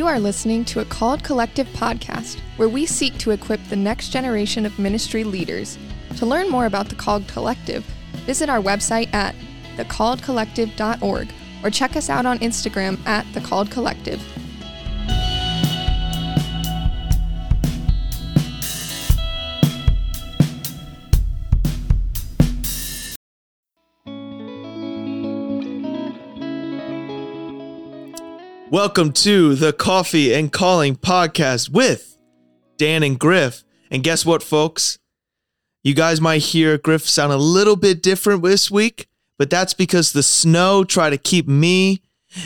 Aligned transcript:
You 0.00 0.06
are 0.06 0.18
listening 0.18 0.64
to 0.64 0.80
a 0.80 0.86
Called 0.86 1.22
Collective 1.22 1.66
podcast 1.74 2.40
where 2.56 2.70
we 2.70 2.86
seek 2.86 3.18
to 3.18 3.32
equip 3.32 3.62
the 3.64 3.76
next 3.76 4.08
generation 4.08 4.64
of 4.64 4.78
ministry 4.78 5.24
leaders. 5.24 5.76
To 6.16 6.24
learn 6.24 6.48
more 6.48 6.64
about 6.64 6.88
the 6.88 6.94
Called 6.94 7.28
Collective, 7.28 7.84
visit 8.24 8.48
our 8.48 8.62
website 8.62 9.12
at 9.12 9.34
thecalledcollective.org 9.76 11.28
or 11.62 11.70
check 11.70 11.96
us 11.96 12.08
out 12.08 12.24
on 12.24 12.38
Instagram 12.38 12.98
at 13.06 13.30
The 13.34 13.42
Called 13.42 13.70
Collective. 13.70 14.22
Welcome 28.70 29.10
to 29.14 29.56
the 29.56 29.72
Coffee 29.72 30.32
and 30.32 30.52
Calling 30.52 30.94
podcast 30.94 31.70
with 31.70 32.16
Dan 32.76 33.02
and 33.02 33.18
Griff. 33.18 33.64
And 33.90 34.04
guess 34.04 34.24
what, 34.24 34.44
folks? 34.44 35.00
You 35.82 35.92
guys 35.92 36.20
might 36.20 36.42
hear 36.42 36.78
Griff 36.78 37.08
sound 37.08 37.32
a 37.32 37.36
little 37.36 37.74
bit 37.74 38.00
different 38.00 38.44
this 38.44 38.70
week, 38.70 39.08
but 39.38 39.50
that's 39.50 39.74
because 39.74 40.12
the 40.12 40.22
snow 40.22 40.84
tried 40.84 41.10
to 41.10 41.18
keep 41.18 41.48
me 41.48 42.00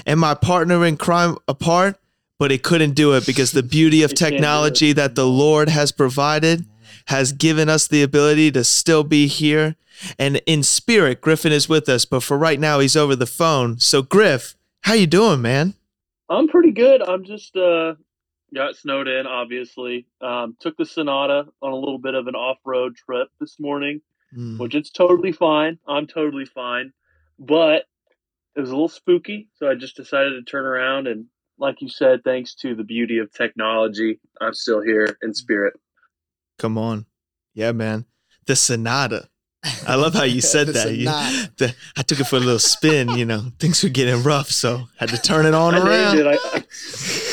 and 0.07 0.19
my 0.19 0.33
partner 0.33 0.87
in 0.87 0.97
crime 0.97 1.37
apart, 1.47 1.99
but 2.39 2.51
it 2.51 2.63
couldn't 2.63 2.95
do 2.95 3.13
it 3.13 3.27
because 3.27 3.53
the 3.53 3.63
beauty 3.63 4.03
of 4.03 4.15
technology 4.15 4.95
that 4.95 5.17
the 5.17 5.27
Lord 5.27 5.69
has 5.69 5.93
provided 5.93 6.65
has 7.09 7.33
given 7.33 7.69
us 7.69 7.87
the 7.87 8.03
ability 8.03 8.51
to 8.53 8.65
still 8.65 9.05
be 9.05 9.27
here. 9.27 9.77
And 10.19 10.41
in 10.47 10.63
spirit, 10.63 11.21
Griffin 11.21 11.53
is 11.53 11.69
with 11.69 11.87
us, 11.87 12.07
but 12.07 12.23
for 12.23 12.39
right 12.39 12.59
now, 12.59 12.79
he's 12.79 12.97
over 12.97 13.15
the 13.15 13.27
phone. 13.27 13.79
So, 13.79 14.01
Griff, 14.01 14.57
how 14.85 14.95
you 14.95 15.07
doing, 15.07 15.43
man? 15.43 15.75
I'm 16.29 16.49
pretty 16.49 16.73
good. 16.73 17.03
I'm 17.03 17.25
just 17.25 17.57
uh 17.57 17.95
got 18.55 18.77
snowed 18.77 19.09
in, 19.09 19.27
obviously. 19.27 20.07
Um, 20.21 20.57
took 20.61 20.77
the 20.77 20.85
Sonata 20.87 21.47
on 21.61 21.73
a 21.73 21.77
little 21.77 21.99
bit 21.99 22.15
of 22.15 22.29
an 22.29 22.35
off-road 22.37 22.95
trip 22.97 23.29
this 23.41 23.59
morning, 23.59 24.01
Mm. 24.37 24.59
which 24.59 24.75
it's 24.75 24.91
totally 24.91 25.33
fine. 25.33 25.79
I'm 25.87 26.07
totally 26.07 26.45
fine, 26.45 26.93
but 27.39 27.85
it 28.57 28.61
was 28.61 28.71
a 28.71 28.73
little 28.75 28.89
spooky, 28.89 29.49
so 29.55 29.69
I 29.69 29.75
just 29.75 29.97
decided 29.97 30.31
to 30.31 30.43
turn 30.43 30.65
around 30.67 31.07
and, 31.09 31.27
like 31.59 31.81
you 31.83 31.89
said, 31.89 32.23
thanks 32.25 32.55
to 32.57 32.75
the 32.75 32.85
beauty 32.85 33.19
of 33.19 33.33
technology, 33.33 34.21
I'm 34.41 34.55
still 34.55 34.81
here 34.81 35.17
in 35.23 35.35
spirit. 35.35 35.75
Come 36.59 36.79
on. 36.79 37.07
Yeah, 37.55 37.73
man. 37.73 38.07
The 38.47 38.57
Sonata. 38.57 39.29
I 39.87 39.95
love 39.95 40.15
how 40.15 40.25
you 40.25 40.41
said 40.41 40.67
that. 40.77 40.95
You- 40.95 41.07
the- 41.57 41.75
I 41.97 42.03
took 42.03 42.21
it 42.21 42.25
for 42.25 42.37
a 42.37 42.41
little 42.41 42.59
spin, 42.59 43.11
you 43.11 43.25
know. 43.25 43.47
Things 43.59 43.83
were 43.83 43.89
getting 43.89 44.23
rough, 44.23 44.51
so 44.51 44.85
had 44.99 45.09
to 45.11 45.19
turn 45.19 45.47
it 45.47 45.55
on 45.55 45.75
I 45.75 45.79
around. 45.79 46.19
it. 46.19 46.27
I, 46.27 46.35
I 46.59 46.63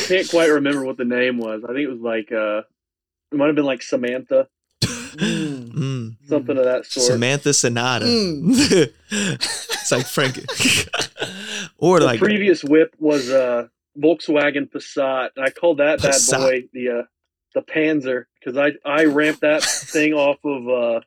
can't 0.08 0.30
quite 0.30 0.50
remember 0.50 0.86
what 0.86 0.98
the 0.98 1.06
name 1.06 1.38
was. 1.38 1.64
I 1.64 1.68
think 1.68 1.80
it 1.80 1.90
was 1.90 2.00
like 2.02 2.32
uh, 2.32 2.60
it 3.32 3.38
might 3.38 3.48
have 3.48 3.56
been 3.56 3.66
like 3.66 3.82
Samantha, 3.82 4.48
Mm. 4.82 5.72
Mm. 5.74 6.16
something 6.30 6.58
of 6.58 6.64
that 6.64 6.86
sort. 6.86 7.06
Samantha 7.06 7.54
Sonata. 7.54 8.06
Mm. 8.06 8.94
it's 9.12 9.92
like 9.92 10.06
Frank. 10.08 10.38
or 11.78 12.00
the 12.00 12.06
like 12.06 12.20
previous 12.20 12.64
whip 12.64 12.96
was 12.98 13.30
a 13.30 13.70
Volkswagen 14.00 14.70
Passat, 14.72 15.32
and 15.36 15.46
I 15.46 15.50
called 15.50 15.80
that 15.80 16.00
Passat. 16.00 16.32
bad 16.32 16.38
boy 16.40 16.64
the 16.72 16.90
uh, 16.90 17.02
the 17.54 17.62
Panzer 17.62 18.24
because 18.40 18.58
I 18.58 18.72
I 18.90 19.04
ramped 19.06 19.42
that 19.42 19.64
thing 19.64 20.14
off 20.14 20.38
of 20.46 20.70
uh, 20.70 21.02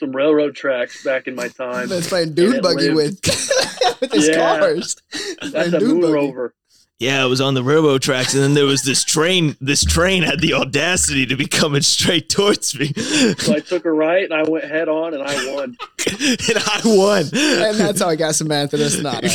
some 0.00 0.10
railroad 0.12 0.56
tracks 0.56 1.04
back 1.04 1.28
in 1.28 1.34
my 1.36 1.46
time. 1.64 1.88
That's 1.88 2.08
playing 2.08 2.28
And 2.28 2.36
dune 2.36 2.60
buggy 2.60 2.90
lived. 2.90 3.24
with 3.26 4.00
with 4.00 4.12
his 4.12 4.28
Yeah. 4.28 4.58
cars. 4.58 4.96
That's 5.12 5.50
Playing 5.52 5.74
a 5.74 5.78
dune 5.78 5.88
Moon 5.88 6.00
buggy. 6.00 6.12
Rover. 6.14 6.54
yeah, 6.98 7.24
it 7.24 7.28
was 7.28 7.40
on 7.40 7.54
the 7.54 7.62
railroad 7.62 8.02
tracks, 8.02 8.34
and 8.34 8.42
then 8.42 8.54
there 8.54 8.64
was 8.66 8.82
this 8.82 9.04
train. 9.04 9.56
This 9.60 9.84
train 9.84 10.22
had 10.22 10.40
the 10.40 10.52
audacity 10.54 11.24
to 11.26 11.36
be 11.36 11.46
coming 11.46 11.80
straight 11.82 12.28
towards 12.28 12.78
me, 12.78 12.92
So 13.38 13.54
I 13.54 13.60
took 13.60 13.84
a 13.86 13.90
right 13.92 14.24
and 14.24 14.34
I 14.34 14.42
went 14.48 14.64
head 14.64 14.88
on 14.88 15.14
and 15.14 15.22
I 15.22 15.54
won. 15.54 15.76
and 16.06 16.58
I 16.58 16.80
won. 16.84 17.22
And 17.32 17.78
that's 17.78 18.00
how 18.00 18.08
I 18.08 18.16
got 18.16 18.34
Samantha 18.34 18.76
the 18.76 18.90
Sonata. 18.90 19.28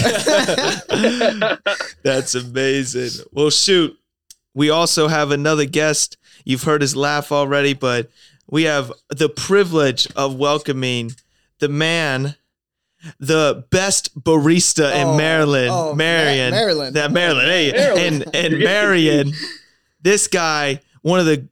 That's 2.03 2.35
amazing. 2.35 3.25
Well, 3.31 3.49
shoot. 3.49 3.97
We 4.53 4.69
also 4.69 5.07
have 5.09 5.31
another 5.31 5.65
guest. 5.65 6.17
You've 6.45 6.63
heard 6.63 6.81
his 6.81 6.95
laugh 6.95 7.31
already, 7.31 7.73
but 7.73 8.09
we 8.47 8.63
have 8.63 8.91
the 9.09 9.29
privilege 9.29 10.07
of 10.15 10.35
welcoming 10.35 11.11
the 11.59 11.69
man, 11.69 12.35
the 13.19 13.65
best 13.71 14.17
barista 14.19 14.93
in 14.95 15.07
Oh, 15.07 15.17
Maryland, 15.17 15.69
oh, 15.71 15.89
Ma- 15.89 15.95
Marion. 15.95 16.51
Maryland. 16.51 16.95
That 16.95 17.11
Maryland. 17.11 17.47
Hey, 17.47 17.71
Maryland. 17.71 18.23
and 18.25 18.35
and 18.35 18.59
Marion. 18.59 19.33
This 20.01 20.27
guy, 20.27 20.81
one 21.01 21.19
of 21.19 21.25
the 21.25 21.47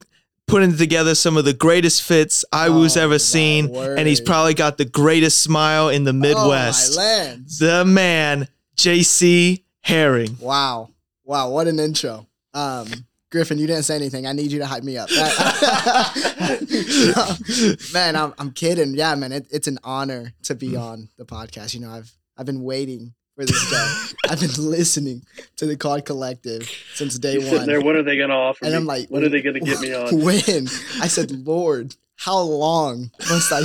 putting 0.45 0.75
together 0.75 1.15
some 1.15 1.37
of 1.37 1.45
the 1.45 1.53
greatest 1.53 2.03
fits 2.03 2.43
I 2.51 2.69
was 2.69 2.97
Oh, 2.97 3.01
ever 3.01 3.13
my 3.13 3.17
seen, 3.17 3.73
and 3.75 4.07
he's 4.07 4.21
probably 4.21 4.53
got 4.53 4.77
the 4.77 4.85
greatest 4.85 5.41
smile 5.41 5.89
in 5.89 6.03
the 6.03 6.13
Midwest 6.13 6.93
Oh, 6.93 6.95
my 6.97 7.03
lands. 7.03 7.59
the 7.59 7.85
man, 7.85 8.47
JC 8.75 9.63
Herring. 9.81 10.37
Wow. 10.39 10.89
Wow, 11.23 11.49
what 11.49 11.67
an 11.67 11.79
intro. 11.79 12.27
Um, 12.53 12.87
Griffin, 13.33 13.57
you 13.57 13.65
didn't 13.65 13.81
say 13.81 13.95
anything. 13.95 14.27
I 14.27 14.31
need 14.31 14.51
you 14.51 14.59
to 14.59 14.67
hype 14.67 14.83
me 14.83 14.95
up. 14.95 15.09
man, 17.91 18.15
I'm, 18.15 18.31
I'm 18.37 18.51
kidding. 18.51 18.93
Yeah, 18.93 19.15
man, 19.15 19.31
it, 19.31 19.47
it's 19.49 19.67
an 19.67 19.79
honor 19.83 20.33
to 20.43 20.53
be 20.53 20.73
mm. 20.73 20.79
on 20.79 21.09
the 21.17 21.25
podcast. 21.25 21.73
You 21.73 21.79
know, 21.79 21.89
I've 21.89 22.15
I've 22.37 22.45
been 22.45 22.61
waiting 22.61 23.15
for 23.35 23.43
this 23.43 23.71
day. 23.71 24.13
I've 24.29 24.39
been 24.39 24.69
listening 24.69 25.23
to 25.55 25.65
the 25.65 25.75
Called 25.75 26.05
Collective 26.05 26.69
since 26.93 27.17
day 27.17 27.39
one. 27.39 27.65
there, 27.65 27.81
when 27.81 27.95
are 27.95 28.03
they 28.03 28.17
going 28.17 28.29
to 28.29 28.35
offer 28.35 28.65
And 28.65 28.73
me? 28.73 28.77
I'm 28.77 28.85
like, 28.85 29.09
what 29.09 29.23
are 29.23 29.29
they 29.29 29.41
going 29.41 29.55
to 29.55 29.61
get 29.61 29.79
me 29.79 29.95
on? 29.95 30.21
When 30.21 30.67
I 31.01 31.07
said, 31.07 31.31
"Lord, 31.31 31.95
how 32.15 32.37
long 32.37 33.09
must 33.31 33.51
I?" 33.51 33.63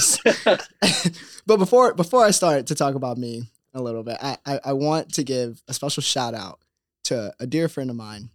but 1.47 1.59
before 1.59 1.93
before 1.93 2.25
I 2.25 2.31
start 2.31 2.69
to 2.69 2.75
talk 2.75 2.95
about 2.95 3.19
me 3.19 3.43
a 3.75 3.83
little 3.83 4.03
bit, 4.03 4.17
I, 4.23 4.39
I 4.47 4.61
I 4.65 4.73
want 4.73 5.13
to 5.13 5.25
give 5.25 5.63
a 5.69 5.75
special 5.75 6.03
shout 6.03 6.33
out 6.33 6.59
to 7.05 7.35
a 7.39 7.47
dear 7.47 7.69
friend 7.69 7.91
of 7.91 7.97
mine 7.97 8.31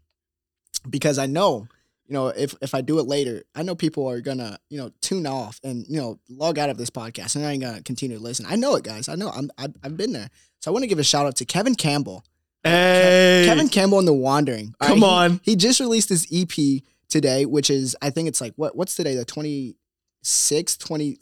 because 0.90 1.18
I 1.18 1.26
know 1.26 1.68
you 2.06 2.14
know 2.14 2.28
if 2.28 2.56
if 2.62 2.76
I 2.76 2.82
do 2.82 3.00
it 3.00 3.08
later, 3.08 3.44
I 3.56 3.64
know 3.64 3.76
people 3.76 4.08
are 4.08 4.22
gonna 4.22 4.58
you 4.70 4.78
know 4.78 4.92
tune 5.02 5.26
off 5.26 5.60
and 5.64 5.86
you 5.88 6.00
know 6.00 6.20
log 6.30 6.60
out 6.60 6.70
of 6.70 6.78
this 6.78 6.90
podcast 6.90 7.36
and 7.36 7.44
they're 7.44 7.58
not 7.58 7.66
gonna 7.66 7.82
continue 7.84 8.18
to 8.18 8.24
listen. 8.24 8.46
I 8.48 8.56
know 8.56 8.76
it, 8.76 8.84
guys. 8.84 9.10
I 9.10 9.16
know. 9.16 9.30
I'm 9.30 9.50
I've, 9.58 9.74
I've 9.84 9.98
been 9.98 10.14
there. 10.14 10.30
So 10.60 10.72
I 10.72 10.74
want 10.74 10.84
to 10.84 10.88
give 10.88 11.00
a 11.00 11.04
shout 11.04 11.26
out 11.26 11.36
to 11.38 11.46
Kevin 11.46 11.76
Campbell. 11.76 12.24
Hey, 12.64 13.44
Kevin 13.46 13.68
Campbell 13.68 14.00
and 14.00 14.08
the 14.08 14.14
Wandering. 14.14 14.74
Come 14.80 15.00
he- 15.00 15.04
on. 15.04 15.42
He, 15.44 15.58
just 15.58 15.82
released 15.82 16.08
his 16.08 16.26
EP 16.32 16.82
today, 17.10 17.46
which 17.46 17.70
is 17.70 17.96
I 18.02 18.10
think 18.10 18.30
it's 18.30 18.40
like 18.40 18.54
what 18.56 18.76
what's 18.76 18.96
today? 18.96 19.16
The 19.16 19.26
26th, 19.26 20.78
20 20.80 21.18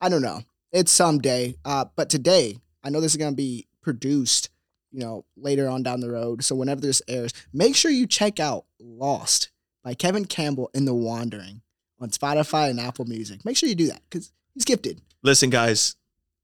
I 0.00 0.08
don't 0.08 0.22
know. 0.22 0.42
It's 0.72 0.90
some 0.90 1.20
day. 1.20 1.54
Uh, 1.64 1.84
but 1.94 2.10
today, 2.10 2.58
I 2.82 2.90
know 2.90 3.00
this 3.00 3.12
is 3.12 3.16
gonna 3.16 3.36
be 3.36 3.66
produced, 3.80 4.50
you 4.94 5.00
know, 5.00 5.24
later 5.36 5.68
on 5.68 5.82
down 5.82 6.00
the 6.00 6.10
road. 6.10 6.44
So 6.44 6.54
whenever 6.54 6.80
this 6.80 7.02
airs, 7.08 7.32
make 7.52 7.74
sure 7.74 7.90
you 7.90 8.06
check 8.06 8.38
out 8.38 8.64
Lost 8.78 9.50
by 9.82 9.94
Kevin 9.94 10.24
Campbell 10.24 10.70
in 10.72 10.84
the 10.84 10.94
Wandering 10.94 11.62
on 12.00 12.10
Spotify 12.10 12.70
and 12.70 12.78
Apple 12.78 13.04
Music. 13.04 13.44
Make 13.44 13.56
sure 13.56 13.68
you 13.68 13.74
do 13.74 13.88
that 13.88 14.02
because 14.08 14.32
he's 14.54 14.64
gifted. 14.64 15.00
Listen, 15.22 15.50
guys, 15.50 15.96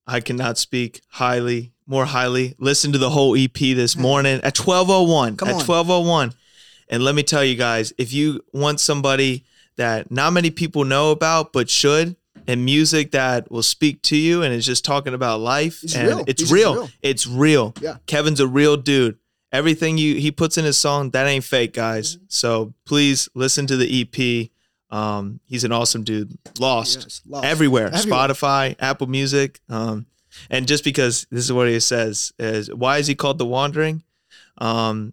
I 0.05 0.19
cannot 0.19 0.59
speak 0.59 1.01
highly, 1.11 1.73
more 1.87 2.07
highly. 2.07 2.57
Listen 2.59 2.91
to 2.91 2.99
the 2.99 3.11
whole 3.11 3.37
EP 3.37 3.55
this 3.55 3.97
morning 3.97 4.41
at 4.43 4.59
1201. 4.59 5.37
Come 5.37 5.49
at 5.49 5.55
on. 5.55 5.59
1201. 5.61 6.35
And 6.89 7.05
let 7.05 7.15
me 7.15 7.23
tell 7.23 7.45
you 7.45 7.55
guys, 7.55 7.93
if 7.99 8.13
you 8.13 8.41
want 8.53 8.81
somebody 8.81 9.45
that 9.77 10.11
not 10.11 10.33
many 10.33 10.51
people 10.51 10.85
know 10.85 11.13
about 11.13 11.53
but 11.53 11.71
should, 11.71 12.17
and 12.47 12.65
music 12.65 13.11
that 13.13 13.51
will 13.51 13.63
speak 13.63 14.03
to 14.03 14.17
you 14.17 14.43
and 14.43 14.53
is 14.55 14.65
just 14.67 14.85
talking 14.85 15.15
about 15.15 15.41
life 15.41 15.81
He's 15.81 15.95
and 15.95 16.09
real. 16.09 16.25
it's 16.27 16.41
He's 16.43 16.53
real. 16.53 16.75
real. 16.75 16.89
It's 17.03 17.27
real. 17.27 17.75
Yeah. 17.81 17.97
Kevin's 18.07 18.41
a 18.41 18.47
real 18.47 18.77
dude. 18.77 19.19
Everything 19.53 19.99
you 19.99 20.15
he 20.17 20.31
puts 20.31 20.57
in 20.59 20.65
his 20.65 20.77
song, 20.79 21.11
that 21.11 21.27
ain't 21.27 21.45
fake, 21.45 21.73
guys. 21.75 22.17
Mm-hmm. 22.17 22.25
So 22.29 22.73
please 22.87 23.29
listen 23.35 23.67
to 23.67 23.77
the 23.77 24.03
EP. 24.03 24.51
Um, 24.97 25.41
he's 25.47 25.65
an 25.65 25.73
awesome 25.73 26.03
dude. 26.05 26.37
Lost 26.59 27.01
Yes, 27.03 27.23
Lost. 27.27 27.45
everywhere, 27.45 27.89
Everywhere. 27.93 28.19
Spotify, 28.29 28.77
Apple 28.81 29.07
Music. 29.09 29.61
Um, 29.69 30.07
and 30.49 30.67
just 30.69 30.85
because 30.85 31.27
this 31.31 31.45
is 31.45 31.53
what 31.53 31.69
he 31.69 31.79
says 31.81 32.33
is 32.39 32.73
why 32.73 32.99
is 32.99 33.07
he 33.09 33.15
called 33.15 33.39
the 33.39 33.47
Wandering? 33.47 34.03
Um, 34.59 35.13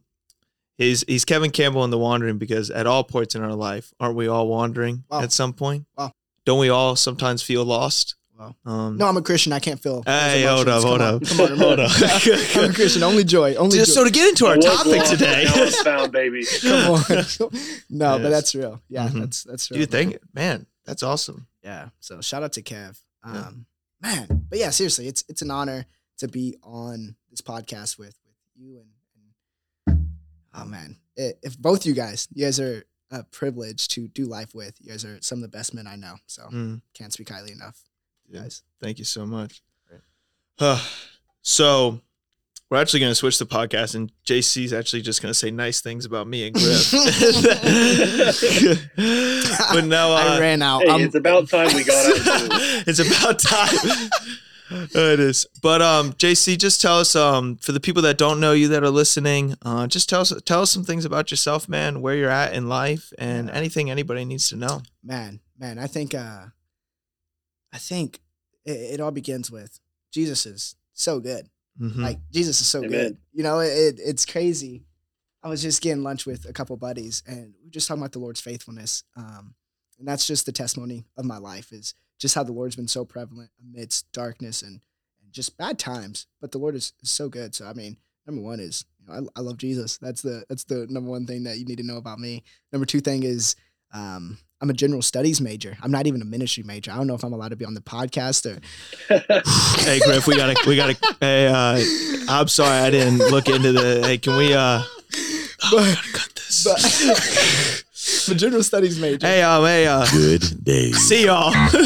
he's 0.77 1.03
he's 1.07 1.25
Kevin 1.25 1.51
Campbell 1.51 1.83
in 1.83 1.89
the 1.89 1.97
Wandering 1.97 2.37
because 2.37 2.69
at 2.69 2.85
all 2.87 3.03
points 3.03 3.35
in 3.35 3.43
our 3.43 3.53
life, 3.55 3.93
aren't 3.99 4.15
we 4.15 4.27
all 4.27 4.47
wandering 4.47 5.03
Wow. 5.09 5.21
at 5.21 5.31
some 5.31 5.53
point? 5.53 5.85
Wow. 5.97 6.11
Don't 6.47 6.59
we 6.59 6.69
all 6.69 6.95
sometimes 6.95 7.43
feel 7.43 7.65
lost? 7.65 8.15
Wow. 8.39 8.55
Um, 8.65 8.95
No, 8.95 9.05
I'm 9.07 9.17
a 9.17 9.21
Christian. 9.21 9.51
I 9.51 9.59
can't 9.59 9.81
feel. 9.81 10.01
Hey, 10.05 10.43
hold 10.47 10.69
up, 10.69 10.81
hold 10.81 11.01
up, 11.01 11.25
Come 11.27 11.41
on, 11.41 11.57
hold 11.57 11.79
up. 11.81 11.91
I'm 12.55 12.69
a 12.69 12.73
Christian. 12.73 13.03
Only 13.03 13.25
joy. 13.25 13.55
Only 13.55 13.75
just 13.77 13.91
joy. 13.91 13.95
so 13.95 14.03
to 14.05 14.09
get 14.11 14.29
into 14.29 14.45
our 14.45 14.53
I 14.53 14.55
was 14.55 14.65
topic 14.65 14.95
lost, 14.99 15.11
today. 15.11 15.43
Now 15.45 15.63
I'm 15.63 15.71
found, 15.83 16.11
baby. 16.13 16.45
Come 16.61 16.91
on. 16.93 17.01
no, 17.09 17.19
Yes. 17.19 18.21
but 18.21 18.29
that's 18.29 18.55
real. 18.55 18.81
Yeah, 18.87 19.09
Mhm. 19.09 19.19
that's 19.19 19.43
that's 19.43 19.69
real. 19.71 19.81
Dude, 19.81 19.91
thank 19.91 20.13
you, 20.13 20.19
man. 20.33 20.67
That's 20.85 21.03
awesome. 21.03 21.47
Yeah. 21.63 21.89
So 21.99 22.21
shout 22.21 22.43
out 22.43 22.53
to 22.53 22.61
Kev. 22.61 22.97
Um, 23.23 23.65
Yeah. 24.01 24.15
man. 24.15 24.45
But 24.49 24.59
yeah, 24.59 24.69
seriously, 24.69 25.07
it's 25.09 25.25
it's 25.27 25.41
an 25.41 25.51
honor 25.51 25.85
to 26.19 26.29
be 26.29 26.55
on 26.63 27.17
this 27.29 27.41
podcast 27.41 27.97
with 27.99 28.15
with 28.25 28.37
you 28.55 28.79
and, 28.79 28.89
and 29.87 30.09
oh 30.53 30.63
man, 30.65 30.95
i- 31.19 31.33
if 31.43 31.57
both 31.57 31.85
you 31.85 31.93
guys, 31.93 32.27
you 32.33 32.45
guys 32.45 32.59
are 32.61 32.85
a 33.11 33.23
privilege 33.23 33.87
to 33.89 34.07
do 34.09 34.25
life 34.25 34.53
with. 34.53 34.75
You 34.81 34.91
guys 34.91 35.05
are 35.05 35.17
some 35.21 35.37
of 35.39 35.43
the 35.43 35.47
best 35.57 35.73
men 35.73 35.87
I 35.87 35.95
know. 35.95 36.15
So 36.27 36.43
Mm, 36.51 36.81
can't 36.93 37.13
speak 37.13 37.29
highly 37.29 37.53
enough, 37.53 37.79
Yeah. 38.29 38.41
guys. 38.41 38.63
thank 38.81 38.99
you 38.99 39.05
so 39.05 39.25
much. 39.25 39.61
so 41.41 42.01
we're 42.69 42.81
actually 42.81 42.99
going 42.99 43.11
to 43.11 43.15
switch 43.15 43.39
the 43.39 43.45
podcast, 43.45 43.95
and 43.95 44.11
JC's 44.25 44.73
actually 44.73 45.01
just 45.01 45.21
going 45.21 45.29
to 45.29 45.33
say 45.37 45.51
nice 45.51 45.79
things 45.79 46.03
about 46.05 46.27
me 46.27 46.47
and 46.47 46.53
Griff. 46.55 46.91
but 49.71 49.85
no, 49.85 50.11
uh, 50.11 50.35
I 50.35 50.39
ran 50.39 50.61
out. 50.61 50.83
Hey, 50.83 51.03
it's 51.03 51.15
about 51.15 51.47
time 51.49 51.73
we 51.73 51.83
got 51.85 52.05
out. 52.27 52.49
it's 52.87 52.99
about 52.99 53.39
time. 53.39 54.09
It 54.69 55.19
is. 55.19 55.45
But 55.61 55.81
um, 55.81 56.13
JC, 56.13 56.57
just 56.57 56.81
tell 56.81 56.99
us 56.99 57.15
um, 57.15 57.55
for 57.57 57.71
the 57.71 57.79
people 57.79 58.01
that 58.03 58.17
don't 58.17 58.39
know 58.39 58.51
you 58.53 58.67
that 58.69 58.83
are 58.83 58.89
listening, 58.89 59.55
uh, 59.63 59.87
just 59.87 60.09
tell 60.09 60.21
us 60.21 60.33
tell 60.45 60.61
us 60.61 60.71
some 60.71 60.83
things 60.83 61.05
about 61.05 61.31
yourself, 61.31 61.67
man, 61.69 62.01
where 62.01 62.15
you're 62.15 62.29
at 62.29 62.53
in 62.53 62.67
life, 62.69 63.13
and 63.17 63.47
Yeah. 63.47 63.53
anything 63.55 63.89
anybody 63.89 64.25
needs 64.25 64.49
to 64.49 64.55
know. 64.55 64.81
man, 65.03 65.39
man, 65.57 65.79
I 65.79 65.87
think 65.87 66.13
uh 66.13 66.47
I 67.73 67.77
think 67.77 68.19
it, 68.65 68.71
it 68.95 68.99
all 68.99 69.11
begins 69.11 69.51
with 69.51 69.79
Jesus 70.11 70.45
is 70.45 70.75
so 70.93 71.19
good. 71.19 71.49
Mhm. 71.79 71.97
Like 71.97 72.19
Jesus 72.31 72.59
is 72.61 72.67
so 72.67 72.79
Amen. 72.79 72.91
good. 72.91 73.17
You 73.33 73.43
know, 73.43 73.59
it, 73.59 73.67
it, 73.69 73.99
it's 74.03 74.25
crazy. 74.25 74.83
I 75.43 75.49
was 75.49 75.61
just 75.61 75.81
getting 75.81 76.03
lunch 76.03 76.25
with 76.25 76.45
a 76.49 76.53
couple 76.53 76.75
buddies 76.77 77.23
and 77.27 77.53
we 77.59 77.65
were 77.65 77.71
just 77.71 77.87
talking 77.87 78.01
about 78.01 78.13
the 78.13 78.19
Lord's 78.19 78.41
faithfulness. 78.41 79.03
Um, 79.15 79.53
and 79.99 80.07
that's 80.07 80.25
just 80.25 80.45
the 80.45 80.51
testimony 80.51 81.05
of 81.17 81.25
my 81.25 81.37
life 81.37 81.71
is 81.71 81.93
just 82.17 82.35
how 82.35 82.43
the 82.43 82.51
Lord's 82.51 82.75
been 82.75 82.87
so 82.87 83.05
prevalent 83.05 83.51
amidst 83.61 84.11
darkness 84.11 84.61
and, 84.61 84.81
and 85.23 85.31
just 85.31 85.57
bad 85.57 85.77
times. 85.79 86.27
But 86.41 86.51
the 86.51 86.57
Lord 86.57 86.75
is, 86.75 86.93
is 87.01 87.11
so 87.11 87.29
good. 87.29 87.55
So 87.55 87.65
I 87.65 87.73
mean, 87.73 87.97
number 88.25 88.41
one 88.41 88.59
is 88.59 88.85
you 88.99 89.07
know, 89.07 89.29
I, 89.35 89.39
I 89.39 89.41
love 89.41 89.57
Jesus. 89.57 89.97
That's 89.97 90.21
the 90.21 90.43
that's 90.49 90.63
the 90.65 90.87
number 90.89 91.09
one 91.09 91.25
thing 91.25 91.43
that 91.43 91.57
you 91.57 91.65
need 91.65 91.77
to 91.77 91.85
know 91.85 91.97
about 91.97 92.19
me. 92.19 92.43
Number 92.71 92.85
two 92.85 92.99
thing 92.99 93.23
is 93.23 93.55
um, 93.93 94.37
I'm 94.59 94.69
a 94.69 94.73
general 94.73 95.01
studies 95.01 95.39
major. 95.39 95.77
I'm 95.81 95.91
not 95.91 96.07
even 96.07 96.21
a 96.21 96.25
ministry 96.25 96.63
major. 96.63 96.91
I 96.91 96.97
don't 96.97 97.07
know 97.07 97.13
if 97.13 97.23
I'm 97.23 97.33
allowed 97.33 97.49
to 97.49 97.55
be 97.55 97.65
on 97.65 97.73
the 97.75 97.81
podcast 97.81 98.45
or 98.45 98.59
hey 99.83 99.99
Griff, 99.99 100.27
we 100.27 100.35
gotta 100.35 100.55
we 100.67 100.75
gotta. 100.75 100.97
Hey, 101.19 101.47
uh, 101.47 101.79
I'm 102.29 102.47
sorry 102.47 102.77
I 102.77 102.89
didn't 102.89 103.19
look 103.19 103.47
into 103.49 103.71
the. 103.71 104.01
Hey, 104.03 104.17
can 104.17 104.35
we? 104.37 104.53
uh 104.53 104.81
oh, 104.83 105.71
we 105.71 105.93
gotta 105.93 106.11
cut 106.11 106.35
this. 106.35 106.63
but 106.63 107.83
I'm 108.27 108.35
a 108.35 108.37
general 108.37 108.63
studies 108.63 108.99
major. 108.99 109.25
hey, 109.27 109.41
um, 109.41 109.63
hey, 109.65 109.85
uh, 109.87 110.05
Good 110.11 110.63
day. 110.63 110.91
see 110.91 111.25
y'all. 111.25 111.51
do 111.71 111.79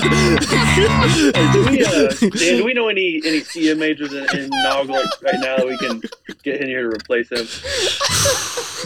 we, 1.69 1.83
uh, 1.83 2.09
Dan, 2.19 2.57
do 2.57 2.63
we 2.65 2.73
know 2.73 2.87
any 2.89 3.21
any 3.25 3.41
CM 3.41 3.77
majors 3.77 4.13
in, 4.13 4.23
in 4.37 4.49
Nog 4.49 4.89
like 4.89 5.05
right 5.21 5.39
now 5.39 5.57
that 5.57 5.67
we 5.67 5.77
can 5.77 6.01
get 6.43 6.61
in 6.61 6.67
here 6.67 6.89
to 6.89 6.95
replace 6.95 7.29
him? 7.31 7.47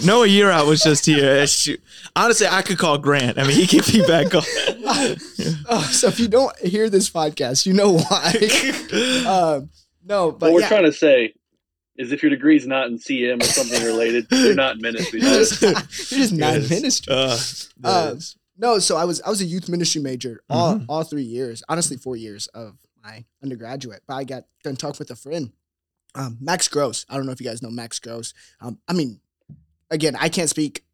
Noah 0.06 0.28
Year 0.28 0.50
out 0.52 0.68
was 0.68 0.82
just 0.82 1.06
here. 1.06 1.42
Uh. 1.42 1.48
Honestly, 2.16 2.48
I 2.48 2.62
could 2.62 2.78
call 2.78 2.98
Grant. 2.98 3.38
I 3.38 3.44
mean, 3.44 3.56
he 3.58 3.68
could 3.68 3.86
be 3.92 4.02
back 4.06 4.34
on. 4.34 4.44
Oh, 5.68 5.82
so 5.92 6.08
if 6.08 6.20
you 6.20 6.28
don't 6.28 6.56
hear 6.60 6.90
this 6.90 7.10
podcast, 7.10 7.66
you 7.66 7.74
know 7.74 7.98
why. 7.98 8.34
um, 9.28 9.70
no, 10.06 10.32
but 10.32 10.48
What 10.48 10.54
we're 10.54 10.62
yeah, 10.62 10.68
trying 10.70 10.86
to 10.86 10.94
say 10.94 11.34
is 11.98 12.12
if 12.12 12.22
your 12.24 12.30
degree's 12.30 12.66
not 12.68 12.88
in 12.88 12.98
CM 12.98 13.42
or 13.42 13.46
something 13.46 13.84
related, 13.84 14.28
you're 14.32 14.54
not 14.56 14.76
in 14.76 14.82
ministry. 14.82 15.20
you're 15.22 15.30
just, 15.32 15.62
you're 15.62 15.74
just 16.20 16.34
not 16.34 16.56
in 16.58 16.68
ministry. 16.70 17.14
Uh, 17.14 17.38
Uh. 17.84 18.16
No, 18.58 18.80
so 18.80 18.96
I 18.96 19.04
was 19.04 19.22
I 19.22 19.30
was 19.30 19.42
a 19.42 19.46
youth 19.46 19.68
ministry 19.68 20.02
major 20.02 20.42
all 20.50 20.76
Mhm. 20.76 20.86
all 20.88 21.04
three 21.04 21.24
years, 21.24 21.62
honestly 21.68 21.98
four 21.98 22.16
years 22.16 22.48
of 22.48 22.78
my 23.04 23.26
undergraduate. 23.44 24.02
But 24.08 24.14
I 24.16 24.24
got 24.24 24.46
done 24.64 24.78
talking 24.78 24.96
with 25.00 25.12
a 25.12 25.16
friend, 25.18 25.52
um, 26.16 26.38
Max 26.40 26.70
Gross. 26.70 27.06
I 27.10 27.18
don't 27.18 27.26
know 27.26 27.34
if 27.34 27.42
you 27.42 27.46
guys 27.46 27.62
know 27.62 27.70
Max 27.70 28.00
Gross. 28.00 28.34
Um, 28.62 28.80
I 28.88 28.94
mean, 28.94 29.20
again, 29.92 30.16
I 30.16 30.30
can't 30.30 30.50
speak. 30.50 30.84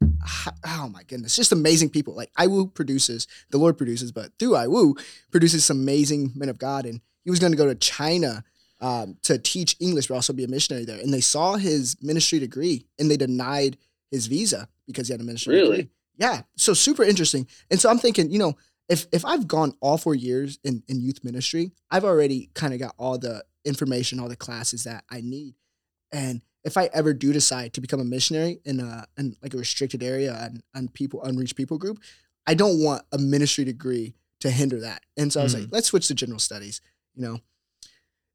Oh 0.64 0.88
my 0.88 1.02
goodness, 1.04 1.36
just 1.36 1.52
amazing 1.52 1.90
people. 1.90 2.14
Like 2.14 2.32
IWU 2.38 2.74
produces, 2.74 3.26
the 3.50 3.58
Lord 3.58 3.76
produces, 3.78 4.10
but 4.10 4.30
through 4.38 4.52
IWU 4.56 4.96
produces 5.30 5.64
some 5.64 5.80
amazing 5.80 6.32
men 6.34 6.48
of 6.48 6.58
God. 6.58 6.86
And 6.86 7.00
he 7.24 7.30
was 7.30 7.38
going 7.38 7.52
to 7.52 7.58
go 7.58 7.66
to 7.66 7.74
China 7.76 8.42
um, 8.82 9.16
to 9.22 9.38
teach 9.38 9.76
English, 9.80 10.08
but 10.08 10.14
also 10.16 10.32
be 10.34 10.44
a 10.44 10.48
missionary 10.48 10.84
there. 10.84 11.00
And 11.00 11.14
they 11.14 11.20
saw 11.22 11.54
his 11.54 11.96
ministry 12.02 12.38
degree, 12.38 12.84
and 12.98 13.10
they 13.10 13.16
denied 13.16 13.78
his 14.10 14.26
visa 14.26 14.68
because 14.86 15.08
he 15.08 15.14
had 15.14 15.20
a 15.20 15.24
ministry 15.24 15.54
Really? 15.54 15.76
degree. 15.78 15.90
Yeah, 16.18 16.42
so 16.56 16.74
super 16.74 17.02
interesting. 17.02 17.46
And 17.70 17.80
so 17.80 17.88
I'm 17.88 17.98
thinking, 17.98 18.30
you 18.30 18.38
know, 18.38 18.54
if 18.88 19.06
if 19.12 19.24
I've 19.24 19.48
gone 19.48 19.74
all 19.80 19.96
four 19.96 20.14
years 20.14 20.58
in 20.62 20.82
in 20.88 21.00
youth 21.00 21.24
ministry, 21.24 21.72
I've 21.90 22.04
already 22.04 22.50
kind 22.54 22.74
of 22.74 22.80
got 22.80 22.94
all 22.98 23.16
the 23.16 23.42
information, 23.64 24.20
all 24.20 24.28
the 24.28 24.36
classes 24.36 24.84
that 24.84 25.04
I 25.10 25.20
need. 25.22 25.54
And 26.10 26.42
if 26.64 26.76
I 26.76 26.90
ever 26.92 27.14
do 27.14 27.32
decide 27.32 27.72
to 27.74 27.80
become 27.80 28.00
a 28.00 28.04
missionary 28.04 28.60
in 28.64 28.80
a 28.80 29.06
in 29.16 29.36
like 29.42 29.54
a 29.54 29.58
restricted 29.58 30.02
area 30.02 30.36
and 30.38 30.62
and 30.74 30.92
people 30.92 31.22
unreached 31.22 31.56
people 31.56 31.78
group, 31.78 32.00
I 32.46 32.54
don't 32.54 32.82
want 32.82 33.04
a 33.12 33.18
ministry 33.18 33.64
degree 33.64 34.14
to 34.40 34.50
hinder 34.50 34.80
that. 34.80 35.02
And 35.16 35.32
so 35.32 35.40
I 35.40 35.44
was 35.44 35.54
like, 35.54 35.68
let's 35.70 35.86
switch 35.86 36.08
to 36.08 36.14
general 36.14 36.40
studies. 36.40 36.80
You 37.14 37.22
know, 37.22 37.38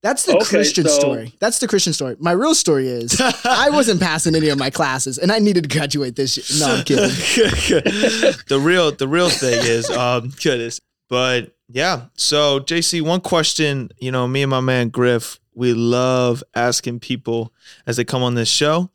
that's 0.04 0.24
the 0.26 0.36
Okay, 0.36 0.46
Christian 0.46 0.86
so- 0.88 1.00
story. 1.00 1.34
That's 1.40 1.60
the 1.60 1.68
Christian 1.68 1.94
story. 1.94 2.16
My 2.20 2.32
real 2.32 2.54
story 2.56 2.88
is 2.88 3.20
I 3.46 3.70
wasn't 3.72 4.00
passing 4.02 4.36
any 4.36 4.50
of 4.50 4.58
my 4.60 4.70
classes, 4.70 5.18
and 5.18 5.32
I 5.32 5.40
needed 5.40 5.64
to 5.70 5.70
graduate 5.78 6.16
this 6.16 6.38
year. 6.38 6.68
No, 6.68 6.76
I'm 6.76 6.84
kidding. 6.84 7.06
the 8.48 8.60
real 8.62 8.92
the 8.92 9.08
real 9.08 9.30
thing 9.30 9.60
is 9.66 9.90
um 9.90 10.32
goodness. 10.44 10.80
But 11.10 11.56
yeah, 11.70 12.06
so 12.16 12.60
JC, 12.60 13.02
one 13.02 13.22
question, 13.22 13.90
you 13.98 14.12
know, 14.12 14.28
me 14.28 14.44
and 14.44 14.50
my 14.50 14.60
man 14.62 14.90
Griff, 14.90 15.40
we 15.54 15.74
love 15.74 16.44
asking 16.56 17.00
people 17.00 17.54
as 17.86 17.98
they 17.98 18.04
come 18.06 18.24
on 18.24 18.36
this 18.36 18.50
show 18.50 18.90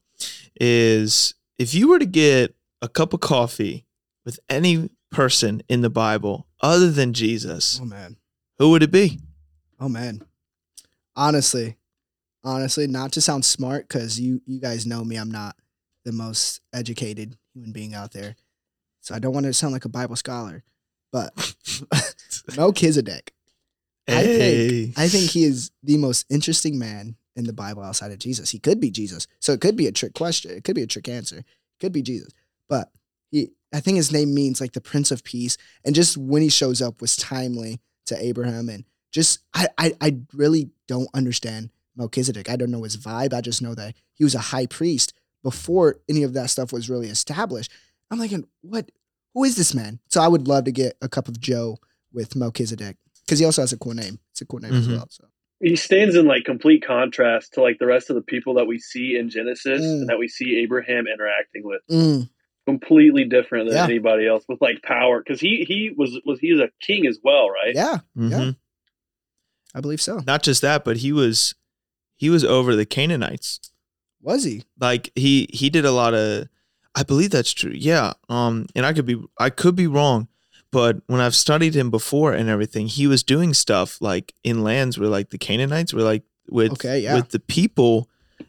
is 0.61 1.35
if 1.59 1.75
you 1.75 1.89
were 1.89 1.99
to 1.99 2.07
get 2.07 2.55
a 2.81 2.89
cup 2.89 3.13
of 3.13 3.21
coffee 3.21 3.87
with 4.25 4.39
any 4.49 4.91
person 5.11 5.63
in 5.69 5.81
the 5.81 5.91
Bible 5.91 6.47
other 6.61 6.91
than 6.91 7.13
Jesus, 7.13 7.79
Oh 7.83 7.85
man. 7.87 8.17
who 8.59 8.71
would 8.71 8.83
it 8.83 8.91
be? 8.91 9.19
Oh 9.81 9.89
man. 9.89 10.23
Honestly, 11.17 11.77
honestly, 12.45 12.87
not 12.87 13.13
to 13.13 13.21
sound 13.21 13.45
smart, 13.45 13.89
because 13.89 14.19
you 14.19 14.43
you 14.47 14.61
guys 14.61 14.87
know 14.87 15.05
me, 15.05 15.17
I'm 15.17 15.31
not 15.31 15.57
the 16.05 16.13
most 16.13 16.61
educated 16.73 17.37
human 17.55 17.73
being 17.73 17.95
out 17.95 18.13
there. 18.13 18.37
So 19.01 19.15
I 19.15 19.19
don't 19.19 19.35
want 19.35 19.47
to 19.47 19.53
sound 19.53 19.73
like 19.73 19.85
a 19.85 19.91
Bible 19.91 20.17
scholar, 20.17 20.63
but 21.13 21.33
Melchizedek. 22.57 23.33
I 24.09 24.23
think 24.23 24.99
I 24.99 25.09
think 25.09 25.31
he 25.31 25.45
is 25.45 25.71
the 25.83 25.97
most 25.97 26.27
interesting 26.29 26.79
man 26.79 27.17
in 27.37 27.45
the 27.45 27.53
Bible 27.53 27.83
outside 27.83 28.13
of 28.13 28.19
Jesus. 28.19 28.51
He 28.51 28.59
could 28.59 28.81
be 28.81 28.91
Jesus. 28.91 29.27
So 29.41 29.53
it 29.53 29.61
could 29.61 29.77
be 29.77 29.87
a 29.87 29.93
trick 29.93 30.15
question. 30.15 30.51
It 30.51 30.65
could 30.65 30.75
be 30.75 30.83
a 30.83 30.89
trick 30.89 31.09
answer. 31.09 31.39
It 31.39 31.45
could 31.81 31.93
be 31.93 32.03
Jesus. 32.03 32.33
But 32.69 32.91
he 33.31 33.51
I 33.73 33.81
think 33.81 33.97
his 33.97 34.13
name 34.13 34.35
means 34.35 34.61
like 34.61 34.73
the 34.73 34.81
Prince 34.81 35.11
of 35.11 35.25
Peace. 35.25 35.57
And 35.85 35.95
just 35.95 36.17
when 36.17 36.43
he 36.43 36.49
shows 36.49 36.83
up 36.83 37.01
was 37.01 37.17
timely 37.17 37.81
to 38.07 38.23
Abraham. 38.23 38.69
And 38.69 38.85
just 39.13 39.41
I 39.55 39.69
I, 39.79 39.93
I 40.01 40.17
really 40.33 40.71
don't 40.89 41.09
understand 41.15 41.71
Melchizedek. 41.97 42.49
I 42.51 42.57
don't 42.57 42.71
know 42.71 42.83
his 42.83 42.97
vibe. 42.97 43.33
I 43.35 43.41
just 43.41 43.63
know 43.63 43.75
that 43.75 43.95
he 44.15 44.25
was 44.25 44.35
a 44.35 44.39
high 44.41 44.67
priest 44.67 45.13
before 45.43 45.97
any 46.09 46.23
of 46.23 46.33
that 46.35 46.51
stuff 46.51 46.73
was 46.73 46.89
really 46.91 47.09
established. 47.09 47.71
I'm 48.11 48.19
like, 48.19 48.33
what 48.63 48.91
who 49.35 49.45
is 49.45 49.57
this 49.57 49.75
man? 49.75 49.99
So 50.09 50.21
I 50.21 50.29
would 50.29 50.49
love 50.49 50.65
to 50.65 50.73
get 50.73 50.97
a 51.01 51.09
cup 51.09 51.29
of 51.29 51.41
Joe 51.41 51.79
with 52.13 52.35
Melchizedek. 52.37 52.97
Because 53.25 53.39
he 53.39 53.45
also 53.45 53.63
has 53.63 53.73
a 53.73 53.79
cool 53.79 53.95
name. 53.95 54.19
It's 54.33 54.41
a 54.43 54.47
cool 54.47 54.61
name 54.61 54.75
as 54.75 54.89
Mhm. 54.89 54.97
well. 54.97 55.07
So 55.11 55.25
He 55.61 55.77
stands 55.77 56.17
in 56.17 56.27
like 56.27 56.45
complete 56.45 56.85
contrast 56.85 57.53
to 57.55 57.63
like 57.63 57.79
the 57.79 57.87
rest 57.87 58.11
of 58.11 58.17
the 58.17 58.23
people 58.23 58.55
that 58.55 58.67
we 58.67 58.79
see 58.79 59.17
in 59.17 59.31
Genesis 59.31 59.81
Mm. 59.81 60.01
and 60.03 60.09
that 60.09 60.19
we 60.19 60.29
see 60.29 60.57
Abraham 60.57 61.07
interacting 61.07 61.63
with. 61.65 61.81
Mm, 61.91 62.29
Completely 62.67 63.25
different 63.25 63.69
than 63.69 63.77
Yeah. 63.77 63.85
anybody 63.85 64.27
else 64.27 64.45
with 64.49 64.61
like 64.61 64.83
power 64.83 65.21
because 65.23 65.41
he 65.41 65.65
he 65.67 65.91
was 65.97 66.19
was 66.25 66.39
he 66.41 66.53
was 66.53 66.61
a 66.61 66.71
king 66.81 67.07
as 67.07 67.19
well, 67.25 67.49
right? 67.51 67.75
yeah, 67.75 67.99
Mhm. 68.17 68.57
I 69.75 69.81
believe 69.81 70.01
so. 70.01 70.21
Not 70.27 70.43
just 70.43 70.63
that, 70.63 70.85
but 70.85 70.99
he 70.99 71.13
was 71.13 71.55
he 72.17 72.31
was 72.31 72.45
over 72.45 72.77
the 72.77 72.87
Canaanites. 72.87 73.61
Was 74.21 74.45
he? 74.45 74.63
like 74.79 75.11
he 75.17 75.49
he 75.53 75.69
did 75.71 75.85
a 75.85 75.91
lot 75.91 76.15
of 76.15 76.47
i 76.95 77.03
believe 77.03 77.31
that's 77.31 77.53
true 77.53 77.73
yeah 77.75 78.13
um 78.29 78.67
and 78.77 78.85
i 78.87 78.93
could 78.93 79.07
be 79.07 79.21
i 79.39 79.49
could 79.51 79.75
be 79.75 79.87
wrong 79.89 80.29
but 80.71 81.01
when 81.07 81.21
i've 81.21 81.35
studied 81.35 81.75
him 81.75 81.91
before 81.91 82.33
and 82.33 82.49
everything 82.49 82.87
he 82.87 83.07
was 83.09 83.23
doing 83.25 83.53
stuff 83.55 84.01
like 84.01 84.33
in 84.45 84.63
lands 84.63 84.97
where 84.99 85.09
like 85.09 85.31
the 85.31 85.39
canaanites 85.39 85.93
were 85.95 86.03
like 86.03 86.23
with 86.49 86.73
Okay, 86.73 87.01
yeah. 87.01 87.15
with 87.17 87.31
the 87.31 87.41
people 87.41 88.09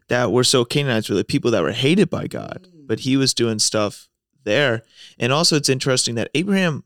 that 0.10 0.32
were 0.32 0.44
so 0.44 0.64
canaanites 0.66 1.10
were 1.10 1.16
the 1.16 1.24
people 1.24 1.50
that 1.52 1.64
were 1.64 1.72
hated 1.72 2.10
by 2.10 2.28
god 2.28 2.68
Mm. 2.76 2.86
but 2.88 3.00
he 3.00 3.18
was 3.18 3.34
doing 3.34 3.58
stuff 3.60 4.10
there 4.44 4.84
and 5.18 5.32
also 5.34 5.56
it's 5.56 5.70
interesting 5.70 6.14
that 6.16 6.30
abraham 6.36 6.84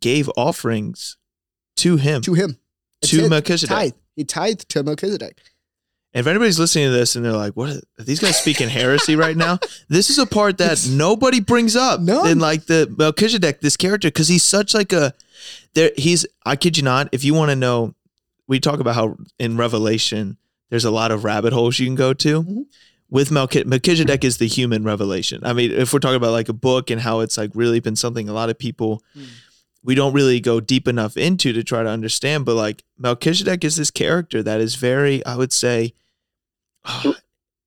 gave 0.00 0.30
offerings 0.36 1.16
to 1.76 1.96
him 1.96 2.20
To 2.22 2.34
him. 2.34 2.58
To 3.02 3.28
melchizedek 3.28 3.74
Tithe. 3.76 3.92
He 4.16 4.24
tithed 4.24 4.68
to 4.70 4.82
Melchizedek. 4.82 5.40
And 6.14 6.20
if 6.22 6.26
anybody's 6.26 6.58
listening 6.58 6.86
to 6.86 6.90
this 6.90 7.14
and 7.16 7.24
they're 7.24 7.32
like, 7.32 7.52
"What 7.52 7.70
are, 7.70 7.80
these 8.02 8.18
guys 8.18 8.36
speaking 8.40 8.68
heresy 8.68 9.14
right 9.14 9.36
now?" 9.36 9.58
This 9.88 10.10
is 10.10 10.18
a 10.18 10.26
part 10.26 10.58
that 10.58 10.86
nobody 10.90 11.40
brings 11.40 11.76
up 11.76 12.00
None. 12.00 12.26
in 12.28 12.38
like 12.40 12.64
the 12.66 12.92
Melchizedek, 12.98 13.60
this 13.60 13.76
character, 13.76 14.08
because 14.08 14.26
he's 14.28 14.42
such 14.42 14.74
like 14.74 14.92
a 14.92 15.12
there. 15.74 15.92
He's 15.96 16.26
I 16.44 16.56
kid 16.56 16.76
you 16.76 16.82
not. 16.82 17.08
If 17.12 17.24
you 17.24 17.34
want 17.34 17.50
to 17.50 17.56
know, 17.56 17.94
we 18.48 18.58
talk 18.58 18.80
about 18.80 18.94
how 18.94 19.16
in 19.38 19.56
Revelation 19.56 20.38
there's 20.70 20.84
a 20.86 20.90
lot 20.90 21.10
of 21.12 21.24
rabbit 21.24 21.52
holes 21.52 21.78
you 21.78 21.86
can 21.86 21.94
go 21.94 22.12
to. 22.14 22.42
Mhm. 22.42 22.64
with 23.10 23.30
Melchizedek, 23.30 23.66
Melchizedek 23.68 24.22
is 24.24 24.36
the 24.36 24.46
human 24.46 24.84
revelation. 24.84 25.40
I 25.42 25.54
mean, 25.54 25.70
if 25.72 25.92
we're 25.94 25.98
talking 25.98 26.16
about 26.16 26.32
like 26.32 26.50
a 26.50 26.52
book 26.52 26.90
and 26.90 27.00
how 27.00 27.20
it's 27.20 27.38
like 27.38 27.50
really 27.54 27.80
been 27.80 27.96
something 27.96 28.28
a 28.28 28.34
lot 28.34 28.50
of 28.50 28.58
people 28.58 29.02
Hmm. 29.14 29.24
We 29.84 29.94
don't 29.94 30.12
really 30.12 30.40
go 30.40 30.60
deep 30.60 30.88
enough 30.88 31.16
into 31.16 31.52
to 31.52 31.62
try 31.64 31.82
to 31.82 31.88
understand, 31.88 32.44
but 32.44 32.54
like 32.56 32.82
Melchizedek 32.98 33.64
is 33.64 33.76
this 33.76 33.90
character 33.90 34.42
that 34.42 34.60
is 34.60 34.74
very, 34.74 35.24
I 35.24 35.36
would 35.36 35.52
say, 35.52 35.94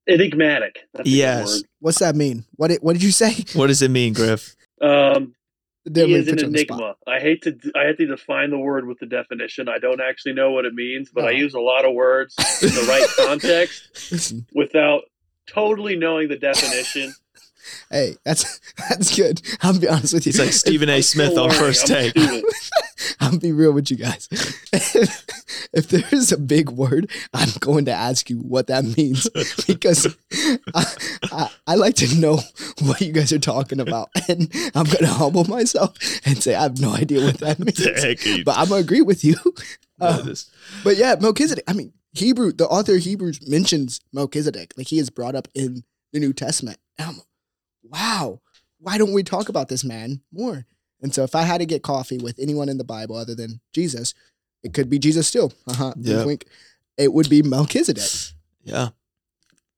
Enigmatic. 0.08 0.80
That's 0.94 1.08
Yes. 1.10 1.64
What's 1.80 2.00
that 2.00 2.16
mean? 2.16 2.44
What 2.56 2.70
did 2.70 2.80
what 2.82 2.94
did 2.94 3.04
you 3.04 3.12
say? 3.12 3.46
what 3.54 3.68
does 3.68 3.82
it 3.82 3.92
mean, 3.92 4.14
Griff? 4.14 4.56
Um, 4.82 5.36
Didn't 5.86 6.10
he 6.10 6.16
is 6.16 6.28
an 6.28 6.34
put 6.36 6.42
you 6.42 6.48
on 6.48 6.52
the 6.54 6.60
spot. 6.60 6.80
enigma. 6.80 6.96
I 7.08 7.20
hate 7.20 7.42
to 7.44 7.58
I 7.76 7.86
hate 7.86 7.98
to 8.00 8.08
define 8.08 8.50
the 8.50 8.58
word 8.58 8.88
with 8.88 9.00
the 9.00 9.06
definition. 9.06 9.70
I 9.70 9.78
don't 9.78 10.02
actually 10.02 10.34
know 10.34 10.52
what 10.52 10.66
it 10.66 10.74
means, 10.74 11.12
but 11.14 11.24
I 11.26 11.30
Oh. 11.30 11.32
use 11.32 11.54
a 11.54 11.60
lot 11.60 11.86
of 11.86 11.94
words 11.94 12.36
in 12.64 12.70
the 12.70 12.86
right 12.90 13.08
context 13.28 14.34
without 14.54 15.04
totally 15.48 15.96
knowing 15.96 16.30
the 16.30 16.38
definition. 16.38 17.14
Hey, 17.90 18.16
that's 18.24 18.60
that's 18.90 19.16
good. 19.16 19.42
I'll 19.62 19.78
be 19.78 19.88
honest 19.88 20.14
with 20.14 20.26
you. 20.26 20.32
It's 20.32 20.40
like 20.40 20.54
Stephen 20.54 20.90
A. 20.90 21.02
Smith 21.02 21.38
on 21.38 21.52
first 21.52 21.88
take. 21.88 22.14
I'll 23.20 23.38
be 23.38 23.52
real 23.52 23.72
with 23.72 23.90
you 23.90 23.98
guys. 23.98 24.28
if 25.74 25.88
there 25.90 26.04
is 26.12 26.32
a 26.32 26.38
big 26.38 26.70
word, 26.70 27.10
I'm 27.34 27.50
going 27.60 27.86
to 27.86 27.92
ask 27.92 28.30
you 28.30 28.38
what 28.38 28.68
that 28.68 28.84
means 28.98 29.28
because 29.68 30.16
I, 30.76 30.86
I, 31.32 31.50
I 31.68 31.76
like 31.76 31.96
to 31.96 32.16
know 32.16 32.40
what 32.82 33.02
you 33.02 33.12
guys 33.12 33.34
are 33.34 33.40
talking 33.40 33.80
about, 33.80 34.10
and 34.28 34.52
I'm 34.76 34.86
going 34.86 35.00
to 35.00 35.08
humble 35.08 35.46
myself 35.46 35.98
and 36.26 36.42
say 36.42 36.56
I 36.56 36.64
have 36.64 36.80
no 36.80 36.94
idea 36.94 37.24
what 37.24 37.40
that 37.40 37.60
means. 37.60 37.84
heck 37.84 38.26
are 38.26 38.30
you 38.30 38.44
But 38.44 38.58
I'm 38.58 38.70
gonna 38.70 38.82
agree 38.82 39.02
with 39.02 39.24
you. 39.24 39.36
Um, 40.00 40.26
this? 40.26 40.50
but 40.84 40.98
yeah, 40.98 41.16
Melchizedek. 41.20 41.64
I 41.68 41.74
mean, 41.74 41.94
Hebrew. 42.14 42.52
The 42.52 42.68
author 42.68 42.96
of 42.96 43.02
Hebrews 43.02 43.48
mentions 43.48 44.02
Melchizedek, 44.14 44.74
like 44.78 44.88
he 44.88 45.00
is 45.00 45.10
brought 45.10 45.36
up 45.36 45.48
in 45.54 45.84
the 46.12 46.20
New 46.20 46.34
Testament. 46.34 46.78
I'm, 47.00 47.22
wow, 47.84 48.42
why 48.80 48.98
don't 48.98 49.14
we 49.14 49.24
talk 49.24 49.50
about 49.50 49.68
this 49.70 49.84
man 49.84 50.22
more? 50.32 50.66
And 51.02 51.14
so, 51.14 51.24
if 51.24 51.34
I 51.36 51.44
had 51.44 51.60
to 51.60 51.66
get 51.66 51.82
coffee 51.84 52.18
with 52.20 52.38
anyone 52.40 52.70
in 52.70 52.78
the 52.78 52.84
Bible 52.84 53.16
other 53.16 53.34
than 53.36 53.60
Jesus, 53.74 54.14
it 54.64 54.74
could 54.74 54.90
be 54.90 55.00
Jesus 55.00 55.28
still. 55.28 55.52
Uh-huh. 55.68 55.94
wink, 55.96 56.08
Yeah. 56.08 56.26
wink. 56.26 56.46
It 56.98 57.14
would 57.14 57.30
be 57.30 57.42
Melchizedek. 57.42 58.04
Yeah. 58.64 58.90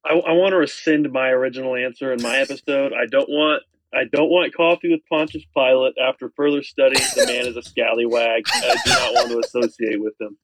I, 0.05 0.13
I 0.15 0.31
want 0.33 0.51
to 0.51 0.57
rescind 0.57 1.09
my 1.13 1.29
original 1.29 1.75
answer 1.75 2.11
in 2.11 2.21
my 2.21 2.37
episode. 2.37 2.91
I 2.91 3.05
don't 3.09 3.29
want 3.29 3.63
I 3.93 4.03
don't 4.11 4.29
want 4.29 4.53
coffee 4.53 4.89
with 4.91 5.01
Pontius 5.07 5.45
Pilate. 5.55 5.93
After 6.03 6.29
further 6.35 6.63
study, 6.63 6.95
the 7.15 7.25
man 7.27 7.45
is 7.47 7.55
a 7.55 7.61
scallywag. 7.61 8.43
I 8.53 8.75
do 8.83 8.89
not 8.91 9.13
want 9.13 9.29
to 9.31 9.39
associate 9.39 10.01
with 10.01 10.19
him. 10.19 10.37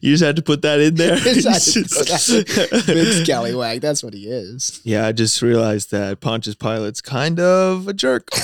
You 0.00 0.12
just 0.12 0.22
had 0.22 0.36
to 0.36 0.42
put 0.42 0.62
that 0.62 0.80
in 0.80 0.94
there. 0.94 1.16
Just 1.16 1.74
had 1.74 2.46
to 2.46 2.82
Big 2.86 3.26
scallywag. 3.26 3.80
That's 3.80 4.02
what 4.02 4.14
he 4.14 4.28
is. 4.28 4.80
yeah, 4.84 5.06
I 5.06 5.12
just 5.12 5.42
realized 5.42 5.90
that 5.90 6.20
Pontius 6.20 6.54
Pilate's 6.54 7.00
kind 7.00 7.40
of 7.40 7.88
a 7.88 7.92
jerk. 7.92 8.28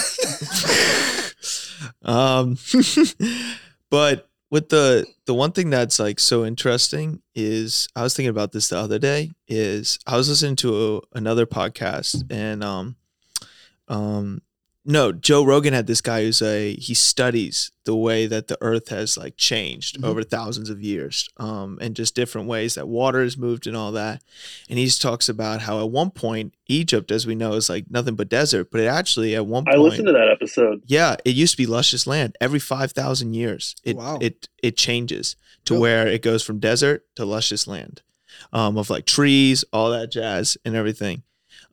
um, 2.02 2.58
but 3.90 4.28
with 4.50 4.68
the 4.68 5.06
the 5.26 5.34
one 5.34 5.52
thing 5.52 5.70
that's 5.70 5.98
like 5.98 6.18
so 6.18 6.44
interesting 6.44 7.22
is 7.34 7.88
I 7.94 8.02
was 8.02 8.14
thinking 8.14 8.30
about 8.30 8.52
this 8.52 8.68
the 8.68 8.78
other 8.78 8.98
day 8.98 9.30
is 9.46 9.98
I 10.06 10.16
was 10.16 10.28
listening 10.28 10.56
to 10.56 10.96
a, 10.96 11.18
another 11.18 11.46
podcast 11.46 12.24
and 12.30 12.64
um 12.64 12.96
um 13.88 14.42
no 14.90 15.12
Joe 15.12 15.44
Rogan 15.44 15.72
had 15.72 15.86
this 15.86 16.00
guy 16.00 16.22
who's 16.24 16.42
a 16.42 16.74
he 16.74 16.94
studies 16.94 17.70
the 17.84 17.94
way 17.96 18.26
that 18.26 18.48
the 18.48 18.58
earth 18.60 18.88
has 18.88 19.16
like 19.16 19.36
changed 19.36 19.98
Mhm. 20.00 20.04
over 20.04 20.22
thousands 20.22 20.68
of 20.70 20.82
years 20.82 21.28
um 21.38 21.78
and 21.80 21.96
just 21.96 22.14
different 22.14 22.46
ways 22.48 22.74
that 22.74 22.88
water 22.88 23.22
has 23.22 23.36
moved 23.36 23.66
and 23.66 23.76
all 23.76 23.92
that 23.92 24.22
and 24.68 24.78
he 24.78 24.84
just 24.84 25.00
talks 25.02 25.28
about 25.28 25.62
how 25.62 25.80
at 25.80 25.90
one 25.90 26.10
point 26.10 26.54
Egypt 26.68 27.10
as 27.10 27.26
we 27.26 27.34
know 27.34 27.52
is 27.54 27.68
like 27.68 27.90
nothing 27.90 28.14
but 28.16 28.28
desert 28.28 28.70
but 28.70 28.80
it 28.80 28.86
actually 28.86 29.34
at 29.34 29.46
one 29.46 29.64
point 29.64 29.76
I 29.76 29.78
listened 29.78 30.06
to 30.08 30.12
that 30.12 30.28
episode. 30.30 30.82
yeah, 30.86 31.16
it 31.24 31.34
used 31.34 31.52
to 31.54 31.58
be 31.58 31.66
luscious 31.66 32.06
land. 32.06 32.36
Every 32.40 32.60
five 32.60 32.92
thousand 32.92 33.34
years, 33.34 33.74
it 33.84 33.96
Wow. 33.96 34.18
it 34.20 34.48
it 34.62 34.76
changes 34.76 35.36
to 35.64 35.78
where 35.78 36.06
it 36.06 36.22
goes 36.22 36.42
from 36.42 36.58
desert 36.58 37.04
to 37.16 37.24
luscious 37.24 37.66
land, 37.66 38.02
um, 38.52 38.76
of 38.78 38.88
like 38.90 39.04
trees, 39.06 39.64
all 39.72 39.90
that 39.90 40.10
jazz, 40.10 40.56
and 40.64 40.74
everything. 40.76 41.22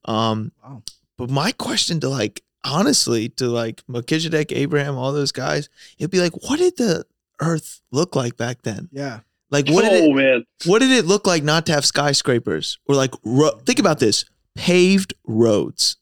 Um, 0.05 0.51
Wow. 0.63 0.83
but 1.17 1.29
my 1.29 1.51
question 1.51 1.99
to 2.01 2.09
like 2.09 2.41
honestly 2.67 3.29
to 3.29 3.47
like 3.47 3.83
Melchizedek, 3.87 4.51
Abraham, 4.51 4.97
all 4.97 5.11
those 5.13 5.31
guys, 5.31 5.69
it'd 5.97 6.11
be 6.11 6.19
like, 6.19 6.33
what 6.49 6.59
did 6.59 6.77
the 6.77 7.05
Earth 7.39 7.81
look 7.91 8.15
like 8.15 8.35
back 8.37 8.63
then? 8.63 8.89
Yeah. 8.91 9.19
Like, 9.49 9.69
what 9.69 9.83
did 9.83 10.03
oh 10.03 10.11
it 10.11 10.15
man, 10.15 10.45
what 10.65 10.79
did 10.79 10.91
it 10.91 11.05
look 11.05 11.25
like 11.25 11.41
not 11.43 11.65
to 11.67 11.71
have 11.71 11.85
skyscrapers 11.85 12.79
or 12.85 12.95
like 12.95 13.13
ro- 13.23 13.57
think 13.65 13.79
about 13.79 13.99
this 13.99 14.25
paved 14.55 15.13
roads 15.25 15.95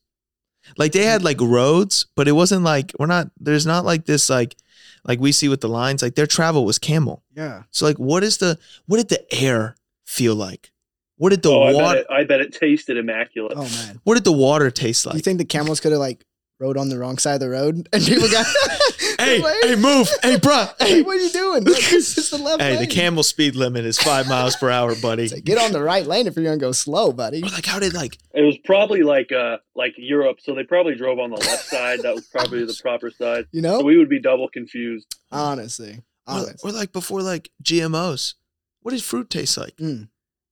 like 0.78 0.94
they 0.94 1.04
had 1.04 1.24
like 1.24 1.40
roads 1.42 2.08
but 2.16 2.28
it 2.28 2.32
wasn't 2.32 2.64
like 2.64 2.92
we're 2.98 3.06
not 3.06 3.30
there's 3.40 3.66
not 3.66 3.84
like 3.86 4.06
this 4.06 4.30
like 4.30 4.56
like 5.04 5.20
we 5.20 5.32
see 5.32 5.48
with 5.50 5.62
the 5.62 5.68
lines 5.68 6.02
like 6.02 6.16
their 6.16 6.26
travel 6.26 6.66
was 6.66 6.80
camel 6.80 7.22
Yeah. 7.36 7.64
so 7.70 7.86
like 7.86 7.98
what 7.98 8.24
is 8.24 8.38
the 8.38 8.58
what 8.88 8.98
did 8.98 9.10
the 9.10 9.44
air 9.44 9.76
feel 10.06 10.36
like 10.36 10.72
what 11.18 11.30
did 11.30 11.44
the 11.44 11.52
oh, 11.52 11.64
I 11.64 11.72
bet, 11.74 11.82
water 11.82 12.00
it, 12.00 12.08
I 12.10 12.24
bet 12.24 12.42
it 12.42 12.52
tasted 12.54 12.98
immaculate. 12.98 13.54
Oh 13.56 13.64
man. 13.64 14.00
what 14.06 14.16
did 14.16 14.24
the 14.24 14.32
water 14.32 14.72
taste 14.72 15.06
like? 15.06 15.16
you 15.16 15.22
think 15.22 15.38
the 15.38 15.46
camels 15.46 15.80
could 15.80 15.92
have 15.92 16.00
like 16.00 16.26
rode 16.60 16.78
on 16.78 16.90
the 16.90 16.98
wrong 16.98 17.18
side 17.18 17.34
of 17.36 17.40
the 17.42 17.50
road 17.50 17.88
and 17.92 18.04
people 18.04 18.30
got 18.30 18.46
hey 19.20 19.40
Like, 19.42 19.56
hey 19.64 19.76
move 19.76 20.08
hey 20.24 20.38
bruh 20.38 20.74
hey, 20.80 20.88
hey 20.96 21.02
what 21.02 21.18
are 21.18 21.20
you 21.20 21.30
doing? 21.30 21.64
Like, 21.66 21.76
this 21.90 22.18
is 22.18 22.30
the 22.30 22.38
left 22.38 22.62
hey 22.62 22.78
the 22.78 22.88
camel 22.88 23.24
speed 23.24 23.56
limit 23.56 23.86
is 23.86 23.98
five 24.00 24.28
miles 24.28 24.56
per 24.56 24.70
hour 24.70 24.96
buddy 24.96 25.28
like, 25.28 25.44
get 25.44 25.58
on 25.58 25.72
the 25.74 25.82
right 25.84 26.06
lane 26.06 26.28
if 26.28 26.36
you're 26.36 26.46
gonna 26.46 26.58
go 26.58 26.72
slow, 26.72 27.12
buddy. 27.12 27.42
Or, 27.44 27.48
like 27.48 27.66
how 27.66 27.80
did 27.80 27.94
like 27.94 28.18
It 28.34 28.42
was 28.42 28.58
probably 28.64 29.04
like 29.04 29.32
uh 29.32 29.58
like 29.76 29.94
Europe, 29.98 30.38
so 30.42 30.56
they 30.56 30.64
probably 30.64 30.96
drove 30.96 31.20
on 31.20 31.30
the 31.30 31.38
left 31.38 31.66
side. 31.66 32.02
That 32.04 32.16
was 32.16 32.26
probably 32.28 32.64
the 32.66 32.78
proper 32.82 33.12
side. 33.12 33.48
You 33.52 33.62
So 33.62 33.68
know? 33.80 33.82
we 33.82 33.98
would 33.98 34.10
be 34.10 34.20
double 34.22 34.48
confused. 34.48 35.14
Honestly. 35.32 36.02
or, 36.28 36.46
or 36.64 36.72
like 36.72 36.92
before 36.94 37.22
like 37.22 37.50
gmos 37.64 38.34
what 38.82 38.92
did 38.92 39.04
fruit 39.04 39.30
taste 39.30 39.58
like 39.58 39.76
Mm. 39.78 40.08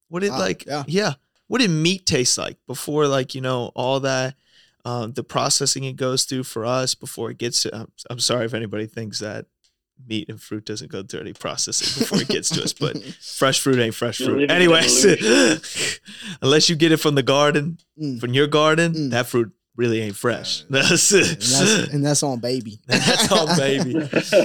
What 0.10 0.20
did 0.22 0.32
Wow, 0.32 0.40
like 0.40 0.66
yeah. 0.66 0.84
yeah. 0.88 1.14
What 1.48 1.62
did 1.62 1.70
meat 1.70 2.06
taste 2.06 2.38
like 2.38 2.58
before 2.68 3.08
like, 3.08 3.36
you 3.36 3.42
know, 3.42 3.72
all 3.76 4.00
that 4.02 4.36
um 4.86 5.14
the 5.14 5.24
processing 5.24 5.84
it 5.86 5.96
goes 5.96 6.24
through 6.26 6.44
for 6.44 6.66
us 6.66 6.96
before 6.96 7.32
it 7.32 7.38
gets 7.38 7.62
to 7.64 7.76
I'm, 7.76 7.92
I'm 8.10 8.20
sorry 8.20 8.46
if 8.46 8.54
anybody 8.54 8.86
thinks 8.88 9.20
that 9.20 9.46
meat 10.06 10.28
and 10.28 10.42
fruit 10.42 10.66
doesn't 10.66 10.92
go 10.92 11.04
through 11.04 11.22
any 11.22 11.34
processing 11.34 12.02
before 12.02 12.20
it 12.22 12.28
gets 12.28 12.50
to 12.50 12.64
us, 12.64 12.74
but 12.74 13.02
fresh 13.22 13.60
fruit 13.62 13.80
ain't 13.80 13.96
fresh 13.96 14.20
You're 14.20 14.30
fruit. 14.32 14.52
Anyways, 14.52 15.06
unless 16.42 16.70
you 16.70 16.76
get 16.76 16.92
it 16.92 16.98
from 16.98 17.16
the 17.16 17.24
garden, 17.24 17.78
Mm. 18.02 18.20
from 18.20 18.34
your 18.34 18.48
garden, 18.48 18.94
Mm. 18.94 19.10
that 19.12 19.28
fruit 19.28 19.52
really 19.76 20.02
ain't 20.02 20.16
fresh. 20.16 20.64
That's 20.70 21.12
and, 21.12 21.26
that's, 21.26 21.94
and 21.94 22.06
that's 22.06 22.24
on 22.24 22.40
baby. 22.40 22.80
That's 22.88 23.32
on 23.32 23.56
baby. 23.58 23.96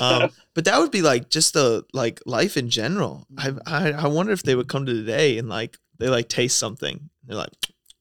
um, 0.01 0.31
but 0.55 0.65
that 0.67 0.79
would 0.79 0.91
be 0.91 1.03
like 1.03 1.31
just 1.31 1.55
the 1.55 1.85
like 1.93 2.21
life 2.27 2.57
in 2.57 2.69
general. 2.71 3.27
I, 3.37 3.53
I 3.67 3.93
I 3.93 4.07
wonder 4.07 4.33
if 4.33 4.43
they 4.43 4.55
would 4.55 4.69
come 4.69 4.87
to 4.87 4.93
today 4.93 5.39
and 5.39 5.49
like 5.49 5.79
they 5.99 6.09
like 6.09 6.29
taste 6.29 6.59
something. 6.59 7.09
They're 7.25 7.37
like, 7.37 7.51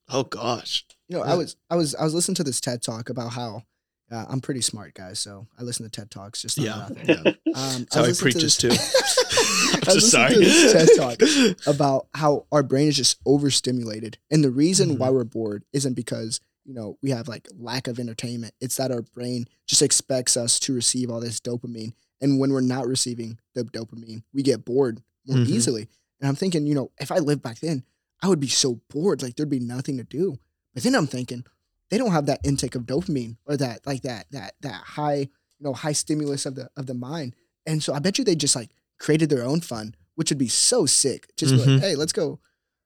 oh 0.09 0.23
gosh, 0.23 0.85
You 1.09 1.17
know, 1.17 1.23
I 1.23 1.35
was 1.35 1.55
I 1.69 1.75
was 1.75 1.95
I 1.95 2.03
was 2.03 2.13
listening 2.13 2.35
to 2.35 2.43
this 2.43 2.59
TED 2.61 2.81
talk 2.81 3.09
about 3.09 3.29
how 3.33 3.63
uh, 4.11 4.25
I'm 4.29 4.39
pretty 4.41 4.61
smart, 4.61 4.93
guys. 4.93 5.19
So 5.19 5.47
I 5.59 5.63
listen 5.63 5.83
to 5.85 5.89
TED 5.91 6.09
talks. 6.11 6.41
Just 6.41 6.57
Yeah. 6.57 6.87
throwing 6.87 7.09
it 7.09 7.09
out 7.17 7.23
there. 7.23 7.33
Um, 7.55 7.85
That's 7.91 7.95
how 7.95 8.03
he 8.03 8.05
I 8.05 8.07
was 8.09 8.21
listening 8.23 8.31
preaches 8.33 8.57
to 8.57 8.61
too. 8.61 8.69
this- 8.69 9.73
I'm 9.73 9.83
I 9.89 9.93
was 9.93 10.11
sorry. 10.11 10.33
to 10.33 10.39
this 10.39 10.73
TED 10.73 10.89
talk 10.97 11.67
about 11.67 12.07
how 12.13 12.45
our 12.51 12.63
brain 12.63 12.87
is 12.87 12.95
just 12.97 13.19
overstimulated, 13.25 14.17
and 14.31 14.43
the 14.43 14.51
reason 14.51 14.89
Mm-hmm. 14.89 14.97
why 14.99 15.09
we're 15.09 15.23
bored 15.23 15.63
isn't 15.73 15.93
because 15.93 16.39
you 16.65 16.73
know 16.73 16.97
we 17.01 17.09
have 17.11 17.27
like 17.27 17.47
lack 17.57 17.87
of 17.87 17.99
entertainment. 17.99 18.53
It's 18.59 18.75
that 18.77 18.91
our 18.91 19.01
brain 19.01 19.45
just 19.65 19.81
expects 19.81 20.35
us 20.37 20.59
to 20.61 20.73
receive 20.73 21.09
all 21.09 21.19
this 21.21 21.39
dopamine, 21.39 21.93
and 22.21 22.39
when 22.39 22.51
we're 22.51 22.61
not 22.61 22.87
receiving 22.87 23.39
the 23.55 23.63
dopamine, 23.63 24.23
we 24.33 24.41
get 24.43 24.65
bored 24.65 25.01
more 25.25 25.37
Mhm. 25.37 25.47
easily. 25.47 25.87
And 26.19 26.27
I'm 26.27 26.35
thinking, 26.35 26.65
you 26.67 26.75
know, 26.75 26.91
if 26.99 27.11
I 27.11 27.17
lived 27.19 27.41
back 27.43 27.59
then, 27.59 27.83
I 28.21 28.27
would 28.27 28.39
be 28.39 28.47
so 28.47 28.81
bored, 28.89 29.21
like 29.21 29.35
there'd 29.35 29.49
be 29.49 29.59
nothing 29.59 29.97
to 29.97 30.03
do. 30.03 30.39
But 30.77 30.83
then 30.83 30.93
I'm 30.93 31.07
thinking, 31.07 31.43
they 31.89 31.97
don't 31.97 32.11
have 32.11 32.27
that 32.27 32.41
intake 32.43 32.75
of 32.75 32.83
dopamine 32.83 33.37
or 33.47 33.57
that 33.57 33.79
like 33.87 34.03
that 34.03 34.27
that 34.29 34.53
that 34.61 34.75
high 34.83 35.15
you 35.21 35.27
know 35.61 35.73
high 35.73 35.93
stimulus 35.93 36.45
of 36.45 36.53
the 36.53 36.69
of 36.77 36.85
the 36.85 36.93
mind, 36.93 37.35
and 37.65 37.81
so 37.81 37.95
I 37.95 37.99
bet 37.99 38.19
you 38.19 38.23
they 38.23 38.35
just 38.35 38.55
like 38.55 38.69
created 38.99 39.31
their 39.31 39.43
own 39.43 39.61
fun, 39.61 39.95
which 40.13 40.29
would 40.29 40.37
be 40.37 40.49
so 40.49 40.85
sick. 40.85 41.35
Just 41.35 41.55
be 41.55 41.61
Mhm. 41.61 41.73
like, 41.75 41.81
hey, 41.81 41.95
let's 41.95 42.13
go, 42.13 42.39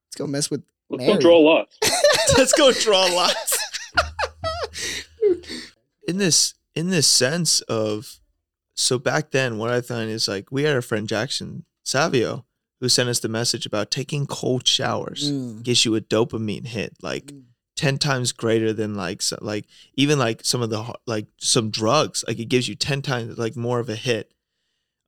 let's 0.07 0.15
go 0.15 0.25
mess 0.25 0.50
with. 0.50 0.63
Let's 0.89 1.03
go 1.03 1.07
Mary. 1.12 1.21
draw 1.21 1.38
lots. 1.39 1.77
Let's 2.38 2.53
go 2.53 2.71
draw 2.71 3.05
lots. 3.07 3.57
in 6.07 6.17
this 6.17 6.53
in 6.75 6.89
this 6.89 7.07
sense 7.07 7.60
of 7.62 8.19
so 8.74 8.98
back 8.98 9.31
then 9.31 9.57
what 9.57 9.69
I 9.69 9.81
find 9.81 10.10
is 10.10 10.27
like 10.29 10.50
we 10.51 10.63
had 10.63 10.75
a 10.77 10.81
friend 10.81 11.07
Jackson 11.10 11.65
Savio 11.83 12.45
who 12.79 12.88
sent 12.89 13.10
us 13.10 13.19
the 13.19 13.27
message 13.29 13.65
about 13.65 13.91
taking 13.91 14.25
cold 14.25 14.65
showers 14.67 15.29
Mm. 15.31 15.63
gives 15.63 15.83
you 15.86 15.95
a 15.95 16.01
dopamine 16.01 16.67
hit 16.67 16.95
like 17.01 17.27
Mm. 17.27 17.43
10 17.81 17.97
times 17.97 18.31
greater 18.31 18.71
than 18.73 18.93
like 18.93 19.21
so, 19.23 19.38
like 19.41 19.65
even 19.95 20.19
like 20.19 20.41
some 20.43 20.61
of 20.61 20.69
the 20.69 20.93
like 21.07 21.25
some 21.38 21.71
drugs 21.71 22.23
like 22.27 22.38
it 22.39 22.45
gives 22.45 22.67
you 22.69 22.75
10 22.75 23.01
times 23.01 23.38
like 23.39 23.55
more 23.55 23.79
of 23.79 23.89
a 23.89 23.95
hit 23.95 24.31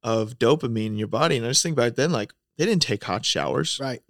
of 0.01 0.39
dopamine 0.39 0.88
in 0.88 0.98
your 0.98 1.08
body 1.08 1.38
and 1.38 1.46
I 1.46 1.50
just 1.50 1.62
think 1.62 1.75
back 1.77 1.94
then 1.94 2.12
like 2.12 2.34
they 2.58 2.65
didn't 2.65 2.82
take 2.82 3.03
hot 3.03 3.25
showers 3.25 3.80
Right. 3.80 4.01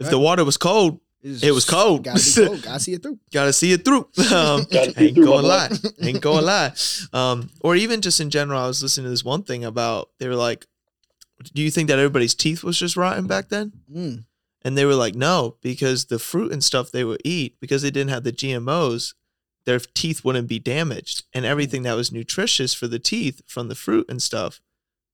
if 0.00 0.06
Right. 0.06 0.10
the 0.10 0.18
water 0.18 0.44
was 0.44 0.56
cold 0.56 1.00
It's 1.22 1.42
It 1.44 1.52
was 1.52 1.64
cold. 1.64 2.02
Gotta 2.04 2.22
be 2.24 2.46
cold. 2.46 2.62
Gotta 2.62 2.80
see 2.80 2.92
it 2.94 3.02
through. 3.02 3.18
Gotta 3.32 3.52
see 3.52 3.72
it 3.72 3.84
through. 3.84 4.08
Um, 4.34 4.66
ain't 4.72 5.14
gonna 5.16 5.42
my 5.42 5.48
lie. 5.54 5.70
Ain't 6.02 6.20
gonna 6.20 6.42
lie. 6.46 6.72
Um, 7.12 7.50
or 7.60 7.76
even 7.76 8.00
just 8.00 8.20
in 8.20 8.30
general, 8.30 8.60
I 8.62 8.66
was 8.66 8.82
listening 8.82 9.04
to 9.06 9.10
this 9.10 9.24
one 9.24 9.42
thing 9.44 9.64
about 9.64 10.10
they 10.18 10.28
were 10.28 10.36
like, 10.48 10.66
"Do 11.54 11.62
you 11.62 11.70
think 11.72 11.88
that 11.88 11.98
everybody's 11.98 12.34
teeth 12.36 12.62
was 12.64 12.78
just 12.78 12.96
rotten 12.96 13.26
back 13.26 13.48
then?" 13.48 13.72
Mm. 13.92 14.24
And 14.68 14.76
they 14.76 14.84
were 14.84 14.94
like, 14.94 15.14
"No, 15.14 15.56
because 15.62 16.04
the 16.04 16.18
fruit 16.18 16.52
and 16.52 16.62
stuff 16.62 16.90
they 16.90 17.02
would 17.02 17.22
eat 17.24 17.58
because 17.58 17.80
they 17.80 17.90
didn't 17.90 18.10
have 18.10 18.22
the 18.22 18.32
GMOs, 18.32 19.14
their 19.64 19.78
teeth 19.78 20.22
wouldn't 20.26 20.46
be 20.46 20.58
damaged, 20.58 21.24
and 21.32 21.46
hmm. 21.46 21.50
everything 21.50 21.84
that 21.84 21.96
was 21.96 22.12
nutritious 22.12 22.74
for 22.74 22.86
the 22.86 22.98
teeth 22.98 23.40
from 23.46 23.68
the 23.68 23.74
fruit 23.74 24.04
and 24.10 24.20
stuff 24.20 24.60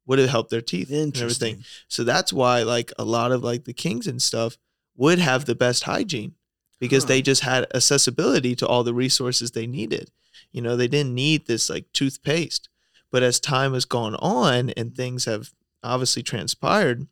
would 0.06 0.18
have 0.18 0.28
helped 0.28 0.50
their 0.50 0.60
teeth 0.60 0.90
and 0.90 1.16
everything." 1.16 1.54
Interesting. 1.54 1.64
So 1.86 2.02
that's 2.02 2.32
why 2.32 2.64
like 2.64 2.90
a 2.98 3.04
lot 3.04 3.30
of 3.30 3.44
like 3.44 3.62
the 3.62 3.72
kings 3.72 4.08
and 4.08 4.20
stuff 4.20 4.58
would 4.96 5.20
have 5.20 5.44
the 5.44 5.54
best 5.54 5.84
hygiene 5.84 6.34
because 6.80 7.04
Huh. 7.04 7.10
they 7.10 7.22
just 7.22 7.42
had 7.42 7.68
accessibility 7.72 8.56
to 8.56 8.66
all 8.66 8.82
the 8.82 8.92
resources 8.92 9.52
they 9.52 9.68
needed. 9.68 10.10
You 10.50 10.62
know, 10.62 10.74
they 10.76 10.88
didn't 10.88 11.14
need 11.14 11.46
this 11.46 11.70
like 11.70 11.92
toothpaste. 11.92 12.68
But 13.12 13.22
as 13.22 13.38
time 13.38 13.74
has 13.74 13.84
gone 13.84 14.16
on 14.16 14.70
and 14.70 14.96
things 14.96 15.26
have 15.26 15.52
obviously 15.84 16.24
transpired, 16.24 17.06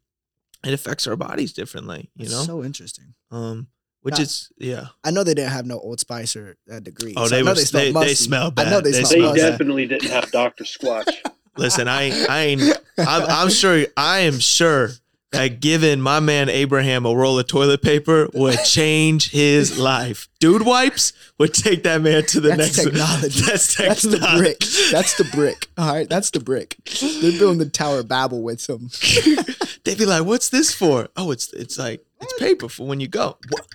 it 0.65 0.73
affects 0.73 1.07
our 1.07 1.17
bodies 1.17 1.53
differently, 1.53 2.11
you 2.15 2.27
That's 2.27 2.37
know? 2.49 2.61
so 2.61 2.65
interesting. 2.65 3.15
um 3.31 3.69
which 4.03 4.17
Now- 4.17 4.23
is 4.23 4.49
yeah. 4.59 4.87
I 5.05 5.13
know 5.13 5.23
they 5.23 5.35
didn't 5.35 5.53
have 5.53 5.65
no 5.65 5.79
Old 5.79 6.01
Spice 6.01 6.35
or 6.35 6.57
uh, 6.73 6.81
degree. 6.81 7.15
Oh, 7.17 7.27
so 7.29 7.37
I 7.37 7.39
they 7.39 7.45
know 7.45 7.51
were- 7.53 7.55
they, 7.55 7.63
smelled 7.65 7.85
they- 7.85 7.93
they 7.93 7.93
musty. 7.93 8.15
smell 8.17 8.53
I 8.57 8.65
know 8.65 8.71
bad. 8.81 8.85
they, 8.85 8.91
They 8.91 9.05
smell 9.05 9.11
They 9.11 9.17
smell 9.19 9.35
bad. 9.35 9.51
definitely 9.53 9.87
didn't 9.87 10.11
have 10.11 10.31
Dr. 10.33 10.65
Squatch. 10.65 11.09
Listen, 11.57 11.87
I 11.87 12.11
I 12.29 12.39
ain't 12.47 12.63
I'm, 12.99 13.23
I'm 13.29 13.51
sure 13.51 13.85
I 13.97 14.21
am 14.21 14.39
sure 14.41 14.91
that 15.33 15.61
giving 15.61 16.01
my 16.01 16.21
man 16.21 16.49
Abraham 16.49 17.05
a 17.07 17.15
roll 17.15 17.39
of 17.39 17.47
toilet 17.47 17.83
paper 17.83 18.29
would 18.35 18.59
change 18.65 19.31
his 19.31 19.79
life. 19.79 20.29
Dude 20.41 20.63
wipes 20.63 21.13
would 21.39 21.55
take 21.55 21.83
that 21.83 22.03
man 22.03 22.25
to 22.27 22.41
the 22.41 22.51
That's 22.51 22.77
next 22.77 22.85
technology. 22.85 23.41
That's 23.47 23.75
That's 23.75 24.03
the 24.03 24.19
brick. 24.37 24.61
That's 24.91 25.17
the 25.17 25.25
brick. 25.25 25.69
All 25.79 25.93
right, 25.93 26.09
that's 26.09 26.31
the 26.31 26.41
brick. 26.41 26.77
They're 27.01 27.39
building 27.39 27.59
the 27.59 27.69
Tower 27.69 28.01
of 28.01 28.09
Babel 28.09 28.43
with 28.43 28.61
some. 28.61 28.91
They'd 29.85 29.99
be 29.99 30.07
like, 30.07 30.25
"What's 30.25 30.51
this 30.51 30.73
for?" 30.73 31.09
Oh, 31.17 31.31
it's 31.31 31.53
it's 31.53 31.79
like 31.79 32.05
it's 32.21 32.39
paper 32.39 32.69
for 32.69 32.87
when 32.87 33.01
you 33.01 33.09
go. 33.09 33.39
What? 33.49 33.67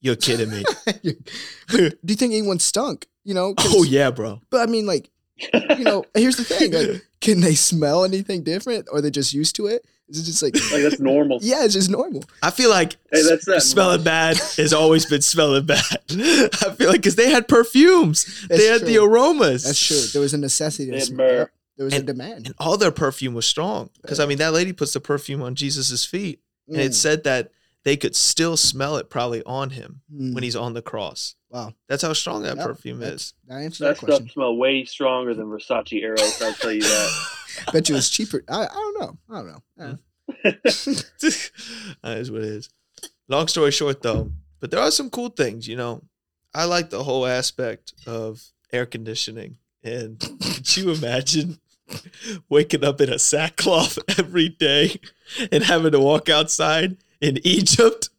You're 0.00 0.16
kidding 0.16 0.50
me? 0.50 0.64
Do 1.68 1.90
you 2.02 2.16
think 2.16 2.32
anyone 2.32 2.58
stunk? 2.58 3.06
You 3.24 3.34
know? 3.34 3.54
oh 3.58 3.84
yeah, 3.84 4.10
bro. 4.10 4.40
But 4.50 4.68
I 4.68 4.70
mean, 4.70 4.86
like, 4.86 5.10
you 5.52 5.84
know, 5.84 6.04
here's 6.14 6.36
the 6.36 6.44
thing: 6.44 6.72
like, 6.72 7.06
can 7.20 7.40
they 7.40 7.54
smell 7.54 8.04
anything 8.04 8.42
different, 8.42 8.88
or 8.90 8.98
are 8.98 9.00
they 9.00 9.10
just 9.10 9.32
used 9.32 9.56
to 9.56 9.66
it? 9.66 9.84
Is 10.08 10.20
it 10.20 10.24
just 10.24 10.42
like, 10.42 10.54
Like, 10.72 10.82
that's 10.82 11.00
normal. 11.00 11.38
yeah, 11.42 11.64
it's 11.64 11.74
just 11.74 11.90
normal? 11.90 12.24
I 12.42 12.50
feel 12.50 12.68
like 12.70 12.96
Hey, 13.10 13.22
that's 13.22 13.46
that 13.46 13.62
smelling 13.62 13.98
much. 14.00 14.04
bad 14.04 14.36
has 14.58 14.72
always 14.72 15.06
been 15.06 15.22
smelling 15.22 15.64
bad. 15.66 15.80
I 16.10 16.74
feel 16.76 16.88
like 16.88 17.00
because 17.00 17.16
they 17.16 17.30
had 17.30 17.48
perfumes, 17.48 18.24
That's 18.48 18.60
they 18.60 18.66
had 18.68 18.82
the 18.82 18.98
aromas. 18.98 19.64
That's 19.64 19.84
true. 19.84 20.00
There 20.12 20.20
was 20.20 20.34
a 20.34 20.38
necessity. 20.38 20.90
To 20.90 21.00
smell. 21.00 21.16
myrrh. 21.26 21.50
There 21.76 21.84
was 21.86 21.94
a 21.94 22.02
demand. 22.02 22.46
and 22.46 22.54
all 22.58 22.76
their 22.76 22.92
perfume 22.92 23.34
was 23.34 23.46
strong. 23.46 23.90
Because 24.02 24.20
I 24.20 24.26
mean, 24.26 24.38
that 24.38 24.52
lady 24.52 24.72
puts 24.72 24.92
the 24.92 25.00
perfume 25.00 25.42
on 25.42 25.54
Jesus's 25.56 26.04
feet, 26.04 26.40
and 26.68 26.76
it 26.80 26.92
Mm, 26.92 26.94
said 26.94 27.24
that 27.24 27.50
they 27.84 27.96
could 27.96 28.16
still 28.16 28.56
smell 28.56 28.96
it 28.96 29.10
probably 29.10 29.42
on 29.44 29.70
him 29.70 30.00
mm. 30.12 30.34
when 30.34 30.42
he's 30.42 30.56
on 30.56 30.72
the 30.74 30.82
cross. 30.82 31.36
Wow, 31.50 31.74
That's 31.88 32.02
how 32.02 32.12
strong 32.14 32.42
that 32.42 32.56
Yep, 32.56 32.66
perfume 32.66 32.98
that's- 32.98 33.20
is. 33.20 33.34
that 33.46 33.54
answers 33.54 33.78
That 33.78 33.86
that 33.86 33.96
stuff 33.98 34.08
question. 34.08 34.28
smell 34.30 34.56
way 34.56 34.84
stronger 34.84 35.34
than 35.34 35.46
Versace 35.46 35.92
Eros. 35.92 36.42
I'll 36.42 36.52
tell 36.54 36.72
you 36.72 36.82
that. 36.82 37.26
Bet 37.72 37.88
you 37.88 37.94
it 37.94 37.98
was 37.98 38.10
cheaper. 38.10 38.42
I, 38.48 38.64
I 38.64 38.66
don't 38.66 39.00
know. 39.00 39.18
I 39.30 39.34
don't 39.38 39.46
know. 39.46 39.62
Hmm. 39.78 39.94
Eh. 40.44 40.52
that 42.02 42.18
is 42.18 42.30
what 42.30 42.40
it 42.40 42.48
is. 42.48 42.70
Long 43.28 43.46
story 43.48 43.70
short, 43.70 44.02
though, 44.02 44.32
but 44.60 44.70
there 44.70 44.80
are 44.80 44.90
some 44.90 45.10
cool 45.10 45.28
things. 45.28 45.68
You 45.68 45.76
know, 45.76 46.02
I 46.54 46.64
like 46.64 46.90
the 46.90 47.04
whole 47.04 47.26
aspect 47.26 47.94
of 48.06 48.42
air 48.72 48.86
conditioning. 48.86 49.56
And 49.82 50.18
could 50.42 50.76
you 50.76 50.90
imagine 50.90 51.58
waking 52.48 52.84
up 52.84 53.00
in 53.00 53.10
a 53.12 53.18
sackcloth 53.18 53.98
every 54.18 54.48
day 54.48 54.98
and 55.52 55.62
having 55.62 55.92
to 55.92 56.00
walk 56.00 56.28
outside 56.28 56.96
in 57.24 57.38
Egypt? 57.44 58.10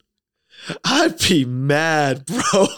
I'd 0.83 1.19
be 1.19 1.45
mad, 1.45 2.25
bro. 2.25 2.67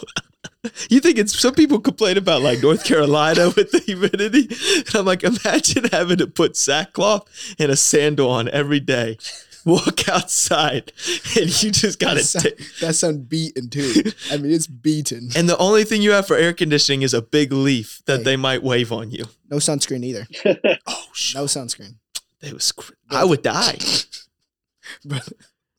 You 0.90 1.00
think 1.00 1.18
it's 1.18 1.38
some 1.38 1.54
people 1.54 1.78
complain 1.78 2.16
about 2.18 2.42
like 2.42 2.60
North 2.62 2.84
Carolina 2.84 3.46
with 3.56 3.70
the 3.70 3.78
humidity? 3.78 4.48
And 4.86 4.94
I'm 4.96 5.04
like, 5.06 5.22
imagine 5.22 5.84
having 5.92 6.18
to 6.18 6.26
put 6.26 6.56
sackcloth 6.56 7.28
and 7.58 7.70
a 7.70 7.76
sandal 7.76 8.28
on 8.30 8.48
every 8.50 8.80
day, 8.80 9.18
walk 9.64 10.08
outside, 10.08 10.92
and 11.38 11.62
you 11.62 11.70
just 11.70 11.98
gotta 12.00 12.16
That 12.16 12.24
sound- 12.24 12.42
take. 12.44 12.78
That 12.80 12.94
sound 12.96 13.28
beaten 13.28 13.70
too. 13.70 14.02
I 14.30 14.36
mean, 14.36 14.50
it's 14.52 14.66
beaten. 14.66 15.30
And 15.36 15.48
the 15.48 15.56
only 15.58 15.84
thing 15.84 16.02
you 16.02 16.10
have 16.10 16.26
for 16.26 16.36
air 16.36 16.52
conditioning 16.52 17.02
is 17.02 17.14
a 17.14 17.22
big 17.22 17.52
leaf 17.52 18.02
that 18.06 18.18
Hey. 18.18 18.24
they 18.24 18.36
might 18.36 18.62
wave 18.62 18.92
on 18.92 19.10
you. 19.10 19.24
No 19.50 19.58
sunscreen 19.58 20.04
either. 20.04 20.26
Oh 20.86 21.04
shit! 21.12 21.36
No 21.40 21.44
sunscreen. 21.46 21.94
It 22.42 22.52
was. 22.52 22.72
cr- 22.72 22.92
I 23.10 23.24
would 23.24 23.42
die. 23.42 23.78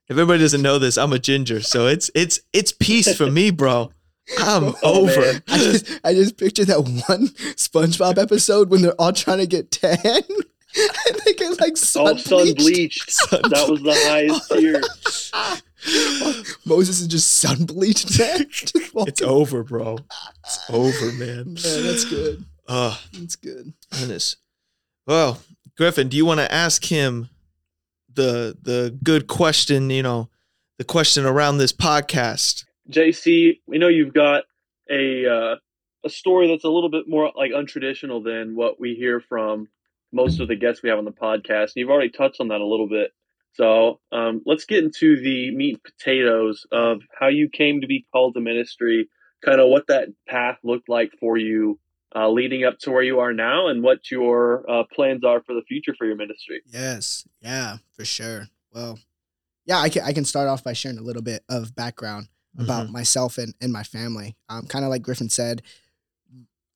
Bro, 0.10 0.16
If 0.16 0.20
everybody 0.22 0.40
doesn't 0.44 0.62
know 0.62 0.80
this, 0.80 0.98
I'm 0.98 1.14
a 1.14 1.20
ginger, 1.20 1.62
so 1.62 1.88
it's 1.88 2.10
it's 2.16 2.40
it's 2.54 2.72
peace 2.72 3.16
for 3.16 3.30
me, 3.30 3.52
bro. 3.52 3.92
I'm 4.40 4.74
Oh, 4.84 5.08
over. 5.08 5.22
man. 5.22 5.44
I 5.48 5.58
just 5.58 6.00
I 6.04 6.14
just 6.14 6.38
picture 6.38 6.66
that 6.66 6.80
one 6.82 7.28
SpongeBob 7.56 8.18
episode 8.22 8.70
when 8.70 8.82
they're 8.82 9.00
all 9.00 9.14
trying 9.14 9.40
to 9.40 9.48
get 9.48 9.72
tan 9.72 9.98
and 10.06 11.20
they 11.26 11.34
get 11.34 11.60
like 11.60 11.72
All 11.72 11.76
sun 11.76 12.18
sun 12.20 12.54
bleached. 12.54 12.58
bleached. 12.58 13.30
That 13.32 13.68
was 13.70 13.82
the 13.82 13.94
highest 14.08 14.52
tier. 14.52 14.82
Moses 16.66 17.00
is 17.02 17.08
just 17.08 17.32
sun 17.40 17.66
bleached. 17.66 18.08
Just 18.10 18.76
It's 18.76 19.22
over, 19.22 19.64
bro. 19.64 19.98
It's 20.44 20.60
over, 20.70 21.12
man. 21.14 21.46
Man, 21.46 21.84
that's 21.84 22.06
good. 22.06 22.46
Uh 22.68 22.96
That's 23.14 23.36
good. 23.36 23.74
goodness. 23.92 24.36
Well, 25.08 25.42
Griffin, 25.78 26.08
do 26.10 26.18
you 26.18 26.26
want 26.26 26.40
to 26.40 26.52
ask 26.52 26.86
him 26.86 27.30
the 28.20 28.58
the 28.62 28.98
good 29.02 29.28
question, 29.28 29.90
you 29.90 30.04
know, 30.04 30.30
the 30.78 30.84
question 30.84 31.26
around 31.26 31.58
this 31.58 31.72
podcast? 31.72 32.66
JC, 32.90 33.60
we 33.66 33.78
know 33.78 33.88
you've 33.88 34.14
got 34.14 34.44
a 34.90 35.26
uh, 35.26 35.56
a 36.06 36.10
story 36.10 36.50
that's 36.50 36.66
a 36.66 36.70
little 36.70 36.90
bit 36.90 37.08
more 37.08 37.32
like 37.36 37.52
untraditional 37.52 38.22
than 38.24 38.56
what 38.56 38.80
we 38.80 38.96
hear 38.96 39.22
from 39.22 39.70
most 40.12 40.42
of 40.42 40.50
the 40.50 40.56
guests 40.56 40.84
we 40.84 40.90
have 40.90 40.98
on 40.98 41.06
the 41.06 41.12
podcast. 41.12 41.72
You've 41.76 41.90
already 41.90 42.10
touched 42.10 42.42
on 42.42 42.50
that 42.50 42.60
a 42.60 42.66
little 42.66 42.90
bit. 42.90 43.12
So 43.54 44.00
um, 44.12 44.42
let's 44.46 44.66
get 44.66 44.84
into 44.84 45.20
the 45.22 45.56
meat 45.56 45.76
and 45.76 45.84
potatoes 45.84 46.66
of 46.72 47.02
how 47.18 47.28
you 47.28 47.50
came 47.50 47.82
to 47.82 47.88
be 47.88 48.06
called 48.12 48.34
to 48.34 48.42
ministry, 48.42 49.10
kind 49.44 49.62
of 49.62 49.70
what 49.70 49.88
that 49.88 50.10
path 50.28 50.58
looked 50.64 50.90
like 50.90 51.12
for 51.20 51.38
you 51.38 51.80
uh, 52.16 52.30
leading 52.30 52.64
up 52.64 52.78
to 52.80 52.92
where 52.92 53.04
you 53.04 53.20
are 53.20 53.34
now, 53.34 53.68
and 53.68 53.84
what 53.84 54.12
your 54.12 54.70
uh, 54.70 54.84
plans 54.94 55.24
are 55.24 55.42
for 55.44 55.54
the 55.54 55.64
future 55.68 55.94
for 55.98 56.06
your 56.06 56.16
ministry. 56.16 56.62
Yes. 56.66 57.28
Yeah, 57.42 57.78
for 57.94 58.06
sure. 58.06 58.48
Well, 58.74 59.00
yeah, 59.66 59.80
I 59.80 59.90
can 59.90 60.04
I 60.04 60.14
can 60.14 60.26
start 60.26 60.48
off 60.48 60.64
by 60.64 60.74
sharing 60.74 60.98
a 60.98 61.04
little 61.04 61.22
bit 61.22 61.44
of 61.50 61.76
background 61.76 62.28
about 62.58 62.90
myself 62.90 63.38
and, 63.38 63.54
and 63.62 63.72
my 63.72 63.84
family. 63.84 64.36
Um, 64.50 64.66
kind 64.66 64.84
of 64.84 64.90
like 64.90 65.02
Griffin 65.02 65.30
said, 65.30 65.62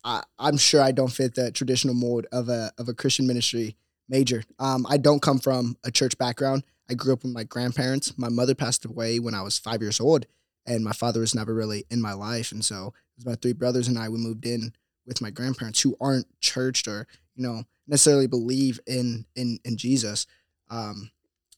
I, 0.03 0.23
I'm 0.37 0.57
sure 0.57 0.81
I 0.81 0.91
don't 0.91 1.11
fit 1.11 1.35
the 1.35 1.51
traditional 1.51 1.95
mold 1.95 2.27
of 2.31 2.49
a 2.49 2.71
of 2.77 2.89
a 2.89 2.93
Christian 2.93 3.27
ministry 3.27 3.75
major. 4.09 4.43
Um, 4.59 4.85
I 4.89 4.97
don't 4.97 5.21
come 5.21 5.39
from 5.39 5.77
a 5.83 5.91
church 5.91 6.17
background. 6.17 6.63
I 6.89 6.93
grew 6.93 7.13
up 7.13 7.23
with 7.23 7.33
my 7.33 7.43
grandparents. 7.43 8.17
My 8.17 8.29
mother 8.29 8.55
passed 8.55 8.85
away 8.85 9.19
when 9.19 9.33
I 9.33 9.41
was 9.41 9.57
five 9.57 9.81
years 9.81 9.99
old, 9.99 10.25
and 10.65 10.83
my 10.83 10.91
father 10.91 11.21
was 11.21 11.33
never 11.33 11.53
really 11.53 11.85
in 11.89 12.01
my 12.01 12.13
life. 12.13 12.51
And 12.51 12.63
so 12.63 12.87
it 12.87 13.17
was 13.17 13.25
my 13.25 13.35
three 13.35 13.53
brothers 13.53 13.87
and 13.87 13.97
I. 13.97 14.09
We 14.09 14.17
moved 14.17 14.45
in 14.45 14.73
with 15.05 15.21
my 15.21 15.29
grandparents 15.29 15.81
who 15.81 15.95
aren't 15.99 16.27
churched 16.41 16.87
or 16.87 17.07
you 17.35 17.43
know 17.45 17.63
necessarily 17.87 18.27
believe 18.27 18.79
in 18.87 19.25
in 19.35 19.59
in 19.65 19.77
Jesus. 19.77 20.25
Um, 20.69 21.11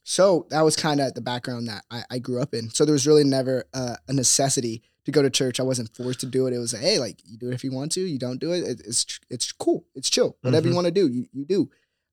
so 0.03 0.45
that 0.51 0.61
was 0.61 0.75
kind 0.75 0.99
of 0.99 1.13
the 1.15 1.21
background 1.21 1.67
that 1.67 1.83
I, 1.89 2.03
I 2.11 2.19
grew 2.19 2.41
up 2.41 2.53
in. 2.53 2.69
So 2.69 2.85
there 2.85 2.93
was 2.93 3.07
really 3.07 3.23
never 3.23 3.65
uh, 3.73 3.95
a 4.07 4.13
necessity 4.13 4.83
to 5.05 5.11
go 5.11 5.21
to 5.21 5.29
church. 5.29 5.59
I 5.59 5.63
wasn't 5.63 5.95
forced 5.95 6.19
to 6.19 6.25
do 6.27 6.45
it. 6.47 6.53
It 6.53 6.59
was 6.59 6.73
like, 6.73 6.83
hey, 6.83 6.99
like 6.99 7.19
you 7.25 7.37
do 7.37 7.49
it 7.49 7.53
if 7.55 7.63
you 7.63 7.71
want 7.71 7.91
to. 7.93 8.01
You 8.01 8.19
don't 8.19 8.39
do 8.39 8.51
it. 8.51 8.63
it 8.63 8.81
it's 8.85 9.19
it's 9.29 9.51
cool. 9.51 9.85
It's 9.95 10.09
chill. 10.09 10.37
Whatever 10.41 10.67
you 10.67 10.73
Mhm. 10.73 10.75
want 10.75 10.85
to 10.85 10.91
do, 10.91 11.07
you, 11.07 11.25
you 11.31 11.45
do. 11.45 11.69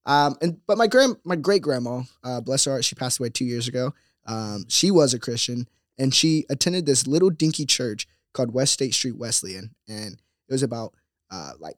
Um, 0.07 0.37
and 0.43 0.59
but 0.67 0.79
my 0.79 0.87
grand 0.87 1.17
my 1.25 1.37
great 1.37 1.63
grandma, 1.63 2.03
uh, 2.25 2.41
bless 2.41 2.65
her 2.65 2.73
heart, 2.73 2.85
she 2.85 2.95
passed 2.95 3.19
away 3.21 3.29
two 3.31 3.45
years 3.45 3.69
ago. 3.69 3.95
Um, 4.27 4.65
she 4.69 4.91
was 4.91 5.13
a 5.15 5.19
Christian 5.19 5.69
and 5.99 6.15
she 6.15 6.47
attended 6.49 6.87
this 6.87 7.07
little 7.07 7.31
dinky 7.31 7.67
church 7.67 8.07
called 8.33 8.53
West 8.55 8.73
State 8.73 8.95
Street 8.95 9.17
Wesleyan, 9.17 9.75
and 9.87 10.15
it 10.15 10.53
was 10.53 10.63
about 10.63 10.95
uh, 11.33 11.53
like 11.59 11.77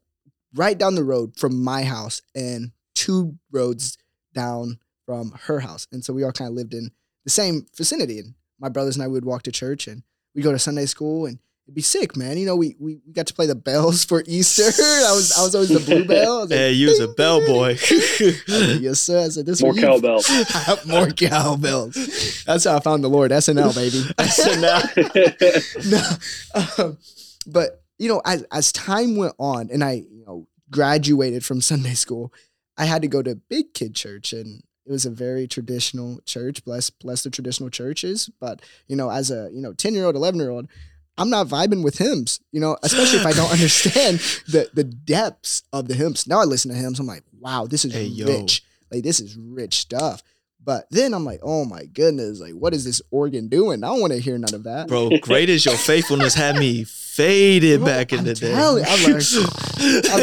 right 0.54 0.76
down 0.76 0.94
the 0.96 1.04
road 1.04 1.36
from 1.36 1.62
my 1.62 1.84
house 1.84 2.20
and 2.34 2.72
two 2.94 3.36
roads 3.50 3.96
down 4.34 4.78
from 5.06 5.32
her 5.44 5.60
house. 5.60 5.86
And 5.92 6.04
so 6.04 6.12
we 6.12 6.24
all 6.24 6.32
kind 6.32 6.48
of 6.48 6.54
lived 6.54 6.74
in 6.74 6.90
the 7.24 7.30
same 7.30 7.66
vicinity. 7.76 8.18
And 8.18 8.34
my 8.58 8.68
brothers 8.68 8.96
and 8.96 9.02
I 9.02 9.06
would 9.08 9.24
walk 9.24 9.42
to 9.44 9.52
church 9.52 9.86
and 9.86 10.02
we'd 10.34 10.42
go 10.42 10.52
to 10.52 10.58
Sunday 10.58 10.86
school 10.86 11.26
and 11.26 11.38
it'd 11.66 11.74
be 11.74 11.82
sick, 11.82 12.16
man. 12.16 12.36
You 12.38 12.46
know, 12.46 12.56
we, 12.56 12.76
we 12.78 13.00
we 13.06 13.12
got 13.12 13.26
to 13.28 13.34
play 13.34 13.46
the 13.46 13.54
bells 13.54 14.04
for 14.04 14.22
Easter. 14.26 14.62
I 14.82 15.12
was 15.14 15.32
I 15.38 15.42
was 15.42 15.54
always 15.54 15.70
the 15.70 15.80
blue 15.80 16.04
bell. 16.04 16.38
I 16.38 16.40
like, 16.42 16.50
Hey, 16.50 16.72
you 16.72 16.88
was 16.88 17.00
a 17.00 17.08
bell 17.08 17.38
ding, 17.40 17.46
ding." 17.46 17.54
boy. 17.56 17.76
I 17.80 18.58
like, 18.72 18.80
yes, 18.80 19.00
sir. 19.00 19.24
I 19.24 19.28
said 19.28 19.46
this 19.46 19.62
More 19.62 19.72
for 19.72 19.78
you." 19.78 19.86
cowbell. 19.86 20.22
More 20.86 21.10
cowbells. 21.10 22.44
That's 22.44 22.64
how 22.64 22.76
I 22.76 22.80
found 22.80 23.04
the 23.04 23.08
Lord. 23.08 23.30
SNL, 23.30 23.74
baby. 23.74 23.98
SNL. 24.18 25.90
no, 25.90 26.84
um, 26.84 26.98
but 27.46 27.83
you 28.04 28.10
know, 28.10 28.20
as 28.26 28.42
as 28.52 28.70
time 28.70 29.16
went 29.16 29.32
on, 29.38 29.70
and 29.72 29.82
I 29.82 29.92
you 30.10 30.24
know 30.26 30.46
graduated 30.70 31.42
from 31.42 31.60
Sunday 31.72 31.94
school, 31.94 32.32
I 32.76 32.84
had 32.84 33.00
to 33.00 33.08
go 33.08 33.22
to 33.22 33.34
big 33.34 33.72
kid 33.72 33.94
church, 33.94 34.34
and 34.34 34.62
it 34.84 34.92
was 34.92 35.06
a 35.06 35.10
very 35.10 35.46
traditional 35.48 36.20
church. 36.26 36.62
Bless 36.64 36.90
bless 36.90 37.22
the 37.22 37.30
traditional 37.30 37.70
churches, 37.70 38.28
but 38.40 38.60
you 38.86 38.94
know, 38.96 39.10
as 39.10 39.30
a 39.30 39.48
you 39.54 39.62
know 39.62 39.72
ten 39.72 39.94
year 39.94 40.04
old, 40.04 40.16
eleven 40.16 40.38
year 40.38 40.50
old. 40.50 40.68
I'm 41.16 41.30
not 41.30 41.46
vibing 41.46 41.84
with 41.84 41.96
hymns, 41.98 42.40
you 42.50 42.58
know, 42.58 42.76
especially 42.82 43.20
if 43.20 43.26
I 43.26 43.30
don't 43.32 43.52
understand 43.58 44.18
the 44.48 44.68
the 44.74 44.82
depths 44.82 45.62
of 45.72 45.86
the 45.86 45.94
hymns. 45.94 46.26
Now 46.26 46.40
I 46.40 46.44
listen 46.44 46.72
to 46.72 46.76
hymns, 46.76 46.98
I'm 46.98 47.06
like, 47.06 47.22
wow, 47.38 47.66
this 47.70 47.84
is 47.84 47.92
Hey, 47.94 48.06
yo. 48.06 48.26
rich. 48.26 48.64
Like 48.90 49.04
this 49.04 49.20
is 49.20 49.36
rich 49.36 49.74
stuff. 49.74 50.24
But 50.64 50.86
then 50.90 51.12
I'm 51.12 51.24
like, 51.24 51.40
oh 51.42 51.64
my 51.64 51.84
goodness, 51.84 52.40
like 52.40 52.54
what 52.54 52.72
is 52.72 52.84
this 52.84 53.02
organ 53.10 53.48
doing? 53.48 53.84
I 53.84 53.88
don't 53.88 54.00
want 54.00 54.12
to 54.14 54.18
hear 54.18 54.38
none 54.38 54.54
of 54.54 54.64
that. 54.64 54.88
Bro, 54.88 55.10
great 55.20 55.50
is 55.50 55.64
your 55.64 55.76
faithfulness 55.76 56.34
had 56.34 56.56
me 56.56 56.84
faded 56.84 57.80
Bro, 57.80 57.86
back 57.86 58.12
in 58.12 58.20
I'm 58.20 58.24
the 58.24 58.34
day. 58.34 58.54
I'm 58.54 58.74
like, 58.74 58.88
I'm 58.88 59.20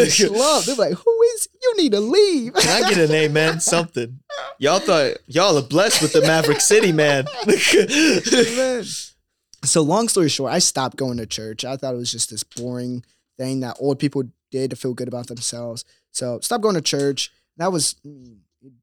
slumped. 0.09 0.65
They're 0.65 0.75
like, 0.75 0.93
who 0.93 1.21
is? 1.35 1.47
You 1.61 1.77
need 1.77 1.91
to 1.91 1.99
leave. 1.99 2.53
Can 2.55 2.83
I 2.83 2.89
get 2.89 2.97
an 2.97 3.15
amen? 3.15 3.59
Something. 3.59 4.19
Y'all 4.57 4.79
thought 4.79 5.17
y'all 5.27 5.57
are 5.57 5.61
blessed 5.61 6.01
with 6.01 6.13
the 6.13 6.21
Maverick 6.21 6.59
City, 6.59 6.91
man. 6.91 7.25
Man. 7.45 8.83
So 9.63 9.81
long 9.81 10.07
story 10.07 10.29
short, 10.29 10.51
I 10.51 10.59
stopped 10.59 10.97
going 10.97 11.17
to 11.17 11.27
church. 11.27 11.63
I 11.63 11.77
thought 11.77 11.93
it 11.93 11.97
was 11.97 12.11
just 12.11 12.31
this 12.31 12.43
boring 12.43 13.05
thing 13.37 13.59
that 13.59 13.77
old 13.79 13.99
people 13.99 14.23
did 14.49 14.71
to 14.71 14.75
feel 14.75 14.95
good 14.95 15.07
about 15.07 15.27
themselves. 15.27 15.85
So 16.11 16.39
stopped 16.39 16.63
going 16.63 16.75
to 16.75 16.81
church. 16.81 17.31
That 17.57 17.71
was 17.71 17.95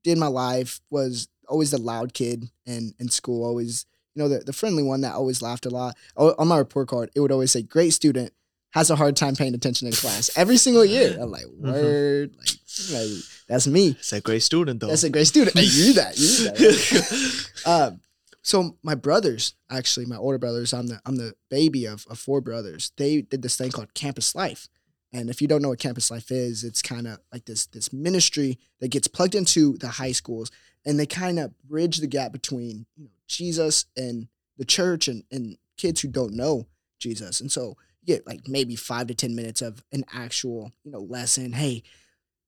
did 0.05 0.19
my 0.19 0.29
life. 0.29 0.81
Was 0.91 1.29
always 1.49 1.71
the 1.71 1.79
loud 1.79 2.15
kid 2.15 2.51
in 2.67 2.93
in 2.99 3.09
school. 3.09 3.45
Always 3.45 3.87
you 4.15 4.23
know 4.23 4.29
the 4.29 4.41
the 4.41 4.53
friendly 4.53 4.83
one 4.83 5.01
that 5.03 5.15
always 5.15 5.43
laughed 5.43 5.67
a 5.67 5.71
lot. 5.71 5.97
O- 6.17 6.35
On 6.39 6.49
my 6.49 6.59
report 6.59 6.89
card, 6.89 7.11
it 7.15 7.21
would 7.21 7.33
always 7.33 7.51
say 7.53 7.63
great 7.63 7.91
student 7.91 8.33
has 8.73 8.91
a 8.91 8.97
hard 8.97 9.17
time 9.17 9.35
paying 9.35 9.55
attention 9.55 9.87
in 9.89 9.95
class 9.95 10.31
every 10.37 10.59
single 10.59 10.85
year. 10.85 11.17
I'm 11.19 11.31
like 11.31 11.47
word, 11.59 12.35
like, 12.39 12.49
like, 12.93 13.09
that's 13.49 13.67
me. 13.67 13.91
It's 13.99 14.13
a 14.13 14.21
great 14.21 14.43
student 14.43 14.81
though. 14.81 14.89
That's 14.89 15.05
a 15.05 15.11
great 15.11 15.27
student. 15.27 15.57
Hey, 15.57 15.65
you 15.65 15.95
that 15.95 16.19
you 16.19 16.27
that. 16.51 17.51
um, 17.67 18.01
so 18.43 18.77
my 18.83 18.95
brothers, 18.95 19.55
actually, 19.71 20.07
my 20.07 20.17
older 20.17 20.39
brothers, 20.39 20.73
I'm 20.73 20.87
the 20.87 21.01
I'm 21.07 21.17
the 21.17 21.35
baby 21.51 21.87
of, 21.87 22.07
of 22.11 22.19
four 22.19 22.41
brothers. 22.41 22.93
They 22.97 23.23
did 23.23 23.43
this 23.43 23.57
thing 23.57 23.71
called 23.71 23.95
Campus 23.95 24.35
Life. 24.35 24.69
And 25.13 25.31
if 25.31 25.41
you 25.41 25.49
don't 25.49 25.63
know 25.63 25.71
what 25.71 25.79
Campus 25.79 26.11
Life 26.11 26.31
is, 26.31 26.65
it's 26.65 26.83
kind 26.83 27.07
of 27.07 27.19
like 27.33 27.47
this 27.47 27.67
this 27.67 27.93
ministry 27.93 28.59
that 28.81 28.89
gets 28.89 29.09
plugged 29.09 29.35
into 29.35 29.79
the 29.79 29.89
high 29.89 30.13
schools, 30.13 30.51
and 30.85 30.99
they 30.99 31.07
kind 31.07 31.39
of 31.39 31.53
bridge 31.63 31.99
the 31.99 32.07
gap 32.07 32.33
between 32.33 32.87
you 32.97 33.05
know 33.05 33.11
Jesus 33.27 33.87
and 33.97 34.29
the 34.57 34.65
church 34.65 35.09
and 35.09 35.25
and 35.31 35.57
kids 35.77 36.01
who 36.01 36.09
don't 36.09 36.35
know 36.35 36.67
Jesus. 36.99 37.41
And 37.41 37.51
so 37.51 37.77
you 38.03 38.15
get 38.15 38.27
like 38.27 38.49
maybe 38.49 38.77
five 38.77 39.07
to 39.09 39.15
ten 39.15 39.35
minutes 39.35 39.63
of 39.63 39.83
an 39.93 40.05
actual 40.13 40.73
you 40.85 40.91
know 40.91 41.01
lesson. 41.01 41.53
Hey, 41.53 41.83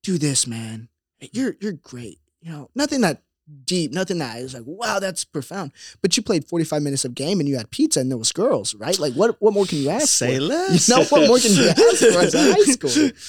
do 0.03 0.17
this, 0.17 0.47
man. 0.47 0.89
You're 1.31 1.55
you're 1.59 1.73
great. 1.73 2.19
You 2.41 2.51
know, 2.51 2.69
nothing 2.75 3.01
that 3.01 3.21
deep, 3.65 3.91
nothing 3.91 4.19
that 4.19 4.37
is 4.39 4.53
like, 4.53 4.63
wow, 4.65 4.99
that's 4.99 5.23
profound. 5.25 5.71
But 6.01 6.15
you 6.15 6.23
played 6.23 6.45
45 6.45 6.81
minutes 6.81 7.05
of 7.05 7.15
game 7.15 7.39
and 7.39 7.47
you 7.47 7.57
had 7.57 7.69
pizza 7.71 7.99
and 7.99 8.09
there 8.09 8.17
was 8.17 8.31
girls, 8.31 8.73
right? 8.75 8.97
Like 8.97 9.13
what 9.13 9.35
what 9.41 9.53
more 9.53 9.65
can 9.65 9.79
you 9.79 9.89
ask 9.89 10.07
Say 10.09 10.37
for? 10.37 10.43
less. 10.45 10.89
You 10.89 10.95
know, 10.95 11.03
what 11.05 11.27
more 11.27 11.39
can 11.39 11.51
you 11.51 11.67
ask 11.69 11.97
for 11.97 12.19
as 12.19 12.33
a 12.33 12.53
high 12.53 12.71
school? 12.71 13.11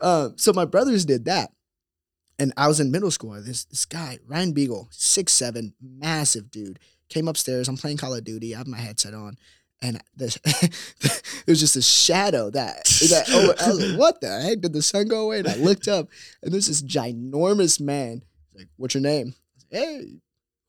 Uh, 0.00 0.30
so 0.36 0.50
my 0.54 0.64
brothers 0.64 1.04
did 1.04 1.26
that. 1.26 1.52
And 2.40 2.54
I 2.56 2.68
was 2.68 2.80
in 2.80 2.90
middle 2.90 3.10
school. 3.10 3.32
This 3.42 3.64
this 3.66 3.84
guy, 3.84 4.18
Ryan 4.26 4.52
Beagle, 4.52 4.88
six 4.90 5.32
seven, 5.32 5.74
massive 5.80 6.50
dude, 6.50 6.78
came 7.10 7.28
upstairs. 7.28 7.68
I'm 7.68 7.76
playing 7.76 7.98
Call 7.98 8.14
of 8.14 8.24
Duty. 8.24 8.54
I 8.54 8.58
have 8.58 8.66
my 8.66 8.78
headset 8.78 9.14
on. 9.14 9.36
And 9.82 10.02
this, 10.14 10.38
it 10.44 11.46
was 11.46 11.60
just 11.60 11.76
a 11.76 11.82
shadow 11.82 12.50
that, 12.50 12.84
that 12.84 13.24
oh, 13.30 13.54
I 13.64 13.68
was 13.68 13.80
like, 13.80 13.98
what 13.98 14.20
the 14.20 14.40
heck? 14.40 14.60
Did 14.60 14.74
the 14.74 14.82
sun 14.82 15.08
go 15.08 15.22
away? 15.24 15.38
And 15.38 15.48
I 15.48 15.54
looked 15.56 15.88
up 15.88 16.08
and 16.42 16.52
there's 16.52 16.66
this 16.66 16.82
ginormous 16.82 17.80
man. 17.80 18.22
Like, 18.54 18.68
what's 18.76 18.94
your 18.94 19.02
name? 19.02 19.34
Hey, 19.70 20.20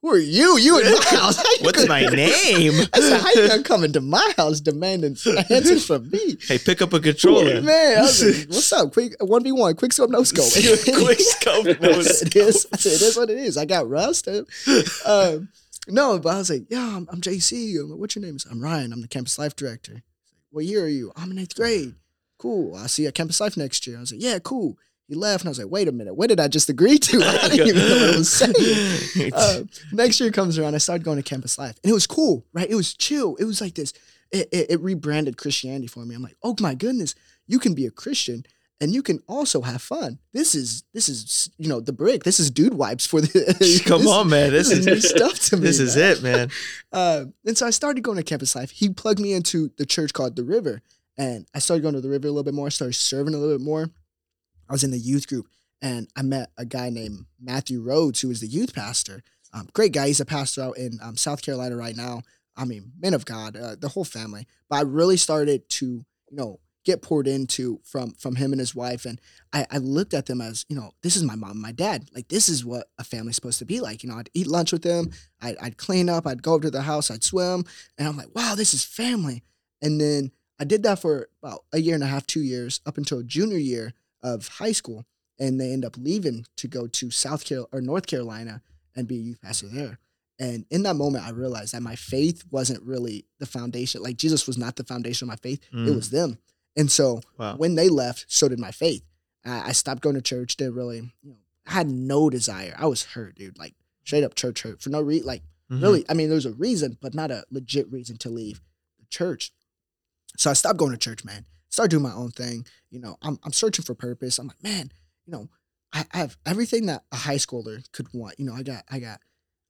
who 0.02 0.10
are 0.10 0.18
you? 0.18 0.58
You 0.58 0.80
in 0.80 0.86
my 0.86 1.06
house? 1.10 1.38
How 1.38 1.44
you 1.60 1.66
What's 1.66 1.88
my 1.88 2.02
name? 2.06 2.74
I 2.94 3.00
said, 3.00 3.22
how 3.22 3.30
you 3.30 3.48
gonna 3.48 3.64
come 3.72 3.84
into 3.84 4.02
my 4.02 4.34
house 4.38 4.60
demanding 4.60 5.16
answers 5.50 5.86
from 5.86 6.10
me? 6.10 6.38
Hey, 6.42 6.58
pick 6.58 6.82
up 6.82 6.94
a 6.94 7.00
controller. 7.00 7.62
Man, 7.62 7.98
I 7.98 8.02
was 8.02 8.24
like, 8.24 8.48
what's 8.50 8.74
up? 8.74 8.94
Quick 8.94 9.16
one 9.20 9.44
v 9.44 9.52
one, 9.52 9.76
quick 9.76 9.94
scope, 9.94 10.10
no 10.10 10.24
scope. 10.24 10.52
Quick 10.52 11.20
scope, 11.20 11.66
no 11.82 12.02
scope. 12.02 12.28
it 12.28 12.36
is. 12.36 12.68
I 12.74 12.78
said, 12.78 12.92
it 12.94 13.02
is 13.02 13.18
what 13.18 13.30
it 13.30 13.38
is. 13.38 13.58
I 13.58 13.66
got 13.66 13.88
rust. 13.90 14.28
Um, 14.28 15.50
no, 15.88 16.20
but 16.20 16.30
I 16.36 16.38
was 16.38 16.50
like, 16.50 16.64
yeah, 16.70 16.96
I'm, 16.96 17.08
I'm 17.12 17.22
JC. 17.22 17.80
I'm 17.80 17.90
like, 17.92 18.00
What's 18.00 18.16
your 18.16 18.24
name? 18.24 18.38
Said, 18.40 18.52
I'm 18.52 18.62
Ryan. 18.62 18.94
I'm 18.94 19.02
the 19.02 19.08
campus 19.08 19.38
life 19.40 19.56
director. 19.56 20.04
What 20.52 20.66
year 20.66 20.84
are 20.84 20.88
you? 20.88 21.12
I'm 21.16 21.32
in 21.32 21.40
eighth 21.40 21.56
grade. 21.56 21.96
Cool. 22.38 22.76
I'll 22.76 22.88
see 22.88 23.04
you 23.04 23.08
at 23.08 23.16
campus 23.16 23.40
life 23.40 23.56
next 23.56 23.86
year. 23.88 23.98
I 23.98 24.00
was 24.02 24.12
like, 24.12 24.22
yeah, 24.22 24.40
cool. 24.40 24.78
He 25.12 25.18
left, 25.18 25.44
and 25.44 25.50
I 25.50 25.52
was 25.52 25.60
like, 25.60 25.70
wait 25.70 25.90
a 25.90 25.92
minute. 25.92 26.16
What 26.16 26.30
did 26.30 26.40
I 26.40 26.48
just 26.48 26.70
agree 26.70 26.98
to? 26.98 27.22
I 27.22 27.50
didn't 27.50 27.68
even 27.68 27.86
know 27.86 27.96
what 27.98 28.14
I 28.14 28.18
was 28.18 28.32
saying. 28.32 29.32
Uh, 29.34 29.64
next 29.92 30.22
year 30.22 30.32
comes 30.32 30.58
around, 30.58 30.74
I 30.74 30.78
started 30.78 31.04
going 31.04 31.18
to 31.18 31.24
campus 31.24 31.58
life, 31.58 31.76
and 31.84 31.92
it 31.92 31.94
was 31.94 32.08
cool, 32.08 32.46
right? 32.54 32.70
It 32.70 32.76
was 32.76 32.94
chill. 32.94 33.36
It 33.36 33.44
was 33.44 33.60
like 33.60 33.76
this. 33.76 33.92
It, 34.32 34.48
it, 34.54 34.72
it 34.72 34.80
rebranded 34.80 35.36
Christianity 35.36 35.88
for 35.88 36.06
me. 36.06 36.16
I'm 36.16 36.22
like, 36.22 36.38
oh 36.44 36.56
my 36.62 36.76
goodness, 36.76 37.14
you 37.46 37.60
can 37.60 37.74
be 37.74 37.86
a 37.86 37.92
Christian 37.92 38.46
and 38.80 38.94
you 38.94 39.04
can 39.04 39.20
also 39.28 39.62
have 39.62 39.82
fun. 39.82 40.18
This 40.34 40.56
is 40.56 40.84
this 40.94 41.10
is 41.10 41.50
you 41.58 41.68
know 41.68 41.82
the 41.82 41.94
brick. 41.94 42.24
This 42.24 42.40
is 42.40 42.50
dude 42.50 42.74
wipes 42.74 43.06
for 43.06 43.20
the. 43.20 43.84
Come 43.86 44.04
this- 44.04 44.12
on, 44.12 44.30
man. 44.30 44.52
This, 44.52 44.70
this 44.70 44.80
is 44.80 44.88
is 44.88 44.94
new 44.94 45.02
stuff 45.02 45.40
to 45.50 45.58
me. 45.58 45.64
This 45.64 45.80
is 45.80 45.96
man. 45.98 46.12
it, 46.12 46.24
man. 46.24 46.50
Uh, 46.92 47.26
and 47.46 47.58
so 47.58 47.68
I 47.68 47.70
started 47.70 48.02
going 48.02 48.18
to 48.18 48.24
campus 48.24 48.56
life. 48.56 48.72
He 48.72 48.90
plugged 48.90 49.20
me 49.20 49.34
into 49.34 49.72
the 49.78 49.86
church 49.86 50.14
called 50.14 50.36
the 50.36 50.44
River, 50.44 50.82
and 51.18 51.46
I 51.54 51.60
started 51.60 51.84
going 51.84 51.96
to 51.96 52.02
the 52.02 52.10
River 52.10 52.28
a 52.28 52.32
little 52.32 52.44
bit 52.44 52.54
more. 52.54 52.68
I 52.68 52.70
started 52.70 52.94
serving 52.94 53.34
a 53.36 53.38
little 53.38 53.58
bit 53.58 53.64
more. 53.64 53.92
I 54.72 54.74
was 54.74 54.86
in 54.86 54.92
the 54.92 54.98
youth 54.98 55.28
group, 55.28 55.48
and 55.82 56.08
I 56.16 56.22
met 56.22 56.50
a 56.58 56.64
guy 56.64 56.90
named 56.90 57.26
Matthew 57.42 57.82
Rhodes, 57.82 58.22
who 58.22 58.30
was 58.30 58.40
the 58.40 58.48
youth 58.48 58.74
pastor. 58.74 59.22
Um, 59.54 59.68
great 59.74 59.92
guy. 59.92 60.08
He's 60.08 60.22
a 60.22 60.26
pastor 60.26 60.62
out 60.62 60.78
in 60.78 60.98
um, 61.04 61.18
South 61.18 61.42
Carolina 61.42 61.76
right 61.76 61.96
now. 61.96 62.22
I 62.56 62.64
mean, 62.64 62.94
men 62.98 63.14
of 63.14 63.26
God, 63.26 63.58
uh, 63.58 63.76
the 63.78 63.90
whole 63.90 64.06
family. 64.06 64.48
But 64.70 64.78
I 64.78 64.82
really 64.84 65.18
started 65.18 65.68
to, 65.72 65.86
you 65.86 66.06
know, 66.32 66.62
get 66.86 67.02
poured 67.02 67.28
into 67.28 67.82
from 67.84 68.12
from 68.12 68.38
him 68.38 68.54
and 68.54 68.62
his 68.62 68.74
wife, 68.74 69.04
and 69.04 69.20
I, 69.52 69.66
I 69.70 69.80
looked 69.80 70.14
at 70.14 70.28
them 70.28 70.40
as, 70.40 70.66
you 70.70 70.76
know, 70.78 70.92
this 71.04 71.18
is 71.18 71.24
my 71.24 71.36
mom, 71.36 71.52
and 71.52 71.62
my 71.62 71.74
dad. 71.74 72.10
Like 72.16 72.30
this 72.30 72.48
is 72.48 72.64
what 72.64 72.88
a 72.98 73.04
family's 73.04 73.36
supposed 73.36 73.60
to 73.60 73.66
be 73.66 73.82
like. 73.82 74.04
You 74.04 74.10
know, 74.10 74.20
I'd 74.20 74.30
eat 74.34 74.48
lunch 74.48 74.72
with 74.72 74.84
them. 74.84 75.10
I'd, 75.42 75.58
I'd 75.62 75.78
clean 75.78 76.08
up. 76.08 76.26
I'd 76.26 76.44
go 76.44 76.60
to 76.60 76.72
the 76.72 76.84
house. 76.84 77.12
I'd 77.12 77.26
swim, 77.26 77.66
and 77.98 78.08
I'm 78.08 78.16
like, 78.16 78.34
wow, 78.34 78.56
this 78.56 78.74
is 78.74 78.86
family. 78.86 79.44
And 79.82 80.00
then 80.00 80.32
I 80.62 80.64
did 80.64 80.84
that 80.84 81.00
for 81.00 81.28
about 81.44 81.66
a 81.74 81.82
year 81.82 81.96
and 81.96 82.06
a 82.06 82.08
half, 82.08 82.26
two 82.26 82.42
years, 82.42 82.80
up 82.86 82.98
until 82.98 83.22
junior 83.22 83.58
year 83.58 83.96
of 84.24 84.48
high 84.48 84.72
school, 84.72 85.06
and 85.40 85.60
they 85.60 85.72
end 85.72 85.86
up 85.86 85.98
leaving 85.98 86.46
to 86.58 86.68
go 86.68 86.88
to 86.88 87.10
South 87.12 87.46
Carolina 87.46 87.70
or 87.72 87.82
North 87.82 88.08
Carolina 88.08 88.62
and 88.96 89.08
be 89.08 89.16
a 89.18 89.22
youth 89.22 89.42
pastor 89.42 89.68
there. 89.68 90.00
And 90.40 90.66
in 90.72 90.84
that 90.84 90.96
moment, 90.96 91.26
I 91.26 91.30
realized 91.32 91.74
that 91.74 91.82
my 91.84 91.96
faith 91.96 92.44
wasn't 92.52 92.82
really 92.84 93.26
the 93.40 93.46
foundation. 93.46 94.02
Like 94.02 94.18
Jesus 94.18 94.48
was 94.48 94.58
not 94.58 94.76
the 94.76 94.84
foundation 94.84 95.26
of 95.26 95.30
my 95.30 95.36
faith; 95.38 95.62
it 95.72 95.76
Mm. 95.76 95.96
was 95.96 96.10
them. 96.10 96.40
And 96.76 96.92
so 96.92 97.22
Wow. 97.38 97.58
when 97.58 97.76
they 97.76 97.90
left, 97.90 98.26
so 98.28 98.48
did 98.48 98.60
my 98.60 98.72
faith. 98.72 99.04
I, 99.46 99.70
I 99.70 99.72
stopped 99.74 100.02
going 100.02 100.16
to 100.16 100.22
church. 100.22 100.56
Didn't 100.58 100.76
really, 100.76 100.98
you 101.22 101.30
know, 101.32 101.38
I 101.68 101.74
had 101.74 101.90
no 101.90 102.30
desire. 102.30 102.76
I 102.78 102.88
was 102.88 103.04
hurt, 103.04 103.36
dude. 103.36 103.58
Like 103.58 103.76
straight 104.04 104.24
up 104.24 104.34
church 104.36 104.62
hurt 104.64 104.82
for 104.82 104.90
no 104.90 105.02
reason. 105.02 105.28
Like 105.28 105.44
Mhm. 105.72 105.82
really, 105.82 106.06
I 106.10 106.14
mean, 106.16 106.30
there's 106.30 106.46
a 106.46 106.52
reason, 106.54 106.98
but 107.02 107.14
not 107.14 107.30
a 107.32 107.46
legit 107.52 107.92
reason 107.92 108.18
to 108.18 108.30
leave 108.30 108.62
the 109.00 109.06
church. 109.10 109.52
So 110.38 110.50
I 110.50 110.54
stopped 110.54 110.78
going 110.80 110.92
to 110.92 110.98
church, 110.98 111.24
man. 111.24 111.46
Started 111.72 111.92
doing 111.92 112.04
my 112.04 112.14
own 112.14 112.32
thing. 112.32 112.66
You 112.90 113.00
know, 113.00 113.18
I'm 113.22 113.40
I'm 113.44 113.54
searching 113.54 113.86
for 113.86 113.96
purpose. 113.96 114.38
I'm 114.40 114.48
like, 114.48 114.62
man, 114.62 114.92
you 115.26 115.34
know, 115.34 115.48
I, 115.94 116.06
I 116.14 116.18
have 116.18 116.38
everything 116.46 116.86
that 116.88 117.04
a 117.12 117.16
high 117.16 117.36
schooler 117.36 117.84
could 117.94 118.08
want. 118.14 118.40
You 118.40 118.46
know, 118.46 118.54
I 118.54 118.64
got 118.64 118.84
I 118.90 119.00
got 119.00 119.20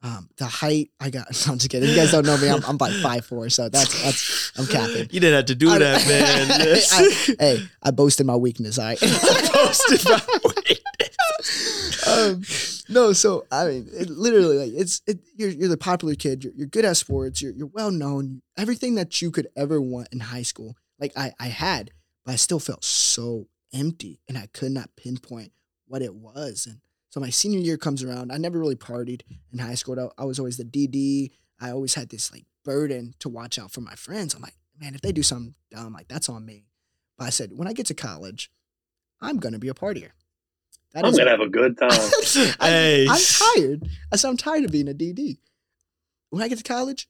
um 0.04 0.30
the 0.38 0.46
height. 0.46 0.90
I 1.00 1.10
got. 1.10 1.28
I'm 1.48 1.58
just 1.58 1.70
kidding. 1.70 1.90
You 1.90 1.96
guys 1.96 2.12
don't 2.12 2.26
know 2.26 2.38
me. 2.38 2.50
I'm 2.50 2.64
I'm 2.66 2.78
like 2.78 2.94
five 3.02 3.26
four. 3.26 3.50
So 3.50 3.70
that's 3.70 4.02
that's 4.04 4.52
I'm 4.58 4.66
capping. 4.66 5.08
You 5.12 5.20
didn't 5.20 5.36
have 5.36 5.46
to 5.46 5.56
do 5.56 5.70
I- 5.70 5.80
that, 5.80 6.08
man. 6.08 6.48
I- 6.92 7.36
hey, 7.40 7.68
I 7.84 7.92
boasted 7.92 8.26
my 8.26 8.36
weakness. 8.36 8.80
All 8.80 8.86
right. 8.86 9.00
boasted 9.54 10.04
my 10.06 10.22
um, 12.08 12.42
no, 12.90 13.14
so 13.14 13.46
I 13.52 13.68
mean, 13.68 13.90
it, 13.92 14.10
literally, 14.10 14.58
like 14.58 14.80
it's 14.80 15.02
it, 15.08 15.20
you're 15.36 15.50
you're 15.50 15.70
the 15.70 15.78
popular 15.78 16.16
kid. 16.16 16.44
You're, 16.44 16.54
you're 16.56 16.68
good 16.68 16.86
at 16.86 16.98
sports. 16.98 17.42
You're 17.42 17.54
you're 17.54 17.68
well 17.68 17.92
known. 17.92 18.42
Everything 18.58 18.96
that 18.96 19.22
you 19.22 19.32
could 19.32 19.48
ever 19.56 19.80
want 19.82 20.10
in 20.12 20.20
high 20.20 20.42
school, 20.42 20.76
like 21.02 21.12
I 21.18 21.34
I 21.40 21.48
had, 21.48 21.92
but 22.26 22.32
I 22.34 22.36
still 22.36 22.60
felt 22.60 22.84
so 22.86 23.48
empty, 23.74 24.22
and 24.30 24.38
I 24.38 24.48
could 24.54 24.72
not 24.72 24.96
pinpoint 24.96 25.52
what 25.88 26.02
it 26.02 26.16
was. 26.16 26.66
And 26.68 26.80
so 27.10 27.20
my 27.20 27.30
senior 27.30 27.60
year 27.60 27.78
comes 27.78 28.04
around. 28.04 28.32
I 28.32 28.38
never 28.38 28.58
really 28.60 28.76
partied 28.76 29.22
in 29.52 29.60
high 29.60 29.76
school. 29.76 30.00
I, 30.00 30.22
I 30.22 30.26
was 30.26 30.40
always 30.40 30.58
the 30.58 30.64
DD. 30.64 31.32
I 31.60 31.72
always 31.72 31.96
had 31.96 32.10
this 32.10 32.32
like 32.32 32.46
burden 32.64 33.16
to 33.20 33.28
watch 33.30 33.60
out 33.60 33.72
for 33.72 33.82
my 33.82 33.96
friends. 33.96 34.34
I'm 34.36 34.42
like, 34.42 34.56
man, 34.80 34.96
if 34.96 35.02
they 35.02 35.12
do 35.12 35.24
something 35.24 35.56
dumb, 35.72 35.94
like 35.94 36.08
that's 36.08 36.30
on 36.30 36.46
me. 36.46 36.66
But 37.18 37.26
I 37.26 37.30
said, 37.32 37.52
when 37.54 37.68
I 37.68 37.74
get 37.74 37.88
to 37.88 37.94
college, 37.94 38.52
I'm 39.20 39.38
gonna 39.38 39.60
be 39.60 39.68
a 39.68 39.74
partier. 39.74 40.12
That 40.94 41.06
I'm 41.06 41.14
gonna 41.16 41.30
have 41.30 41.40
a 41.40 41.48
good 41.50 41.78
time. 41.80 41.90
I, 42.60 42.68
Hey. 42.70 43.08
I'm 43.10 43.20
tired. 43.20 43.90
I 44.12 44.16
said 44.16 44.30
I'm 44.30 44.38
tired 44.38 44.66
of 44.66 44.72
being 44.72 44.90
a 44.90 44.94
DD. 44.94 45.38
When 46.30 46.42
I 46.42 46.48
get 46.48 46.58
to 46.60 46.64
college, 46.64 47.10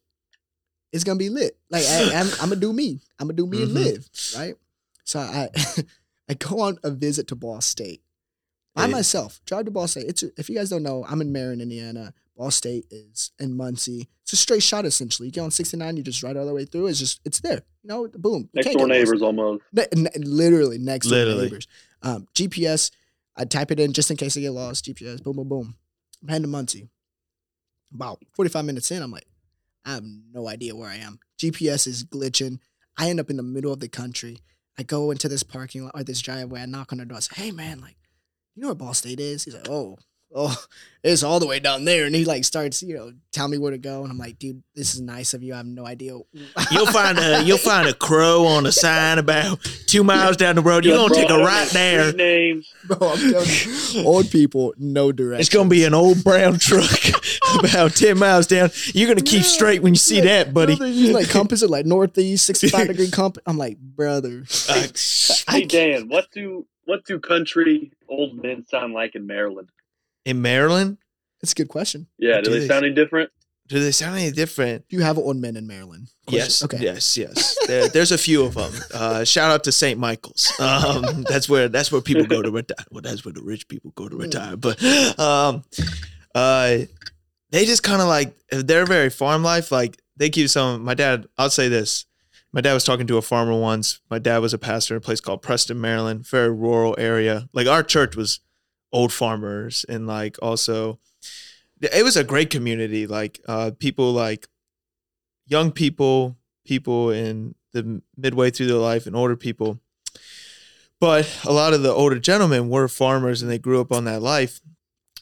it's 0.92 1.04
gonna 1.04 1.18
be 1.20 1.30
lit. 1.30 1.58
Like 1.70 1.86
I, 1.86 2.12
I'm, 2.16 2.28
I'm 2.42 2.50
gonna 2.50 2.56
do 2.58 2.74
me. 2.74 3.00
I'm 3.20 3.28
gonna 3.28 3.38
do 3.38 3.48
me 3.48 3.64
and 3.64 3.72
Mhm. 3.72 3.76
live. 3.76 4.10
Right. 4.36 4.56
So 5.04 5.20
I, 5.20 5.50
I 6.30 6.34
go 6.36 6.60
on 6.62 6.78
a 6.84 6.92
visit 6.92 7.28
to 7.28 7.36
Ball 7.36 7.62
State 7.62 8.02
by 8.76 8.86
Hey. 8.86 8.92
myself. 8.92 9.42
Drive 9.46 9.66
to 9.66 9.72
Ball 9.72 9.88
State. 9.88 10.06
It's 10.08 10.24
if 10.24 10.50
you 10.50 10.56
guys 10.56 10.70
don't 10.70 10.84
know, 10.84 11.06
I'm 11.08 11.22
in 11.22 11.32
Marion, 11.32 11.62
Indiana. 11.62 12.14
Ball 12.38 12.50
State 12.52 12.86
is 12.90 13.32
in 13.40 13.56
Muncie. 13.56 14.08
It's 14.24 14.34
a 14.34 14.38
straight 14.38 14.64
shot 14.64 14.86
essentially. 14.86 15.28
You 15.28 15.32
get 15.34 15.42
on 15.42 15.52
69, 15.52 15.98
you 15.98 16.04
just 16.04 16.24
ride 16.24 16.38
all 16.38 16.46
the 16.46 16.54
way 16.54 16.66
through. 16.66 16.88
It's 16.88 16.98
just 17.00 17.20
it's 17.26 17.40
there. 17.42 17.62
You 17.84 17.88
know, 17.88 18.08
boom. 18.08 18.44
You 18.44 18.50
Next 18.56 18.68
can't 18.68 18.78
door 18.80 18.88
neighbors 18.88 19.22
almost. 19.22 19.64
Ne- 19.74 19.86
ne- 19.94 20.10
literally 20.18 20.78
next 20.78 21.08
door 21.08 21.18
Literally. 21.20 21.44
neighbors. 21.44 21.68
Um, 22.02 22.28
GPS, 22.34 22.92
I 23.36 23.46
type 23.46 23.70
it 23.72 23.80
in 23.80 23.94
just 23.94 24.10
in 24.10 24.18
case 24.18 24.38
I 24.38 24.40
get 24.42 24.52
lost. 24.52 24.86
GPS, 24.86 25.22
boom, 25.22 25.36
boom, 25.36 25.50
boom. 25.50 25.76
I'm 26.24 26.28
heading 26.30 26.44
to 26.44 26.48
Muncie. 26.48 26.88
About 27.94 28.24
45 28.36 28.64
minutes 28.66 28.90
in, 28.92 29.04
I'm 29.04 29.12
like, 29.12 29.26
I 29.86 29.94
have 29.94 30.04
no 30.32 30.48
idea 30.48 30.76
where 30.76 30.90
I 30.90 30.98
am. 30.98 31.20
GPS 31.40 31.88
is 31.88 32.04
glitching. 32.04 32.60
I 32.98 33.10
end 33.10 33.20
up 33.20 33.30
in 33.30 33.38
the 33.38 33.44
middle 33.44 33.74
of 33.74 33.80
the 33.80 33.90
country. 33.90 34.40
I 34.78 34.84
go 34.84 35.12
into 35.12 35.28
this 35.28 35.44
parking 35.44 35.84
lot 35.84 35.94
or 35.96 36.04
this 36.04 36.22
driveway. 36.22 36.62
I 36.62 36.66
knock 36.66 36.92
on 36.92 37.00
the 37.00 37.06
door. 37.06 37.18
I 37.18 37.22
say, 37.22 37.42
hey, 37.42 37.52
man, 37.52 37.82
like, 37.82 37.98
you 38.56 38.62
know 38.62 38.70
where 38.70 38.76
Ball 38.76 38.94
State 38.94 39.20
is? 39.20 39.44
He's 39.44 39.56
like, 39.56 39.70
oh, 39.70 39.98
oh, 40.36 40.56
it's 41.04 41.24
all 41.24 41.40
the 41.40 41.48
way 41.48 41.60
down 41.60 41.84
there. 41.86 42.06
And 42.06 42.14
he 42.16 42.26
like 42.26 42.46
starts, 42.46 42.84
you 42.84 42.96
know, 42.96 43.12
tell 43.32 43.48
me 43.48 43.58
where 43.58 43.72
to 43.72 43.78
go. 43.78 44.04
And 44.04 44.12
I'm 44.12 44.18
like, 44.18 44.38
dude, 44.38 44.62
this 44.76 44.94
is 44.94 45.02
nice 45.02 45.34
of 45.34 45.42
you. 45.42 45.54
I 45.54 45.58
have 45.58 45.66
no 45.66 45.86
idea. 45.86 46.18
You'll 46.72 46.86
find 46.86 47.18
a 47.18 47.44
you'll 47.44 47.58
find 47.58 47.88
a 47.88 47.94
crow 47.94 48.46
on 48.46 48.66
a 48.66 48.72
sign 48.72 49.18
about 49.18 49.60
two 49.88 50.04
miles 50.04 50.38
down 50.38 50.56
the 50.56 50.62
road. 50.62 50.86
You're 50.86 50.96
gonna 50.98 51.14
take 51.16 51.30
a 51.30 51.38
right 51.40 51.68
there. 51.70 52.14
Names. 52.14 52.72
Bro, 52.86 52.98
I'm 53.02 53.32
telling 53.32 53.50
you, 53.94 54.04
old 54.06 54.30
people, 54.30 54.74
no 54.78 55.12
direction. 55.12 55.40
It's 55.42 55.50
gonna 55.50 55.70
be 55.70 55.84
an 55.86 55.94
old 55.94 56.24
brown 56.24 56.60
truck 56.60 56.92
about 57.60 57.96
ten 57.96 58.18
miles 58.20 58.48
down. 58.48 58.70
You're 58.94 59.08
gonna 59.08 59.22
keep 59.22 59.44
straight 59.44 59.82
when 59.82 59.94
you 59.94 60.00
see 60.00 60.22
that, 60.22 60.54
buddy. 60.54 60.76
like 61.12 61.30
compass 61.30 61.62
it 61.64 61.70
like 61.70 61.86
northeast, 61.86 62.46
65 62.46 62.88
degree 62.88 63.10
compass. 63.12 63.44
I'm 63.46 63.58
like, 63.58 63.78
brother. 63.80 64.44
Uh, 64.70 64.88
Hey 65.50 65.66
Dan, 65.66 66.08
what 66.10 66.28
do 66.32 66.66
what 66.86 67.06
do 67.06 67.20
country 67.20 67.92
old 68.08 68.42
men 68.42 68.66
sound 68.68 68.94
like 68.94 69.16
in 69.16 69.26
Maryland? 69.26 69.70
In 70.26 70.42
Maryland, 70.42 70.98
That's 71.42 71.52
a 71.54 71.56
good 71.56 71.70
question. 71.70 72.08
Yeah, 72.18 72.38
do 72.38 72.44
Do 72.46 72.52
they 72.52 72.60
they- 72.60 72.68
sound 72.68 72.86
any 72.86 72.94
different? 72.94 73.30
do 73.68 73.80
they 73.80 73.92
sound 73.92 74.18
any 74.18 74.32
different? 74.32 74.86
Do 74.90 74.98
you 74.98 75.02
have 75.02 75.18
old 75.18 75.38
men 75.38 75.56
in 75.56 75.66
Maryland? 75.66 76.10
Question. 76.28 76.40
Yes. 76.40 76.64
Okay. 76.64 76.78
Yes. 76.82 77.16
Yes. 77.18 77.56
There, 77.68 77.88
there's 77.88 78.12
a 78.12 78.18
few 78.18 78.44
of 78.44 78.54
them. 78.56 78.74
Uh, 78.94 79.24
shout 79.24 79.50
out 79.50 79.64
to 79.64 79.72
St. 79.72 79.98
Michael's. 79.98 80.52
Um, 80.60 81.24
that's 81.30 81.48
where 81.48 81.70
that's 81.70 81.90
where 81.90 82.02
people 82.02 82.26
go 82.26 82.42
to 82.42 82.52
retire. 82.60 82.86
Well, 82.92 83.02
that's 83.02 83.24
where 83.24 83.34
the 83.34 83.42
rich 83.42 83.70
people 83.70 83.92
go 83.96 84.10
to 84.10 84.16
retire. 84.18 84.58
But 84.58 84.84
um, 85.18 85.64
uh, 86.36 86.80
they 87.52 87.66
just 87.66 87.82
kind 87.82 88.02
of 88.02 88.10
like 88.10 88.36
they're 88.52 88.86
very 88.86 89.10
farm 89.10 89.42
life. 89.42 89.72
Like 89.72 90.02
they 90.18 90.30
keep 90.30 90.50
some. 90.50 90.84
My 90.84 90.94
dad. 90.94 91.28
I'll 91.38 91.50
say 91.50 91.70
this. 91.70 92.06
My 92.52 92.60
dad 92.60 92.74
was 92.74 92.84
talking 92.84 93.08
to 93.08 93.16
a 93.18 93.22
farmer 93.22 93.58
once. 93.58 94.02
My 94.10 94.20
dad 94.20 94.40
was 94.40 94.54
a 94.54 94.58
pastor 94.58 94.96
in 94.96 94.98
a 94.98 95.02
place 95.02 95.22
called 95.22 95.42
Preston, 95.42 95.80
Maryland, 95.80 96.28
very 96.28 96.52
rural 96.52 96.94
area. 96.98 97.48
Like 97.54 97.68
our 97.68 97.84
church 97.84 98.18
was 98.18 98.42
old 98.92 99.14
farmers 99.14 99.86
and 99.88 100.08
like 100.08 100.38
also 100.42 101.00
it 101.82 102.04
was 102.04 102.16
a 102.16 102.24
great 102.24 102.50
community. 102.50 103.08
Like 103.08 103.40
uh 103.48 103.72
people 103.78 104.12
like 104.12 104.48
young 105.48 105.72
people, 105.72 106.38
people 106.66 107.10
in 107.10 107.56
the 107.74 108.02
midway 108.18 108.50
through 108.50 108.68
their 108.68 108.78
life 108.78 109.06
and 109.06 109.16
older 109.16 109.36
people. 109.36 109.80
But 111.00 111.40
a 111.46 111.52
lot 111.52 111.74
of 111.74 111.82
the 111.82 111.92
older 111.92 112.20
gentlemen 112.20 112.70
were 112.70 112.88
farmers 112.88 113.42
and 113.42 113.50
they 113.50 113.58
grew 113.58 113.82
up 113.82 113.92
on 113.92 114.06
that 114.06 114.22
life. 114.22 114.62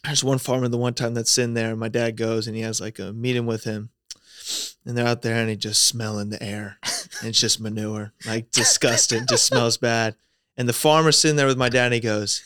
There's 0.03 0.23
one 0.23 0.37
farmer 0.37 0.67
the 0.67 0.77
one 0.77 0.93
time 0.93 1.13
that's 1.13 1.37
in 1.37 1.53
there, 1.53 1.71
and 1.71 1.79
my 1.79 1.89
dad 1.89 2.15
goes 2.15 2.47
and 2.47 2.55
he 2.55 2.61
has 2.63 2.79
like 2.79 2.99
a 2.99 3.13
meeting 3.13 3.45
with 3.45 3.63
him. 3.63 3.89
And 4.85 4.97
they're 4.97 5.07
out 5.07 5.21
there 5.21 5.35
and 5.35 5.49
he 5.49 5.55
just 5.55 5.85
smelling 5.85 6.29
the 6.29 6.41
air. 6.41 6.77
And 7.19 7.29
it's 7.29 7.39
just 7.39 7.59
manure. 7.59 8.13
Like 8.25 8.49
disgusting. 8.51 9.25
just 9.27 9.45
smells 9.45 9.77
bad. 9.77 10.15
And 10.57 10.67
the 10.67 10.73
farmer's 10.73 11.17
sitting 11.17 11.37
there 11.37 11.47
with 11.47 11.57
my 11.57 11.69
dad 11.69 11.85
and 11.85 11.93
he 11.93 11.99
goes, 11.99 12.41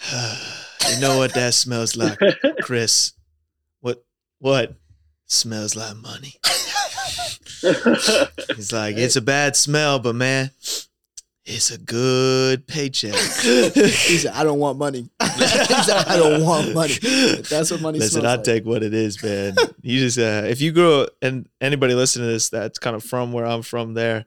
You 0.94 0.98
know 0.98 1.18
what 1.18 1.34
that 1.34 1.52
smells 1.54 1.94
like, 1.94 2.18
Chris? 2.62 3.12
What 3.80 4.02
what? 4.38 4.74
Smells 5.26 5.76
like 5.76 5.94
money. 5.96 6.34
He's 8.56 8.72
like, 8.72 8.96
it's 8.96 9.14
a 9.16 9.20
bad 9.20 9.54
smell, 9.56 9.98
but 9.98 10.14
man, 10.14 10.50
it's 11.44 11.70
a 11.70 11.78
good 11.78 12.66
paycheck. 12.66 13.12
He 13.44 14.18
said, 14.18 14.32
I 14.32 14.42
don't 14.42 14.58
want 14.58 14.78
money. 14.78 15.08
he 15.22 15.44
said, 15.44 16.04
I 16.06 16.16
don't 16.16 16.42
want 16.44 16.74
money. 16.74 16.94
That's 16.94 17.70
what 17.70 17.80
money 17.82 17.98
Listen, 17.98 18.22
smells 18.22 18.32
I 18.32 18.36
like. 18.36 18.44
take 18.44 18.64
what 18.64 18.82
it 18.82 18.94
is, 18.94 19.22
man. 19.22 19.54
You 19.82 20.00
just 20.00 20.18
uh, 20.18 20.42
if 20.46 20.60
you 20.60 20.72
grew 20.72 21.02
up 21.02 21.10
and 21.22 21.46
anybody 21.60 21.94
listening 21.94 22.26
to 22.28 22.32
this 22.32 22.48
that's 22.48 22.78
kind 22.78 22.96
of 22.96 23.04
from 23.04 23.32
where 23.32 23.46
I'm 23.46 23.62
from 23.62 23.94
there, 23.94 24.24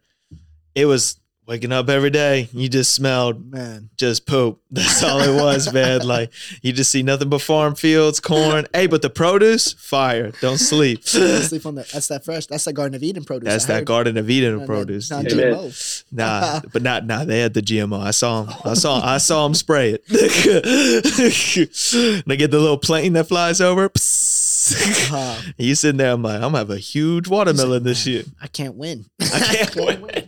it 0.76 0.86
was 0.86 1.20
waking 1.46 1.72
up 1.72 1.90
every 1.90 2.10
day. 2.10 2.48
You 2.54 2.70
just 2.70 2.94
smelled 2.94 3.52
Man. 3.52 3.90
just 3.98 4.26
poop. 4.26 4.60
That's 4.72 5.04
all 5.04 5.20
it 5.22 5.34
was, 5.42 5.72
man. 5.74 6.02
Like 6.08 6.32
you 6.62 6.74
just 6.74 6.92
see 6.92 7.04
nothing 7.04 7.30
but 7.30 7.42
farm 7.42 7.76
fields, 7.76 8.20
corn. 8.20 8.66
hey, 8.74 8.88
but 8.88 9.02
the 9.02 9.10
produce, 9.10 9.74
fire. 9.74 10.32
Don't 10.42 10.58
sleep. 10.58 11.04
Don't 11.12 11.42
sleep 11.44 11.66
on 11.66 11.76
that. 11.76 11.88
That's 11.90 12.08
that 12.08 12.26
fresh. 12.26 12.46
That's 12.48 12.66
that 12.66 12.74
Garden 12.74 12.96
of 12.96 13.04
Eden 13.04 13.24
produce. 13.24 13.48
That's 13.50 13.66
I 13.66 13.68
that 13.68 13.74
heard. 13.80 13.86
Garden 13.86 14.18
of 14.18 14.30
Eden 14.30 14.58
Not- 14.58 14.66
produce. 14.68 15.10
Not 15.12 15.24
Yeah. 15.26 15.32
GMO. 15.32 16.04
Nah, 16.12 16.62
but 16.72 16.82
not 16.82 17.06
nah. 17.06 17.24
They 17.26 17.40
had 17.40 17.54
the 17.54 17.62
GMO. 17.62 18.00
I 18.02 18.12
saw 18.12 18.44
him. 18.44 18.54
I 18.66 18.74
saw. 18.74 19.00
I 19.06 19.18
saw 19.18 19.46
him 19.46 19.54
spray 19.54 19.92
it. 20.00 20.06
they 22.26 22.38
get 22.38 22.52
the 22.52 22.60
little 22.60 22.78
plane 22.78 23.14
that 23.14 23.28
flies 23.28 23.62
over. 23.62 23.90
Uh, 25.12 25.42
He's 25.58 25.82
sitting 25.82 25.98
there. 25.98 26.12
I'm 26.14 26.22
like, 26.22 26.36
I'm 26.36 26.42
gonna 26.42 26.60
have 26.60 26.70
a 26.70 26.78
huge 26.78 27.28
watermelon 27.28 27.84
this 27.84 28.08
year. 28.08 28.24
I 28.42 28.48
can't 28.48 28.76
win. 28.76 29.06
I 29.22 29.40
can't 29.40 29.76
wait. 29.76 30.23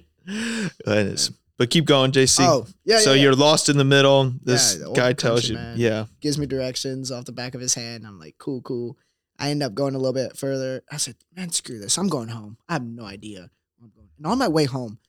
But 1.57 1.69
keep 1.69 1.85
going, 1.85 2.11
JC. 2.11 2.39
Oh, 2.41 2.65
yeah. 2.83 2.99
so 2.99 3.11
yeah, 3.11 3.15
yeah. 3.15 3.23
you're 3.23 3.35
lost 3.35 3.69
in 3.69 3.77
the 3.77 3.85
middle. 3.85 4.33
This 4.43 4.77
Yeah, 4.79 4.87
guy 4.93 5.13
tells 5.13 5.47
you, 5.47 5.55
man. 5.55 5.77
yeah, 5.77 6.05
gives 6.19 6.37
me 6.37 6.45
directions 6.45 7.11
off 7.11 7.25
the 7.25 7.31
back 7.31 7.55
of 7.55 7.61
his 7.61 7.73
hand. 7.73 8.05
I'm 8.05 8.19
like, 8.19 8.35
cool, 8.37 8.61
cool. 8.61 8.97
I 9.39 9.49
end 9.49 9.63
up 9.63 9.73
going 9.73 9.95
a 9.95 9.97
little 9.97 10.13
bit 10.13 10.37
further. 10.37 10.83
I 10.91 10.97
said, 10.97 11.15
man, 11.35 11.51
screw 11.51 11.79
this. 11.79 11.97
I'm 11.97 12.07
going 12.09 12.29
home. 12.29 12.57
I 12.67 12.73
have 12.73 12.83
no 12.85 13.05
idea 13.05 13.49
where 13.77 13.85
I'm 13.85 13.91
going. 13.95 14.09
And 14.17 14.27
on 14.27 14.37
my 14.37 14.47
way 14.47 14.65
home, 14.65 14.99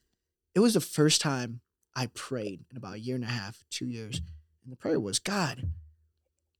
it 0.55 0.59
was 0.59 0.73
the 0.73 0.81
first 0.81 1.21
time 1.21 1.61
I 1.95 2.07
prayed 2.07 2.63
in 2.71 2.77
about 2.77 2.95
a 2.95 2.99
year 2.99 3.15
and 3.15 3.23
a 3.23 3.27
half, 3.27 3.63
two 3.69 3.87
years. 3.87 4.21
And 4.63 4.71
the 4.71 4.75
prayer 4.77 4.99
was, 4.99 5.19
God, 5.19 5.69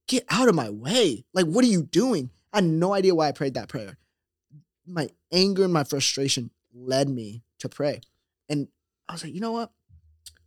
get 0.06 0.24
out 0.30 0.48
of 0.48 0.54
my 0.54 0.70
way. 0.70 1.24
Like, 1.34 1.46
what 1.46 1.64
are 1.64 1.68
you 1.68 1.82
doing? 1.82 2.30
I 2.52 2.58
had 2.58 2.64
no 2.64 2.94
idea 2.94 3.14
why 3.14 3.28
I 3.28 3.32
prayed 3.32 3.54
that 3.54 3.68
prayer. 3.68 3.98
My 4.86 5.10
anger 5.30 5.64
and 5.64 5.72
my 5.72 5.84
frustration 5.84 6.50
led 6.74 7.08
me 7.10 7.42
to 7.58 7.68
pray. 7.68 8.00
And 8.48 8.68
I 9.08 9.12
was 9.12 9.24
like, 9.24 9.34
you 9.34 9.40
know 9.40 9.52
what? 9.52 9.70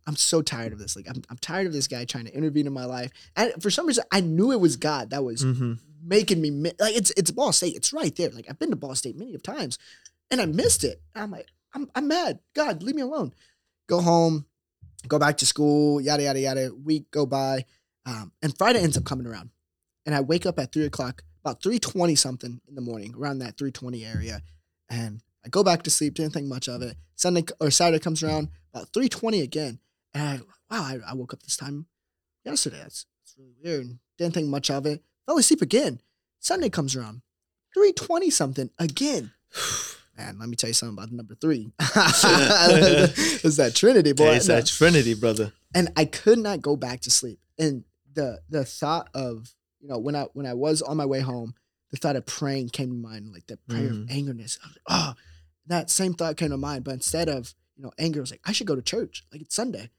I'm 0.06 0.16
so 0.16 0.42
tired 0.42 0.72
of 0.72 0.78
this. 0.78 0.96
Like, 0.96 1.08
I'm, 1.08 1.22
I'm 1.30 1.38
tired 1.38 1.66
of 1.66 1.72
this 1.72 1.86
guy 1.86 2.04
trying 2.04 2.24
to 2.24 2.34
intervene 2.36 2.66
in 2.66 2.72
my 2.72 2.86
life. 2.86 3.12
And 3.36 3.52
for 3.62 3.70
some 3.70 3.86
reason, 3.86 4.04
I 4.10 4.20
knew 4.20 4.50
it 4.50 4.60
was 4.60 4.76
God 4.76 5.10
that 5.10 5.22
was 5.24 5.42
hmm 5.42 5.74
making 6.04 6.40
me 6.40 6.50
mi- 6.50 6.72
like 6.80 6.96
it's 6.96 7.12
it's 7.12 7.30
Ball 7.30 7.52
State. 7.52 7.76
It's 7.76 7.92
right 7.92 8.14
there. 8.16 8.30
Like 8.30 8.46
I've 8.48 8.58
been 8.58 8.70
to 8.70 8.76
Ball 8.76 8.94
State 8.96 9.16
many 9.16 9.34
of 9.34 9.42
times, 9.42 9.78
and 10.30 10.40
I 10.40 10.46
missed 10.46 10.82
it. 10.82 11.00
And 11.14 11.22
I'm 11.22 11.30
like, 11.30 11.46
I'm 11.74 11.88
I'm 11.94 12.08
mad. 12.08 12.40
God, 12.54 12.82
leave 12.82 12.96
me 12.96 13.02
alone. 13.02 13.32
Go 13.88 14.00
home, 14.00 14.46
go 15.06 15.20
back 15.20 15.36
to 15.38 15.46
school. 15.46 16.00
Yada 16.00 16.24
yada 16.24 16.40
yada. 16.40 16.70
Week 16.74 17.08
go 17.12 17.24
by, 17.24 17.64
um, 18.04 18.32
and 18.42 18.56
Friday 18.58 18.80
ends 18.80 18.96
up 18.96 19.04
coming 19.04 19.26
around, 19.28 19.50
and 20.04 20.14
I 20.14 20.20
wake 20.20 20.44
up 20.46 20.58
at 20.58 20.72
three 20.72 20.86
o'clock, 20.86 21.22
about 21.44 21.62
three 21.62 21.78
twenty 21.78 22.16
something 22.16 22.60
in 22.66 22.74
the 22.74 22.80
morning, 22.80 23.14
around 23.16 23.38
that 23.38 23.56
three 23.56 23.70
twenty 23.70 24.04
area, 24.04 24.42
and 24.90 25.22
I 25.44 25.48
go 25.48 25.62
back 25.64 25.82
to 25.84 25.90
sleep. 25.90 26.14
Didn't 26.14 26.32
think 26.34 26.46
much 26.46 26.68
of 26.68 26.82
it. 26.82 26.96
Sunday 27.16 27.44
or 27.60 27.70
Saturday 27.70 27.98
comes 28.02 28.22
around 28.22 28.48
about 28.74 28.88
three 28.92 29.08
twenty 29.08 29.40
again, 29.40 29.78
and 30.14 30.22
I 30.22 30.36
wow, 30.70 30.82
I, 30.84 30.98
I 31.10 31.14
woke 31.14 31.32
up 31.34 31.42
this 31.42 31.56
time 31.56 31.86
yesterday. 32.44 32.78
That's, 32.78 33.06
that's 33.20 33.34
really 33.38 33.54
weird. 33.62 33.98
Didn't 34.18 34.34
think 34.34 34.48
much 34.48 34.70
of 34.70 34.86
it. 34.86 35.02
Fell 35.26 35.38
asleep 35.38 35.62
again. 35.62 36.00
Sunday 36.40 36.68
comes 36.70 36.96
around. 36.96 37.22
320 37.74 38.30
something 38.30 38.70
again. 38.78 39.32
Man, 40.18 40.38
let 40.38 40.48
me 40.48 40.56
tell 40.56 40.68
you 40.68 40.74
something 40.74 40.96
about 40.98 41.10
number 41.12 41.34
three. 41.34 41.72
it's 41.80 43.56
that 43.56 43.72
Trinity, 43.74 44.12
boy. 44.12 44.34
It's 44.34 44.48
No. 44.48 44.56
that 44.56 44.66
Trinity, 44.66 45.14
brother. 45.14 45.52
And 45.74 45.90
I 45.96 46.04
could 46.04 46.38
not 46.38 46.60
go 46.60 46.76
back 46.76 47.00
to 47.02 47.10
sleep. 47.10 47.38
And 47.58 47.84
the 48.12 48.40
the 48.50 48.64
thought 48.64 49.08
of, 49.14 49.54
you 49.80 49.88
know, 49.88 49.98
when 49.98 50.14
I 50.16 50.24
when 50.34 50.46
I 50.46 50.54
was 50.54 50.82
on 50.82 50.96
my 50.98 51.06
way 51.06 51.20
home, 51.20 51.54
the 51.90 51.96
thought 51.96 52.16
of 52.16 52.26
praying 52.26 52.70
came 52.70 52.88
to 52.90 52.94
mind, 52.94 53.32
like 53.32 53.46
the 53.46 53.56
prayer 53.68 53.88
Mhm. 53.90 54.02
of 54.02 54.08
angerness. 54.08 54.58
I 54.62 54.66
was 54.68 54.76
like, 54.76 54.82
oh, 54.90 55.14
that 55.66 55.90
same 55.90 56.14
thought 56.14 56.36
came 56.36 56.50
to 56.50 56.56
mind. 56.56 56.84
But 56.84 56.94
instead 56.94 57.28
of, 57.28 57.54
you 57.76 57.82
know, 57.84 57.92
anger, 57.98 58.20
I 58.20 58.22
was 58.22 58.30
like, 58.30 58.40
I 58.44 58.52
should 58.52 58.66
go 58.66 58.74
to 58.74 58.82
church. 58.82 59.24
Like 59.32 59.40
it's 59.42 59.54
Sunday. 59.54 59.90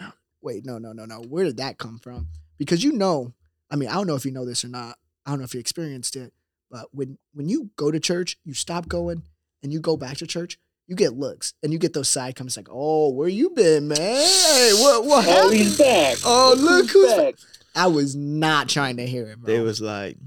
No, 0.00 0.12
Wait, 0.40 0.64
no, 0.64 0.78
no, 0.78 0.92
no, 0.92 1.04
no. 1.04 1.20
Where 1.22 1.44
did 1.44 1.56
that 1.58 1.78
come 1.78 1.98
from? 1.98 2.28
Because 2.58 2.82
you 2.84 2.92
know, 2.92 3.32
I 3.70 3.76
mean, 3.76 3.88
I 3.88 3.94
don't 3.94 4.06
know 4.06 4.14
if 4.14 4.24
you 4.24 4.32
know 4.32 4.44
this 4.44 4.64
or 4.64 4.68
not. 4.68 4.96
I 5.26 5.30
don't 5.30 5.38
know 5.38 5.44
if 5.44 5.54
you 5.54 5.60
experienced 5.60 6.16
it, 6.16 6.32
but 6.70 6.86
when 6.92 7.18
when 7.34 7.48
you 7.48 7.70
go 7.76 7.90
to 7.90 8.00
church, 8.00 8.38
you 8.44 8.54
stop 8.54 8.88
going 8.88 9.22
and 9.62 9.72
you 9.72 9.80
go 9.80 9.96
back 9.96 10.16
to 10.18 10.26
church, 10.26 10.58
you 10.88 10.96
get 10.96 11.14
looks 11.14 11.54
and 11.62 11.72
you 11.72 11.78
get 11.78 11.92
those 11.92 12.08
side 12.08 12.34
comments 12.36 12.56
like, 12.56 12.68
"Oh, 12.70 13.10
where 13.12 13.28
you 13.28 13.50
been, 13.50 13.88
man? 13.88 13.98
Hey, 13.98 14.70
what 14.74 15.04
what 15.04 15.26
Oh, 15.26 15.30
happened?" 15.30 15.54
he's 15.54 15.78
back. 15.78 16.18
Oh, 16.24 16.54
look 16.58 16.90
who's 16.90 17.14
back. 17.14 17.34
I 17.74 17.86
was 17.86 18.14
not 18.16 18.68
trying 18.68 18.96
to 18.98 19.06
hear 19.06 19.26
it, 19.28 19.38
bro. 19.40 19.46
They 19.46 19.60
was 19.60 19.80
like, 19.80 20.18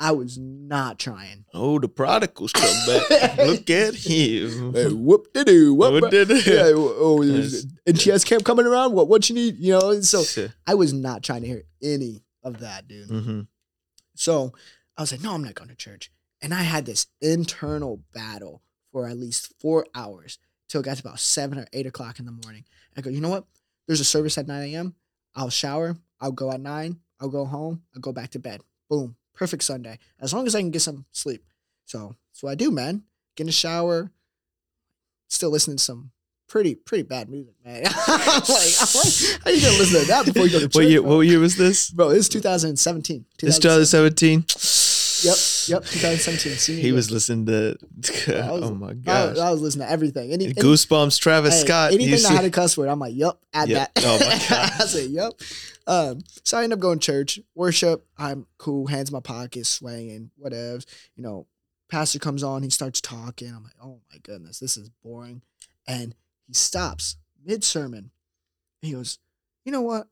I 0.00 0.12
was 0.12 0.38
not 0.38 0.98
trying. 0.98 1.44
"Oh, 1.54 1.78
the 1.78 1.88
prodigals 1.88 2.52
come 2.54 2.74
back. 2.86 3.36
Look 3.38 3.68
at 3.70 3.94
him." 3.94 4.72
Hey, 4.72 4.88
whoop 4.92 5.32
de 5.34 5.44
doo. 5.44 5.74
What, 5.74 5.92
What 5.92 6.10
did 6.10 6.30
it? 6.30 6.46
yeah, 6.46 6.72
oh, 6.74 7.20
Yes. 7.22 7.66
NTS 7.86 8.24
camp 8.24 8.44
coming 8.44 8.66
around. 8.66 8.94
What 8.94 9.08
what 9.08 9.28
you 9.28 9.34
need? 9.34 9.58
You 9.58 9.78
know. 9.78 10.00
So 10.00 10.48
I 10.66 10.74
was 10.74 10.92
not 10.94 11.22
trying 11.22 11.42
to 11.42 11.46
hear 11.48 11.62
any 11.82 12.22
of 12.42 12.60
that, 12.60 12.88
dude. 12.88 13.08
hmm 13.10 13.40
So 14.14 14.52
I 14.96 15.02
was 15.02 15.12
like, 15.12 15.22
no, 15.22 15.34
I'm 15.34 15.44
not 15.44 15.54
going 15.54 15.68
to 15.70 15.76
church. 15.76 16.10
And 16.42 16.54
I 16.54 16.62
had 16.62 16.86
this 16.86 17.06
internal 17.20 18.02
battle 18.14 18.62
for 18.92 19.06
at 19.06 19.18
least 19.18 19.52
four 19.60 19.86
hours 19.94 20.38
till 20.68 20.80
it 20.80 20.84
got 20.84 20.96
to 20.96 21.02
about 21.06 21.20
seven 21.20 21.58
or 21.58 21.66
eight 21.74 21.86
o'clock 21.86 22.18
in 22.18 22.24
the 22.24 22.32
morning. 22.44 22.64
I 22.96 23.02
go, 23.02 23.10
you 23.10 23.20
know 23.20 23.28
what? 23.28 23.44
There's 23.86 24.00
a 24.00 24.04
service 24.04 24.38
at 24.38 24.46
9 24.48 24.62
a.m. 24.74 24.94
I'll 25.34 25.50
shower. 25.50 25.96
I'll 26.20 26.32
go 26.32 26.50
at 26.50 26.60
nine. 26.60 27.00
I'll 27.20 27.28
go 27.28 27.44
home. 27.44 27.82
I'll 27.94 28.00
go 28.00 28.12
back 28.12 28.30
to 28.30 28.38
bed. 28.38 28.62
Boom. 28.88 29.16
Perfect 29.34 29.62
Sunday. 29.64 29.98
As 30.20 30.32
long 30.34 30.46
as 30.46 30.54
I 30.54 30.60
can 30.60 30.70
get 30.70 30.82
some 30.82 31.06
sleep. 31.12 31.44
So 31.84 32.16
that's 32.30 32.42
what 32.42 32.50
I 32.50 32.54
do, 32.54 32.70
man. 32.70 33.04
Get 33.36 33.44
in 33.44 33.46
the 33.46 33.52
shower. 33.52 34.10
Still 35.28 35.50
listening 35.50 35.76
to 35.78 35.82
some 35.82 36.10
pretty, 36.48 36.74
pretty 36.74 37.04
bad 37.04 37.30
music, 37.30 37.54
man. 37.64 37.84
I'm 38.06 38.18
like, 38.18 38.38
I'm 38.38 38.48
like, 38.48 39.40
how 39.44 39.50
you 39.50 39.60
gonna 39.60 39.78
listen 39.78 40.00
to 40.00 40.06
that 40.08 40.22
before 40.26 40.44
you 40.46 40.50
go 40.50 40.58
to 40.58 40.66
church? 40.66 40.74
What 40.74 40.86
year? 40.86 41.02
What 41.02 41.20
year 41.20 41.38
was 41.38 41.56
this? 41.56 41.90
Bro, 41.90 42.10
it's 42.10 42.28
2017. 42.28 43.24
It's 43.42 43.58
2017. 43.58 44.44
Yep, 45.22 45.36
yep, 45.70 45.82
2017. 45.84 46.52
Senior 46.54 46.80
He 46.80 46.86
year. 46.88 46.94
was 46.94 47.10
listening 47.10 47.46
to. 47.46 47.76
Was- 47.96 48.62
oh 48.70 48.74
my 48.74 48.92
gosh. 48.94 49.38
I 49.38 49.50
was 49.50 49.60
listening 49.60 49.86
to 49.86 49.92
everything. 49.92 50.32
Any, 50.32 50.46
any- 50.46 50.54
Goosebumps. 50.54 51.18
Travis 51.20 51.54
hey, 51.60 51.66
Scott. 51.66 51.92
Anything 51.92 52.10
that 52.12 52.18
see- 52.18 52.34
had 52.34 52.44
a 52.44 52.50
cuss 52.50 52.76
word, 52.76 52.88
I'm 52.88 52.98
like, 52.98 53.14
yup, 53.14 53.40
add 53.52 53.68
Yep. 53.68 53.94
that. 53.94 54.04
Oh 54.04 54.18
my 54.18 54.26
gosh. 54.48 54.80
I 54.80 54.84
said, 54.86 55.10
yup. 55.10 55.34
Um, 55.86 56.20
so 56.44 56.58
I 56.58 56.64
end 56.64 56.72
up 56.72 56.78
going 56.78 56.98
to 56.98 57.04
church, 57.04 57.40
worship. 57.54 58.06
I'm 58.18 58.46
cool, 58.58 58.86
hands 58.86 59.08
in 59.10 59.14
my 59.14 59.20
pocket, 59.20 59.66
swaying, 59.66 60.30
whatever. 60.36 60.80
You 61.16 61.22
know, 61.22 61.46
pastor 61.90 62.18
comes 62.18 62.42
on, 62.42 62.62
he 62.62 62.70
starts 62.70 63.00
talking. 63.00 63.48
I'm 63.48 63.64
like, 63.64 63.72
oh 63.82 64.00
my 64.12 64.18
goodness, 64.22 64.58
this 64.60 64.76
is 64.76 64.88
boring. 65.02 65.42
And 65.88 66.14
he 66.46 66.54
stops 66.54 67.16
mid 67.44 67.64
sermon. 67.64 68.10
He 68.82 68.92
goes, 68.92 69.18
you 69.64 69.72
know 69.72 69.82
what? 69.82 70.06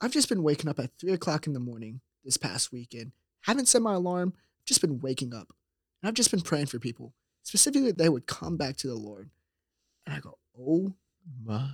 I've 0.00 0.12
just 0.12 0.28
been 0.28 0.42
waking 0.42 0.68
up 0.68 0.78
at 0.78 0.90
three 1.00 1.12
o'clock 1.12 1.46
in 1.46 1.52
the 1.54 1.60
morning 1.60 2.00
this 2.24 2.36
past 2.36 2.70
weekend. 2.72 3.12
Haven't 3.42 3.66
set 3.68 3.82
my 3.82 3.94
alarm. 3.94 4.32
Just 4.66 4.80
been 4.80 5.00
waking 5.00 5.34
up. 5.34 5.48
And 6.02 6.08
I've 6.08 6.14
just 6.14 6.30
been 6.30 6.40
praying 6.40 6.66
for 6.66 6.78
people, 6.78 7.14
specifically 7.42 7.88
that 7.88 7.98
they 7.98 8.08
would 8.08 8.26
come 8.26 8.56
back 8.56 8.76
to 8.78 8.86
the 8.88 8.94
Lord. 8.94 9.30
And 10.06 10.14
I 10.14 10.20
go, 10.20 10.38
oh 10.58 10.94
My- 11.44 11.70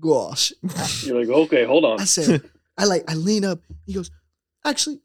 gosh. 0.00 0.52
You're 1.02 1.20
like, 1.20 1.28
okay, 1.28 1.64
hold 1.64 1.84
on. 1.84 2.00
I 2.00 2.04
said, 2.04 2.42
I 2.76 2.84
like, 2.84 3.04
I 3.08 3.14
lean 3.14 3.44
up. 3.44 3.60
He 3.86 3.94
goes, 3.94 4.10
actually, 4.64 5.00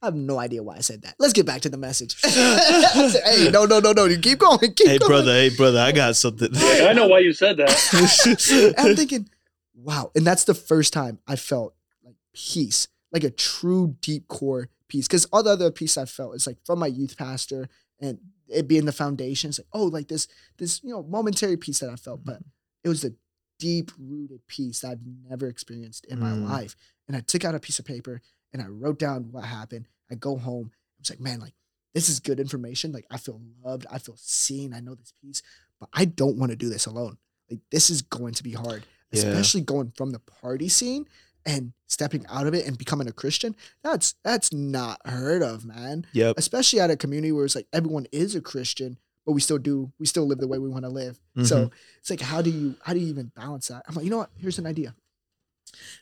I 0.00 0.06
have 0.06 0.16
no 0.16 0.38
idea 0.38 0.62
why 0.62 0.76
I 0.76 0.80
said 0.80 1.02
that. 1.02 1.14
Let's 1.20 1.32
get 1.32 1.46
back 1.46 1.60
to 1.62 1.68
the 1.68 1.76
message. 1.76 2.16
I 2.24 3.08
said, 3.08 3.22
hey, 3.24 3.50
no, 3.50 3.66
no, 3.66 3.78
no, 3.78 3.92
no. 3.92 4.06
You 4.06 4.18
keep 4.18 4.40
going. 4.40 4.58
Keep 4.58 4.76
going. 4.76 4.90
Hey 4.90 4.98
going. 4.98 5.08
brother, 5.08 5.32
hey 5.32 5.50
brother, 5.50 5.78
I 5.78 5.92
got 5.92 6.16
something. 6.16 6.52
Like, 6.52 6.82
I 6.82 6.92
know 6.92 7.06
why 7.06 7.20
you 7.20 7.32
said 7.32 7.58
that. 7.58 8.74
I'm 8.78 8.96
thinking, 8.96 9.28
wow. 9.74 10.10
And 10.16 10.26
that's 10.26 10.44
the 10.44 10.54
first 10.54 10.92
time 10.92 11.20
I 11.28 11.36
felt 11.36 11.74
like 12.04 12.16
peace, 12.34 12.88
like 13.12 13.22
a 13.22 13.30
true 13.30 13.96
deep 14.00 14.26
core 14.26 14.68
peace. 14.92 15.06
Because 15.08 15.24
all 15.32 15.42
the 15.42 15.50
other 15.50 15.70
peace 15.70 15.96
I 15.96 16.04
felt 16.04 16.34
is 16.36 16.46
like 16.46 16.58
from 16.66 16.78
my 16.78 16.86
youth 16.86 17.16
pastor 17.16 17.68
and 18.00 18.18
it 18.48 18.68
being 18.68 18.84
the 18.84 18.92
foundation. 19.04 19.48
It's 19.50 19.58
like, 19.60 19.66
oh, 19.72 19.86
like 19.86 20.08
this, 20.08 20.28
this, 20.58 20.80
you 20.84 20.90
know, 20.90 21.02
momentary 21.02 21.56
peace 21.56 21.78
that 21.80 21.90
I 21.90 21.96
felt. 21.96 22.24
But 22.24 22.38
it 22.84 22.88
was 22.88 23.02
the 23.02 23.14
deep 23.58 23.90
rooted 23.98 24.46
peace 24.46 24.80
that 24.80 24.90
I've 24.92 25.06
never 25.30 25.46
experienced 25.46 26.04
in 26.06 26.18
my 26.20 26.30
Mm. 26.32 26.48
life. 26.48 26.76
And 27.08 27.16
I 27.16 27.20
took 27.20 27.44
out 27.44 27.54
a 27.54 27.60
piece 27.60 27.78
of 27.78 27.84
paper 27.84 28.20
and 28.52 28.60
I 28.62 28.66
wrote 28.66 28.98
down 28.98 29.30
what 29.32 29.44
happened. 29.44 29.86
I 30.10 30.14
go 30.16 30.36
home. 30.36 30.70
I 30.74 30.98
was 31.00 31.10
like, 31.10 31.20
man, 31.20 31.40
like 31.40 31.54
this 31.94 32.08
is 32.08 32.20
good 32.20 32.40
information. 32.40 32.92
Like 32.92 33.06
I 33.10 33.18
feel 33.18 33.40
loved. 33.64 33.86
I 33.90 33.98
feel 33.98 34.16
seen. 34.18 34.72
I 34.74 34.80
know 34.80 34.94
this 34.94 35.12
peace, 35.22 35.42
but 35.80 35.88
I 35.92 36.04
don't 36.04 36.38
want 36.38 36.50
to 36.52 36.56
do 36.56 36.68
this 36.68 36.86
alone. 36.86 37.16
Like 37.50 37.60
this 37.70 37.88
is 37.90 38.02
going 38.02 38.34
to 38.34 38.42
be 38.42 38.52
hard, 38.52 38.84
Yeah. 39.12 39.20
especially 39.22 39.60
going 39.62 39.92
from 39.96 40.10
the 40.10 40.18
party 40.20 40.68
scene 40.68 41.06
and 41.46 41.72
stepping 41.86 42.24
out 42.28 42.46
of 42.46 42.54
it 42.54 42.66
and 42.66 42.78
becoming 42.78 43.08
a 43.08 43.12
Christian. 43.12 43.54
That's 43.82 44.14
that's 44.24 44.52
not 44.52 45.00
heard 45.06 45.42
of, 45.42 45.64
man. 45.64 46.06
Yep. 46.12 46.36
Especially 46.38 46.80
at 46.80 46.90
a 46.90 46.96
community 46.96 47.32
where 47.32 47.44
it's 47.44 47.54
like 47.54 47.68
everyone 47.72 48.06
is 48.12 48.34
a 48.34 48.40
Christian, 48.40 48.98
but 49.26 49.32
we 49.32 49.40
still 49.40 49.58
do 49.58 49.92
we 49.98 50.06
still 50.06 50.26
live 50.26 50.38
the 50.38 50.48
way 50.48 50.58
we 50.58 50.68
want 50.68 50.84
to 50.84 50.90
live. 50.90 51.20
So 51.44 51.56
mm-hmm. 51.56 51.74
it's 51.98 52.10
like 52.10 52.20
how 52.20 52.42
do 52.42 52.50
you 52.50 52.76
how 52.84 52.92
do 52.92 53.00
you 53.00 53.08
even 53.08 53.32
balance 53.34 53.68
that? 53.68 53.84
I'm 53.88 53.94
like, 53.94 54.04
you 54.04 54.10
know 54.10 54.18
what? 54.18 54.30
Here's 54.38 54.58
an 54.58 54.66
idea. 54.66 54.94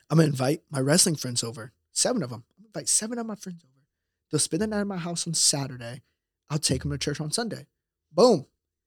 I'm 0.08 0.18
gonna 0.18 0.28
invite 0.28 0.62
my 0.70 0.80
wrestling 0.80 1.16
friends 1.16 1.44
over, 1.44 1.72
seven 1.92 2.22
of 2.22 2.30
them. 2.30 2.44
I'm 2.58 2.66
invite 2.66 2.88
seven 2.88 3.18
of 3.18 3.26
my 3.26 3.34
friends 3.34 3.62
over. 3.64 3.86
They'll 4.30 4.38
spend 4.38 4.62
the 4.62 4.66
night 4.66 4.80
at 4.80 4.86
my 4.86 4.96
house 4.96 5.26
on 5.26 5.34
Saturday. 5.34 6.02
I'll 6.48 6.58
take 6.58 6.82
them 6.82 6.90
to 6.90 6.98
church 6.98 7.20
on 7.20 7.30
Sunday. 7.30 7.66
Boom, 8.12 8.46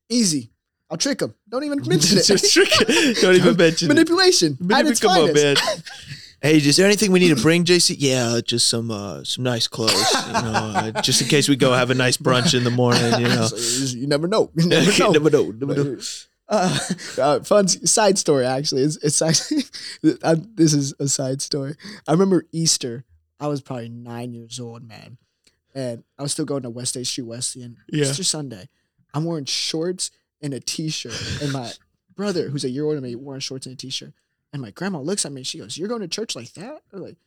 easy. 0.10 0.52
I'll 0.90 0.98
trick 0.98 1.20
them. 1.20 1.34
Don't 1.50 1.64
even 1.64 1.82
mention 1.88 2.18
it. 2.18 2.26
Just 2.26 2.54
trick 2.54 2.70
it. 2.72 3.18
Don't 3.22 3.36
even 3.36 3.56
mention 3.56 3.88
it. 3.88 3.94
Manipulation. 3.94 4.54
at 4.54 4.60
Manip- 4.60 4.92
its 4.92 5.00
come 5.00 5.12
on, 5.12 5.34
finest. 5.34 5.66
man. 5.66 5.78
Hey, 6.44 6.58
is 6.58 6.76
there 6.76 6.86
anything 6.86 7.14
we 7.14 7.20
need 7.20 7.34
to 7.34 7.42
bring, 7.42 7.64
JC? 7.64 7.96
Yeah, 7.98 8.42
just 8.44 8.68
some 8.68 8.92
uh, 8.92 9.24
some 9.24 9.46
nice 9.46 9.70
clothes, 9.70 9.94
you 10.28 10.34
know, 10.34 10.74
uh, 10.76 10.92
just 11.02 11.22
in 11.22 11.30
case 11.30 11.48
we 11.48 11.56
go 11.56 11.72
have 11.72 11.90
a 11.90 11.96
nice 11.96 12.18
brunch 12.18 12.54
in 12.54 12.66
the 12.66 12.70
morning, 12.70 13.02
you 13.14 13.30
know. 13.30 13.46
So, 13.46 13.98
you 13.98 14.08
never 14.08 14.28
know. 14.28 14.52
You 14.54 14.68
never 14.68 15.00
know. 15.00 15.12
never 15.12 15.30
know, 15.30 15.52
never 15.52 15.74
know. 15.74 15.98
Uh, 16.50 16.80
uh, 17.18 17.40
fun 17.44 17.70
side 17.70 18.18
story 18.18 18.46
actually. 18.46 18.82
It's, 18.82 18.98
it's 18.98 19.22
actually 19.22 19.64
uh, 20.22 20.36
this 20.56 20.74
is 20.74 20.94
a 21.00 21.08
side 21.08 21.42
story. 21.42 21.76
I 22.10 22.12
remember 22.12 22.44
Easter. 22.52 23.06
I 23.40 23.48
was 23.48 23.62
probably 23.62 23.88
nine 23.88 24.34
years 24.34 24.60
old, 24.60 24.86
man, 24.86 25.18
and 25.74 26.04
I 26.20 26.24
was 26.24 26.34
still 26.34 26.44
going 26.44 26.64
to 26.64 26.70
West 26.70 27.02
Street 27.06 27.24
Wesleyan. 27.24 27.78
Yeah. 27.88 28.04
Easter 28.04 28.26
Sunday, 28.26 28.68
I'm 29.14 29.24
wearing 29.24 29.46
shorts 29.46 30.12
and 30.42 30.54
a 30.54 30.60
t-shirt, 30.60 31.42
and 31.42 31.54
my 31.54 31.72
brother, 32.14 32.50
who's 32.50 32.66
a 32.66 32.70
year 32.70 32.84
older 32.84 33.00
than 33.00 33.10
me, 33.10 33.16
wearing 33.16 33.40
shorts 33.40 33.66
and 33.66 33.76
a 33.76 33.78
t-shirt. 33.78 34.12
And 34.54 34.62
my 34.62 34.72
grandma 34.72 35.00
looks 35.02 35.26
at 35.26 35.32
me. 35.32 35.42
And 35.42 35.48
she 35.48 35.58
goes, 35.58 35.78
"You're 35.78 35.90
going 35.90 36.02
to 36.02 36.08
church 36.08 36.36
like 36.36 36.54
that?" 36.54 36.84
Or 36.94 37.00
like, 37.00 37.18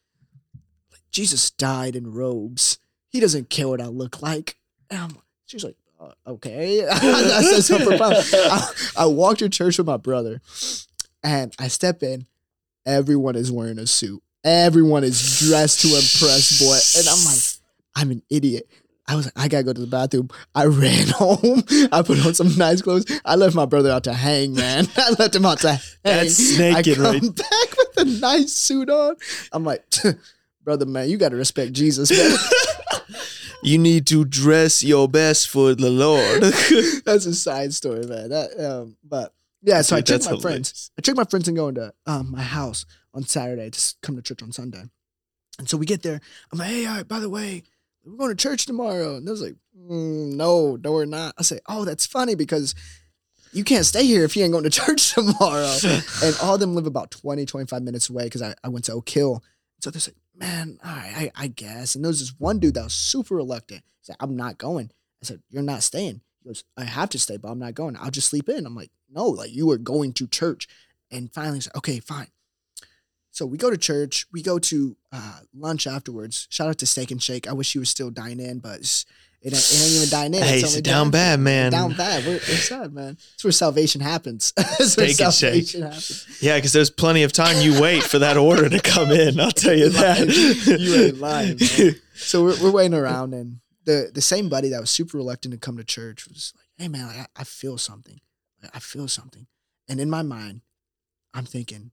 like 0.91 1.03
Jesus 1.11 1.51
died 1.51 1.97
in 1.97 2.13
robes. 2.13 2.79
He 3.09 3.21
doesn't 3.21 3.51
care 3.51 3.69
what 3.69 3.81
I 3.81 3.87
look 3.87 4.23
like. 4.23 4.57
And 4.89 5.01
I'm, 5.01 5.19
she's 5.45 5.65
like, 5.65 5.77
uh, 6.01 6.13
"Okay." 6.27 6.81
Profound. 7.85 8.17
I, 8.33 8.71
I 8.97 9.07
walked 9.07 9.41
to 9.41 9.49
church 9.49 9.77
with 9.79 9.87
my 9.87 9.97
brother, 9.97 10.41
and 11.23 11.53
I 11.59 11.69
step 11.69 12.03
in. 12.03 12.27
Everyone 12.87 13.35
is 13.35 13.51
wearing 13.51 13.81
a 13.81 13.87
suit. 13.87 14.23
Everyone 14.45 15.03
is 15.03 15.41
dressed 15.41 15.81
to 15.81 15.89
impress, 15.89 16.61
boy. 16.61 16.79
And 17.01 17.09
I'm 17.09 17.25
like, 17.25 17.43
I'm 17.97 18.13
an 18.13 18.23
idiot. 18.31 18.69
I 19.09 19.15
was 19.15 19.27
like, 19.27 19.35
I 19.37 19.49
gotta 19.49 19.65
go 19.65 19.73
to 19.73 19.81
the 19.81 19.87
bathroom. 19.87 20.29
I 20.55 20.65
ran 20.65 21.07
home. 21.15 21.63
I 21.93 22.03
put 22.03 22.25
on 22.27 22.35
some 22.35 22.57
nice 22.57 22.83
clothes. 22.83 23.05
I 23.25 23.37
left 23.37 23.55
my 23.55 23.65
brother 23.67 23.91
out 23.91 24.05
to 24.05 24.13
hang, 24.13 24.55
man. 24.55 24.87
I 24.97 25.11
left 25.19 25.35
him 25.35 25.47
out 25.47 25.61
to 25.61 25.69
hang. 25.75 25.81
That's 26.03 26.41
I 26.41 26.55
snaking 26.55 26.95
come 26.97 27.05
right- 27.05 27.35
back 27.37 27.77
with 27.77 27.97
a 27.99 28.05
nice 28.05 28.53
suit 28.53 28.91
on. 28.91 29.17
I'm 29.53 29.65
like, 29.65 29.85
brother, 30.65 30.87
man, 30.87 31.09
you 31.09 31.19
gotta 31.19 31.37
respect 31.37 31.73
Jesus, 31.73 32.11
man. 32.11 32.37
You 33.63 33.79
need 33.79 34.07
to 34.09 34.25
dress 34.25 34.85
your 34.85 35.09
best 35.09 35.49
for 35.49 35.75
the 35.75 35.91
Lord. 35.91 36.43
That's 37.05 37.27
a 37.27 37.35
side 37.35 37.75
story, 37.75 38.07
man. 38.07 38.29
That, 38.31 38.51
um, 38.61 38.97
but 39.03 39.33
yeah, 39.63 39.83
so 39.83 39.97
I 39.97 40.01
took 40.01 40.21
that's 40.21 40.31
my 40.31 40.39
friends. 40.39 40.91
I 40.97 41.01
tricked 41.01 41.17
my 41.17 41.25
friends 41.25 41.49
and 41.49 41.57
going 41.57 41.75
to 41.77 41.93
um, 42.07 42.31
my 42.31 42.43
house 42.43 42.87
on 43.15 43.25
Saturday 43.25 43.71
to 43.71 43.95
come 44.03 44.15
to 44.17 44.23
church 44.23 44.43
on 44.43 44.53
Sunday. 44.53 44.85
And 45.59 45.69
so 45.69 45.77
we 45.79 45.87
get 45.87 46.03
there. 46.03 46.21
I'm 46.53 46.59
like, 46.59 46.69
hey, 46.69 46.87
all 46.87 46.97
right, 46.97 47.09
by 47.09 47.19
the 47.19 47.31
way, 47.31 47.65
we're 48.07 48.17
going 48.17 48.35
to 48.35 48.43
church 48.43 48.67
tomorrow. 48.67 49.17
And 49.17 49.27
they 49.27 49.31
was 49.31 49.43
like, 49.43 49.57
mm, 49.77 50.33
no, 50.35 50.77
no, 50.77 50.93
we're 50.93 51.05
not. 51.05 51.35
I 51.39 51.43
say, 51.43 51.59
oh, 51.69 51.85
that's 51.85 52.07
funny 52.07 52.35
because 52.35 52.75
you 53.53 53.65
can't 53.65 53.87
stay 53.87 54.07
here 54.07 54.25
if 54.25 54.37
you 54.37 54.45
ain't 54.45 54.53
going 54.53 54.65
to 54.65 54.71
church 54.87 55.15
tomorrow. 55.15 55.77
and 56.23 56.37
all 56.43 56.55
of 56.55 56.61
them 56.61 56.75
live 56.75 56.87
about 56.87 57.11
20, 57.11 57.45
25 57.45 57.83
minutes 57.83 58.09
away 58.09 58.25
because 58.25 58.43
I, 58.43 58.55
I 58.63 58.69
went 58.69 58.85
to 58.87 58.93
Oak 58.93 59.09
Hill. 59.09 59.43
So 59.81 59.91
they're 59.91 60.01
like, 60.07 60.17
man, 60.35 60.79
all 60.85 60.95
right, 60.95 61.33
I, 61.37 61.45
I 61.45 61.47
guess. 61.49 61.95
And 61.95 62.05
there 62.05 62.09
was 62.11 62.21
this 62.21 62.35
one 62.39 62.59
dude 62.59 62.75
that 62.75 62.85
was 62.85 62.95
super 62.95 63.35
reluctant. 63.35 63.83
He's 64.01 64.09
like, 64.09 64.19
I'm 64.21 64.37
not 64.37 64.59
going. 64.59 64.91
I 65.23 65.27
said, 65.27 65.43
you're 65.51 65.63
not 65.63 65.83
staying. 65.83 66.21
He 66.43 66.49
goes, 66.49 66.65
I 66.77 66.85
have 66.85 67.11
to 67.11 67.19
stay, 67.19 67.37
but 67.37 67.49
I'm 67.49 67.59
not 67.59 67.75
going. 67.75 67.97
I'll 67.97 68.11
just 68.11 68.31
sleep 68.31 68.49
in. 68.49 68.67
I'm 68.67 68.77
like, 68.77 68.91
no, 69.11 69.27
like 69.27 69.53
you 69.53 69.71
are 69.71 69.79
going 69.79 70.13
to 70.15 70.27
church. 70.27 70.69
And 71.11 71.33
finally, 71.33 71.57
he's 71.57 71.69
like, 71.69 71.77
okay, 71.77 72.01
fine. 72.01 72.29
So 73.37 73.45
we 73.45 73.59
go 73.59 73.69
to 73.69 73.77
church. 73.77 74.25
We 74.33 74.41
go 74.41 74.59
to 74.59 74.97
uh, 75.13 75.41
lunch 75.55 75.87
afterwards. 75.87 76.47
Shout 76.49 76.71
out 76.71 76.79
to 76.79 76.87
Steak 76.87 77.11
and 77.11 77.23
Shake. 77.23 77.47
I 77.47 77.53
wish 77.53 77.75
you 77.75 77.83
were 77.83 77.85
still 77.85 78.09
dine 78.09 78.41
in, 78.41 78.61
but 78.61 78.79
it, 78.81 79.53
ain't, 79.53 79.55
it 79.55 79.83
ain't 79.85 79.93
even 79.93 80.09
dine 80.09 80.33
in. 80.33 80.43
hey, 80.43 80.61
It's 80.61 80.81
down 80.81 81.11
bad, 81.11 81.39
man. 81.39 81.71
Down 81.71 81.93
bad. 81.93 82.25
We're, 82.25 82.33
we're 82.33 82.39
sad, 82.39 82.95
man. 82.95 83.19
It's 83.35 83.45
where 83.45 83.53
salvation 83.53 84.01
happens. 84.01 84.55
Steak 84.79 85.21
and 85.21 85.35
Shake. 85.35 85.71
happens. 85.73 86.39
Yeah, 86.41 86.57
because 86.57 86.73
there's 86.73 86.89
plenty 86.89 87.25
of 87.25 87.33
time 87.35 87.61
you 87.61 87.79
wait 87.79 88.05
for 88.05 88.19
that 88.21 88.39
order 88.39 88.71
to 88.71 88.81
come 88.81 89.11
in. 89.11 89.39
I'll 89.39 89.51
tell 89.51 89.77
you 89.77 89.89
that. 89.91 90.29
You 90.81 90.95
ain't 91.05 91.19
lying, 91.21 91.59
man. 91.79 91.97
So 92.15 92.43
we're, 92.43 92.63
we're 92.63 92.73
waiting 92.73 92.95
around, 92.95 93.35
and 93.35 93.61
the 93.85 94.11
the 94.15 94.23
same 94.23 94.49
buddy 94.49 94.71
that 94.71 94.81
was 94.81 94.89
super 94.89 95.19
reluctant 95.19 95.53
to 95.53 95.61
come 95.61 95.77
to 95.77 95.85
church 95.85 96.27
was 96.27 96.55
like, 96.57 96.65
"Hey 96.79 96.89
man, 96.89 97.09
like, 97.09 97.19
I, 97.19 97.27
I 97.43 97.45
feel 97.45 97.77
something. 97.77 98.19
I 98.73 98.79
feel 98.79 99.07
something." 99.07 99.47
And 99.87 100.01
in 100.01 100.09
my 100.09 100.23
mind, 100.23 100.63
I'm 101.35 101.45
thinking, 101.45 101.91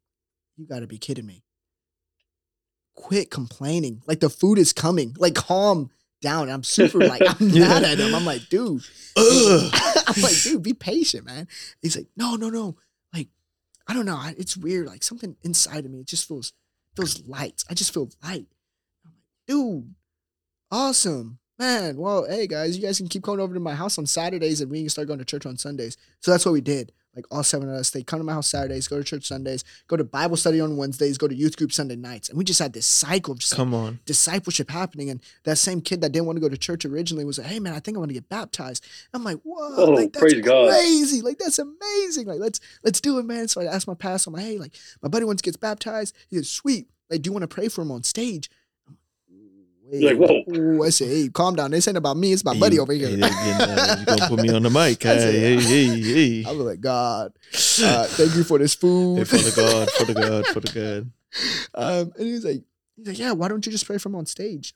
"You 0.58 0.66
got 0.68 0.80
to 0.80 0.88
be 0.88 0.98
kidding 0.98 1.26
me." 1.26 1.44
Quit 2.96 3.32
complaining. 3.32 4.02
Like 4.08 4.20
the 4.20 4.30
food 4.30 4.58
is 4.60 4.72
coming. 4.72 5.16
Like 5.18 5.34
calm 5.36 5.90
down. 6.22 6.50
I'm 6.50 6.64
super 6.64 7.00
like 7.08 7.22
I'm 7.28 7.50
Yeah. 7.50 7.68
mad 7.68 7.84
at 7.84 7.98
him. 8.00 8.14
I'm 8.14 8.26
like, 8.26 8.48
dude. 8.50 8.84
I'm 9.18 10.22
like, 10.22 10.42
dude, 10.44 10.62
be 10.64 10.74
patient, 10.74 11.26
man. 11.26 11.48
He's 11.82 11.98
like, 11.98 12.08
no, 12.16 12.36
no, 12.36 12.50
no. 12.50 12.76
Like, 13.14 13.30
I 13.88 13.94
don't 13.94 14.06
know. 14.06 14.22
It's 14.38 14.56
weird. 14.56 14.88
Like 14.88 15.04
something 15.04 15.36
inside 15.44 15.86
of 15.86 15.92
me, 15.92 16.02
it 16.02 16.08
just 16.08 16.28
feels 16.28 16.54
feels 16.96 17.24
light. 17.28 17.64
I 17.70 17.74
just 17.74 17.94
feel 17.94 18.10
light. 18.24 18.46
I'm 19.04 19.12
like, 19.12 19.24
dude, 19.48 19.96
awesome. 20.72 21.40
Man, 21.60 21.98
well, 21.98 22.26
hey 22.28 22.46
guys, 22.48 22.76
you 22.78 22.84
guys 22.84 22.98
can 22.98 23.08
keep 23.08 23.24
coming 23.24 23.40
over 23.40 23.54
to 23.54 23.60
my 23.60 23.76
house 23.76 23.98
on 23.98 24.06
Saturdays 24.06 24.62
and 24.62 24.70
we 24.72 24.82
can 24.82 24.90
start 24.90 25.08
going 25.08 25.20
to 25.20 25.26
church 25.26 25.46
on 25.46 25.58
Sundays. 25.58 25.98
So 26.20 26.32
that's 26.32 26.46
what 26.46 26.52
we 26.52 26.62
did. 26.62 26.92
Like 27.16 27.26
all 27.30 27.44
seven 27.44 27.70
of 27.70 27.76
us, 27.76 27.92
they 27.92 28.02
come 28.02 28.20
to 28.20 28.24
my 28.24 28.34
house 28.34 28.48
Saturdays, 28.50 28.88
go 28.88 28.98
to 28.98 29.04
church 29.04 29.28
Sundays, 29.28 29.64
go 29.88 29.96
to 29.96 30.04
Bible 30.04 30.36
study 30.36 30.60
on 30.60 30.78
Wednesdays, 30.78 31.18
go 31.20 31.28
to 31.28 31.36
youth 31.36 31.56
group 31.58 31.72
Sunday 31.72 31.96
nights. 31.96 32.30
And 32.30 32.38
we 32.38 32.44
just 32.44 32.60
had 32.60 32.74
this 32.74 32.88
cycle 32.88 33.34
of 33.34 33.40
just 33.40 33.54
like, 33.54 33.58
Come 33.58 33.74
on. 33.76 34.00
discipleship 34.06 34.72
happening. 34.72 35.10
And 35.12 35.22
that 35.44 35.58
same 35.58 35.80
kid 35.82 36.02
that 36.02 36.12
didn't 36.12 36.26
want 36.26 36.38
to 36.38 36.42
go 36.42 36.50
to 36.50 36.58
church 36.58 36.86
originally 36.86 37.24
was 37.24 37.38
like, 37.38 37.48
"Hey 37.48 37.60
man, 37.60 37.74
I 37.74 37.80
think 37.80 37.98
I 37.98 38.00
want 38.00 38.10
to 38.10 38.16
get 38.16 38.30
baptized." 38.30 38.84
I'm 39.14 39.24
like, 39.24 39.38
"Whoa, 39.44 39.76
Oh, 39.78 39.92
like 39.92 40.12
that's 40.14 40.22
praise 40.22 40.42
God. 40.42 40.70
crazy! 40.72 41.22
Like 41.22 41.38
that's 41.38 41.60
amazing! 41.60 42.26
Like 42.28 42.40
let's 42.40 42.60
let's 42.84 43.00
do 43.00 43.20
it, 43.20 43.26
man." 43.26 43.48
So 43.48 43.62
I 43.62 43.66
asked 43.66 43.88
my 43.88 43.94
pastor, 43.94 44.30
"I'm 44.32 44.34
like, 44.36 44.46
hey, 44.46 44.58
like 44.58 44.74
my 45.02 45.10
buddy 45.10 45.26
wants 45.26 45.42
to 45.44 45.52
get 45.52 45.60
baptized. 45.60 46.16
He 46.30 46.38
said, 46.38 46.46
sweet. 46.48 46.88
Like, 47.10 47.22
do 47.22 47.28
you 47.28 47.32
want 47.34 47.44
to 47.44 47.48
pray 47.48 47.68
for 47.68 47.82
him 47.84 47.92
on 47.92 48.02
stage?" 48.04 48.50
I'm 49.86 49.92
like, 49.92 50.02
You're 50.02 50.16
like, 50.16 50.30
"Wait." 50.48 50.58
Ooh, 50.58 50.84
I 50.84 50.90
said, 50.90 51.08
"Hey, 51.10 51.30
calm 51.30 51.56
down. 51.56 51.72
This 51.72 51.88
ain't 51.88 51.98
about 51.98 52.18
me. 52.18 52.32
It's 52.34 52.44
my 52.46 52.58
buddy 52.58 52.76
You- 52.76 52.82
over 52.82 52.94
here." 52.94 53.08
Hey, 53.10 53.14
you 53.16 53.20
know, 53.20 53.96
you 54.00 54.06
gonna 54.06 54.28
put 54.28 54.40
me 54.42 54.50
on 54.50 54.64
the 54.64 54.70
mic. 54.70 55.06
I 55.06 55.18
said, 55.18 55.34
Hey, 55.34 55.56
hey, 55.62 55.86
hey, 56.02 56.44
I 56.46 56.50
hey. 56.50 56.56
was 56.58 56.66
like, 56.66 56.82
"God, 56.82 57.34
uh, 57.84 58.06
thank 58.08 58.36
you 58.36 58.44
for 58.44 58.58
this 58.60 58.74
food." 58.76 59.18
Hey, 59.20 59.24
for 59.26 59.38
the 59.38 59.54
God, 59.56 59.90
for 59.92 60.06
the 60.06 60.14
God, 60.22 60.46
for 60.48 60.60
the 60.62 60.72
God. 60.72 61.12
um, 61.76 62.14
and 62.18 62.28
he 62.28 62.34
was 62.34 62.46
like, 62.46 62.64
he's 62.96 63.08
like, 63.08 63.20
yeah, 63.20 63.32
why 63.32 63.48
don't 63.48 63.66
you 63.66 63.72
just 63.72 63.86
pray 63.86 63.98
from 63.98 64.16
on 64.16 64.26
stage? 64.26 64.74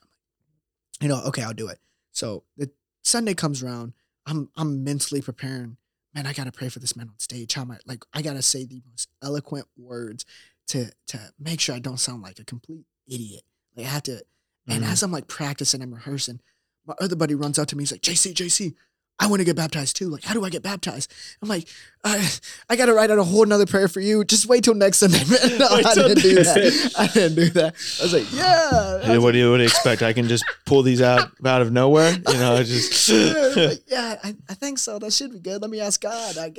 You 0.99 1.07
know, 1.07 1.21
okay, 1.27 1.43
I'll 1.43 1.53
do 1.53 1.67
it. 1.67 1.79
So 2.11 2.43
the 2.57 2.69
Sunday 3.03 3.33
comes 3.35 3.61
around, 3.63 3.93
I'm 4.25 4.49
I'm 4.55 4.83
mentally 4.83 5.21
preparing. 5.21 5.77
Man, 6.15 6.25
I 6.25 6.33
gotta 6.33 6.51
pray 6.51 6.69
for 6.69 6.79
this 6.79 6.95
man 6.95 7.09
on 7.09 7.19
stage. 7.19 7.53
How 7.53 7.61
am 7.61 7.71
I 7.71 7.77
like? 7.85 8.03
I 8.13 8.21
gotta 8.21 8.41
say 8.41 8.65
the 8.65 8.81
most 8.89 9.07
eloquent 9.21 9.67
words 9.77 10.25
to 10.69 10.91
to 11.07 11.19
make 11.39 11.59
sure 11.61 11.75
I 11.75 11.79
don't 11.79 11.99
sound 11.99 12.23
like 12.23 12.39
a 12.39 12.43
complete 12.43 12.85
idiot. 13.07 13.43
Like 13.75 13.85
I 13.85 13.89
have 13.89 14.03
to. 14.03 14.21
And 14.68 14.84
Mhm. 14.84 14.91
as 14.91 15.03
I'm 15.03 15.11
like 15.11 15.28
practicing 15.28 15.82
and 15.82 15.93
rehearsing, 15.93 16.41
my 16.86 16.95
other 16.99 17.15
buddy 17.15 17.36
runs 17.36 17.57
out 17.59 17.68
to 17.70 17.76
me. 17.78 17.84
He's 17.84 17.91
like, 17.91 18.01
JC, 18.01 18.34
JC, 18.34 18.76
I 19.20 19.26
want 19.26 19.39
to 19.39 19.45
get 19.45 19.55
baptized 19.55 19.95
too. 19.95 20.09
Like, 20.09 20.24
how 20.24 20.34
do 20.36 20.45
I 20.45 20.49
get 20.51 20.61
baptized? 20.61 21.11
I'm 21.41 21.49
like, 21.49 21.68
I, 22.03 22.30
I 22.70 22.76
got 22.76 22.86
to 22.86 22.93
write 22.93 23.09
out 23.09 23.18
a 23.18 23.24
whole 23.24 23.43
nother 23.45 23.65
prayer 23.65 23.88
for 23.88 23.99
you. 23.99 24.24
Just 24.24 24.45
wait 24.45 24.63
till 24.63 24.76
next 24.76 24.99
Sunday. 24.99 25.24
Man, 25.26 25.57
no, 25.57 25.68
I 25.70 25.82
didn't 25.95 26.22
do 26.22 26.36
that. 26.36 26.93
I 26.99 27.07
didn't 27.07 27.36
do 27.36 27.49
that. 27.49 27.74
I 27.99 28.03
was 28.03 28.13
like, 28.13 28.32
yeah. 28.32 29.01
Hey, 29.01 29.15
was 29.15 29.24
what 29.24 29.32
do 29.32 29.39
you 29.39 29.49
what 29.49 29.57
do 29.57 29.63
you 29.63 29.70
expect? 29.70 30.03
I 30.03 30.13
can 30.13 30.28
just 30.28 30.45
pull 30.68 30.84
these 30.84 31.01
out 31.01 31.32
out 31.43 31.61
of 31.63 31.72
nowhere? 31.72 32.11
You 32.11 32.38
know, 32.38 32.57
I 32.57 32.63
just 32.63 33.09
yeah, 33.09 33.53
like, 33.55 33.80
yeah, 33.88 34.20
I, 34.24 34.36
I 34.49 34.53
think 34.53 34.78
so. 34.78 34.99
That 34.99 35.11
should 35.11 35.32
be 35.34 35.39
good. 35.39 35.61
Let 35.63 35.72
me 35.72 35.80
ask 35.80 35.99
God. 35.99 36.38
I, 36.38 36.51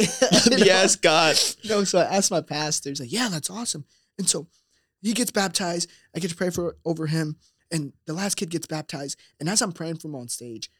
yes, 0.50 0.96
God. 0.96 1.36
No, 1.68 1.84
so 1.84 2.00
I 2.00 2.04
asked 2.16 2.30
my 2.32 2.40
pastor. 2.40 2.88
He's 2.88 2.98
like, 3.00 3.12
"Yeah, 3.12 3.28
that's 3.28 3.50
awesome." 3.50 3.84
And 4.18 4.28
so 4.28 4.48
he 5.00 5.12
gets 5.12 5.30
baptized. 5.30 5.88
I 6.14 6.18
get 6.18 6.30
to 6.30 6.36
pray 6.36 6.50
for 6.50 6.76
over 6.84 7.06
him, 7.06 7.36
and 7.70 7.92
the 8.06 8.12
last 8.12 8.36
kid 8.36 8.50
gets 8.50 8.66
baptized. 8.66 9.18
And 9.40 9.48
as 9.48 9.62
I'm 9.62 9.72
praying 9.72 9.96
for 9.98 10.08
him 10.08 10.14
on 10.14 10.28
stage, 10.28 10.70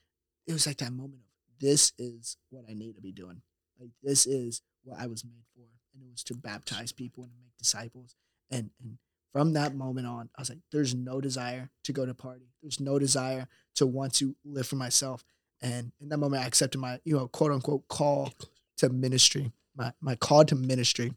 it 0.47 0.53
was 0.53 0.67
like 0.67 0.79
that 0.79 0.93
moment 0.93 1.23
of, 1.23 1.59
"This 1.61 1.93
is 1.99 2.37
what 2.51 2.65
I 2.69 2.75
need 2.75 2.97
to 2.97 3.03
be 3.03 3.13
doing. 3.13 3.43
Like 3.79 3.91
this 4.03 4.27
is 4.27 4.63
what 4.85 4.99
I 4.99 5.07
was 5.07 5.25
made 5.25 5.45
for, 5.55 5.69
and 5.95 6.03
it 6.03 6.11
was 6.11 6.25
to 6.25 6.35
baptize 6.35 6.93
people 6.93 7.25
and 7.25 7.33
make 7.41 7.57
disciples." 7.59 8.17
And 8.51 8.71
and 8.81 8.99
from 9.33 9.53
that 9.53 9.75
moment 9.75 10.07
on, 10.07 10.31
I 10.37 10.41
was 10.41 10.49
like, 10.49 10.61
"There's 10.73 10.95
no 10.95 11.21
desire 11.21 11.71
to 11.85 11.93
go 11.93 12.07
to 12.07 12.15
party. 12.15 12.53
There's 12.63 12.81
no 12.81 12.99
desire 12.99 13.49
to 13.77 13.87
want 13.87 14.15
to 14.15 14.37
live 14.45 14.67
for 14.67 14.77
myself." 14.77 15.25
And 15.61 15.93
in 16.01 16.09
that 16.09 16.19
moment, 16.19 16.43
I 16.43 16.47
accepted 16.47 16.79
my, 16.79 17.01
you 17.05 17.17
know, 17.17 17.29
quote 17.29 17.53
unquote 17.53 17.89
call 17.89 18.33
to 18.79 18.89
ministry, 18.89 19.53
my 19.77 19.93
my 20.01 20.17
call 20.17 20.45
to 20.47 20.55
ministry. 20.55 21.13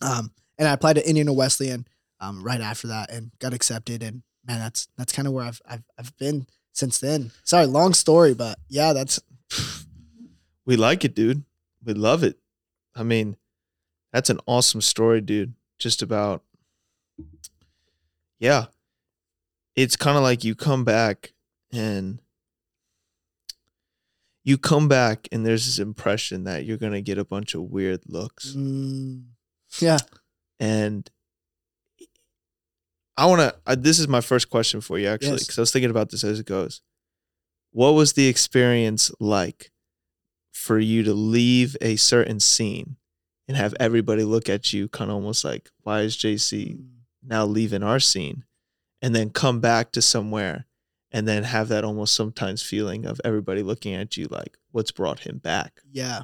Um, 0.00 0.32
and 0.58 0.68
I 0.68 0.72
applied 0.72 0.94
to 0.94 1.08
Indiana 1.08 1.32
Wesleyan 1.32 1.86
um, 2.20 2.42
right 2.42 2.60
after 2.60 2.88
that 2.88 3.10
and 3.10 3.32
got 3.38 3.54
accepted. 3.54 4.02
And 4.02 4.22
man, 4.46 4.58
that's 4.58 4.88
that's 4.96 5.12
kind 5.12 5.26
of 5.28 5.34
where 5.34 5.44
I've, 5.44 5.60
I've 5.66 5.84
I've 5.98 6.16
been 6.18 6.46
since 6.72 6.98
then. 6.98 7.30
Sorry, 7.44 7.66
long 7.66 7.94
story, 7.94 8.34
but 8.34 8.58
yeah, 8.68 8.92
that's 8.92 9.20
We 10.66 10.76
like 10.76 11.04
it, 11.04 11.14
dude. 11.14 11.44
We 11.84 11.92
love 11.94 12.22
it. 12.22 12.38
I 12.94 13.02
mean, 13.02 13.36
that's 14.12 14.30
an 14.30 14.40
awesome 14.46 14.80
story, 14.80 15.20
dude. 15.20 15.54
Just 15.78 16.02
about 16.02 16.42
Yeah. 18.38 18.66
It's 19.76 19.96
kind 19.96 20.16
of 20.16 20.22
like 20.22 20.44
you 20.44 20.54
come 20.54 20.84
back 20.84 21.32
and 21.72 22.20
you 24.44 24.56
come 24.56 24.88
back 24.88 25.26
and 25.32 25.44
there's 25.44 25.66
this 25.66 25.78
impression 25.78 26.44
that 26.44 26.64
you're 26.64 26.76
going 26.76 26.92
to 26.92 27.00
get 27.02 27.18
a 27.18 27.24
bunch 27.24 27.54
of 27.54 27.62
weird 27.62 28.02
looks. 28.06 28.54
mm, 28.56 29.24
yeah. 29.80 29.98
And 30.60 31.10
I 33.16 33.26
want 33.26 33.40
to, 33.66 33.76
this 33.76 33.98
is 33.98 34.08
my 34.08 34.20
first 34.20 34.50
question 34.50 34.80
for 34.80 34.98
you, 34.98 35.06
actually, 35.08 35.32
Yes. 35.32 35.44
because 35.44 35.58
I 35.58 35.62
was 35.62 35.70
thinking 35.70 35.90
about 35.90 36.10
this 36.10 36.24
as 36.24 36.40
it 36.40 36.46
goes. 36.46 36.80
What 37.70 37.92
was 37.92 38.12
the 38.14 38.26
experience 38.28 39.10
like 39.20 39.70
for 40.52 40.78
you 40.78 41.02
to 41.04 41.14
leave 41.14 41.76
a 41.80 41.96
certain 41.96 42.40
scene 42.40 42.96
and 43.48 43.56
have 43.56 43.74
everybody 43.78 44.24
look 44.24 44.48
at 44.48 44.72
you 44.72 44.88
kind 44.88 45.10
of 45.10 45.16
almost 45.16 45.44
like, 45.44 45.70
why 45.82 46.00
is 46.00 46.16
JC 46.16 46.76
Mm, 46.76 46.86
now 47.22 47.44
leaving 47.44 47.82
our 47.82 48.00
scene? 48.00 48.44
And 49.02 49.14
then 49.14 49.30
come 49.30 49.60
back 49.60 49.92
to 49.92 50.02
somewhere 50.02 50.66
and 51.12 51.28
then 51.28 51.44
have 51.44 51.68
that 51.68 51.84
almost 51.84 52.14
sometimes 52.14 52.62
feeling 52.62 53.04
of 53.04 53.20
everybody 53.24 53.62
looking 53.62 53.94
at 53.94 54.16
you 54.16 54.26
like, 54.30 54.56
what's 54.72 54.90
brought 54.92 55.20
him 55.20 55.38
back? 55.38 55.80
Yeah, 55.90 56.22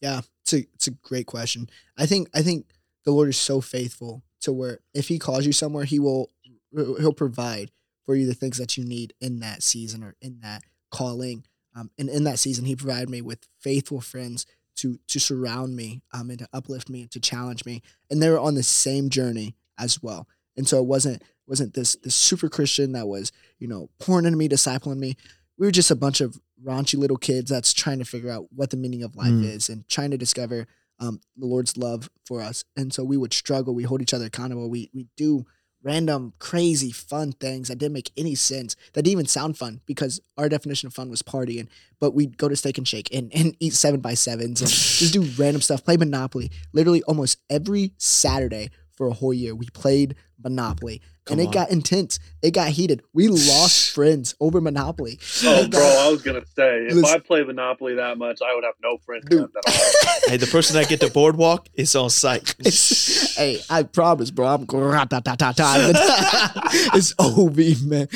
yeah. 0.00 0.22
It's 0.42 0.52
a 0.54 0.58
it's 0.74 0.86
a 0.88 0.90
great 0.92 1.26
question. 1.26 1.68
I 1.96 2.06
think 2.06 2.28
I 2.34 2.42
think 2.42 2.66
the 3.04 3.12
Lord 3.12 3.28
is 3.28 3.36
so 3.36 3.60
faithful 3.60 4.22
to 4.48 4.52
where 4.52 4.80
if 4.94 5.08
He 5.08 5.18
calls 5.18 5.46
you 5.46 5.52
somewhere, 5.52 5.84
He 5.84 5.98
will 5.98 6.30
He'll 6.74 7.12
provide 7.12 7.70
for 8.04 8.14
you 8.14 8.26
the 8.26 8.34
things 8.34 8.58
that 8.58 8.76
you 8.76 8.84
need 8.84 9.12
in 9.20 9.40
that 9.40 9.62
season 9.62 10.02
or 10.02 10.14
in 10.20 10.40
that 10.40 10.62
calling. 10.90 11.44
Um, 11.76 11.90
and 11.98 12.08
in 12.08 12.24
that 12.24 12.38
season, 12.38 12.64
He 12.64 12.74
provided 12.76 13.08
me 13.10 13.20
with 13.22 13.46
faithful 13.60 14.00
friends 14.00 14.46
to 14.76 14.98
to 15.08 15.18
surround 15.20 15.76
me 15.76 16.02
um, 16.12 16.30
and 16.30 16.38
to 16.40 16.48
uplift 16.52 16.88
me 16.88 17.02
and 17.02 17.10
to 17.12 17.20
challenge 17.20 17.64
me, 17.64 17.82
and 18.10 18.22
they 18.22 18.30
were 18.30 18.38
on 18.38 18.54
the 18.54 18.62
same 18.62 19.10
journey 19.10 19.54
as 19.78 20.02
well. 20.02 20.26
And 20.56 20.66
so 20.68 20.78
it 20.78 20.86
wasn't 20.86 21.22
wasn't 21.46 21.74
this 21.74 21.96
this 21.96 22.14
super 22.14 22.48
Christian 22.48 22.92
that 22.92 23.08
was 23.08 23.32
you 23.58 23.68
know 23.68 23.90
pouring 23.98 24.24
into 24.26 24.38
me, 24.38 24.48
discipling 24.48 24.98
me. 24.98 25.16
We 25.58 25.66
were 25.66 25.72
just 25.72 25.90
a 25.90 25.96
bunch 25.96 26.20
of 26.20 26.38
raunchy 26.64 26.96
little 26.98 27.16
kids 27.16 27.50
that's 27.50 27.72
trying 27.72 27.98
to 27.98 28.04
figure 28.04 28.30
out 28.30 28.46
what 28.54 28.70
the 28.70 28.76
meaning 28.76 29.02
of 29.02 29.16
life 29.16 29.32
Mm. 29.32 29.44
is 29.56 29.68
and 29.68 29.86
trying 29.88 30.10
to 30.12 30.18
discover 30.18 30.66
um, 31.00 31.20
the 31.36 31.46
Lord's 31.46 31.76
love 31.76 32.08
for 32.26 32.40
us. 32.40 32.64
And 32.76 32.92
so 32.92 33.04
we 33.04 33.16
would 33.16 33.32
struggle. 33.32 33.74
We 33.74 33.84
hold 33.84 34.02
each 34.02 34.14
other 34.14 34.26
accountable. 34.26 34.68
We 34.68 34.90
we 34.94 35.06
do 35.16 35.46
random, 35.82 36.32
crazy, 36.38 36.90
fun 36.90 37.32
things 37.32 37.68
that 37.68 37.78
didn't 37.78 37.92
make 37.92 38.10
any 38.16 38.34
sense. 38.34 38.74
That 38.92 39.02
didn't 39.02 39.12
even 39.12 39.26
sound 39.26 39.56
fun 39.56 39.80
because 39.86 40.20
our 40.36 40.48
definition 40.48 40.88
of 40.88 40.94
fun 40.94 41.08
was 41.08 41.22
partying. 41.22 41.68
But 42.00 42.14
we'd 42.14 42.36
go 42.36 42.48
to 42.48 42.56
Steak 42.56 42.78
and 42.78 42.88
Shake 42.88 43.12
and, 43.14 43.30
and 43.34 43.56
eat 43.60 43.74
seven 43.74 44.00
by 44.00 44.14
sevens 44.14 44.60
and 44.60 44.70
just 44.70 45.12
do 45.12 45.22
random 45.38 45.62
stuff. 45.62 45.84
Play 45.84 45.96
Monopoly. 45.96 46.50
Literally 46.72 47.02
almost 47.04 47.38
every 47.48 47.92
Saturday 47.96 48.70
for 48.98 49.06
a 49.06 49.12
whole 49.14 49.32
year, 49.32 49.54
we 49.54 49.66
played 49.70 50.16
Monopoly. 50.42 51.00
Come 51.24 51.38
and 51.38 51.40
it 51.42 51.46
on. 51.46 51.52
got 51.52 51.70
intense. 51.70 52.18
It 52.42 52.50
got 52.52 52.68
heated. 52.70 53.02
We 53.14 53.28
lost 53.28 53.92
friends 53.94 54.34
over 54.40 54.60
Monopoly. 54.60 55.18
Oh, 55.44 55.62
It 55.62 55.70
bro, 55.70 55.80
I 55.80 56.10
was 56.10 56.20
gonna 56.22 56.44
say 56.56 56.86
if 56.86 56.94
Listen- 56.94 57.14
I 57.14 57.18
play 57.20 57.42
Monopoly 57.44 57.94
that 57.94 58.18
much, 58.18 58.40
I 58.42 58.54
would 58.54 58.64
have 58.64 58.74
no 58.82 58.98
friends 58.98 59.24
Dude. 59.28 59.40
left 59.40 59.56
at 59.56 59.66
all. 59.74 60.30
hey, 60.30 60.36
the 60.36 60.46
person 60.48 60.74
that 60.76 60.88
get 60.88 61.00
the 61.00 61.08
boardwalk 61.10 61.68
is 61.74 61.94
on 61.96 62.10
sight. 62.10 62.54
hey, 63.36 63.60
I 63.70 63.84
promise, 63.84 64.30
bro. 64.30 64.46
I'm 64.48 64.66
ta 64.66 65.22
It's 66.94 67.14
OB, 67.18 67.56
man. 67.88 68.08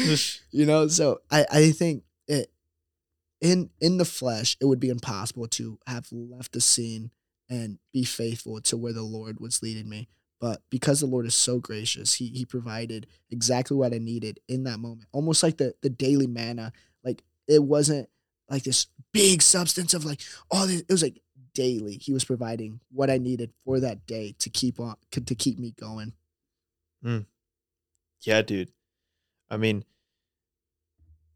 You 0.50 0.66
know, 0.66 0.88
so 0.88 1.20
I, 1.30 1.46
I 1.50 1.70
think 1.70 2.02
it 2.26 2.50
in 3.40 3.70
in 3.80 3.98
the 3.98 4.04
flesh, 4.04 4.56
it 4.60 4.64
would 4.66 4.80
be 4.80 4.88
impossible 4.90 5.46
to 5.48 5.78
have 5.86 6.06
left 6.10 6.52
the 6.52 6.60
scene 6.60 7.10
and 7.50 7.78
be 7.92 8.04
faithful 8.04 8.60
to 8.62 8.76
where 8.76 8.92
the 8.92 9.02
Lord 9.02 9.38
was 9.40 9.62
leading 9.62 9.88
me. 9.88 10.08
But 10.43 10.61
because 10.70 10.99
the 10.99 11.07
Lord 11.07 11.24
is 11.24 11.36
so 11.36 11.61
gracious, 11.61 12.14
He 12.14 12.26
He 12.26 12.45
provided 12.45 13.07
exactly 13.30 13.76
what 13.76 13.95
I 13.95 13.99
needed 13.99 14.40
in 14.49 14.64
that 14.64 14.80
moment. 14.80 15.07
Almost 15.12 15.45
like 15.45 15.57
the 15.57 15.76
the 15.82 15.88
daily 15.88 16.26
manna. 16.26 16.72
Like 17.05 17.22
it 17.47 17.62
wasn't 17.62 18.09
like 18.51 18.64
this 18.64 18.88
big 19.12 19.40
substance 19.40 19.95
of 19.95 20.05
like 20.05 20.20
all 20.51 20.66
this. 20.66 20.80
It 20.80 20.90
was 20.90 21.05
like 21.05 21.22
daily. 21.55 21.95
He 21.95 22.12
was 22.12 22.24
providing 22.24 22.80
what 22.90 23.09
I 23.09 23.18
needed 23.18 23.53
for 23.64 23.78
that 23.78 24.05
day 24.05 24.34
to 24.40 24.51
keep 24.51 24.80
on 24.80 24.97
to 25.12 25.34
keep 25.36 25.61
me 25.61 25.74
going. 25.78 26.12
Hmm. 27.05 27.20
Yeah, 28.22 28.43
dude. 28.43 28.72
I 29.49 29.59
mean, 29.59 29.84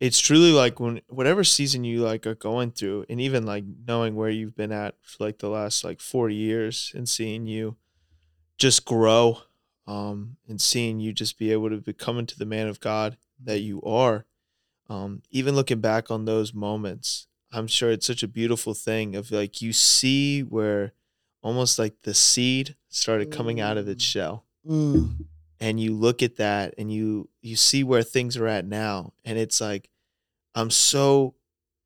it's 0.00 0.18
truly 0.18 0.50
like 0.50 0.80
when 0.80 1.00
whatever 1.06 1.44
season 1.44 1.84
you 1.84 2.00
like 2.00 2.26
are 2.26 2.34
going 2.34 2.72
through 2.72 3.06
and 3.08 3.20
even 3.20 3.46
like 3.46 3.62
knowing 3.86 4.16
where 4.16 4.30
you've 4.30 4.56
been 4.56 4.72
at 4.72 4.96
for 5.02 5.22
like 5.22 5.38
the 5.38 5.48
last 5.48 5.84
like 5.84 6.00
40 6.00 6.34
years 6.34 6.90
and 6.92 7.08
seeing 7.08 7.46
you 7.46 7.76
just 8.58 8.84
grow 8.84 9.38
um 9.86 10.36
and 10.48 10.60
seeing 10.60 10.98
you 11.00 11.12
just 11.12 11.38
be 11.38 11.52
able 11.52 11.70
to 11.70 11.76
become 11.78 12.18
into 12.18 12.38
the 12.38 12.46
man 12.46 12.66
of 12.68 12.80
god 12.80 13.16
that 13.42 13.60
you 13.60 13.80
are 13.82 14.24
um 14.88 15.22
even 15.30 15.54
looking 15.54 15.80
back 15.80 16.10
on 16.10 16.24
those 16.24 16.52
moments 16.54 17.26
i'm 17.52 17.66
sure 17.66 17.90
it's 17.90 18.06
such 18.06 18.22
a 18.22 18.28
beautiful 18.28 18.74
thing 18.74 19.14
of 19.14 19.30
like 19.30 19.60
you 19.62 19.72
see 19.72 20.40
where 20.42 20.92
almost 21.42 21.78
like 21.78 22.02
the 22.02 22.14
seed 22.14 22.74
started 22.88 23.30
coming 23.30 23.60
out 23.60 23.76
of 23.76 23.88
its 23.88 24.04
Mm. 24.04 24.08
shell 24.08 24.44
Mm. 24.66 25.26
and 25.60 25.78
you 25.78 25.94
look 25.94 26.22
at 26.22 26.36
that 26.36 26.74
and 26.78 26.92
you 26.92 27.28
you 27.40 27.54
see 27.56 27.84
where 27.84 28.02
things 28.02 28.36
are 28.36 28.48
at 28.48 28.64
now 28.64 29.12
and 29.24 29.38
it's 29.38 29.60
like 29.60 29.88
i'm 30.56 30.70
so 30.70 31.34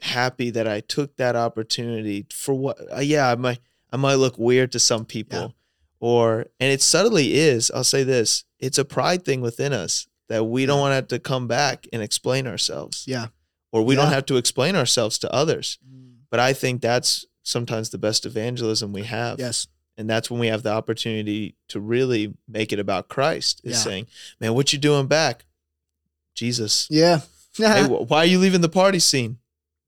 happy 0.01 0.49
that 0.51 0.67
i 0.67 0.81
took 0.81 1.17
that 1.17 1.37
opportunity 1.37 2.25
for 2.33 2.55
what 2.55 2.79
uh, 2.97 3.01
yeah 3.01 3.31
i 3.31 3.35
might 3.35 3.59
i 3.93 3.97
might 3.99 4.15
look 4.15 4.39
weird 4.39 4.73
to 4.73 4.79
some 4.79 5.05
people 5.05 5.55
or 6.01 6.47
and 6.59 6.73
it 6.73 6.81
subtly 6.83 7.35
is 7.35 7.71
i'll 7.73 7.85
say 7.85 8.03
this 8.03 8.45
it's 8.59 8.79
a 8.79 8.85
pride 8.85 9.25
thing 9.25 9.41
within 9.41 9.73
us 9.73 10.09
that 10.29 10.45
we 10.45 10.65
don't 10.67 10.81
want 10.81 10.91
to 10.93 10.95
have 10.97 11.09
to 11.09 11.19
come 11.19 11.47
back 11.47 11.87
and 11.93 12.03
explain 12.03 12.47
ourselves 12.47 13.05
Yeah. 13.07 13.27
or 13.73 13.83
we 13.83 13.95
don't 13.95 14.13
have 14.13 14.27
to 14.27 14.37
explain 14.37 14.75
ourselves 14.77 15.19
to 15.19 15.33
others 15.33 15.79
Mm. 15.87 16.15
but 16.31 16.41
i 16.41 16.53
think 16.53 16.81
that's 16.83 17.27
sometimes 17.43 17.91
the 17.91 17.99
best 17.99 18.25
evangelism 18.27 18.93
we 18.93 19.05
have 19.05 19.39
Yes. 19.39 19.67
and 19.97 20.09
that's 20.09 20.31
when 20.31 20.41
we 20.41 20.47
have 20.49 20.63
the 20.63 20.71
opportunity 20.73 21.55
to 21.69 21.81
really 21.81 22.35
make 22.49 22.73
it 22.73 22.79
about 22.79 23.09
Christ. 23.09 23.61
Is 23.65 23.73
Yeah. 23.73 23.83
saying, 23.85 24.07
"Man, 24.41 24.55
what 24.55 24.73
you 24.73 24.79
doing 24.79 25.07
back? 25.07 25.45
Jesus. 26.35 26.87
Yeah. 26.91 27.21
Hey, 27.57 27.85
why 27.85 28.19
are 28.19 28.25
you 28.27 28.39
leaving 28.39 28.61
the 28.61 28.69
party 28.69 29.01
scene? 29.01 29.39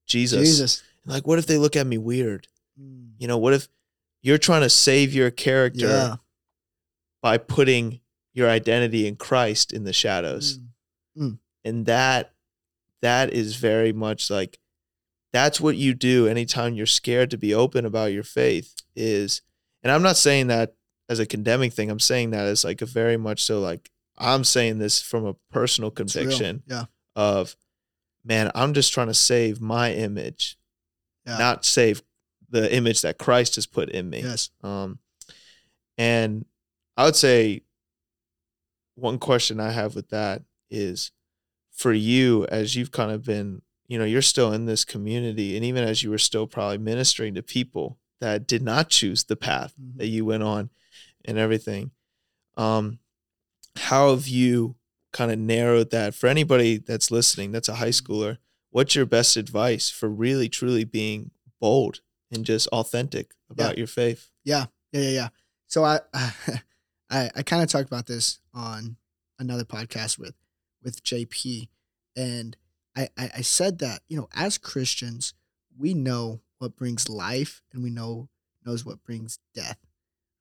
Jesus. 0.06 0.40
Jesus. 0.40 0.82
Like, 1.06 1.26
what 1.28 1.38
if 1.38 1.46
they 1.46 1.58
look 1.58 1.76
at 1.76 1.86
me 1.86 1.96
weird? 1.96 2.48
Mm. 2.78 3.12
You 3.18 3.28
know, 3.28 3.38
what 3.38 3.54
if 3.54 3.68
you're 4.22 4.38
trying 4.38 4.62
to 4.62 4.70
save 4.70 5.12
your 5.12 5.30
character 5.30 5.86
Yeah. 5.88 6.16
by 7.22 7.38
putting 7.38 8.00
your 8.32 8.48
identity 8.48 9.06
in 9.06 9.16
Christ 9.16 9.72
in 9.72 9.84
the 9.84 9.92
shadows? 9.92 10.58
Mm. 11.18 11.38
And 11.64 11.86
that 11.86 12.32
that 13.00 13.32
is 13.32 13.56
very 13.56 13.92
much 13.92 14.30
like 14.30 14.58
that's 15.32 15.60
what 15.60 15.76
you 15.76 15.92
do 15.94 16.26
anytime 16.28 16.74
you're 16.74 16.86
scared 16.86 17.30
to 17.30 17.38
be 17.38 17.52
open 17.54 17.84
about 17.84 18.12
your 18.12 18.22
faith 18.22 18.74
is 18.94 19.42
and 19.82 19.90
I'm 19.90 20.02
not 20.02 20.16
saying 20.16 20.46
that 20.48 20.74
as 21.08 21.18
a 21.18 21.26
condemning 21.26 21.70
thing. 21.70 21.90
I'm 21.90 21.98
saying 22.00 22.30
that 22.30 22.46
as 22.46 22.64
like 22.64 22.80
a 22.80 22.86
very 22.86 23.16
much 23.16 23.42
so 23.42 23.60
like 23.60 23.90
I'm 24.18 24.44
saying 24.44 24.78
this 24.78 25.02
from 25.02 25.24
a 25.26 25.34
personal 25.50 25.90
conviction 25.90 26.62
Yeah. 26.66 26.84
of 27.16 27.56
man, 28.24 28.50
I'm 28.54 28.72
just 28.72 28.92
trying 28.92 29.08
to 29.08 29.14
save 29.14 29.60
my 29.60 29.92
image, 29.92 30.56
Yeah. 31.26 31.38
not 31.38 31.64
save 31.64 32.02
the 32.52 32.72
image 32.72 33.00
that 33.02 33.18
Christ 33.18 33.56
has 33.56 33.66
put 33.66 33.88
in 33.88 34.08
me. 34.08 34.20
Yes. 34.22 34.50
Um, 34.62 34.98
and 35.98 36.44
I 36.96 37.04
would 37.06 37.16
say 37.16 37.62
one 38.94 39.18
question 39.18 39.58
I 39.58 39.70
have 39.70 39.94
with 39.94 40.10
that 40.10 40.42
is 40.70 41.10
for 41.70 41.92
you, 41.92 42.46
as 42.46 42.76
you've 42.76 42.92
kind 42.92 43.10
of 43.10 43.24
been, 43.24 43.62
you 43.88 43.98
know, 43.98 44.04
you're 44.04 44.22
still 44.22 44.52
in 44.52 44.66
this 44.66 44.84
community, 44.84 45.56
and 45.56 45.64
even 45.64 45.82
as 45.84 46.02
you 46.02 46.10
were 46.10 46.18
still 46.18 46.46
probably 46.46 46.78
ministering 46.78 47.34
to 47.34 47.42
people 47.42 47.98
that 48.20 48.46
did 48.46 48.62
not 48.62 48.88
choose 48.88 49.24
the 49.24 49.36
path 49.36 49.74
Mhm. 49.80 49.96
that 49.96 50.06
you 50.06 50.24
went 50.24 50.42
on 50.42 50.70
and 51.24 51.38
everything, 51.38 51.90
um, 52.56 52.98
how 53.76 54.10
have 54.10 54.28
you 54.28 54.76
kind 55.12 55.32
of 55.32 55.38
narrowed 55.38 55.90
that 55.90 56.14
for 56.14 56.26
anybody 56.26 56.76
that's 56.76 57.10
listening, 57.10 57.50
that's 57.52 57.68
a 57.68 57.76
high 57.76 57.88
schooler? 57.88 58.38
What's 58.70 58.94
your 58.94 59.06
best 59.06 59.36
advice 59.36 59.88
for 59.90 60.08
really, 60.08 60.48
truly 60.48 60.84
being 60.84 61.30
bold 61.60 62.00
and 62.32 62.44
just 62.44 62.66
authentic 62.68 63.32
about 63.50 63.78
your 63.78 63.86
faith? 63.86 64.30
Yeah, 64.44 64.66
yeah, 64.92 65.10
yeah. 65.10 65.28
So 65.66 65.84
I, 65.84 66.00
I, 67.10 67.30
I 67.36 67.42
kind 67.42 67.62
of 67.62 67.68
talked 67.68 67.86
about 67.86 68.06
this 68.06 68.40
on 68.54 68.96
another 69.38 69.64
podcast 69.64 70.18
with, 70.18 70.34
with 70.82 71.02
JP, 71.04 71.68
and 72.16 72.56
I, 72.96 73.08
I, 73.16 73.30
I 73.38 73.40
said 73.42 73.78
that 73.78 74.00
you 74.08 74.16
know, 74.16 74.28
as 74.34 74.58
Christians, 74.58 75.34
we 75.78 75.94
know 75.94 76.40
what 76.58 76.76
brings 76.76 77.08
life, 77.08 77.62
and 77.72 77.82
we 77.82 77.90
know 77.90 78.28
knows 78.64 78.84
what 78.84 79.02
brings 79.02 79.38
death, 79.54 79.78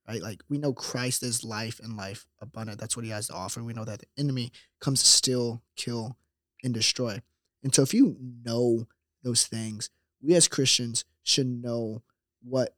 right? 0.08 0.22
Like 0.22 0.42
we 0.50 0.58
know 0.58 0.74
Christ 0.74 1.24
is 1.24 1.44
life 1.44 1.80
and 1.84 1.98
life 1.98 2.26
abundant. 2.39 2.80
That's 2.80 2.96
what 2.96 3.06
He 3.06 3.12
has 3.12 3.28
to 3.28 3.34
offer. 3.34 3.64
We 3.64 3.74
know 3.74 3.86
that 3.86 4.00
the 4.00 4.08
enemy 4.18 4.52
comes 4.80 5.02
to 5.04 5.10
steal, 5.10 5.62
kill, 5.76 6.18
and 6.64 6.74
destroy. 6.74 7.22
And 7.64 7.74
so, 7.74 7.84
if 7.84 7.94
you 7.94 8.18
know 8.46 8.88
those 9.24 9.46
things, 9.46 9.89
we 10.22 10.36
as 10.36 10.48
Christians 10.48 11.06
should 11.24 11.47
know 11.47 12.01
what 12.43 12.76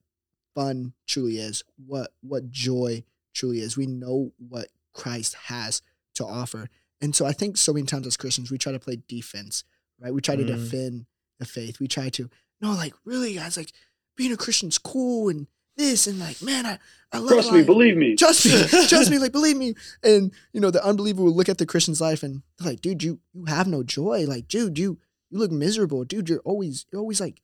fun 0.55 0.93
truly 1.07 1.37
is, 1.37 1.63
what 1.85 2.13
what 2.21 2.49
joy 2.51 3.03
truly 3.33 3.59
is. 3.59 3.77
We 3.77 3.87
know 3.87 4.31
what 4.37 4.67
Christ 4.93 5.35
has 5.45 5.81
to 6.15 6.25
offer. 6.25 6.69
And 7.01 7.15
so 7.15 7.25
I 7.25 7.31
think 7.33 7.57
so 7.57 7.73
many 7.73 7.85
times 7.85 8.07
as 8.07 8.17
Christians 8.17 8.51
we 8.51 8.57
try 8.57 8.71
to 8.71 8.79
play 8.79 8.97
defense, 9.07 9.63
right? 9.99 10.13
We 10.13 10.21
try 10.21 10.35
to 10.35 10.43
Mm. 10.43 10.47
defend 10.47 11.05
the 11.39 11.45
faith. 11.45 11.79
We 11.79 11.87
try 11.87 12.09
to 12.09 12.29
no, 12.61 12.71
like 12.73 12.93
really 13.03 13.33
guys, 13.35 13.57
like 13.57 13.71
being 14.15 14.31
a 14.31 14.37
Christian's 14.37 14.77
cool 14.77 15.27
and 15.29 15.47
this 15.75 16.05
and 16.05 16.19
like, 16.19 16.39
man, 16.41 16.65
I, 16.67 16.77
I 17.11 17.17
love 17.17 17.29
Trust 17.29 17.51
me, 17.51 17.57
life. 17.57 17.65
believe 17.65 17.97
me. 17.97 18.15
Trust 18.15 18.45
me, 18.45 18.51
trust 18.87 19.09
me, 19.09 19.17
like 19.17 19.31
believe 19.31 19.57
me. 19.57 19.73
And 20.03 20.31
you 20.53 20.61
know, 20.61 20.69
the 20.69 20.85
unbeliever 20.85 21.23
will 21.23 21.33
look 21.35 21.49
at 21.49 21.57
the 21.57 21.65
Christian's 21.65 21.99
life 21.99 22.21
and 22.21 22.43
they're 22.59 22.69
like, 22.71 22.81
dude, 22.81 23.01
you 23.03 23.19
you 23.33 23.45
have 23.45 23.67
no 23.67 23.81
joy. 23.83 24.25
Like, 24.27 24.47
dude, 24.47 24.77
you 24.77 24.99
you 25.31 25.39
look 25.39 25.51
miserable. 25.51 26.03
Dude, 26.05 26.29
you're 26.29 26.39
always 26.45 26.85
you're 26.91 27.01
always 27.01 27.19
like 27.19 27.41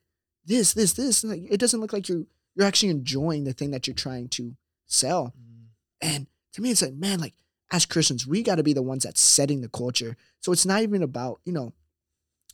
this, 0.50 0.74
this, 0.74 0.94
this. 0.94 1.24
And, 1.24 1.32
like 1.32 1.44
it 1.50 1.60
doesn't 1.60 1.80
look 1.80 1.94
like 1.94 2.10
you're 2.10 2.26
you're 2.56 2.68
actually 2.68 2.90
enjoying 2.90 3.46
the 3.46 3.54
thing 3.54 3.72
that 3.72 3.88
you're 3.88 3.96
trying 3.96 4.28
to 4.30 4.56
sell. 4.88 5.34
Mm. 5.40 5.68
And 6.02 6.28
to 6.54 6.62
me, 6.62 6.72
it's 6.72 6.82
like, 6.82 6.94
man, 6.94 7.20
like 7.20 7.36
as 7.72 7.86
Christians, 7.86 8.28
we 8.28 8.44
got 8.44 8.56
to 8.56 8.64
be 8.64 8.74
the 8.74 8.82
ones 8.82 9.04
that's 9.04 9.22
setting 9.22 9.62
the 9.62 9.70
culture. 9.70 10.18
So 10.42 10.52
it's 10.52 10.66
not 10.66 10.82
even 10.82 11.04
about, 11.04 11.40
you 11.46 11.54
know, 11.54 11.74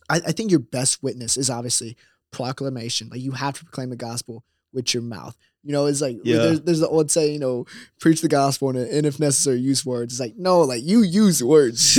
I, 0.08 0.16
I 0.16 0.32
think 0.32 0.50
your 0.50 0.60
best 0.60 1.02
witness 1.02 1.36
is 1.36 1.50
obviously 1.50 1.96
proclamation. 2.30 3.08
Like 3.08 3.20
you 3.20 3.32
have 3.32 3.58
to 3.58 3.64
proclaim 3.64 3.90
the 3.90 3.96
gospel 3.96 4.44
with 4.72 4.92
your 4.92 5.02
mouth. 5.02 5.36
You 5.64 5.72
know, 5.72 5.86
it's 5.86 6.02
like 6.02 6.18
Yeah. 6.22 6.36
there's, 6.36 6.60
there's 6.60 6.80
the 6.80 6.88
old 6.88 7.10
saying, 7.10 7.32
you 7.32 7.40
know, 7.40 7.66
preach 7.98 8.20
the 8.20 8.28
gospel 8.28 8.68
and, 8.68 8.78
and 8.78 9.06
if 9.06 9.18
necessary, 9.18 9.58
use 9.58 9.84
words. 9.84 10.12
It's 10.12 10.20
like, 10.20 10.36
no, 10.36 10.60
like 10.60 10.82
you 10.84 11.00
use 11.00 11.42
words. 11.42 11.96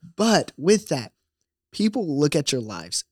But 0.16 0.52
with 0.56 0.88
that, 0.88 1.12
people 1.76 2.18
look 2.18 2.34
at 2.34 2.50
your 2.52 2.60
lives. 2.60 3.04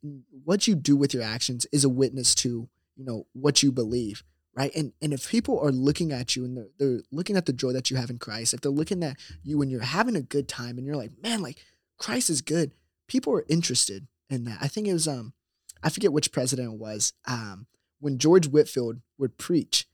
What 0.44 0.66
you 0.66 0.74
do 0.74 0.96
with 0.96 1.12
your 1.12 1.22
actions 1.22 1.66
is 1.70 1.84
a 1.84 1.88
witness 1.88 2.34
to, 2.36 2.48
you 2.96 3.04
know, 3.04 3.26
what 3.34 3.62
you 3.62 3.70
believe, 3.70 4.22
right? 4.54 4.74
And 4.74 4.92
and 5.02 5.12
if 5.12 5.28
people 5.28 5.60
are 5.60 5.70
looking 5.70 6.12
at 6.12 6.34
you 6.34 6.44
and 6.46 6.56
they're, 6.56 6.68
they're 6.78 7.00
looking 7.12 7.36
at 7.36 7.44
the 7.46 7.52
joy 7.52 7.72
that 7.72 7.90
you 7.90 7.96
have 7.98 8.10
in 8.10 8.18
Christ, 8.18 8.54
if 8.54 8.60
they're 8.62 8.72
looking 8.72 9.02
at 9.04 9.18
you 9.42 9.60
and 9.60 9.70
you're 9.70 9.82
having 9.82 10.16
a 10.16 10.22
good 10.22 10.48
time 10.48 10.78
and 10.78 10.86
you're 10.86 10.96
like, 10.96 11.12
man, 11.22 11.42
like 11.42 11.58
Christ 11.98 12.30
is 12.30 12.40
good, 12.40 12.72
people 13.06 13.34
are 13.34 13.44
interested 13.48 14.06
in 14.30 14.44
that. 14.44 14.58
I 14.62 14.68
think 14.68 14.88
it 14.88 14.92
was 14.94 15.06
um, 15.06 15.34
I 15.82 15.90
forget 15.90 16.12
which 16.12 16.32
president 16.32 16.72
it 16.72 16.78
was. 16.78 17.12
Um, 17.28 17.66
when 18.00 18.18
George 18.18 18.48
Whitefield 18.48 19.00
would 19.18 19.36
preach, 19.38 19.86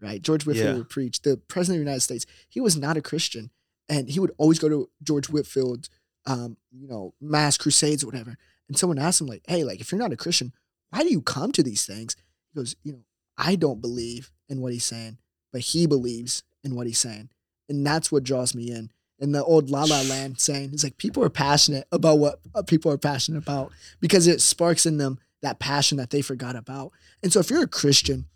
right? 0.00 0.20
George 0.20 0.46
Whitefield 0.46 0.66
Yeah. 0.72 0.76
would 0.78 0.88
preach. 0.88 1.22
The 1.22 1.36
president 1.36 1.76
of 1.76 1.84
the 1.84 1.90
United 1.90 2.02
States, 2.02 2.26
he 2.48 2.60
was 2.60 2.76
not 2.76 2.96
a 2.96 3.02
Christian, 3.02 3.50
and 3.88 4.08
he 4.08 4.18
would 4.20 4.32
always 4.36 4.58
go 4.58 4.68
to 4.68 4.88
George 5.02 5.28
Whitefield's, 5.28 5.88
um, 6.26 6.56
you 6.70 6.88
know, 6.88 7.14
mass 7.20 7.56
crusades 7.56 8.02
or 8.02 8.08
whatever. 8.08 8.36
And 8.68 8.76
someone 8.76 8.98
asked 8.98 9.20
him 9.20 9.26
like, 9.26 9.42
"Hey, 9.46 9.64
like 9.64 9.80
if 9.80 9.90
you're 9.92 10.00
not 10.00 10.12
a 10.12 10.16
Christian, 10.16 10.52
why 10.90 11.02
do 11.02 11.10
you 11.10 11.22
come 11.22 11.52
to 11.52 11.62
these 11.62 11.86
things?" 11.86 12.16
He 12.52 12.58
goes, 12.58 12.76
"You 12.82 12.92
know, 12.92 13.04
I 13.38 13.56
don't 13.56 13.80
believe 13.80 14.30
in 14.48 14.60
what 14.60 14.72
he's 14.72 14.84
saying, 14.84 15.18
but 15.52 15.60
he 15.60 15.86
believes 15.86 16.42
in 16.64 16.74
what 16.74 16.86
he's 16.86 16.98
saying, 16.98 17.30
and 17.68 17.86
that's 17.86 18.10
what 18.10 18.24
draws 18.24 18.54
me 18.54 18.70
in." 18.70 18.90
And 19.18 19.34
the 19.34 19.44
old 19.44 19.70
La 19.70 19.84
La 19.84 20.02
Land 20.02 20.40
saying 20.40 20.74
is 20.74 20.84
like 20.84 20.98
people 20.98 21.24
are 21.24 21.30
passionate 21.30 21.86
about 21.90 22.18
what 22.18 22.40
uh, 22.54 22.62
people 22.62 22.92
are 22.92 22.98
passionate 22.98 23.38
about 23.38 23.72
because 24.00 24.26
it 24.26 24.40
sparks 24.40 24.84
in 24.84 24.98
them 24.98 25.18
that 25.42 25.58
passion 25.58 25.96
that 25.98 26.10
they 26.10 26.22
forgot 26.22 26.56
about. 26.56 26.92
And 27.22 27.32
so 27.32 27.40
if 27.40 27.50
you're 27.50 27.62
a 27.62 27.68
Christian, 27.68 28.26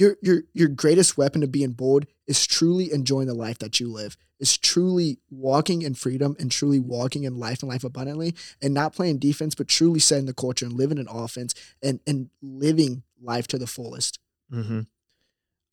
your 0.00 0.16
your 0.22 0.42
your 0.54 0.68
greatest 0.68 1.18
weapon 1.18 1.42
to 1.42 1.46
being 1.46 1.72
bold 1.72 2.06
is 2.26 2.46
truly 2.46 2.90
enjoying 2.90 3.26
the 3.26 3.34
life 3.34 3.58
that 3.58 3.78
you 3.78 3.92
live. 3.92 4.16
Is 4.38 4.56
truly 4.56 5.18
walking 5.30 5.82
in 5.82 5.92
freedom 5.92 6.34
and 6.40 6.50
truly 6.50 6.80
walking 6.80 7.24
in 7.24 7.38
life 7.38 7.62
and 7.62 7.68
life 7.68 7.84
abundantly 7.84 8.34
and 8.62 8.72
not 8.72 8.94
playing 8.94 9.18
defense, 9.18 9.54
but 9.54 9.68
truly 9.68 10.00
setting 10.00 10.24
the 10.24 10.32
culture 10.32 10.64
and 10.64 10.74
living 10.74 10.96
in 10.96 11.06
offense 11.08 11.54
and 11.82 12.00
and 12.06 12.30
living 12.40 13.02
life 13.20 13.46
to 13.48 13.58
the 13.58 13.66
fullest. 13.66 14.18
hmm 14.50 14.80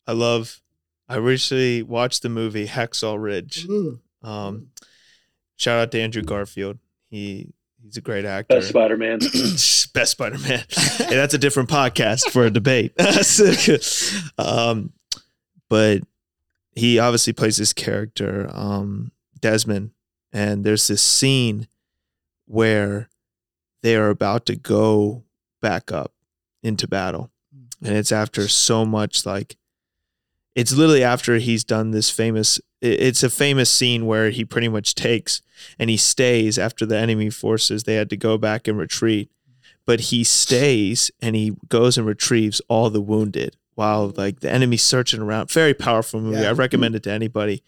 I 0.06 0.12
love. 0.12 0.60
I 1.08 1.16
recently 1.16 1.82
watched 1.82 2.22
the 2.22 2.28
movie 2.28 2.66
Hacksaw 2.66 3.20
Ridge. 3.20 3.66
Um, 4.22 4.68
shout 5.56 5.80
out 5.80 5.90
to 5.92 6.00
Andrew 6.00 6.22
Garfield. 6.22 6.78
He 7.08 7.54
he's 7.82 7.96
a 7.96 8.00
great 8.00 8.24
actor. 8.24 8.56
Best 8.56 8.68
Spider 8.68 8.96
Man. 8.96 9.18
Best 9.94 10.08
Spider 10.08 10.38
Man. 10.38 10.64
hey, 10.70 11.14
that's 11.14 11.34
a 11.34 11.38
different 11.38 11.68
podcast 11.68 12.30
for 12.30 12.44
a 12.44 12.50
debate. 12.50 12.92
um, 14.38 14.92
but 15.68 16.02
he 16.72 16.98
obviously 16.98 17.32
plays 17.32 17.56
this 17.56 17.72
character, 17.72 18.48
um, 18.52 19.12
Desmond, 19.40 19.90
and 20.32 20.64
there's 20.64 20.86
this 20.86 21.02
scene 21.02 21.68
where 22.46 23.08
they 23.82 23.96
are 23.96 24.10
about 24.10 24.46
to 24.46 24.56
go 24.56 25.24
back 25.60 25.92
up 25.92 26.12
into 26.62 26.88
battle. 26.88 27.30
And 27.82 27.96
it's 27.96 28.12
after 28.12 28.48
so 28.48 28.84
much 28.84 29.24
like 29.24 29.56
it's 30.54 30.72
literally 30.72 31.04
after 31.04 31.36
he's 31.36 31.62
done 31.62 31.92
this 31.92 32.10
famous 32.10 32.60
it's 32.80 33.22
a 33.22 33.30
famous 33.30 33.70
scene 33.70 34.06
where 34.06 34.30
he 34.30 34.44
pretty 34.44 34.68
much 34.68 34.94
takes 34.94 35.42
and 35.78 35.90
he 35.90 35.96
stays 35.96 36.58
after 36.58 36.86
the 36.86 36.96
enemy 36.96 37.30
forces 37.30 37.82
they 37.82 37.94
had 37.94 38.10
to 38.10 38.16
go 38.16 38.38
back 38.38 38.68
and 38.68 38.78
retreat. 38.78 39.30
But 39.84 40.00
he 40.00 40.22
stays 40.22 41.10
and 41.22 41.34
he 41.34 41.56
goes 41.68 41.96
and 41.96 42.06
retrieves 42.06 42.60
all 42.68 42.90
the 42.90 43.00
wounded 43.00 43.56
while 43.74 44.12
like 44.16 44.40
the 44.40 44.50
enemy 44.50 44.76
searching 44.76 45.20
around. 45.20 45.50
Very 45.50 45.74
powerful 45.74 46.20
movie. 46.20 46.42
Yeah. 46.42 46.50
i 46.50 46.52
recommend 46.52 46.94
it 46.94 47.04
to 47.04 47.10
anybody. 47.10 47.62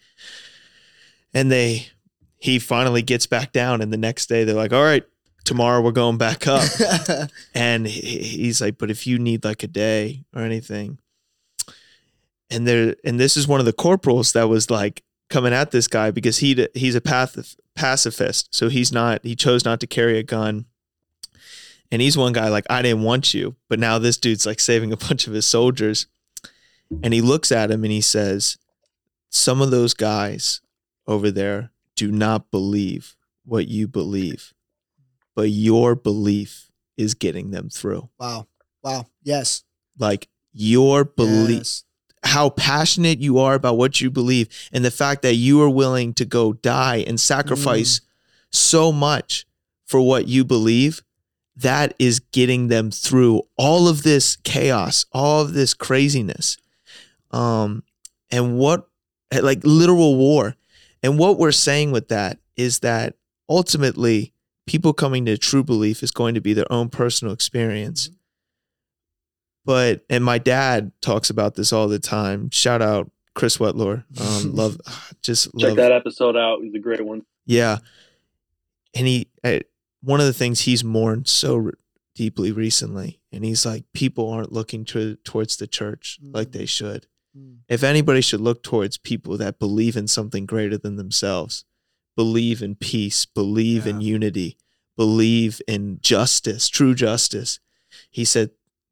And 1.33 1.51
they 1.51 1.87
he 2.37 2.59
finally 2.59 3.01
gets 3.01 3.25
back 3.27 3.51
down 3.51 3.81
and 3.81 3.91
the 3.91 3.97
next 3.97 4.27
day 4.27 4.43
they're 4.43 4.55
like 4.55 4.73
all 4.73 4.83
right 4.83 5.03
tomorrow 5.43 5.81
we're 5.81 5.91
going 5.91 6.17
back 6.17 6.47
up. 6.47 6.63
And 7.53 7.85
he's 7.85 8.61
like, 8.61 8.77
but 8.77 8.89
if 8.89 9.05
you 9.05 9.19
need 9.19 9.43
like 9.43 9.63
a 9.63 9.67
day 9.67 10.23
or 10.33 10.41
anything, 10.41 10.99
and 12.51 12.67
there, 12.67 12.95
and 13.03 13.19
this 13.19 13.37
is 13.37 13.47
one 13.47 13.59
of 13.59 13.65
the 13.65 13.73
corporals 13.73 14.33
that 14.33 14.49
was 14.49 14.69
like 14.69 15.03
coming 15.29 15.53
at 15.53 15.71
this 15.71 15.87
guy 15.87 16.11
because 16.11 16.37
he 16.39 16.67
he's 16.73 16.95
a 16.95 17.01
path, 17.01 17.55
pacifist, 17.75 18.53
so 18.53 18.69
he's 18.69 18.91
not 18.91 19.23
he 19.23 19.35
chose 19.35 19.63
not 19.65 19.79
to 19.79 19.87
carry 19.87 20.17
a 20.19 20.23
gun, 20.23 20.65
and 21.91 22.01
he's 22.01 22.17
one 22.17 22.33
guy 22.33 22.49
like 22.49 22.65
I 22.69 22.81
didn't 22.81 23.03
want 23.03 23.33
you, 23.33 23.55
but 23.69 23.79
now 23.79 23.97
this 23.97 24.17
dude's 24.17 24.45
like 24.45 24.59
saving 24.59 24.91
a 24.91 24.97
bunch 24.97 25.27
of 25.27 25.33
his 25.33 25.45
soldiers, 25.45 26.07
and 27.03 27.13
he 27.13 27.21
looks 27.21 27.51
at 27.51 27.71
him 27.71 27.83
and 27.83 27.91
he 27.91 28.01
says, 28.01 28.57
some 29.29 29.61
of 29.61 29.71
those 29.71 29.93
guys 29.93 30.61
over 31.07 31.31
there 31.31 31.71
do 31.95 32.11
not 32.11 32.51
believe 32.51 33.15
what 33.45 33.67
you 33.67 33.87
believe, 33.87 34.53
but 35.35 35.49
your 35.49 35.95
belief 35.95 36.69
is 36.97 37.13
getting 37.13 37.51
them 37.51 37.69
through. 37.69 38.09
wow. 38.19 38.47
Wow. 38.83 39.05
Yes. 39.23 39.63
Like 39.99 40.27
your 40.51 41.05
belief, 41.05 41.57
Yes. 41.59 41.83
How 42.23 42.49
passionate 42.49 43.19
you 43.19 43.39
are 43.39 43.55
about 43.55 43.77
what 43.77 43.99
you 43.99 44.11
believe, 44.11 44.47
and 44.71 44.85
the 44.85 44.91
fact 44.91 45.21
that 45.23 45.35
you 45.35 45.61
are 45.61 45.69
willing 45.69 46.13
to 46.13 46.25
go 46.25 46.53
die 46.53 47.03
and 47.07 47.19
sacrifice 47.19 48.01
so 48.51 48.91
much 48.91 49.45
for 49.85 50.01
what 50.01 50.27
you 50.27 50.45
believe, 50.45 51.01
that 51.55 51.93
is 51.99 52.19
getting 52.19 52.67
them 52.67 52.91
through 52.91 53.41
all 53.57 53.87
of 53.87 54.03
this 54.03 54.37
chaos, 54.37 55.05
all 55.11 55.41
of 55.41 55.53
this 55.53 55.73
craziness. 55.73 56.57
Um, 57.31 57.83
and 58.31 58.57
what, 58.57 58.87
like 59.41 59.59
literal 59.63 60.17
war. 60.17 60.55
And 61.03 61.17
what 61.17 61.37
we're 61.37 61.51
saying 61.51 61.91
with 61.91 62.07
that 62.09 62.39
is 62.55 62.79
that 62.79 63.15
ultimately, 63.49 64.33
people 64.67 64.93
coming 64.93 65.25
to 65.25 65.37
true 65.37 65.63
belief 65.63 66.03
is 66.03 66.11
going 66.11 66.35
to 66.35 66.41
be 66.41 66.53
their 66.53 66.71
own 66.71 66.89
personal 66.89 67.33
experience. 67.33 68.09
But 69.65 70.03
and 70.09 70.23
my 70.23 70.37
dad 70.37 70.91
talks 71.01 71.29
about 71.29 71.55
this 71.55 71.71
all 71.71 71.87
the 71.87 71.99
time. 71.99 72.49
Shout 72.49 72.81
out 72.81 73.11
Chris 73.35 73.57
Wetler. 73.57 74.03
Um, 74.19 74.55
love, 74.55 74.77
just 75.21 75.45
Check 75.59 75.69
love 75.69 75.75
that 75.77 75.91
episode 75.91 76.35
out. 76.35 76.59
It 76.59 76.65
was 76.65 76.73
a 76.75 76.79
great 76.79 77.05
one. 77.05 77.23
yeah. 77.45 77.77
And 78.93 79.07
he, 79.07 79.29
I, 79.43 79.61
one 80.01 80.19
of 80.19 80.25
the 80.25 80.33
things 80.33 80.61
he's 80.61 80.83
mourned 80.83 81.27
so 81.27 81.55
re- 81.55 81.71
deeply 82.13 82.51
recently, 82.51 83.21
and 83.31 83.45
he's 83.45 83.65
like, 83.65 83.85
people 83.93 84.29
aren't 84.29 84.51
looking 84.51 84.83
to, 84.85 85.15
towards 85.23 85.55
the 85.57 85.67
church 85.67 86.19
like 86.21 86.49
Mm. 86.49 86.51
they 86.51 86.65
should. 86.65 87.07
Mm. 87.37 87.59
If 87.69 87.83
anybody 87.83 88.19
should 88.19 88.41
look 88.41 88.63
towards 88.63 88.97
people 88.97 89.37
that 89.37 89.59
believe 89.59 89.95
in 89.95 90.07
something 90.07 90.45
greater 90.45 90.77
than 90.77 90.97
themselves, 90.97 91.63
believe 92.17 92.61
in 92.61 92.75
peace, 92.75 93.23
believe 93.25 93.87
in 93.87 94.01
unity, 94.01 94.57
believe 94.97 95.61
in 95.69 95.99
justice, 96.01 96.67
true 96.67 96.93
justice. 96.93 97.59
He 98.09 98.25
said 98.25 98.49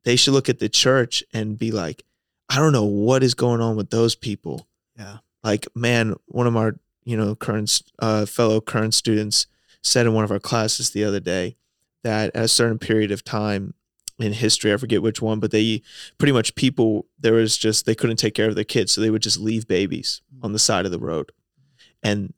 they 0.10 0.16
should 0.16 0.34
look 0.34 0.50
at 0.50 0.58
the 0.58 0.70
church 0.70 1.24
and 1.34 1.56
be 1.60 1.72
like, 1.72 2.04
I 2.50 2.56
don't 2.56 2.74
know 2.74 2.84
what 2.86 3.22
is 3.22 3.36
going 3.36 3.62
on 3.62 3.76
with 3.76 3.92
those 3.92 4.16
people 4.16 4.68
Yeah. 4.98 5.18
like 5.44 5.68
man 5.76 6.16
one 6.26 6.48
of 6.48 6.56
our 6.58 6.72
you 7.06 7.16
know 7.16 7.36
current 7.36 7.82
uh, 8.00 8.26
fellow 8.26 8.60
current 8.60 8.94
students 8.96 9.46
said 9.84 10.08
in 10.08 10.14
one 10.16 10.24
of 10.24 10.32
our 10.32 10.40
classes 10.40 10.90
the 10.90 11.04
other 11.04 11.20
day 11.20 11.56
that 12.04 12.36
at 12.36 12.46
a 12.46 12.48
certain 12.48 12.80
period 12.80 13.12
of 13.12 13.24
time 13.24 13.74
in 14.18 14.34
history 14.34 14.74
i 14.74 14.78
forget 14.78 15.02
which 15.04 15.22
one 15.22 15.40
but 15.40 15.52
they 15.52 15.82
pretty 16.18 16.34
much 16.34 16.56
people 16.56 17.06
there 17.24 17.34
was 17.42 17.56
just 17.58 17.86
they 17.86 17.96
couldn't 17.96 18.18
take 18.18 18.34
care 18.34 18.50
of 18.50 18.56
their 18.56 18.64
kids 18.76 18.92
so 18.92 19.00
they 19.00 19.12
would 19.14 19.22
just 19.30 19.40
leave 19.40 19.68
babies 19.68 20.22
on 20.42 20.52
the 20.54 20.60
side 20.68 20.86
of 20.88 20.92
the 20.92 21.00
road 21.12 21.32
and 22.04 22.34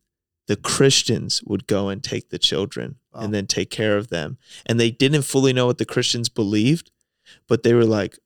the 0.46 0.56
christians 0.56 1.42
would 1.44 1.66
go 1.66 1.88
and 1.88 2.04
take 2.04 2.28
the 2.30 2.38
children 2.38 2.96
Wow. 3.14 3.20
and 3.22 3.34
then 3.34 3.46
take 3.46 3.70
care 3.70 3.96
of 3.98 4.08
them 4.08 4.38
and 4.66 4.78
they 4.78 4.90
didn't 4.90 5.22
fully 5.22 5.52
know 5.52 5.66
what 5.66 5.78
the 5.78 5.84
christians 5.94 6.28
believed 6.28 6.90
but 7.48 7.62
they 7.62 7.74
were 7.74 7.84
like 7.84 8.18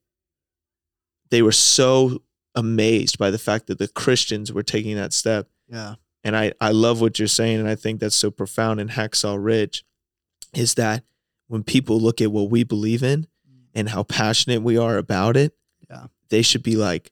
they 1.29 1.41
were 1.41 1.51
so 1.51 2.21
amazed 2.55 3.17
by 3.17 3.29
the 3.29 3.37
fact 3.37 3.67
that 3.67 3.77
the 3.77 3.87
Christians 3.87 4.51
were 4.51 4.63
taking 4.63 4.95
that 4.95 5.13
step. 5.13 5.47
Yeah. 5.67 5.95
And 6.23 6.35
I, 6.35 6.53
I 6.59 6.71
love 6.71 6.99
what 7.01 7.19
you're 7.19 7.27
saying. 7.27 7.59
And 7.59 7.69
I 7.69 7.75
think 7.75 7.99
that's 7.99 8.15
so 8.15 8.31
profound 8.31 8.79
in 8.79 8.89
Hacksaw 8.89 9.37
Ridge 9.41 9.85
is 10.53 10.73
that 10.73 11.03
when 11.47 11.63
people 11.63 11.99
look 11.99 12.19
at 12.19 12.31
what 12.31 12.49
we 12.49 12.63
believe 12.63 13.03
in 13.03 13.27
mm. 13.49 13.65
and 13.75 13.89
how 13.89 14.03
passionate 14.03 14.61
we 14.61 14.77
are 14.77 14.97
about 14.97 15.37
it, 15.37 15.53
Yeah. 15.89 16.07
they 16.29 16.41
should 16.41 16.63
be 16.63 16.75
like, 16.75 17.11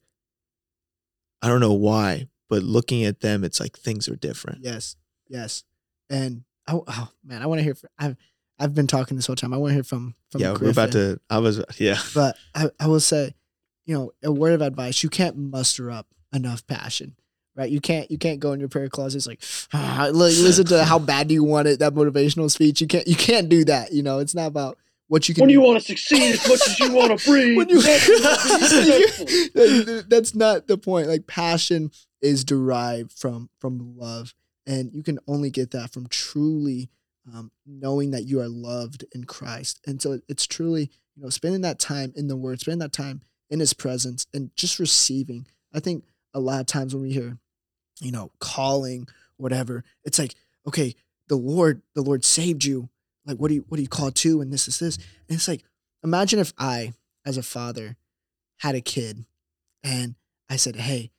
I 1.42 1.48
don't 1.48 1.60
know 1.60 1.74
why, 1.74 2.28
but 2.50 2.64
looking 2.64 3.04
at 3.04 3.20
them, 3.20 3.44
it's 3.44 3.60
like 3.60 3.78
things 3.78 4.10
are 4.10 4.16
different. 4.16 4.60
Yes. 4.64 4.96
Yes. 5.28 5.64
And 6.10 6.44
oh, 6.68 6.84
oh 6.88 7.10
man, 7.24 7.42
I 7.42 7.46
want 7.46 7.60
to 7.60 7.64
hear. 7.64 7.76
From, 7.76 7.90
I've 8.00 8.18
I've 8.60 8.74
been 8.74 8.88
talking 8.88 9.18
this 9.18 9.28
whole 9.28 9.36
time. 9.36 9.54
I 9.54 9.58
want 9.58 9.72
to 9.72 9.74
hear 9.76 9.84
from 9.84 10.16
from 10.32 10.42
yeah, 10.42 10.56
we're 10.60 10.72
about 10.72 10.94
to, 10.94 11.20
I 11.30 11.40
was, 11.40 11.62
yeah. 11.78 11.98
But 12.16 12.38
I, 12.54 12.70
I 12.80 12.88
will 12.88 13.00
say, 13.00 13.36
you 13.86 13.96
know, 13.96 14.12
a 14.24 14.32
word 14.32 14.54
of 14.54 14.62
advice: 14.62 15.04
you 15.04 15.10
can't 15.10 15.38
muster 15.38 15.92
up 15.92 16.08
enough 16.34 16.66
passion, 16.68 17.16
right? 17.56 17.70
You 17.70 17.82
can't 17.82 18.10
you 18.10 18.18
can't 18.18 18.40
go 18.40 18.54
in 18.54 18.60
your 18.60 18.70
prayer 18.70 18.90
closet 18.90 19.28
like 19.28 19.44
ah, 19.74 20.10
listen 20.14 20.66
to 20.68 20.86
how 20.86 21.00
bad 21.00 21.28
do 21.28 21.34
you 21.34 21.44
want 21.44 21.68
it 21.68 21.80
that 21.80 21.94
motivational 21.94 22.50
speech. 22.50 22.82
You 22.82 22.88
can't 22.88 23.08
you 23.08 23.16
can't 23.16 23.50
do 23.50 23.66
that. 23.66 23.92
You 23.92 24.04
know, 24.04 24.20
it's 24.20 24.36
not 24.36 24.48
about 24.48 24.78
what 25.08 25.28
you 25.28 25.36
can. 25.36 25.42
When 25.42 25.50
do. 25.50 25.54
you 25.54 25.62
want 25.62 25.80
to 25.80 25.86
succeed 25.86 26.34
as 26.34 26.48
much 26.48 26.68
as 26.68 26.80
you 26.80 26.94
want 26.94 27.20
to 27.20 27.26
breathe. 27.30 27.58
When 27.58 27.70
you- 27.70 27.82
that's 27.82 28.08
what 28.08 28.60
be 28.60 28.68
successful. 28.68 30.04
that's 30.08 30.34
not 30.36 30.68
the 30.68 30.78
point. 30.78 31.08
Like 31.08 31.28
passion 31.28 31.92
is 32.22 32.44
derived 32.46 33.12
from 33.12 33.50
from 33.60 33.98
love, 33.98 34.34
and 34.66 34.94
you 34.94 35.04
can 35.04 35.20
only 35.28 35.50
get 35.50 35.72
that 35.72 35.92
from 35.92 36.08
truly 36.08 36.90
um, 37.34 37.52
knowing 37.66 38.12
that 38.12 38.26
you 38.26 38.40
are 38.40 38.48
loved 38.48 39.06
in 39.14 39.24
Christ. 39.24 39.82
And 39.88 40.02
so 40.02 40.20
it's 40.28 40.46
truly 40.46 40.92
you 41.16 41.24
know 41.24 41.30
spending 41.30 41.62
that 41.62 41.80
time 41.80 42.14
in 42.16 42.28
the 42.28 42.36
Word, 42.36 42.60
spending 42.60 42.80
that 42.80 42.94
time 42.94 43.22
in 43.50 43.60
His 43.60 43.74
presence, 43.74 44.26
and 44.34 44.52
just 44.56 44.80
receiving. 44.80 45.48
I 45.74 45.80
think 45.80 46.06
a 46.34 46.40
lot 46.40 46.60
of 46.60 46.66
times 46.66 46.94
when 46.94 47.04
we 47.04 47.14
hear, 47.14 47.38
you 48.02 48.12
know, 48.12 48.32
calling, 48.40 49.08
whatever, 49.38 49.84
it's 50.04 50.20
like 50.20 50.36
okay, 50.68 50.96
the 51.28 51.36
Lord, 51.36 51.82
the 51.94 52.02
Lord 52.02 52.26
saved 52.26 52.66
you. 52.66 52.90
Like 53.26 53.38
what 53.38 53.50
do 53.50 53.56
you 53.56 53.66
what 53.68 53.78
do 53.78 53.82
you 53.82 53.90
call 53.90 54.12
to? 54.12 54.42
And 54.42 54.52
this 54.52 54.68
is 54.68 54.80
this. 54.80 54.98
And 54.98 55.38
it's 55.38 55.48
like 55.48 55.64
imagine 56.04 56.40
if 56.40 56.54
I, 56.58 56.94
as 57.26 57.38
a 57.38 57.44
father, 57.44 57.98
had 58.60 58.76
a 58.76 58.82
kid 58.82 59.26
and 59.84 60.16
I 60.50 60.56
said, 60.56 60.76
Hey, 60.76 61.12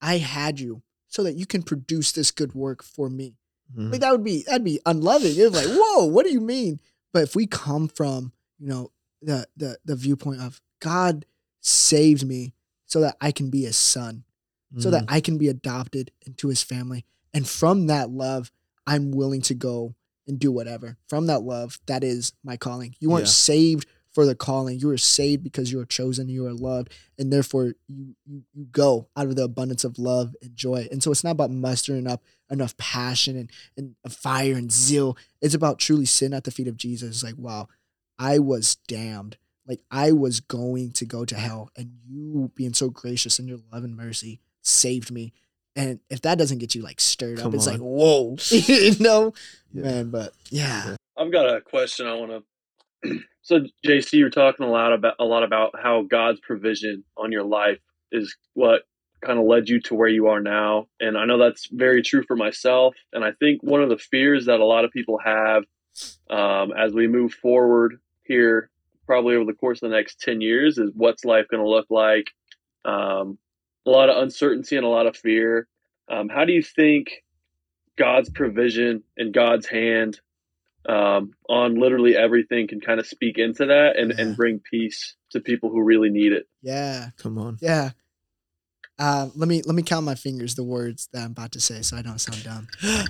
I 0.00 0.18
had 0.18 0.60
you 0.60 0.82
so 1.08 1.22
that 1.22 1.34
you 1.34 1.46
can 1.46 1.62
produce 1.62 2.12
this 2.12 2.30
good 2.30 2.54
work 2.54 2.82
for 2.82 3.10
me. 3.10 3.34
Mhm. 3.76 3.92
Like 3.92 4.00
that 4.00 4.12
would 4.12 4.24
be 4.24 4.42
that'd 4.46 4.64
be 4.64 4.80
unloving. 4.86 5.32
It'd 5.32 5.52
like, 5.52 5.66
whoa, 5.68 6.04
what 6.06 6.24
do 6.26 6.32
you 6.32 6.40
mean? 6.40 6.80
But 7.12 7.22
if 7.24 7.34
we 7.36 7.46
come 7.46 7.88
from, 7.88 8.32
you 8.58 8.68
know, 8.68 8.90
the 9.20 9.46
the 9.56 9.78
the 9.84 9.96
viewpoint 9.96 10.40
of 10.40 10.60
God 10.80 11.26
saved 11.60 12.26
me 12.26 12.54
so 12.86 13.00
that 13.00 13.16
I 13.20 13.30
can 13.32 13.50
be 13.50 13.62
his 13.62 13.76
son, 13.76 14.24
so 14.78 14.90
that 14.90 15.04
Mhm. 15.04 15.12
I 15.12 15.20
can 15.20 15.38
be 15.38 15.48
adopted 15.48 16.10
into 16.26 16.48
his 16.48 16.62
family. 16.62 17.04
And 17.32 17.46
from 17.48 17.86
that 17.86 18.10
love, 18.10 18.50
I'm 18.86 19.10
willing 19.12 19.40
to 19.42 19.54
go 19.54 19.94
and 20.26 20.38
do 20.38 20.50
whatever. 20.52 20.98
From 21.08 21.26
that 21.26 21.42
love, 21.42 21.80
that 21.86 22.04
is 22.04 22.32
my 22.44 22.56
calling. 22.56 22.94
You 23.00 23.10
weren't 23.10 23.26
Yeah. 23.26 23.30
saved 23.32 23.86
for 24.10 24.26
the 24.26 24.34
calling. 24.34 24.78
You 24.78 24.88
were 24.88 24.98
saved 24.98 25.42
because 25.42 25.72
you 25.72 25.78
were 25.78 25.86
chosen, 25.86 26.28
you 26.28 26.44
are 26.46 26.52
loved, 26.52 26.90
and 27.18 27.32
therefore 27.32 27.74
you, 27.88 28.14
you 28.26 28.44
you 28.52 28.64
go 28.66 29.08
out 29.16 29.26
of 29.28 29.36
the 29.36 29.44
abundance 29.44 29.84
of 29.84 29.98
love 29.98 30.34
and 30.42 30.54
joy. 30.54 30.86
And 30.92 31.02
so 31.02 31.10
it's 31.10 31.24
not 31.24 31.30
about 31.32 31.50
mustering 31.50 32.06
up 32.06 32.22
enough 32.52 32.76
passion 32.76 33.36
and, 33.36 33.50
and 34.04 34.12
fire 34.12 34.54
and 34.54 34.70
zeal. 34.70 35.16
It's 35.40 35.54
about 35.54 35.78
truly 35.80 36.04
sitting 36.04 36.36
at 36.36 36.44
the 36.44 36.50
feet 36.52 36.68
of 36.68 36.76
Jesus. 36.76 37.08
It's 37.08 37.24
like, 37.24 37.34
wow, 37.38 37.66
I 38.18 38.38
was 38.38 38.76
damned. 38.86 39.36
Like 39.66 39.80
I 39.90 40.12
was 40.12 40.40
going 40.40 40.92
to 40.92 41.04
go 41.06 41.24
to 41.24 41.34
hell, 41.36 41.70
and 41.76 41.92
you 42.06 42.50
being 42.54 42.74
so 42.74 42.90
gracious 42.90 43.38
in 43.38 43.48
your 43.48 43.58
love 43.72 43.84
and 43.84 43.96
mercy 43.96 44.40
saved 44.60 45.10
me. 45.10 45.32
And 45.74 46.00
if 46.10 46.20
that 46.22 46.36
doesn't 46.36 46.58
get 46.58 46.74
you 46.74 46.82
like 46.82 47.00
stirred 47.00 47.38
Come 47.38 47.48
up, 47.48 47.54
it's 47.54 47.66
on. 47.66 47.74
like, 47.74 47.80
whoa, 47.80 48.36
you 48.50 48.96
know, 49.00 49.32
Yeah. 49.72 49.82
man. 49.82 50.10
But 50.10 50.32
yeah, 50.50 50.96
I've 51.16 51.32
got 51.32 51.46
a 51.56 51.60
question 51.60 52.06
I 52.06 52.14
want 52.14 52.44
to. 53.04 53.20
so, 53.42 53.60
JC, 53.86 54.14
you're 54.14 54.30
talking 54.30 54.66
a 54.66 54.70
lot 54.70 54.92
about 54.92 55.14
a 55.18 55.24
lot 55.24 55.44
about 55.44 55.74
how 55.82 56.02
God's 56.02 56.40
provision 56.40 57.04
on 57.16 57.32
your 57.32 57.44
life 57.44 57.78
is 58.10 58.36
what 58.54 58.82
kind 59.24 59.38
of 59.38 59.44
led 59.46 59.68
you 59.68 59.80
to 59.82 59.94
where 59.94 60.08
you 60.08 60.26
are 60.28 60.40
now, 60.40 60.88
and 61.00 61.16
I 61.16 61.24
know 61.26 61.38
that's 61.38 61.68
very 61.70 62.02
true 62.02 62.24
for 62.26 62.36
myself. 62.36 62.94
And 63.12 63.24
I 63.24 63.32
think 63.32 63.62
one 63.62 63.82
of 63.82 63.88
the 63.88 63.98
fears 63.98 64.46
that 64.46 64.60
a 64.60 64.64
lot 64.64 64.84
of 64.84 64.90
people 64.90 65.18
have 65.24 65.64
um, 66.30 66.72
as 66.72 66.92
we 66.92 67.06
move 67.06 67.32
forward 67.34 68.00
here, 68.24 68.70
probably 69.06 69.36
over 69.36 69.44
the 69.44 69.52
course 69.56 69.82
of 69.82 69.90
the 69.90 69.96
next 69.96 70.20
10 70.20 70.40
years, 70.40 70.78
is 70.78 70.90
what's 70.94 71.24
life 71.24 71.46
going 71.50 71.62
to 71.62 71.68
look 71.68 71.86
like? 71.90 72.30
Um, 72.84 73.38
a 73.86 73.90
lot 73.90 74.08
of 74.08 74.22
uncertainty 74.22 74.76
and 74.76 74.86
a 74.86 74.88
lot 74.88 75.06
of 75.06 75.16
fear. 75.16 75.66
Um, 76.10 76.28
how 76.28 76.44
do 76.44 76.52
you 76.52 76.62
think 76.62 77.22
God's 77.98 78.30
provision 78.30 79.02
and 79.16 79.34
God's 79.34 79.66
hand 79.66 80.20
um, 80.88 81.32
on 81.48 81.78
literally 81.78 82.16
everything 82.16 82.66
can 82.68 82.80
kind 82.80 82.98
of 82.98 83.06
speak 83.06 83.38
into 83.38 83.66
that 83.66 83.98
and, 83.98 84.12
Yeah. 84.16 84.24
and 84.24 84.36
bring 84.36 84.60
peace 84.68 85.14
to 85.30 85.40
people 85.40 85.68
who 85.70 85.82
really 85.82 86.10
need 86.10 86.32
it? 86.32 86.48
Yeah. 86.62 87.10
Come 87.18 87.38
on. 87.38 87.58
Yeah. 87.60 87.90
Uh, 89.02 89.28
let 89.34 89.48
me 89.48 89.62
let 89.66 89.74
me 89.74 89.82
count 89.82 90.06
my 90.06 90.14
fingers 90.14 90.54
the 90.54 90.62
words 90.62 91.08
that 91.12 91.24
I'm 91.24 91.32
about 91.32 91.50
to 91.52 91.60
say 91.60 91.82
so 91.82 91.96
I 91.96 92.02
don't 92.02 92.20
sound 92.20 92.44
dumb. 92.44 92.68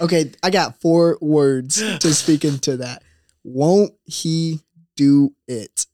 Okay, 0.00 0.30
I 0.42 0.50
got 0.50 0.80
four 0.80 1.16
words 1.20 1.76
to 1.76 2.14
speak 2.14 2.44
into 2.44 2.76
that. 2.76 3.02
Won't 3.42 3.94
he 4.04 4.60
do 4.96 5.34
it? 5.48 5.86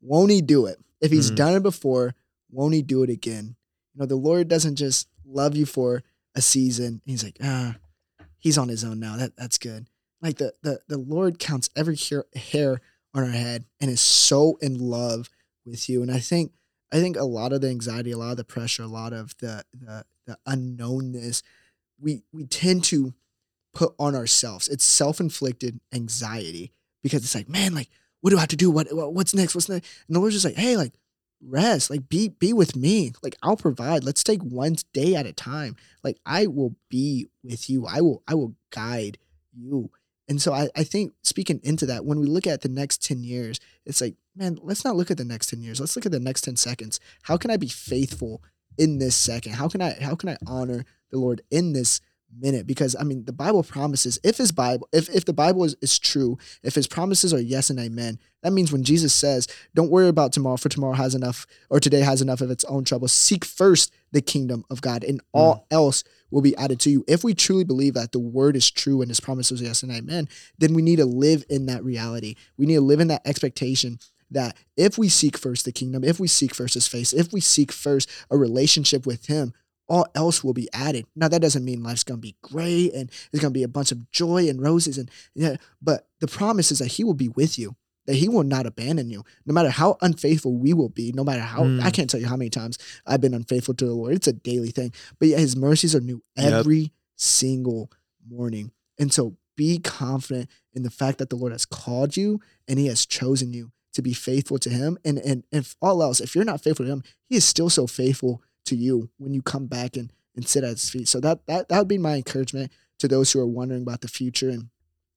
Won't 0.00 0.30
he 0.30 0.40
do 0.40 0.66
it? 0.66 0.78
If 1.00 1.10
he's 1.10 1.30
Mhm. 1.30 1.34
done 1.34 1.54
it 1.56 1.62
before, 1.62 2.14
won't 2.50 2.72
he 2.74 2.80
do 2.80 3.02
it 3.02 3.10
again? 3.10 3.56
You 3.92 4.00
know, 4.00 4.06
the 4.06 4.16
Lord 4.16 4.48
doesn't 4.48 4.76
just 4.76 5.08
love 5.26 5.56
you 5.56 5.66
for 5.66 6.02
a 6.34 6.40
season. 6.40 7.02
He's 7.04 7.22
like, 7.24 7.36
ah, 7.42 7.76
he's 8.38 8.56
on 8.56 8.68
his 8.68 8.84
own 8.84 8.98
now. 9.00 9.16
That 9.16 9.36
that's 9.36 9.58
good. 9.58 9.88
Like 10.22 10.38
the 10.38 10.54
the 10.62 10.80
the 10.88 10.98
Lord 10.98 11.38
counts 11.38 11.68
every 11.76 11.96
hair, 11.96 12.24
hair 12.34 12.80
on 13.12 13.24
our 13.24 13.30
head 13.30 13.64
and 13.80 13.90
is 13.90 14.00
so 14.00 14.56
in 14.62 14.78
love 14.78 15.28
with 15.66 15.88
you. 15.88 16.00
And 16.02 16.10
I 16.10 16.20
think 16.20 16.52
I 16.94 17.00
think 17.00 17.16
a 17.16 17.24
lot 17.24 17.52
of 17.52 17.60
the 17.60 17.68
anxiety, 17.70 18.12
a 18.12 18.16
lot 18.16 18.30
of 18.30 18.36
the 18.36 18.44
pressure, 18.44 18.84
a 18.84 18.86
lot 18.86 19.12
of 19.12 19.36
the 19.38 19.64
the 19.72 20.04
the 20.26 20.38
unknownness, 20.46 21.42
we 22.00 22.22
we 22.32 22.44
tend 22.44 22.84
to 22.84 23.14
put 23.74 23.94
on 23.98 24.14
ourselves. 24.14 24.68
It's 24.68 24.84
self-inflicted 24.84 25.80
anxiety 25.92 26.72
because 27.02 27.24
it's 27.24 27.34
like, 27.34 27.48
man, 27.48 27.74
like, 27.74 27.88
what 28.20 28.30
do 28.30 28.36
I 28.36 28.40
have 28.40 28.48
to 28.50 28.56
do? 28.56 28.70
What, 28.70 28.94
what 28.94 29.12
what's 29.12 29.34
next? 29.34 29.56
What's 29.56 29.68
next? 29.68 29.90
And 30.06 30.14
the 30.14 30.20
Lord's 30.20 30.36
just 30.36 30.44
like, 30.44 30.54
hey, 30.54 30.76
like, 30.76 30.94
rest, 31.42 31.90
like, 31.90 32.08
be 32.08 32.28
be 32.28 32.52
with 32.52 32.76
me. 32.76 33.12
Like, 33.24 33.36
I'll 33.42 33.56
provide. 33.56 34.04
Let's 34.04 34.22
take 34.22 34.42
one 34.42 34.76
day 34.92 35.16
at 35.16 35.26
a 35.26 35.32
time. 35.32 35.74
Like, 36.04 36.18
I 36.24 36.46
will 36.46 36.76
be 36.88 37.26
with 37.42 37.68
you. 37.68 37.86
I 37.86 38.02
will 38.02 38.22
I 38.28 38.34
will 38.34 38.54
guide 38.70 39.18
you. 39.52 39.90
And 40.28 40.40
so 40.40 40.52
I, 40.52 40.68
I 40.74 40.84
think 40.84 41.12
speaking 41.22 41.60
into 41.62 41.86
that, 41.86 42.04
when 42.04 42.18
we 42.18 42.26
look 42.26 42.46
at 42.46 42.62
the 42.62 42.68
next 42.68 43.04
10 43.04 43.24
years, 43.24 43.60
it's 43.84 44.00
like, 44.00 44.16
man, 44.34 44.58
let's 44.62 44.84
not 44.84 44.96
look 44.96 45.10
at 45.10 45.18
the 45.18 45.24
next 45.24 45.48
10 45.50 45.62
years. 45.62 45.80
Let's 45.80 45.96
look 45.96 46.06
at 46.06 46.12
the 46.12 46.20
next 46.20 46.42
10 46.42 46.56
seconds. 46.56 46.98
How 47.22 47.36
can 47.36 47.50
I 47.50 47.56
be 47.56 47.68
faithful 47.68 48.42
in 48.78 48.98
this 48.98 49.16
second? 49.16 49.52
How 49.54 49.68
can 49.68 49.82
I 49.82 49.96
how 50.00 50.14
can 50.14 50.30
I 50.30 50.36
honor 50.46 50.84
the 51.10 51.18
Lord 51.18 51.42
in 51.50 51.72
this 51.72 52.00
minute? 52.38 52.66
Because 52.66 52.96
I 52.98 53.04
mean 53.04 53.24
the 53.24 53.32
Bible 53.32 53.62
promises 53.62 54.18
if 54.24 54.38
his 54.38 54.52
Bible, 54.52 54.88
if 54.92 55.08
if 55.08 55.24
the 55.24 55.32
Bible 55.32 55.64
is, 55.64 55.76
is 55.80 55.98
true, 55.98 56.38
if 56.62 56.74
his 56.74 56.86
promises 56.86 57.32
are 57.32 57.40
yes 57.40 57.70
and 57.70 57.78
amen, 57.78 58.18
that 58.44 58.52
means 58.52 58.70
when 58.70 58.84
Jesus 58.84 59.12
says, 59.12 59.48
Don't 59.74 59.90
worry 59.90 60.08
about 60.08 60.32
tomorrow, 60.32 60.56
for 60.56 60.68
tomorrow 60.68 60.94
has 60.94 61.14
enough, 61.14 61.46
or 61.70 61.80
today 61.80 62.00
has 62.00 62.20
enough 62.20 62.42
of 62.42 62.50
its 62.50 62.64
own 62.64 62.84
trouble. 62.84 63.08
Seek 63.08 63.44
first 63.44 63.92
the 64.12 64.20
kingdom 64.20 64.64
of 64.70 64.82
God, 64.82 65.02
and 65.02 65.20
hmm. 65.20 65.38
all 65.38 65.66
else 65.70 66.04
will 66.30 66.42
be 66.42 66.56
added 66.56 66.78
to 66.80 66.90
you. 66.90 67.04
If 67.08 67.24
we 67.24 67.34
truly 67.34 67.64
believe 67.64 67.94
that 67.94 68.12
the 68.12 68.18
word 68.18 68.54
is 68.54 68.70
true 68.70 69.00
and 69.00 69.10
his 69.10 69.20
promises 69.20 69.60
are 69.60 69.64
yes 69.64 69.82
and 69.82 69.90
amen, 69.90 70.28
then 70.58 70.74
we 70.74 70.82
need 70.82 70.96
to 70.96 71.06
live 71.06 71.44
in 71.48 71.66
that 71.66 71.84
reality. 71.84 72.34
We 72.58 72.66
need 72.66 72.74
to 72.74 72.80
live 72.80 73.00
in 73.00 73.08
that 73.08 73.26
expectation 73.26 73.98
that 74.30 74.56
if 74.76 74.98
we 74.98 75.08
seek 75.08 75.38
first 75.38 75.64
the 75.64 75.72
kingdom, 75.72 76.04
if 76.04 76.20
we 76.20 76.28
seek 76.28 76.54
first 76.54 76.74
his 76.74 76.88
face, 76.88 77.12
if 77.12 77.32
we 77.32 77.40
seek 77.40 77.72
first 77.72 78.10
a 78.30 78.36
relationship 78.36 79.06
with 79.06 79.26
him, 79.26 79.54
all 79.88 80.06
else 80.14 80.42
will 80.42 80.54
be 80.54 80.68
added. 80.72 81.06
Now 81.14 81.28
that 81.28 81.42
doesn't 81.42 81.64
mean 81.64 81.82
life's 81.82 82.04
gonna 82.04 82.18
be 82.18 82.36
great 82.42 82.92
and 82.94 83.10
there's 83.30 83.42
gonna 83.42 83.52
be 83.52 83.62
a 83.64 83.68
bunch 83.68 83.92
of 83.92 84.10
joy 84.10 84.48
and 84.48 84.60
roses 84.62 84.98
and 84.98 85.10
yeah, 85.34 85.56
but 85.82 86.08
the 86.20 86.26
promise 86.28 86.70
is 86.72 86.78
that 86.78 86.92
he 86.92 87.04
will 87.04 87.14
be 87.14 87.28
with 87.28 87.58
you, 87.58 87.76
that 88.06 88.14
he 88.16 88.28
will 88.28 88.44
not 88.44 88.66
abandon 88.66 89.10
you, 89.10 89.22
no 89.44 89.52
matter 89.52 89.68
how 89.70 89.96
unfaithful 90.00 90.54
we 90.56 90.72
will 90.72 90.88
be, 90.88 91.12
no 91.12 91.22
matter 91.24 91.42
how 91.42 91.64
Mm. 91.64 91.82
I 91.82 91.90
can't 91.90 92.08
tell 92.08 92.20
you 92.20 92.26
how 92.26 92.36
many 92.36 92.50
times 92.50 92.78
I've 93.06 93.20
been 93.20 93.34
unfaithful 93.34 93.74
to 93.74 93.84
the 93.86 93.92
Lord. 93.94 94.14
It's 94.14 94.26
a 94.28 94.32
daily 94.32 94.70
thing. 94.70 94.92
But 95.18 95.28
yet 95.28 95.40
his 95.40 95.54
mercies 95.56 95.94
are 95.94 96.00
new 96.00 96.22
Yep. 96.36 96.52
every 96.52 96.92
single 97.16 97.90
morning. 98.28 98.70
And 98.98 99.12
so 99.12 99.36
be 99.56 99.78
confident 99.78 100.48
in 100.72 100.82
the 100.82 100.90
fact 100.90 101.18
that 101.18 101.30
the 101.30 101.36
Lord 101.36 101.52
has 101.52 101.64
called 101.66 102.16
you 102.16 102.40
and 102.68 102.78
he 102.78 102.86
has 102.86 103.06
chosen 103.06 103.52
you 103.52 103.70
to 103.92 104.02
be 104.02 104.12
faithful 104.12 104.58
to 104.58 104.70
him. 104.70 104.98
And 105.04 105.18
and 105.18 105.44
if 105.52 105.76
all 105.80 106.02
else, 106.02 106.20
if 106.20 106.34
you're 106.34 106.44
not 106.44 106.60
faithful 106.60 106.84
to 106.86 106.90
him, 106.92 107.02
he 107.28 107.36
is 107.36 107.44
still 107.44 107.70
so 107.70 107.86
faithful 107.86 108.42
to 108.66 108.76
you 108.76 109.10
when 109.18 109.34
you 109.34 109.42
come 109.42 109.66
back 109.66 109.96
and, 109.96 110.12
and 110.36 110.46
sit 110.46 110.64
at 110.64 110.70
his 110.70 110.90
feet. 110.90 111.08
So 111.08 111.20
that 111.20 111.46
that 111.46 111.68
that 111.68 111.78
would 111.78 111.88
be 111.88 111.98
my 111.98 112.16
encouragement 112.16 112.72
to 112.98 113.08
those 113.08 113.32
who 113.32 113.40
are 113.40 113.46
wondering 113.46 113.82
about 113.82 114.00
the 114.00 114.08
future 114.08 114.50
and 114.50 114.68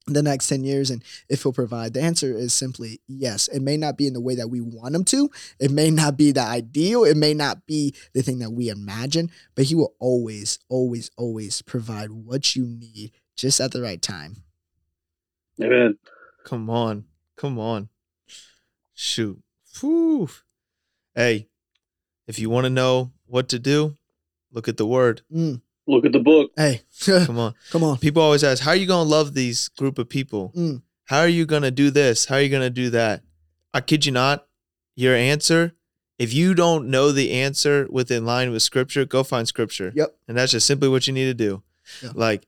the 0.07 0.23
next 0.23 0.47
10 0.47 0.63
years 0.63 0.89
and 0.89 1.03
if 1.29 1.43
he'll 1.43 1.53
provide. 1.53 1.93
The 1.93 2.01
answer 2.01 2.35
is 2.35 2.53
simply 2.53 3.01
yes. 3.07 3.47
It 3.49 3.61
may 3.61 3.77
not 3.77 3.97
be 3.97 4.07
in 4.07 4.13
the 4.13 4.21
way 4.21 4.35
that 4.35 4.49
we 4.49 4.61
want 4.61 4.95
him 4.95 5.03
to. 5.05 5.29
It 5.59 5.71
may 5.71 5.91
not 5.91 6.17
be 6.17 6.31
the 6.31 6.41
ideal. 6.41 7.03
It 7.03 7.17
may 7.17 7.33
not 7.33 7.65
be 7.65 7.93
the 8.13 8.21
thing 8.21 8.39
that 8.39 8.51
we 8.51 8.69
imagine, 8.69 9.29
but 9.55 9.65
he 9.65 9.75
will 9.75 9.93
always, 9.99 10.59
always, 10.69 11.11
always 11.17 11.61
provide 11.61 12.11
what 12.11 12.55
you 12.55 12.65
need 12.65 13.11
just 13.35 13.59
at 13.59 13.71
the 13.71 13.81
right 13.81 14.01
time. 14.01 14.37
Amen. 15.61 15.97
Come 16.45 16.69
on. 16.69 17.05
Come 17.35 17.59
on. 17.59 17.89
Shoot. 18.93 19.41
Whew. 19.79 20.29
Hey, 21.13 21.49
if 22.27 22.39
you 22.39 22.49
want 22.49 22.65
to 22.65 22.69
know 22.69 23.11
what 23.27 23.49
to 23.49 23.59
do, 23.59 23.95
look 24.51 24.67
at 24.67 24.77
the 24.77 24.85
word. 24.85 25.21
Mm. 25.33 25.61
Look 25.87 26.05
at 26.05 26.11
the 26.11 26.19
book. 26.19 26.51
Hey, 26.57 26.81
Come 27.05 27.39
on. 27.39 27.53
come 27.71 27.83
on. 27.83 27.97
People 27.97 28.21
always 28.21 28.43
ask, 28.43 28.61
how 28.63 28.71
are 28.71 28.75
you 28.75 28.87
going 28.87 29.05
to 29.05 29.09
love 29.09 29.33
these 29.33 29.69
group 29.69 29.97
of 29.99 30.09
people? 30.09 30.51
Mm. 30.55 30.81
How 31.05 31.19
are 31.19 31.27
you 31.29 31.45
going 31.45 31.61
to 31.61 31.71
do 31.71 31.89
this? 31.91 32.25
How 32.25 32.35
are 32.35 32.41
you 32.41 32.49
going 32.49 32.61
to 32.63 32.69
do 32.69 32.89
that? 32.89 33.23
I 33.73 33.79
kid 33.81 34.05
you 34.05 34.11
not. 34.11 34.45
Your 34.95 35.15
answer, 35.15 35.73
if 36.17 36.33
you 36.33 36.53
don't 36.55 36.89
know 36.89 37.11
the 37.11 37.31
answer 37.31 37.87
within 37.89 38.25
line 38.25 38.51
with 38.51 38.63
scripture, 38.63 39.05
go 39.05 39.23
find 39.23 39.47
scripture. 39.47 39.93
Yep. 39.95 40.17
And 40.27 40.37
that's 40.37 40.51
just 40.51 40.65
simply 40.67 40.89
what 40.89 41.05
you 41.07 41.13
need 41.13 41.25
to 41.25 41.33
do. 41.33 41.63
Yeah. 42.03 42.11
Like, 42.15 42.45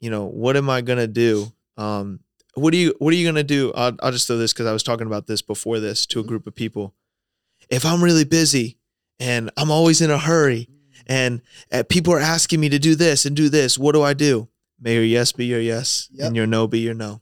you 0.00 0.10
know, 0.10 0.26
what 0.26 0.56
am 0.56 0.68
I 0.68 0.80
going 0.82 0.98
to 0.98 1.06
do? 1.06 1.52
Um, 1.78 2.20
what 2.54 2.74
are 2.74 2.76
you 2.78 2.94
what 2.98 3.12
are 3.14 3.16
you 3.16 3.24
going 3.24 3.36
to 3.36 3.44
do? 3.44 3.72
I'll, 3.74 3.94
I'll 4.00 4.12
just 4.12 4.26
throw 4.26 4.36
this 4.38 4.52
because 4.52 4.66
I 4.66 4.72
was 4.72 4.82
talking 4.82 5.06
about 5.06 5.26
this 5.26 5.40
before 5.40 5.78
this 5.80 6.04
to 6.06 6.20
a 6.20 6.24
Mhm. 6.24 6.26
group 6.26 6.46
of 6.46 6.54
people. 6.54 6.94
If 7.70 7.84
I'm 7.86 8.02
really 8.02 8.24
busy 8.24 8.78
and 9.20 9.50
I'm 9.56 9.70
always 9.70 10.00
in 10.00 10.10
a 10.10 10.18
hurry 10.18 10.68
and 11.06 11.40
uh, 11.72 11.82
people 11.88 12.12
are 12.12 12.20
asking 12.20 12.60
me 12.60 12.68
to 12.70 12.78
do 12.78 12.94
this 12.94 13.24
and 13.26 13.36
do 13.36 13.48
this, 13.48 13.78
what 13.78 13.92
do 13.92 14.02
I 14.02 14.12
do? 14.14 14.48
May 14.80 14.94
your 14.94 15.04
yes 15.04 15.32
be 15.32 15.46
your 15.46 15.60
yes 15.60 16.08
Yep. 16.12 16.26
and 16.26 16.36
your 16.36 16.46
no 16.46 16.66
be 16.66 16.80
your 16.80 16.94
no. 16.94 17.20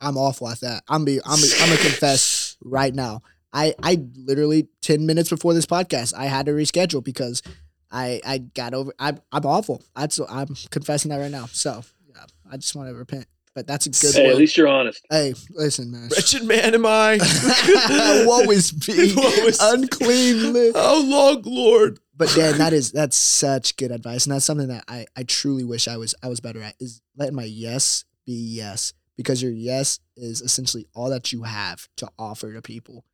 I'm 0.00 0.16
awful 0.16 0.48
at 0.48 0.60
that. 0.60 0.82
I'm 0.88 1.04
be 1.04 1.20
I'm 1.24 1.36
be, 1.40 1.48
I'm 1.60 1.68
gonna 1.68 1.80
confess 1.80 2.56
right 2.62 2.94
now. 2.94 3.22
I 3.52 3.74
I 3.82 3.98
literally 4.16 4.68
ten 4.82 5.06
minutes 5.06 5.30
before 5.30 5.54
this 5.54 5.66
podcast, 5.66 6.14
I 6.14 6.26
had 6.26 6.46
to 6.46 6.52
reschedule 6.52 7.02
because 7.02 7.42
I 7.90 8.20
I 8.24 8.38
got 8.38 8.74
over. 8.74 8.92
I 8.98 9.14
I'm 9.32 9.44
awful. 9.46 9.82
That's 9.94 10.18
I'm 10.28 10.54
confessing 10.70 11.10
that 11.10 11.18
right 11.18 11.30
now. 11.30 11.46
So 11.46 11.82
yeah, 12.08 12.24
I 12.50 12.56
just 12.58 12.74
want 12.76 12.88
to 12.90 12.94
repent. 12.94 13.26
But 13.56 13.66
that's 13.66 13.86
a 13.86 13.90
good 13.90 14.14
Hey, 14.14 14.28
at 14.28 14.36
least 14.36 14.58
you're 14.58 14.68
honest. 14.68 15.02
Hey, 15.10 15.32
listen, 15.48 15.90
man. 15.90 16.10
Wretched 16.10 16.44
man 16.44 16.74
am 16.74 16.84
I. 16.84 17.16
Woe 18.26 18.50
is 18.50 18.86
me, 18.86 19.14
Woe 19.16 19.46
is- 19.46 19.58
unclean 19.62 20.52
lips. 20.52 20.78
How 20.78 21.02
long, 21.02 21.40
Lord? 21.46 21.98
But 22.14 22.30
Dan, 22.36 22.58
that 22.58 22.74
is 22.74 22.92
that's 22.92 23.16
such 23.16 23.78
good 23.78 23.92
advice, 23.92 24.26
and 24.26 24.34
that's 24.34 24.44
something 24.44 24.68
that 24.68 24.84
I 24.88 25.06
I 25.16 25.22
truly 25.22 25.64
wish 25.64 25.88
I 25.88 25.96
was 25.96 26.14
I 26.22 26.28
was 26.28 26.40
better 26.40 26.60
at 26.62 26.74
is 26.78 27.00
letting 27.16 27.34
my 27.34 27.44
yes 27.44 28.04
be 28.26 28.34
yes 28.34 28.92
because 29.16 29.42
your 29.42 29.52
yes 29.52 30.00
is 30.18 30.42
essentially 30.42 30.86
all 30.94 31.08
that 31.08 31.32
you 31.32 31.44
have 31.44 31.88
to 31.96 32.10
offer 32.18 32.52
to 32.52 32.60
people. 32.60 33.06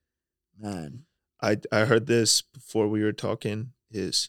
Man, 0.58 1.04
I 1.40 1.58
I 1.70 1.84
heard 1.84 2.06
this 2.06 2.42
before 2.42 2.88
we 2.88 3.04
were 3.04 3.12
talking. 3.12 3.74
Is 3.92 4.28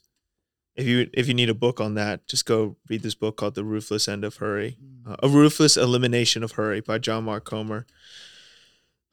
if 0.75 0.87
you 0.87 1.09
if 1.13 1.27
you 1.27 1.33
need 1.33 1.49
a 1.49 1.55
book 1.55 1.79
on 1.79 1.95
that, 1.95 2.27
just 2.27 2.45
go 2.45 2.77
read 2.89 3.03
this 3.03 3.15
book 3.15 3.37
called 3.37 3.55
The 3.55 3.63
Ruthless 3.63 4.07
End 4.07 4.23
of 4.23 4.37
Hurry, 4.37 4.77
uh, 5.07 5.17
A 5.21 5.29
Ruthless 5.29 5.77
Elimination 5.77 6.43
of 6.43 6.53
Hurry 6.53 6.81
by 6.81 6.97
John 6.97 7.25
Mark 7.25 7.45
Comer. 7.45 7.85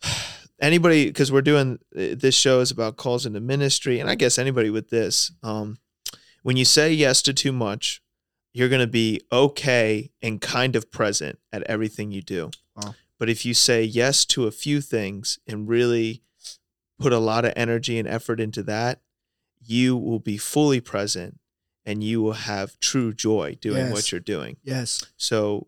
Anybody, 0.61 1.07
because 1.07 1.33
we're 1.33 1.41
doing 1.41 1.79
uh, 1.97 2.15
this 2.15 2.35
show 2.35 2.61
is 2.61 2.71
about 2.71 2.97
calls 2.97 3.25
into 3.25 3.41
ministry, 3.41 3.99
and 3.99 4.11
I 4.11 4.15
guess 4.15 4.39
anybody 4.39 4.69
with 4.69 4.91
this, 4.91 5.33
um, 5.43 5.79
when 6.43 6.57
you 6.57 6.67
say 6.67 6.93
yes 6.93 7.23
to 7.23 7.33
too 7.33 7.53
much, 7.53 8.03
you're 8.53 8.69
going 8.69 8.81
to 8.81 8.87
be 8.87 9.21
okay 9.33 10.11
and 10.21 10.41
kind 10.41 10.77
of 10.77 10.91
present 10.91 11.39
at 11.53 11.63
everything 11.63 12.11
you 12.11 12.21
do. 12.21 12.51
Wow. 12.77 12.95
But 13.19 13.31
if 13.31 13.47
you 13.47 13.55
say 13.55 13.83
yes 13.83 14.25
to 14.27 14.47
a 14.47 14.51
few 14.51 14.81
things 14.81 15.39
and 15.47 15.69
really 15.69 16.23
put 16.99 17.13
a 17.13 17.19
lot 17.19 17.45
of 17.47 17.55
energy 17.57 17.99
and 17.99 18.07
effort 18.07 18.41
into 18.41 18.63
that, 18.65 19.01
you 19.63 19.97
will 19.97 20.19
be 20.19 20.37
fully 20.37 20.81
present 20.81 21.40
and 21.87 22.05
you 22.05 22.21
will 22.23 22.33
have 22.35 22.79
true 22.81 23.13
joy 23.13 23.57
doing 23.61 23.77
Yes. 23.87 23.93
what 23.93 24.13
you're 24.13 24.21
doing. 24.21 24.57
yes, 24.63 25.05
So 25.17 25.67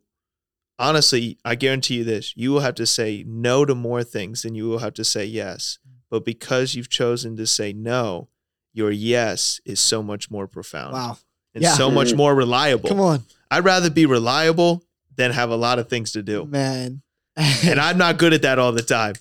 honestly, 0.78 1.38
I 1.44 1.54
guarantee 1.54 1.96
you 1.98 2.04
this, 2.04 2.32
you 2.36 2.52
will 2.52 2.60
have 2.60 2.74
to 2.76 2.86
say 2.86 3.24
no 3.26 3.64
to 3.64 3.74
more 3.74 4.04
things 4.04 4.42
than 4.42 4.54
you 4.54 4.68
will 4.68 4.78
have 4.78 4.94
to 4.94 5.04
say 5.04 5.24
yes. 5.24 5.78
Mm. 5.86 5.92
But 6.10 6.24
because 6.24 6.74
you've 6.74 6.90
chosen 6.90 7.36
to 7.36 7.46
say 7.46 7.72
no, 7.72 8.28
your 8.72 8.90
yes 8.90 9.60
is 9.64 9.80
so 9.80 10.02
much 10.02 10.30
more 10.30 10.46
profound 10.46 10.94
wow, 10.94 11.18
and 11.54 11.62
Yeah. 11.62 11.74
so 11.74 11.90
much 11.90 12.14
more 12.14 12.34
reliable. 12.34 12.88
come 12.88 13.00
on, 13.00 13.24
I'd 13.50 13.64
rather 13.64 13.90
be 13.90 14.06
reliable 14.06 14.84
than 15.14 15.30
have 15.32 15.50
a 15.50 15.56
lot 15.56 15.78
of 15.78 15.88
things 15.88 16.10
to 16.12 16.22
do. 16.22 16.44
Man. 16.46 17.02
And 17.36 17.80
I'm 17.80 17.96
not 17.96 18.18
good 18.18 18.34
at 18.34 18.42
that 18.42 18.58
all 18.58 18.72
the 18.72 18.82
time 18.82 19.14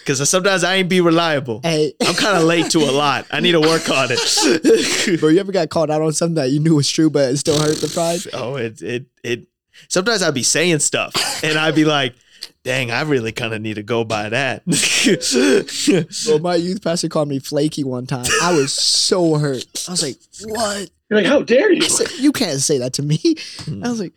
because 0.00 0.26
sometimes 0.28 0.64
I 0.64 0.76
ain't 0.76 0.88
be 0.88 1.02
reliable. 1.02 1.60
hey, 1.62 1.92
I'm 2.06 2.14
kind 2.14 2.38
of 2.38 2.44
late 2.44 2.70
to 2.70 2.78
a 2.78 2.90
lot. 2.90 3.26
I 3.30 3.40
need 3.40 3.52
to 3.52 3.60
work 3.60 3.90
on 3.90 4.08
it. 4.10 5.20
bro, 5.20 5.28
you 5.28 5.38
ever 5.38 5.52
got 5.52 5.68
called 5.68 5.90
out 5.90 6.00
on 6.00 6.12
something 6.12 6.36
that 6.36 6.50
you 6.50 6.60
knew 6.60 6.76
was 6.76 6.88
true, 6.90 7.10
but 7.10 7.30
it 7.30 7.36
still 7.36 7.60
hurt 7.60 7.76
the 7.76 7.88
pride? 7.88 8.20
oh, 8.32 8.56
it 8.56 8.80
it 8.80 9.06
it. 9.22 9.48
Sometimes 9.88 10.22
I'd 10.22 10.32
be 10.34 10.42
saying 10.42 10.78
stuff 10.78 11.12
and 11.44 11.58
I'd 11.58 11.74
be 11.74 11.84
like, 11.84 12.14
"Dang, 12.64 12.90
I 12.90 13.02
really 13.02 13.32
kind 13.32 13.52
of 13.52 13.60
need 13.60 13.74
to 13.74 13.82
go 13.82 14.02
by 14.02 14.30
that." 14.30 14.64
Bro, 16.26 16.38
my 16.38 16.54
youth 16.56 16.82
pastor 16.82 17.08
called 17.08 17.28
me 17.28 17.38
flaky 17.38 17.84
one 17.84 18.06
time. 18.06 18.24
I 18.42 18.54
was 18.54 18.72
so 18.72 19.34
hurt. 19.34 19.66
I 19.86 19.90
was 19.90 20.02
like, 20.02 20.16
what? 20.44 20.88
You're 21.10 21.20
like, 21.20 21.26
how 21.26 21.42
dare 21.42 21.72
you? 21.72 21.84
I 21.84 21.88
said, 21.88 22.10
you 22.18 22.32
can't 22.32 22.60
say 22.60 22.78
that 22.78 22.94
to 22.94 23.02
me. 23.02 23.18
Hmm. 23.60 23.84
I 23.84 23.88
was 23.88 24.00
like, 24.00 24.12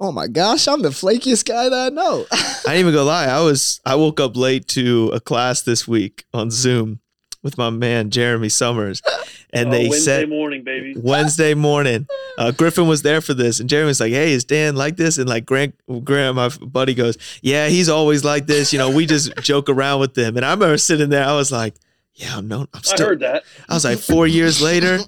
oh 0.00 0.10
my 0.12 0.26
gosh, 0.26 0.66
I'm 0.66 0.82
the 0.82 0.88
flakiest 0.88 1.44
guy 1.46 1.68
that 1.68 1.86
I 1.86 1.88
know. 1.90 2.26
I 2.32 2.72
ain't 2.74 2.80
even 2.80 2.92
gonna 2.94 3.04
lie. 3.04 3.26
I 3.26 3.40
was 3.40 3.80
I 3.84 3.94
woke 3.96 4.18
up 4.20 4.36
late 4.36 4.66
to 4.68 5.10
a 5.14 5.20
class 5.20 5.62
this 5.62 5.86
week 5.86 6.24
on 6.32 6.50
Zoom 6.50 7.00
with 7.42 7.56
my 7.56 7.70
man 7.70 8.10
Jeremy 8.10 8.48
Summers, 8.50 9.00
and 9.52 9.68
Oh, 9.68 9.72
they 9.72 9.88
Wednesday 9.88 10.20
said 10.20 10.28
morning, 10.28 10.62
baby. 10.64 10.94
Wednesday 11.02 11.54
morning. 11.54 12.06
Uh, 12.36 12.50
Griffin 12.52 12.86
was 12.88 13.02
there 13.02 13.20
for 13.20 13.34
this, 13.34 13.60
and 13.60 13.68
Jeremy 13.68 13.88
was 13.88 14.00
like, 14.00 14.12
"Hey, 14.12 14.32
is 14.32 14.44
Dan 14.44 14.76
like 14.76 14.96
this?" 14.96 15.18
And 15.18 15.28
like 15.28 15.44
Grant, 15.46 15.74
Grant, 16.04 16.36
my 16.36 16.48
buddy, 16.48 16.94
goes, 16.94 17.16
"Yeah, 17.42 17.68
he's 17.68 17.88
always 17.88 18.24
like 18.24 18.46
this. 18.46 18.72
You 18.72 18.78
know, 18.78 18.90
we 18.90 19.06
just 19.06 19.34
joke 19.38 19.68
around 19.68 20.00
with 20.00 20.16
him." 20.16 20.36
And 20.36 20.44
I 20.46 20.50
remember 20.52 20.76
sitting 20.78 21.08
there, 21.10 21.24
I 21.26 21.34
was 21.34 21.50
like, 21.52 21.74
"Yeah, 22.14 22.36
I'm 22.36 22.46
known. 22.48 22.68
I'm 22.74 22.80
I 22.80 22.82
still." 22.82 23.06
heard 23.08 23.20
that. 23.20 23.44
I 23.68 23.74
was 23.74 23.84
like, 23.84 23.98
four 23.98 24.26
years 24.26 24.60
later, 24.62 24.98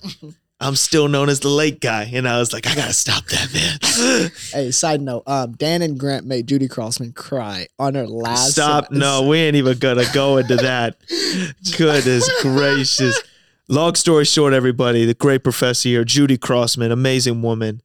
I'm 0.62 0.76
still 0.76 1.08
known 1.08 1.28
as 1.28 1.40
the 1.40 1.48
late 1.48 1.80
guy, 1.80 2.08
and 2.12 2.28
I 2.28 2.38
was 2.38 2.52
like, 2.52 2.68
I 2.68 2.74
gotta 2.76 2.92
stop 2.92 3.24
that, 3.26 3.52
man. 3.52 4.30
hey, 4.52 4.70
side 4.70 5.00
note, 5.00 5.24
um, 5.26 5.52
Dan 5.52 5.82
and 5.82 5.98
Grant 5.98 6.24
made 6.24 6.46
Judy 6.46 6.68
Crossman 6.68 7.12
cry 7.12 7.66
on 7.80 7.96
her 7.96 8.06
last. 8.06 8.52
Stop. 8.52 8.92
No, 8.92 9.26
we 9.26 9.38
ain't 9.38 9.56
even 9.56 9.76
gonna 9.78 10.04
go 10.14 10.36
into 10.36 10.56
that. 10.56 10.96
Goodness 11.76 12.30
gracious. 12.42 13.20
Long 13.68 13.96
story 13.96 14.24
short, 14.24 14.52
everybody, 14.52 15.04
the 15.04 15.14
great 15.14 15.42
professor 15.42 15.88
here, 15.88 16.04
Judy 16.04 16.38
Crossman, 16.38 16.92
amazing 16.92 17.42
woman. 17.42 17.82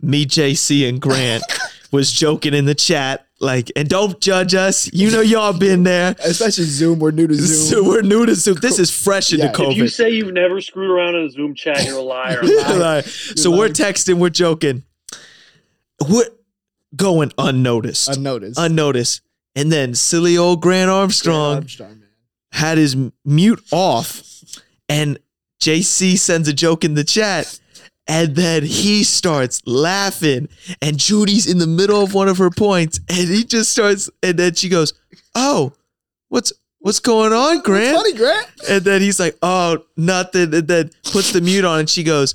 Me, 0.00 0.24
JC, 0.24 0.88
and 0.88 1.00
Grant 1.00 1.42
was 1.92 2.10
joking 2.10 2.54
in 2.54 2.64
the 2.64 2.74
chat, 2.74 3.26
like, 3.40 3.70
and 3.76 3.88
don't 3.88 4.20
judge 4.20 4.54
us. 4.54 4.92
You 4.92 5.10
know 5.10 5.20
y'all 5.20 5.56
been 5.56 5.82
there. 5.84 6.16
Especially 6.24 6.64
Zoom. 6.64 6.98
We're 6.98 7.10
new 7.12 7.26
to 7.28 7.36
So 7.36 7.76
Zoom. 7.76 7.86
we're 7.86 8.02
new 8.02 8.26
to 8.26 8.34
Zoom. 8.34 8.56
This 8.60 8.78
is 8.78 8.90
fresh 8.90 9.32
into 9.32 9.44
Yeah, 9.44 9.50
if 9.50 9.56
COVID. 9.56 9.70
If 9.72 9.76
you 9.78 9.88
say 9.88 10.10
you've 10.10 10.32
never 10.34 10.60
screwed 10.60 10.90
around 10.90 11.14
in 11.16 11.24
a 11.26 11.30
Zoom 11.30 11.54
chat, 11.54 11.84
you're 11.86 11.98
a 11.98 12.02
liar. 12.02 12.40
Like, 12.44 13.04
so 13.06 13.50
we're 13.56 13.68
texting, 13.68 14.18
we're 14.18 14.30
joking. 14.30 14.82
We're 16.08 16.24
going 16.96 17.32
unnoticed. 17.38 18.08
Unnoticed. 18.16 18.58
unnoticed. 18.58 19.22
And 19.54 19.70
then 19.72 19.94
silly 19.94 20.36
old 20.38 20.60
Grant 20.60 20.90
Armstrong 20.90 21.56
Armstrong, 21.56 21.98
man. 21.98 22.08
had 22.52 22.78
his 22.78 22.96
mute 23.24 23.60
off, 23.72 24.22
and 24.88 25.18
JC 25.60 26.16
sends 26.16 26.46
a 26.48 26.52
joke 26.52 26.84
in 26.84 26.94
the 26.94 27.02
chat. 27.04 27.58
And 28.10 28.34
then 28.34 28.62
he 28.64 29.04
starts 29.04 29.60
laughing, 29.66 30.48
and 30.80 30.98
Judy's 30.98 31.46
in 31.46 31.58
the 31.58 31.66
middle 31.66 32.02
of 32.02 32.14
one 32.14 32.26
of 32.28 32.38
her 32.38 32.48
points, 32.50 32.98
and 33.08 33.28
he 33.28 33.44
just 33.44 33.70
starts. 33.70 34.08
And 34.22 34.38
then 34.38 34.54
she 34.54 34.70
goes, 34.70 34.94
"Oh, 35.34 35.74
what's 36.28 36.52
what's 36.78 37.00
going 37.00 37.34
on, 37.34 37.60
Grant?" 37.60 37.96
Funny, 37.96 38.14
Grant. 38.14 38.46
And 38.68 38.82
then 38.82 39.02
he's 39.02 39.20
like, 39.20 39.36
"Oh, 39.42 39.84
nothing." 39.96 40.54
And 40.54 40.66
then 40.66 40.90
puts 41.04 41.32
the 41.32 41.42
mute 41.42 41.66
on, 41.66 41.80
and 41.80 41.90
she 41.90 42.02
goes, 42.02 42.34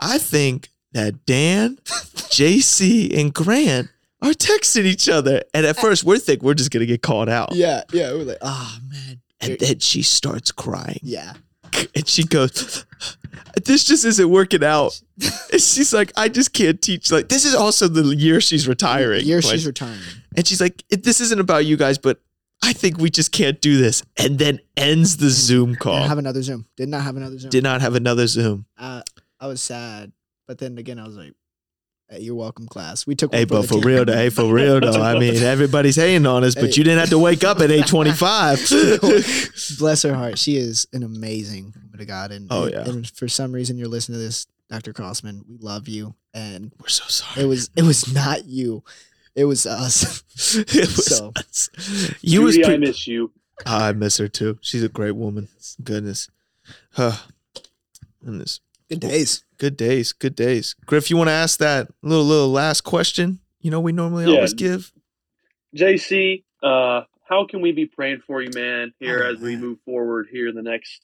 "I 0.00 0.18
think 0.18 0.70
that 0.92 1.24
Dan, 1.24 1.78
JC, 1.86 3.16
and 3.16 3.32
Grant 3.32 3.88
are 4.22 4.32
texting 4.32 4.86
each 4.86 5.08
other." 5.08 5.42
And 5.54 5.64
at 5.64 5.76
first, 5.76 6.02
we're 6.02 6.18
think 6.18 6.42
we're 6.42 6.54
just 6.54 6.72
gonna 6.72 6.84
get 6.84 7.02
called 7.02 7.28
out. 7.28 7.54
Yeah, 7.54 7.82
yeah. 7.92 8.10
We're 8.12 8.24
like, 8.24 8.38
oh 8.42 8.78
man. 8.90 9.20
And 9.40 9.58
then 9.60 9.78
she 9.78 10.02
starts 10.02 10.50
crying, 10.50 10.98
Yeah. 11.02 11.34
and 11.94 12.06
she 12.08 12.24
goes, 12.24 12.84
"This 13.64 13.84
just 13.84 14.04
isn't 14.04 14.30
working 14.30 14.64
out." 14.64 15.00
And 15.52 15.62
she's 15.62 15.92
like, 15.94 16.12
"I 16.16 16.28
just 16.28 16.52
can't 16.52 16.80
teach." 16.82 17.10
Like, 17.10 17.28
this 17.28 17.44
is 17.44 17.54
also 17.54 17.88
the 17.88 18.14
year 18.14 18.40
she's 18.40 18.68
retiring. 18.68 19.24
Year 19.24 19.40
Like, 19.40 19.52
she's 19.52 19.66
retiring. 19.66 19.98
and 20.36 20.46
she's 20.46 20.60
like, 20.60 20.84
"This 20.90 21.20
isn't 21.20 21.40
about 21.40 21.64
you 21.66 21.76
guys, 21.76 21.98
but." 21.98 22.20
I 22.62 22.72
think 22.72 22.96
we 22.96 23.10
just 23.10 23.32
can't 23.32 23.60
do 23.60 23.76
this. 23.76 24.02
And 24.16 24.38
then 24.38 24.60
ends 24.78 25.18
the 25.18 25.28
Zoom 25.28 25.72
Didn't 25.72 25.80
call. 25.80 26.02
have 26.08 26.16
another 26.16 26.42
Zoom. 26.42 26.64
Did 26.74 26.88
not 26.88 27.02
have 27.02 27.14
another 27.16 27.38
Zoom. 27.38 27.50
Did 27.50 27.62
not 27.62 27.82
have 27.82 27.94
another 27.94 28.26
Zoom. 28.26 28.64
uh, 28.78 29.02
I 29.38 29.46
was 29.46 29.60
sad, 29.62 30.10
but 30.48 30.56
then 30.56 30.78
again, 30.78 30.98
I 30.98 31.06
was 31.06 31.16
like, 31.16 31.34
hey, 32.08 32.20
"You're 32.20 32.34
welcome, 32.34 32.66
class." 32.66 33.06
We 33.06 33.14
took. 33.14 33.32
Hey, 33.34 33.40
one 33.40 33.48
but 33.48 33.62
the 33.62 33.68
for 33.68 33.78
real, 33.80 34.04
though, 34.04 34.12
hey, 34.14 34.30
for 34.30 34.52
real 34.52 34.80
though. 34.80 35.00
I 35.02 35.18
mean, 35.18 35.36
everybody's 35.42 35.96
hating 35.96 36.26
on 36.26 36.44
us, 36.44 36.54
but 36.54 36.64
Hey. 36.64 36.70
you 36.78 36.84
didn't 36.84 37.00
have 37.00 37.10
to 37.10 37.18
wake 37.18 37.44
up 37.44 37.60
at 37.60 37.70
eight 37.70 37.86
twenty-five. 37.86 38.58
Bless 39.78 40.02
her 40.02 40.14
heart. 40.14 40.38
She 40.38 40.56
is 40.56 40.86
an 40.92 41.02
amazing 41.02 41.72
woman 41.84 42.00
of 42.00 42.06
God, 42.06 42.32
and 42.32 42.48
Oh, 42.50 42.66
yeah. 42.66 42.84
and 42.88 43.08
for 43.10 43.28
some 43.28 43.52
reason, 43.52 43.76
you're 43.78 43.88
listening 43.88 44.18
to 44.18 44.24
this, 44.24 44.46
Dr. 44.70 44.92
Crossman. 44.92 45.44
We 45.48 45.58
love 45.58 45.88
you, 45.88 46.14
and 46.34 46.72
We're 46.80 46.88
so 46.88 47.04
sorry. 47.08 47.42
it 47.44 47.46
was 47.48 47.70
it 47.76 47.82
was 47.82 48.12
not 48.12 48.44
you, 48.46 48.82
it 49.34 49.44
was 49.44 49.66
us. 49.66 50.22
it 50.56 50.72
was 50.74 51.06
so- 51.06 51.32
us. 51.36 51.70
You 52.22 52.42
was. 52.42 52.56
Judy, 52.56 52.74
I 52.74 52.76
miss 52.78 53.06
you. 53.06 53.32
Ah, 53.64 53.86
I 53.88 53.92
miss 53.92 54.18
her 54.18 54.28
too. 54.28 54.58
She's 54.60 54.82
a 54.82 54.88
great 54.88 55.16
woman. 55.16 55.48
Goodness. 55.82 56.28
Huh. 56.92 57.12
Goodness. 58.24 58.60
Good 58.90 59.00
days. 59.00 59.44
Good 59.58 59.76
days. 59.76 60.12
Good 60.12 60.34
days. 60.34 60.74
Griff, 60.84 61.10
you 61.10 61.16
want 61.16 61.28
to 61.28 61.32
ask 61.32 61.58
that 61.60 61.88
little 62.02 62.24
little 62.24 62.50
last 62.50 62.82
question? 62.82 63.40
You 63.60 63.70
know 63.70 63.80
we 63.80 63.92
normally 63.92 64.24
Yeah. 64.26 64.32
always 64.32 64.54
give. 64.54 64.92
JC, 65.74 66.44
uh, 66.62 67.02
how 67.28 67.46
can 67.46 67.60
we 67.60 67.72
be 67.72 67.86
praying 67.86 68.20
for 68.26 68.40
you, 68.42 68.50
man, 68.54 68.92
here 69.00 69.24
Oh, 69.24 69.32
as 69.32 69.40
we 69.40 69.56
move 69.56 69.78
forward 69.84 70.28
here 70.30 70.48
in 70.48 70.54
the 70.54 70.62
next, 70.62 71.00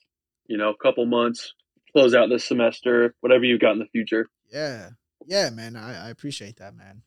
you 0.46 0.56
know, 0.56 0.72
couple 0.74 1.04
months, 1.06 1.54
close 1.92 2.14
out 2.14 2.28
this 2.28 2.44
semester, 2.44 3.14
whatever 3.20 3.44
you've 3.44 3.60
got 3.60 3.72
in 3.72 3.78
the 3.78 3.86
future? 3.86 4.28
Yeah, 4.52 4.90
yeah, 5.26 5.50
man. 5.50 5.76
I, 5.76 6.06
I 6.06 6.10
appreciate 6.10 6.56
that, 6.56 6.74
man. 6.76 7.02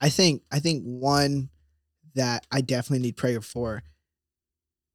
I 0.00 0.10
think 0.10 0.42
I 0.52 0.60
think 0.60 0.82
one 0.84 1.48
that 2.14 2.46
I 2.50 2.60
definitely 2.60 3.00
need 3.06 3.16
prayer 3.16 3.40
for, 3.40 3.82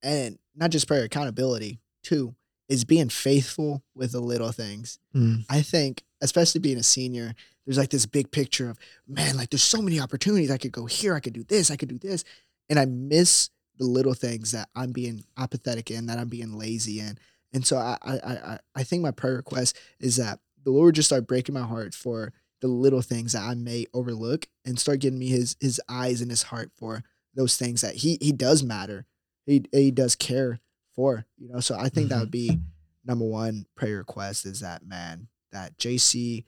and 0.02 0.38
not 0.56 0.70
just 0.72 0.88
prayer, 0.88 1.04
accountability 1.04 1.80
too, 2.04 2.36
is 2.74 2.84
being 2.84 3.08
faithful 3.08 3.84
with 3.94 4.14
the 4.14 4.20
little 4.20 4.52
things. 4.52 4.98
Mm. 5.16 5.46
I 5.48 5.62
think, 5.62 6.02
especially 6.22 6.60
being 6.60 6.80
a 6.80 6.84
senior, 6.84 7.36
there's 7.66 7.78
like 7.78 7.92
this 7.92 8.08
big 8.08 8.32
picture 8.32 8.68
of 8.68 8.80
man, 9.08 9.38
like 9.38 9.52
there's 9.52 9.62
so 9.62 9.80
many 9.80 10.00
opportunities. 10.00 10.50
I 10.50 10.58
could 10.58 10.72
go 10.72 10.88
here, 10.88 11.14
I 11.14 11.20
could 11.20 11.34
do 11.34 11.44
this, 11.44 11.70
I 11.70 11.76
could 11.76 11.90
do 11.90 12.00
this, 12.00 12.24
and 12.72 12.80
I 12.80 12.86
miss 12.86 13.52
the 13.78 13.86
little 13.86 14.16
things 14.16 14.54
that 14.54 14.70
I'm 14.76 14.92
being 14.92 15.24
apathetic 15.38 15.92
in, 15.92 16.08
that 16.08 16.18
I'm 16.18 16.30
being 16.30 16.54
lazy 16.54 17.00
in. 17.00 17.20
And 17.54 17.64
so 17.64 17.78
I 17.78 17.96
I 18.02 18.14
I 18.14 18.60
I 18.78 18.84
think 18.84 19.04
my 19.04 19.12
prayer 19.12 19.36
request 19.36 19.78
is 20.00 20.16
that 20.16 20.40
the 20.64 20.72
Lord 20.72 20.96
just 20.96 21.10
start 21.10 21.28
breaking 21.28 21.54
my 21.54 21.62
heart 21.62 21.94
for 21.94 22.34
the 22.60 22.70
little 22.70 23.04
things 23.04 23.34
that 23.34 23.44
I 23.44 23.54
may 23.54 23.86
overlook 23.94 24.48
and 24.66 24.80
start 24.80 25.00
giving 25.00 25.20
me 25.20 25.28
his 25.28 25.56
his 25.60 25.80
eyes 25.88 26.22
and 26.22 26.32
his 26.32 26.44
heart 26.44 26.72
for 26.76 27.04
those 27.36 27.56
things 27.56 27.82
that 27.82 27.98
he 27.98 28.18
he 28.20 28.32
does 28.32 28.64
matter. 28.64 29.06
He 29.46 29.64
he 29.72 29.92
does 29.92 30.16
care 30.16 30.60
for, 30.96 31.26
you 31.38 31.50
know. 31.50 31.60
So 31.60 31.76
I 31.78 31.90
think 31.90 32.10
that 32.10 32.16
Mhm. 32.18 32.20
would 32.22 32.32
be 32.32 32.60
number 33.06 33.26
one 33.26 33.66
prayer 33.76 33.98
request 33.98 34.46
is 34.46 34.60
that 34.62 34.86
man, 34.86 35.28
that 35.52 35.78
JC, 35.78 36.46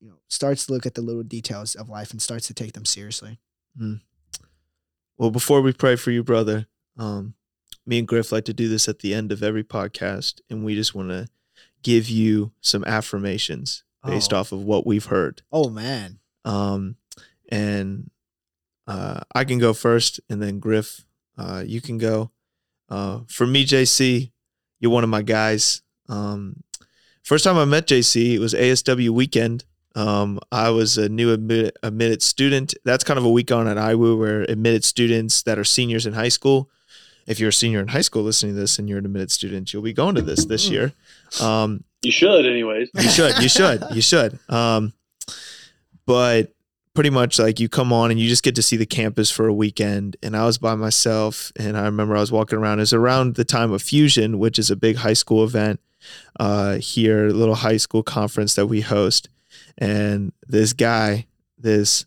you 0.00 0.08
know, 0.08 0.16
starts 0.28 0.66
to 0.66 0.72
look 0.72 0.86
at 0.86 0.94
the 0.94 1.02
little 1.02 1.22
details 1.22 1.74
of 1.74 1.88
life 1.88 2.10
and 2.10 2.20
starts 2.22 2.46
to 2.46 2.54
take 2.54 2.72
them 2.72 2.84
seriously. 2.84 3.38
Well, 5.16 5.30
before 5.30 5.60
we 5.60 5.72
pray 5.72 5.96
for 5.96 6.10
you, 6.10 6.22
brother, 6.22 6.66
um, 6.96 7.34
me 7.86 7.98
and 7.98 8.08
Griff 8.08 8.32
like 8.32 8.44
to 8.46 8.54
do 8.54 8.68
this 8.68 8.88
at 8.88 9.00
the 9.00 9.12
end 9.14 9.32
of 9.32 9.42
every 9.42 9.64
podcast, 9.64 10.40
and 10.48 10.64
we 10.64 10.74
just 10.74 10.94
want 10.94 11.10
to 11.10 11.28
give 11.82 12.08
you 12.08 12.52
some 12.60 12.84
affirmations 12.84 13.84
based 14.04 14.32
Oh. 14.32 14.38
off 14.38 14.52
of 14.52 14.62
what 14.62 14.86
we've 14.86 15.06
heard. 15.06 15.42
Oh 15.52 15.68
man. 15.70 16.20
Um, 16.44 16.96
and 17.50 18.10
uh, 18.86 19.20
I 19.34 19.44
can 19.44 19.58
go 19.58 19.72
first, 19.74 20.20
and 20.28 20.42
then 20.42 20.58
Griff, 20.58 21.04
uh, 21.36 21.62
you 21.66 21.80
can 21.80 21.98
go. 21.98 22.30
Uh, 22.90 23.20
for 23.28 23.46
me, 23.46 23.64
JC, 23.64 24.30
you're 24.80 24.90
one 24.92 25.04
of 25.04 25.10
my 25.10 25.22
guys. 25.22 25.82
Um, 26.08 26.62
first 27.22 27.44
time 27.44 27.56
I 27.56 27.64
met 27.64 27.86
JC, 27.86 28.34
it 28.34 28.38
was 28.38 28.54
ASW 28.54 29.10
weekend. 29.10 29.64
Um, 29.94 30.38
I 30.52 30.70
was 30.70 30.98
a 30.98 31.08
new 31.08 31.32
admit, 31.32 31.76
admitted 31.82 32.22
student. 32.22 32.74
That's 32.84 33.04
kind 33.04 33.18
of 33.18 33.24
a 33.24 33.30
week 33.30 33.50
on 33.52 33.66
at 33.68 33.76
IWU 33.76 34.18
where 34.18 34.42
admitted 34.42 34.84
students 34.84 35.42
that 35.42 35.58
are 35.58 35.64
seniors 35.64 36.06
in 36.06 36.12
high 36.14 36.28
school. 36.28 36.68
If 37.26 37.38
you're 37.38 37.50
a 37.50 37.52
senior 37.52 37.80
in 37.80 37.88
high 37.88 38.00
school 38.00 38.22
listening 38.22 38.54
to 38.54 38.60
this 38.60 38.78
and 38.78 38.88
you're 38.88 38.98
an 38.98 39.04
admitted 39.04 39.30
student, 39.30 39.72
you'll 39.72 39.82
be 39.82 39.92
going 39.92 40.14
to 40.16 40.22
this 40.22 40.44
this 40.46 40.68
year. 40.68 40.92
Um, 41.40 41.84
You 42.02 42.10
should, 42.10 42.46
anyways. 42.46 42.88
you 42.94 43.08
should. 43.08 43.38
You 43.42 43.48
should. 43.48 43.84
You 43.92 44.02
should. 44.02 44.38
Um, 44.48 44.92
but 46.06 46.52
pretty 47.00 47.08
much 47.08 47.38
like 47.38 47.58
you 47.58 47.66
come 47.66 47.94
on 47.94 48.10
and 48.10 48.20
you 48.20 48.28
just 48.28 48.42
get 48.42 48.54
to 48.54 48.60
see 48.62 48.76
the 48.76 48.84
campus 48.84 49.30
for 49.30 49.48
a 49.48 49.54
weekend. 49.54 50.18
And 50.22 50.36
I 50.36 50.44
was 50.44 50.58
by 50.58 50.74
myself, 50.74 51.50
and 51.56 51.74
I 51.74 51.86
remember 51.86 52.14
I 52.14 52.20
was 52.20 52.30
walking 52.30 52.58
around. 52.58 52.78
It 52.78 52.82
was 52.82 52.92
around 52.92 53.36
the 53.36 53.44
time 53.46 53.72
of 53.72 53.80
Fusion, 53.80 54.38
which 54.38 54.58
is 54.58 54.70
a 54.70 54.76
big 54.76 54.96
high 54.96 55.14
school 55.14 55.42
event 55.42 55.80
uh, 56.38 56.74
here, 56.74 57.28
a 57.28 57.32
little 57.32 57.54
high 57.54 57.78
school 57.78 58.02
conference 58.02 58.54
that 58.56 58.66
we 58.66 58.82
host. 58.82 59.30
And 59.78 60.34
this 60.46 60.74
guy, 60.74 61.26
this 61.56 62.04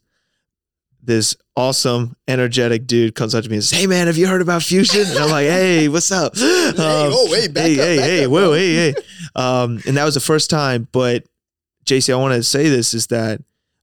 this 1.01 1.35
awesome, 1.55 2.15
energetic 2.27 2.85
dude 2.85 3.15
comes 3.15 3.33
up 3.33 3.43
to 3.45 3.49
me 3.49 3.55
and 3.55 3.63
says, 3.63 3.79
"Hey, 3.79 3.87
man, 3.87 4.05
have 4.05 4.17
you 4.17 4.27
heard 4.27 4.43
about 4.43 4.61
fusion?" 4.61 5.07
And 5.07 5.17
I'm 5.17 5.31
like, 5.31 5.47
"Hey, 5.47 5.89
what's 5.89 6.11
up?" 6.11 6.37
Um, 6.37 6.75
oh, 6.77 7.29
wait, 7.31 7.51
back 7.51 7.63
hey, 7.63 7.73
up, 7.73 7.79
hey, 7.79 7.97
back 7.97 8.05
hey, 8.05 8.25
up, 8.25 8.31
whoa, 8.31 8.53
hey, 8.53 8.75
hey. 8.75 8.95
Um, 9.35 9.81
and 9.87 9.97
that 9.97 10.05
was 10.05 10.13
the 10.13 10.19
first 10.19 10.51
time. 10.51 10.87
But 10.91 11.25
JC, 11.83 12.13
I 12.13 12.17
want 12.17 12.35
to 12.35 12.43
say 12.43 12.69
this 12.69 12.93
is 12.93 13.07
that 13.07 13.41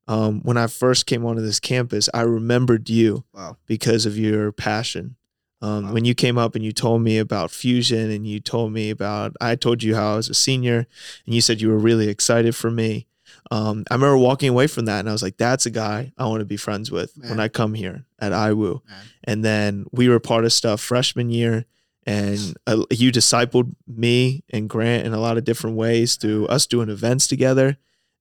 um, 0.08 0.40
when 0.42 0.56
I 0.56 0.66
first 0.66 1.06
came 1.06 1.24
onto 1.24 1.42
this 1.42 1.60
campus, 1.60 2.08
I 2.12 2.22
remembered 2.22 2.88
you 2.90 3.24
Wow. 3.32 3.56
because 3.66 4.06
of 4.06 4.16
your 4.18 4.52
passion. 4.52 5.16
Um, 5.62 5.84
Wow. 5.86 5.92
When 5.92 6.04
you 6.04 6.14
came 6.14 6.38
up 6.38 6.54
and 6.54 6.64
you 6.64 6.72
told 6.72 7.02
me 7.02 7.18
about 7.18 7.50
fusion, 7.50 8.10
and 8.10 8.26
you 8.26 8.40
told 8.40 8.72
me 8.72 8.90
about, 8.90 9.34
I 9.40 9.56
told 9.56 9.82
you 9.82 9.94
how 9.94 10.14
I 10.14 10.16
was 10.16 10.28
a 10.30 10.34
senior, 10.34 10.86
and 11.26 11.34
you 11.34 11.40
said 11.40 11.60
you 11.60 11.68
were 11.68 11.78
really 11.78 12.08
excited 12.08 12.56
for 12.56 12.70
me. 12.70 13.06
Um, 13.52 13.84
I 13.90 13.94
remember 13.94 14.16
walking 14.16 14.48
away 14.48 14.66
from 14.66 14.86
that, 14.86 15.00
and 15.00 15.08
I 15.08 15.12
was 15.12 15.22
like, 15.22 15.36
"That's 15.36 15.64
a 15.66 15.70
guy 15.70 16.12
I 16.18 16.26
want 16.26 16.40
to 16.40 16.44
be 16.46 16.56
friends 16.56 16.90
with 16.90 17.12
when 17.16 17.38
I 17.38 17.48
come 17.48 17.74
here 17.74 18.04
at 18.18 18.32
IWU." 18.32 18.80
Man. 18.88 18.98
And 19.24 19.44
then 19.44 19.84
we 19.92 20.08
were 20.08 20.18
part 20.18 20.44
of 20.44 20.52
stuff 20.52 20.80
freshman 20.80 21.30
year, 21.30 21.64
and 22.06 22.56
uh, 22.66 22.84
you 22.90 23.12
discipled 23.12 23.74
me 23.86 24.42
and 24.50 24.68
Grant 24.68 25.06
in 25.06 25.12
a 25.12 25.20
lot 25.20 25.36
of 25.38 25.44
different 25.44 25.76
ways 25.76 26.16
through 26.16 26.46
us 26.46 26.66
doing 26.66 26.88
events 26.88 27.26
together, 27.28 27.76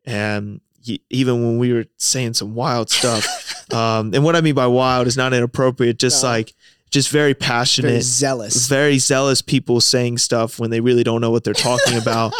and 0.06 0.62
even 1.10 1.44
when 1.46 1.58
we 1.58 1.74
were 1.74 1.86
saying 1.98 2.34
some 2.34 2.56
wild 2.56 2.90
stuff. 2.90 3.72
um, 3.74 4.14
and 4.14 4.24
what 4.24 4.36
I 4.36 4.42
mean 4.42 4.56
by 4.56 4.68
wild 4.68 5.08
is 5.08 5.18
not 5.18 5.34
inappropriate, 5.34 6.00
just 6.00 6.24
No. 6.24 6.30
like 6.30 6.54
just 6.90 7.10
very 7.10 7.34
passionate, 7.36 7.90
Very 7.90 8.02
zealous. 8.02 8.68
very 8.68 8.98
zealous 8.98 9.42
people 9.42 9.80
saying 9.82 10.18
stuff 10.18 10.60
when 10.60 10.72
they 10.72 10.80
really 10.80 11.04
don't 11.04 11.22
know 11.22 11.30
what 11.32 11.44
they're 11.44 11.54
talking 11.54 11.98
about. 12.02 12.34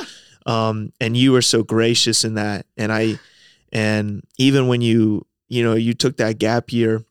Um, 0.46 0.92
and 1.00 1.16
you 1.16 1.32
were 1.34 1.42
so 1.44 1.62
gracious 1.64 2.24
in 2.24 2.34
that. 2.36 2.66
And 2.78 2.92
I, 2.92 3.20
and 3.72 4.24
even 4.40 4.68
when 4.68 4.82
you, 4.82 5.26
you 5.48 5.64
know, 5.64 5.76
you 5.76 5.94
took 5.94 6.18
that 6.18 6.40
gap 6.40 6.72
year 6.72 7.04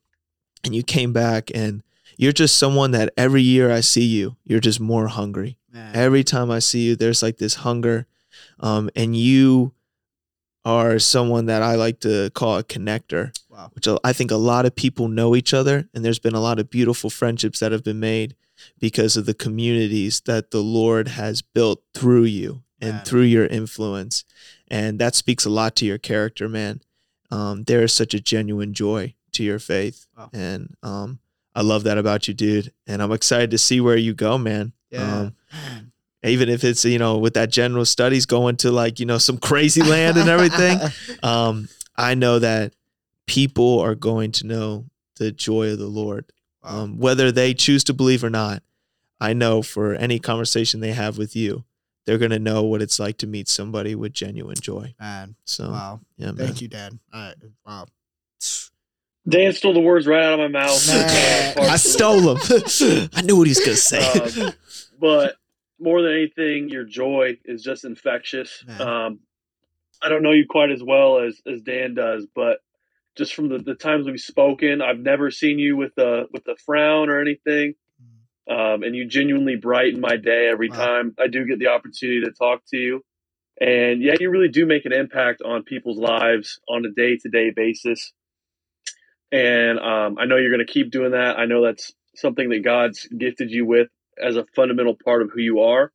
and 0.64 0.74
you 0.74 0.82
came 0.82 1.12
back 1.12 1.50
and 1.54 1.82
you're 2.16 2.32
just 2.32 2.56
someone 2.56 2.90
that 2.92 3.12
every 3.16 3.42
year 3.42 3.70
I 3.70 3.80
see 3.80 4.04
you, 4.04 4.36
you're 4.44 4.58
just 4.58 4.80
more 4.80 5.06
hungry. 5.06 5.58
Man. 5.72 5.94
Every 5.94 6.24
time 6.24 6.50
I 6.50 6.58
see 6.58 6.80
you, 6.80 6.96
there's 6.96 7.22
like 7.22 7.36
this 7.36 7.54
hunger. 7.56 8.06
Um, 8.58 8.90
and 8.96 9.16
you 9.16 9.72
are 10.68 10.98
someone 10.98 11.46
that 11.46 11.62
I 11.62 11.76
like 11.76 12.00
to 12.00 12.30
call 12.34 12.58
a 12.58 12.64
connector 12.64 13.32
Wow. 13.48 13.70
which 13.74 13.88
I 14.04 14.12
think 14.12 14.30
a 14.30 14.36
lot 14.36 14.66
of 14.66 14.76
people 14.76 15.08
know 15.08 15.34
each 15.34 15.52
other, 15.54 15.88
and 15.94 16.04
there's 16.04 16.18
been 16.20 16.34
a 16.34 16.40
lot 16.40 16.58
of 16.60 16.68
beautiful 16.70 17.10
friendships 17.10 17.58
that 17.60 17.72
have 17.72 17.82
been 17.82 17.98
made 17.98 18.36
because 18.78 19.16
of 19.16 19.24
the 19.26 19.34
communities 19.34 20.20
that 20.26 20.50
the 20.50 20.62
Lord 20.62 21.08
has 21.08 21.42
built 21.42 21.82
through 21.94 22.24
you 22.24 22.62
and 22.80 22.96
Man. 22.96 23.04
through 23.04 23.22
your 23.22 23.46
influence, 23.46 24.24
and 24.68 24.98
that 25.00 25.14
speaks 25.16 25.44
a 25.44 25.50
lot 25.50 25.74
to 25.76 25.86
your 25.86 25.98
character, 25.98 26.48
man. 26.48 26.80
Um, 27.30 27.64
there 27.64 27.82
is 27.82 27.92
such 27.92 28.14
a 28.14 28.20
genuine 28.20 28.74
joy 28.74 29.14
to 29.32 29.42
your 29.42 29.58
faith, 29.58 30.06
Wow. 30.16 30.30
and 30.32 30.76
um, 30.84 31.18
I 31.54 31.62
love 31.62 31.82
that 31.84 31.98
about 31.98 32.28
you, 32.28 32.34
dude. 32.34 32.72
And 32.86 33.02
I'm 33.02 33.12
excited 33.12 33.50
to 33.50 33.58
see 33.58 33.80
where 33.80 33.96
you 33.96 34.14
go, 34.14 34.38
man. 34.38 34.72
Yeah. 34.90 35.18
Um, 35.20 35.34
even 36.24 36.48
if 36.48 36.64
it's 36.64 36.84
you 36.84 36.98
know 36.98 37.18
with 37.18 37.34
that 37.34 37.50
general 37.50 37.84
studies 37.84 38.26
going 38.26 38.56
to 38.56 38.70
like 38.70 38.98
you 39.00 39.06
know 39.06 39.18
some 39.18 39.38
crazy 39.38 39.82
land 39.82 40.16
and 40.16 40.28
everything 40.28 40.78
um, 41.22 41.68
I 41.96 42.14
know 42.14 42.38
that 42.38 42.74
people 43.26 43.80
are 43.80 43.94
going 43.94 44.32
to 44.32 44.46
know 44.46 44.86
the 45.18 45.32
joy 45.32 45.72
of 45.72 45.78
the 45.78 45.86
Lord, 45.88 46.24
um, 46.62 46.98
whether 46.98 47.30
they 47.32 47.52
choose 47.54 47.82
to 47.84 47.92
believe 47.94 48.22
or 48.24 48.30
not. 48.30 48.62
I 49.20 49.32
know 49.32 49.62
for 49.62 49.94
any 49.94 50.20
conversation 50.20 50.78
they 50.80 50.92
have 50.92 51.18
with 51.18 51.34
you, 51.34 51.64
they're 52.06 52.18
going 52.18 52.30
to 52.30 52.38
know 52.38 52.62
what 52.62 52.80
it's 52.80 53.00
like 53.00 53.18
to 53.18 53.26
meet 53.26 53.48
somebody 53.48 53.96
with 53.96 54.12
genuine 54.12 54.54
joy. 54.60 54.94
man. 55.00 55.34
So, 55.44 55.70
Wow. 55.70 56.00
yeah, 56.16 56.26
man. 56.26 56.36
Thank 56.36 56.60
you, 56.60 56.68
Dad. 56.68 56.98
All 57.12 57.20
right. 57.20 57.34
Wow. 57.66 57.86
Dan 59.28 59.52
stole 59.52 59.74
the 59.74 59.80
words 59.80 60.06
right 60.06 60.22
out 60.22 60.38
of 60.40 60.50
my 60.50 60.60
mouth. 60.60 60.86
Man. 60.88 61.54
Uh, 61.58 61.62
I 61.62 61.76
stole 61.76 62.20
them. 62.34 62.38
I 63.14 63.22
knew 63.22 63.36
what 63.36 63.46
he 63.48 63.50
was 63.50 63.58
going 63.58 63.70
to 63.70 63.76
say. 63.76 64.42
Um, 64.46 64.52
but 65.00 65.36
more 65.80 66.02
than 66.02 66.12
anything, 66.12 66.68
your 66.70 66.84
joy 66.84 67.38
is 67.44 67.62
just 67.62 67.84
infectious. 67.84 68.64
Um, 68.80 69.20
I 70.02 70.08
don't 70.08 70.22
know 70.22 70.32
you 70.32 70.46
quite 70.48 70.70
as 70.70 70.82
well 70.82 71.20
as 71.20 71.40
as 71.46 71.62
Dan 71.62 71.94
does, 71.94 72.26
but 72.34 72.58
just 73.16 73.34
from 73.34 73.48
the, 73.48 73.58
the 73.58 73.74
times 73.74 74.06
we've 74.06 74.20
spoken, 74.20 74.82
I've 74.82 74.98
never 75.00 75.30
seen 75.30 75.58
you 75.58 75.76
with 75.76 75.96
a 75.98 76.26
with 76.32 76.46
a 76.48 76.56
frown 76.66 77.10
or 77.10 77.20
anything. 77.20 77.74
Um, 78.50 78.82
and 78.82 78.96
you 78.96 79.06
genuinely 79.06 79.56
brighten 79.56 80.00
my 80.00 80.16
day 80.16 80.48
every 80.50 80.70
Wow. 80.70 80.76
time 80.78 81.14
I 81.18 81.28
do 81.28 81.46
get 81.46 81.58
the 81.58 81.68
opportunity 81.68 82.22
to 82.22 82.32
talk 82.32 82.62
to 82.70 82.78
you. 82.78 83.04
And 83.60 84.02
yeah, 84.02 84.14
you 84.20 84.30
really 84.30 84.48
do 84.48 84.66
make 84.66 84.86
an 84.86 84.92
impact 84.92 85.42
on 85.42 85.64
people's 85.64 85.98
lives 85.98 86.60
on 86.68 86.84
a 86.84 86.90
day 86.90 87.16
to 87.18 87.28
day 87.28 87.50
basis. 87.54 88.12
And 89.32 89.78
um, 89.78 90.18
I 90.18 90.26
know 90.26 90.36
you're 90.36 90.54
going 90.54 90.66
to 90.66 90.72
keep 90.72 90.90
doing 90.90 91.12
that. 91.12 91.38
I 91.38 91.46
know 91.46 91.64
that's 91.64 91.92
something 92.16 92.48
that 92.50 92.64
God's 92.64 93.06
gifted 93.06 93.50
you 93.50 93.66
with 93.66 93.88
as 94.22 94.36
a 94.36 94.44
fundamental 94.54 94.96
part 95.04 95.22
of 95.22 95.30
who 95.32 95.40
you 95.40 95.60
are. 95.60 95.92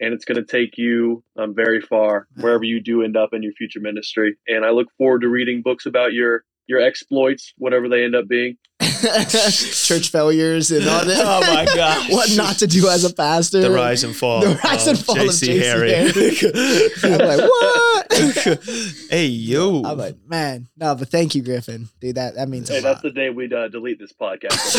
And 0.00 0.12
it's 0.12 0.26
going 0.26 0.36
to 0.36 0.44
take 0.44 0.76
you 0.76 1.24
um, 1.38 1.54
very 1.54 1.80
far 1.80 2.26
wherever 2.36 2.64
you 2.64 2.82
do 2.82 3.02
end 3.02 3.16
up 3.16 3.30
in 3.32 3.42
your 3.42 3.52
future 3.52 3.80
ministry. 3.80 4.36
And 4.46 4.64
I 4.64 4.70
look 4.70 4.88
forward 4.98 5.22
to 5.22 5.28
reading 5.28 5.62
books 5.62 5.86
about 5.86 6.12
your 6.12 6.44
your 6.68 6.80
exploits, 6.80 7.54
whatever 7.58 7.88
they 7.88 8.04
end 8.04 8.14
up 8.16 8.26
being. 8.28 8.58
Church 8.80 10.08
failures 10.10 10.70
and 10.70 10.86
all 10.88 11.04
that. 11.04 11.22
Oh 11.24 11.40
my 11.40 11.64
God! 11.74 12.10
what 12.12 12.34
not 12.36 12.56
to 12.58 12.66
do 12.66 12.88
as 12.88 13.04
a 13.04 13.14
pastor. 13.14 13.60
the 13.60 13.70
rise 13.70 14.04
and 14.04 14.14
fall. 14.16 14.40
The 14.40 14.58
rise 14.64 14.86
and 14.86 14.98
of 14.98 15.04
fall 15.04 15.20
of 15.20 15.28
JC 15.28 15.54
JC 15.54 15.62
Harry. 15.62 15.92
I'm 17.04 17.18
like, 17.26 17.50
what? 17.50 19.08
hey, 19.10 19.26
yo. 19.26 19.82
I'm 19.84 19.96
like, 19.98 20.16
man, 20.26 20.68
no, 20.76 20.94
but 20.94 21.08
thank 21.08 21.34
you, 21.34 21.42
Griffin. 21.42 21.88
Dude, 22.00 22.16
that, 22.16 22.34
that 22.34 22.48
means 22.48 22.68
Hey, 22.68 22.78
a 22.78 22.80
that's 22.82 22.96
lot. 22.96 23.02
the 23.02 23.10
day 23.12 23.30
we'd 23.30 23.52
uh, 23.52 23.68
delete 23.68 23.98
this 23.98 24.12
podcast. 24.12 24.74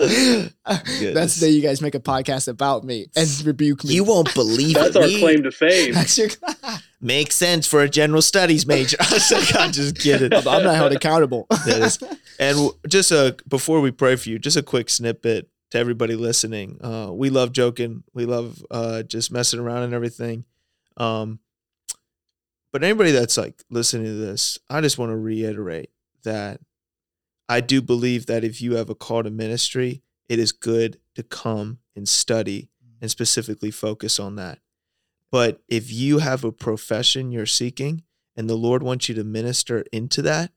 that's 0.66 1.36
the 1.36 1.46
day 1.46 1.50
you 1.50 1.60
guys 1.62 1.80
make 1.82 1.94
a 1.94 2.00
podcast 2.00 2.48
about 2.48 2.84
me 2.84 3.06
and 3.16 3.28
rebuke 3.44 3.84
me. 3.84 3.94
you 3.94 4.04
won't 4.04 4.32
believe 4.34 4.74
that's 4.74 4.96
it. 4.96 5.02
our 5.02 5.06
We- 5.06 5.18
claim 5.20 5.42
to 5.42 5.50
fame. 5.50 5.94
That's 5.94 6.16
your- 6.18 6.30
Makes 7.02 7.34
sense 7.34 7.66
for 7.66 7.80
a 7.82 7.88
general 7.88 8.20
studies 8.22 8.66
major. 8.66 8.96
I 9.00 9.12
was 9.14 9.30
like, 9.30 9.56
I'm 9.56 9.72
just 9.72 9.98
kidding. 9.98 10.32
I'm 10.34 10.44
not 10.44 10.74
held 10.74 10.92
accountable. 10.92 11.46
That 11.66 11.82
is- 11.82 11.98
And 12.38 12.70
just 12.88 13.10
a 13.10 13.36
before 13.48 13.80
we 13.80 13.90
pray 13.90 14.16
for 14.16 14.28
you, 14.28 14.38
just 14.38 14.56
a 14.56 14.62
quick 14.62 14.90
snippet 14.90 15.48
to 15.70 15.78
everybody 15.78 16.14
listening. 16.16 16.78
Uh, 16.82 17.10
we 17.12 17.30
love 17.30 17.52
joking. 17.52 18.02
We 18.12 18.26
love 18.26 18.62
uh, 18.70 19.02
just 19.02 19.30
messing 19.32 19.60
around 19.60 19.82
and 19.84 19.94
everything. 19.94 20.44
Um, 20.96 21.38
but 22.72 22.82
anybody 22.84 23.12
that's 23.12 23.36
like 23.38 23.62
listening 23.70 24.04
to 24.06 24.14
this, 24.14 24.58
I 24.68 24.80
just 24.80 24.98
want 24.98 25.10
to 25.10 25.16
reiterate 25.16 25.90
that 26.24 26.60
I 27.50 27.60
do 27.60 27.82
believe 27.82 28.26
that 28.26 28.44
if 28.44 28.62
you 28.62 28.76
have 28.76 28.88
a 28.88 28.94
call 28.94 29.24
to 29.24 29.30
ministry, 29.30 30.02
it 30.28 30.38
is 30.38 30.52
good 30.52 31.00
to 31.16 31.24
come 31.24 31.78
and 31.96 32.08
study 32.08 32.70
and 33.00 33.10
specifically 33.10 33.72
focus 33.72 34.20
on 34.20 34.36
that. 34.36 34.60
But 35.32 35.60
if 35.66 35.92
you 35.92 36.18
have 36.18 36.44
a 36.44 36.52
profession 36.52 37.32
you're 37.32 37.46
seeking 37.46 38.04
and 38.36 38.48
the 38.48 38.54
Lord 38.54 38.84
wants 38.84 39.08
you 39.08 39.16
to 39.16 39.24
minister 39.24 39.84
into 39.92 40.22
that, 40.22 40.52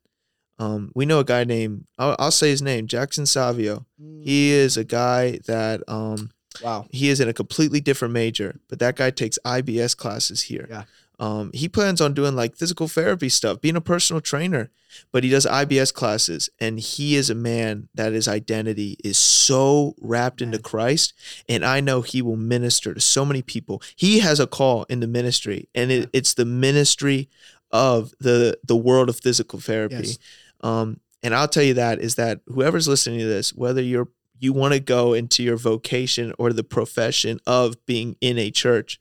um, 0.59 0.91
we 0.93 1.07
know 1.07 1.17
a 1.17 1.23
guy 1.23 1.43
named, 1.43 1.87
I'll, 1.97 2.15
I'll 2.19 2.29
say 2.29 2.51
his 2.51 2.61
name, 2.61 2.85
Jackson 2.85 3.25
Savio. 3.25 3.87
He 3.97 4.51
is 4.51 4.77
a 4.77 4.83
guy 4.83 5.39
that 5.47 5.81
um, 5.87 6.29
wow. 6.63 6.85
he 6.91 7.09
is 7.09 7.19
in 7.19 7.27
a 7.27 7.33
completely 7.33 7.81
different 7.81 8.13
major, 8.13 8.59
but 8.69 8.77
that 8.77 8.97
guy 8.97 9.09
takes 9.09 9.39
IBS 9.43 9.97
classes 9.97 10.43
here. 10.43 10.67
Yeah. 10.69 10.83
Um, 11.23 11.51
he 11.53 11.69
plans 11.69 12.01
on 12.01 12.13
doing 12.13 12.35
like 12.35 12.57
physical 12.57 12.89
therapy 12.89 13.29
stuff, 13.29 13.61
being 13.61 13.77
a 13.77 13.81
personal 13.81 14.19
trainer, 14.19 14.69
but 15.13 15.23
he 15.23 15.29
does 15.29 15.45
IBS 15.45 15.93
classes, 15.93 16.49
and 16.59 16.77
he 16.77 17.15
is 17.15 17.29
a 17.29 17.35
man 17.35 17.87
that 17.95 18.11
his 18.11 18.27
identity 18.27 18.97
is 19.05 19.17
so 19.17 19.95
wrapped 20.01 20.41
into 20.41 20.59
Christ, 20.59 21.13
and 21.47 21.63
I 21.63 21.79
know 21.79 22.01
he 22.01 22.21
will 22.21 22.35
minister 22.35 22.93
to 22.93 22.99
so 22.99 23.23
many 23.23 23.41
people. 23.41 23.81
He 23.95 24.19
has 24.19 24.41
a 24.41 24.47
call 24.47 24.83
in 24.89 24.99
the 24.99 25.07
ministry, 25.07 25.69
and 25.73 25.93
it, 25.93 26.09
it's 26.11 26.33
the 26.33 26.43
ministry 26.43 27.29
of 27.71 28.13
the 28.19 28.59
the 28.61 28.75
world 28.75 29.07
of 29.07 29.17
physical 29.17 29.61
therapy. 29.61 29.95
Yes. 29.95 30.17
Um, 30.59 30.99
and 31.23 31.33
I'll 31.33 31.47
tell 31.47 31.63
you 31.63 31.75
that 31.75 31.99
is 31.99 32.15
that 32.15 32.41
whoever's 32.47 32.89
listening 32.89 33.19
to 33.19 33.25
this, 33.25 33.53
whether 33.53 33.81
you're 33.81 34.09
you 34.39 34.51
want 34.51 34.73
to 34.73 34.81
go 34.81 35.13
into 35.13 35.41
your 35.41 35.55
vocation 35.55 36.33
or 36.37 36.51
the 36.51 36.65
profession 36.65 37.39
of 37.47 37.85
being 37.85 38.17
in 38.19 38.37
a 38.37 38.51
church, 38.51 38.99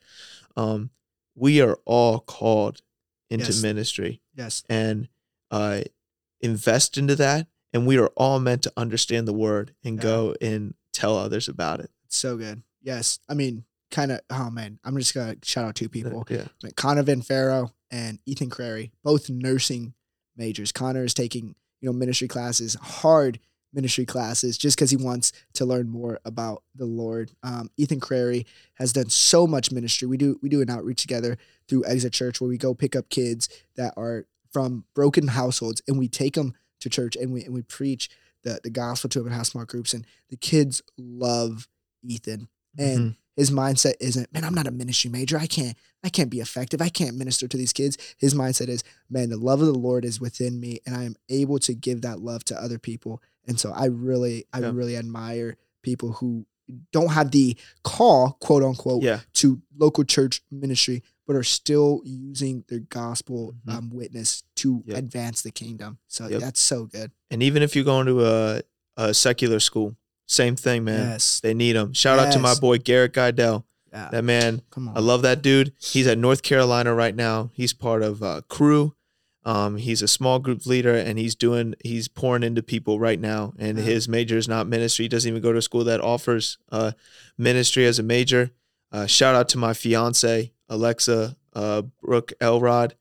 um, 0.57 0.91
we 1.35 1.61
are 1.61 1.79
all 1.85 2.19
called 2.21 2.83
into 3.31 3.47
Yes. 3.47 3.63
ministry 3.63 4.21
Yes. 4.35 4.63
and 4.69 5.09
uh, 5.51 5.83
invest 6.41 6.99
into 6.99 7.17
that. 7.17 7.47
And 7.73 7.87
we 7.87 7.97
are 7.99 8.09
all 8.17 8.39
meant 8.39 8.63
to 8.65 8.73
understand 8.77 9.27
the 9.27 9.33
word 9.33 9.75
and 9.83 9.97
Yeah. 9.97 10.03
go 10.03 10.35
and 10.43 10.75
tell 10.93 11.17
others 11.17 11.49
about 11.49 11.81
it. 11.81 11.91
So 12.09 12.37
good. 12.37 12.63
Yes. 12.83 13.19
I 13.29 13.35
mean, 13.35 13.65
kind 13.91 14.13
of, 14.13 14.21
oh 14.29 14.51
man, 14.51 14.79
I'm 14.85 14.97
just 14.99 15.15
going 15.15 15.39
to 15.41 15.49
shout 15.49 15.65
out 15.65 15.75
two 15.75 15.89
people. 15.89 16.27
Yeah. 16.29 16.43
I 16.63 16.65
mean, 16.67 16.73
Connor 16.77 17.03
Van 17.03 17.23
Farrow 17.23 17.73
and 17.91 18.19
Ethan 18.27 18.51
Crary, 18.51 18.93
both 19.03 19.31
nursing 19.31 19.95
majors. 20.37 20.73
Connor 20.73 21.05
is 21.05 21.15
taking, 21.15 21.55
you 21.81 21.87
know, 21.89 21.93
ministry 21.95 22.29
classes, 22.29 22.75
hard 22.75 23.39
ministry 23.73 24.05
classes, 24.05 24.59
just 24.59 24.77
because 24.77 24.91
he 24.91 24.97
wants 24.97 25.33
to 25.55 25.65
learn 25.65 25.89
more 25.89 26.19
about 26.25 26.63
the 26.75 26.85
Lord. 26.87 27.33
Um, 27.43 27.71
Ethan 27.77 28.01
Crary 28.01 28.47
has 28.75 28.93
done 28.93 29.09
so 29.09 29.47
much 29.47 29.73
ministry. 29.73 30.07
We 30.09 30.17
do 30.17 30.39
we 30.43 30.49
do 30.49 30.61
an 30.63 30.71
outreach 30.71 31.03
together 31.03 31.39
through 31.69 31.85
Exit 31.87 32.13
Church 32.13 32.41
where 32.41 32.49
we 32.49 32.59
go 32.59 32.75
pick 32.75 32.95
up 32.97 33.09
kids 33.09 33.49
that 33.77 33.95
are 33.97 34.27
from 34.53 34.85
broken 34.95 35.29
households 35.29 35.81
and 35.89 35.99
we 35.99 36.09
take 36.09 36.35
them 36.35 36.55
to 36.81 36.91
church 36.91 37.17
and 37.17 37.33
we 37.33 37.43
and 37.45 37.55
we 37.55 37.63
preach 37.63 38.11
the 38.43 38.61
the 38.63 38.71
gospel 38.71 39.09
to 39.09 39.21
them 39.21 39.29
and 39.29 39.37
have 39.37 39.47
small 39.47 39.65
groups 39.65 39.95
and 39.95 40.07
the 40.29 40.37
kids 40.37 40.83
love 40.99 41.69
Ethan 42.03 42.49
and 42.77 42.99
Mhm. 43.13 43.17
His 43.37 43.51
mindset 43.51 43.95
isn't 44.01 44.33
man 44.33 44.45
I'm 44.45 44.55
not 44.55 44.67
a 44.67 44.71
ministry 44.71 45.11
major 45.11 45.39
I 45.39 45.47
can't 45.47 45.77
I 46.05 46.09
can't 46.09 46.31
be 46.31 46.41
effective 46.41 46.81
I 46.83 46.89
can't 46.89 47.17
minister 47.17 47.49
to 47.49 47.57
these 47.57 47.73
kids 47.73 47.97
his 48.19 48.35
mindset 48.35 48.69
is 48.69 48.83
man 49.11 49.31
the 49.31 49.37
love 49.37 49.61
of 49.61 49.67
the 49.67 49.79
Lord 49.79 50.05
is 50.05 50.21
within 50.21 50.61
me 50.61 50.81
and 50.87 50.95
I 50.97 51.05
am 51.05 51.17
able 51.29 51.59
to 51.61 51.75
give 51.75 52.03
that 52.03 52.21
love 52.21 52.45
to 52.45 52.57
other 52.63 52.79
people 52.79 53.23
and 53.47 53.59
so 53.59 53.73
I 53.73 53.87
really 53.87 54.45
I 54.53 54.61
Yeah. 54.61 54.73
really 54.75 54.97
admire 54.97 55.57
people 55.83 56.13
who 56.13 56.47
don't 56.93 57.11
have 57.11 57.33
the 57.33 57.57
call 57.83 58.37
quote 58.41 58.63
unquote 58.63 59.03
Yeah. 59.03 59.21
to 59.35 59.61
local 59.77 60.05
church 60.05 60.43
ministry, 60.51 61.03
but 61.27 61.35
are 61.37 61.43
still 61.43 62.01
using 62.05 62.65
their 62.69 62.79
gospel 62.79 63.55
Mhm. 63.67 63.73
um, 63.75 63.91
witness 63.91 64.45
to 64.57 64.83
Yep. 64.87 64.97
advance 64.97 65.43
the 65.43 65.51
kingdom. 65.51 65.99
So 66.07 66.29
Yep. 66.29 66.41
that's 66.41 66.61
so 66.61 66.87
good. 66.87 67.11
And 67.31 67.43
even 67.43 67.63
if 67.63 67.75
you're 67.75 67.85
going 67.85 68.07
to 68.07 68.25
a, 68.25 68.63
a 68.97 69.13
secular 69.13 69.59
school, 69.59 69.97
same 70.33 70.57
thing, 70.57 70.85
man. 70.85 71.11
Yes. 71.11 71.41
They 71.41 71.55
need 71.55 71.73
them. 71.73 71.93
Shout 71.93 72.19
out 72.19 72.33
to 72.33 72.39
my 72.39 72.55
boy 72.59 72.79
Garrett 72.79 73.13
Guidell. 73.13 73.65
Yeah. 73.93 74.09
That 74.11 74.25
man, 74.25 74.63
Come 74.71 74.89
on. 74.89 74.97
I 74.97 75.01
love 75.01 75.21
that 75.23 75.43
dude. 75.43 75.73
He's 75.79 76.07
at 76.07 76.17
North 76.17 76.43
Carolina 76.43 76.95
right 76.95 77.15
now. 77.15 77.51
He's 77.53 77.75
part 77.75 78.03
of 78.03 78.23
uh, 78.23 78.41
Cru. 78.49 78.95
Um, 79.45 79.77
he's 79.77 80.01
a 80.03 80.09
small 80.09 80.39
group 80.39 80.65
leader, 80.67 80.95
and 80.95 81.19
he's 81.19 81.35
doing 81.35 81.75
he's 81.85 82.09
pouring 82.09 82.43
into 82.43 82.63
people 82.63 82.99
right 82.99 83.21
now. 83.21 83.53
And 83.59 83.77
Yeah. 83.77 83.85
his 83.85 84.09
major 84.09 84.39
is 84.39 84.49
not 84.49 84.67
ministry. 84.67 85.05
He 85.05 85.09
doesn't 85.11 85.29
even 85.29 85.43
go 85.43 85.53
to 85.53 85.59
a 85.59 85.63
school 85.63 85.85
that 85.85 86.01
offers 86.01 86.57
uh, 86.71 86.93
ministry 87.37 87.85
as 87.85 87.99
a 87.99 88.03
major. 88.03 88.51
Uh, 88.91 89.07
shout 89.07 89.35
out 89.35 89.49
to 89.51 89.59
my 89.59 89.75
fiance 89.75 90.53
Alexa 90.69 91.37
uh, 91.55 91.83
Brooke 92.03 92.33
Elrod. 92.41 92.95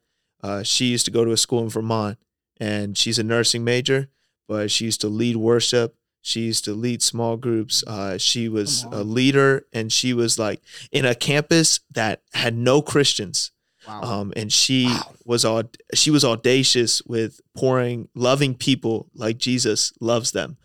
Uh, 0.44 0.64
she 0.64 0.86
used 0.86 1.06
to 1.06 1.12
go 1.12 1.24
to 1.24 1.32
a 1.32 1.38
school 1.38 1.62
in 1.64 1.70
Vermont, 1.70 2.18
and 2.60 2.98
she's 2.98 3.20
a 3.20 3.24
nursing 3.24 3.64
major, 3.64 4.10
but 4.48 4.72
she 4.72 4.86
used 4.86 5.00
to 5.02 5.08
lead 5.08 5.38
worship. 5.38 5.96
She 6.22 6.42
used 6.42 6.66
to 6.66 6.74
lead 6.74 7.02
small 7.02 7.36
groups. 7.38 7.84
Uh, 7.88 8.18
she 8.18 8.48
was 8.48 8.84
a 8.92 9.04
leader, 9.04 9.66
and 9.74 9.92
she 9.92 10.14
was 10.14 10.38
like 10.38 10.62
in 10.92 11.06
a 11.06 11.16
campus 11.16 11.80
that 11.92 12.22
had 12.34 12.56
no 12.56 12.82
Christians. 12.82 13.52
wow. 13.88 14.02
Um, 14.04 14.34
and 14.36 14.54
she 14.54 14.86
Wow. 14.86 15.16
was 15.26 15.44
all 15.46 15.64
she 15.96 16.12
was 16.12 16.24
audacious 16.24 17.02
with 17.04 17.42
pouring, 17.56 18.08
loving 18.14 18.54
people 18.56 19.08
like 19.16 19.38
Jesus 19.40 19.92
loves 20.00 20.32
them. 20.32 20.58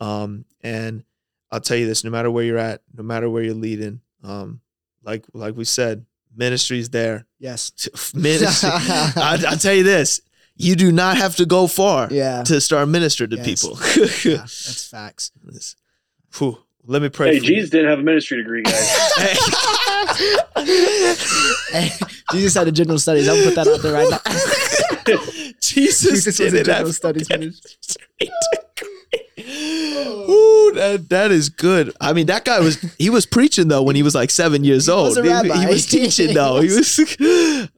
Um, 0.00 0.44
and 0.62 1.04
I'll 1.52 1.60
tell 1.60 1.76
you 1.76 1.86
this: 1.86 2.02
no 2.02 2.10
matter 2.10 2.30
where 2.30 2.44
you're 2.44 2.58
at, 2.58 2.82
no 2.96 3.04
matter 3.04 3.30
where 3.30 3.44
you're 3.44 3.54
leading, 3.54 4.00
um, 4.24 4.60
like 5.04 5.24
like 5.32 5.56
we 5.56 5.64
said, 5.64 6.04
ministry's 6.34 6.90
there. 6.90 7.26
yes. 7.38 7.70
Ministry. 8.12 8.70
I, 8.72 9.44
I'll 9.48 9.58
tell 9.58 9.74
you 9.74 9.84
this: 9.84 10.20
you 10.56 10.76
do 10.76 10.92
not 10.92 11.16
have 11.16 11.36
to 11.36 11.46
go 11.46 11.66
far 11.66 12.08
Yeah. 12.10 12.42
to 12.44 12.60
start 12.60 12.88
minister 12.88 13.26
to 13.26 13.36
Yes. 13.36 13.44
people. 13.46 13.78
yeah. 14.30 14.36
That's 14.38 14.86
facts. 14.88 15.32
Whew. 16.38 16.58
Let 16.86 17.00
me 17.00 17.08
pray. 17.08 17.32
Hey, 17.34 17.38
for 17.38 17.44
you. 17.46 17.54
Jesus 17.54 17.70
didn't 17.70 17.88
have 17.88 17.98
a 18.00 18.02
ministry 18.02 18.36
degree, 18.38 18.62
guys. 18.62 18.90
Hey. 19.16 19.34
Hey, 21.72 21.90
Jesus 22.30 22.54
had 22.54 22.68
a 22.68 22.72
general 22.72 22.98
studies. 22.98 23.28
I'll 23.28 23.42
put 23.42 23.54
that 23.56 23.66
out 23.66 23.82
there 23.82 23.92
right 23.92 24.08
now. 24.10 24.18
Jesus, 25.60 26.10
Jesus 26.10 26.36
did 26.36 26.54
a 26.54 26.60
it 26.60 26.64
general 26.66 26.86
have 26.86 26.94
studies 26.94 27.28
ministry. 27.28 27.70
Ooh, 29.38 30.72
that, 30.74 31.06
that 31.08 31.30
is 31.32 31.48
good. 31.48 31.92
I 32.00 32.12
mean, 32.12 32.26
that 32.26 32.44
guy 32.44 32.60
was 32.60 32.80
he 32.98 33.10
was 33.10 33.26
preaching 33.26 33.68
though 33.68 33.82
when 33.82 33.96
he 33.96 34.02
was 34.02 34.14
like 34.14 34.30
seven 34.30 34.62
years 34.64 34.86
He 34.86 34.92
old. 34.92 35.08
was 35.08 35.16
a 35.18 35.22
He- 35.42 35.60
He, 35.60 35.66
was 35.66 35.86
teaching 35.86 36.34
though. 36.34 36.60
He 36.60 36.68
was. 36.68 36.98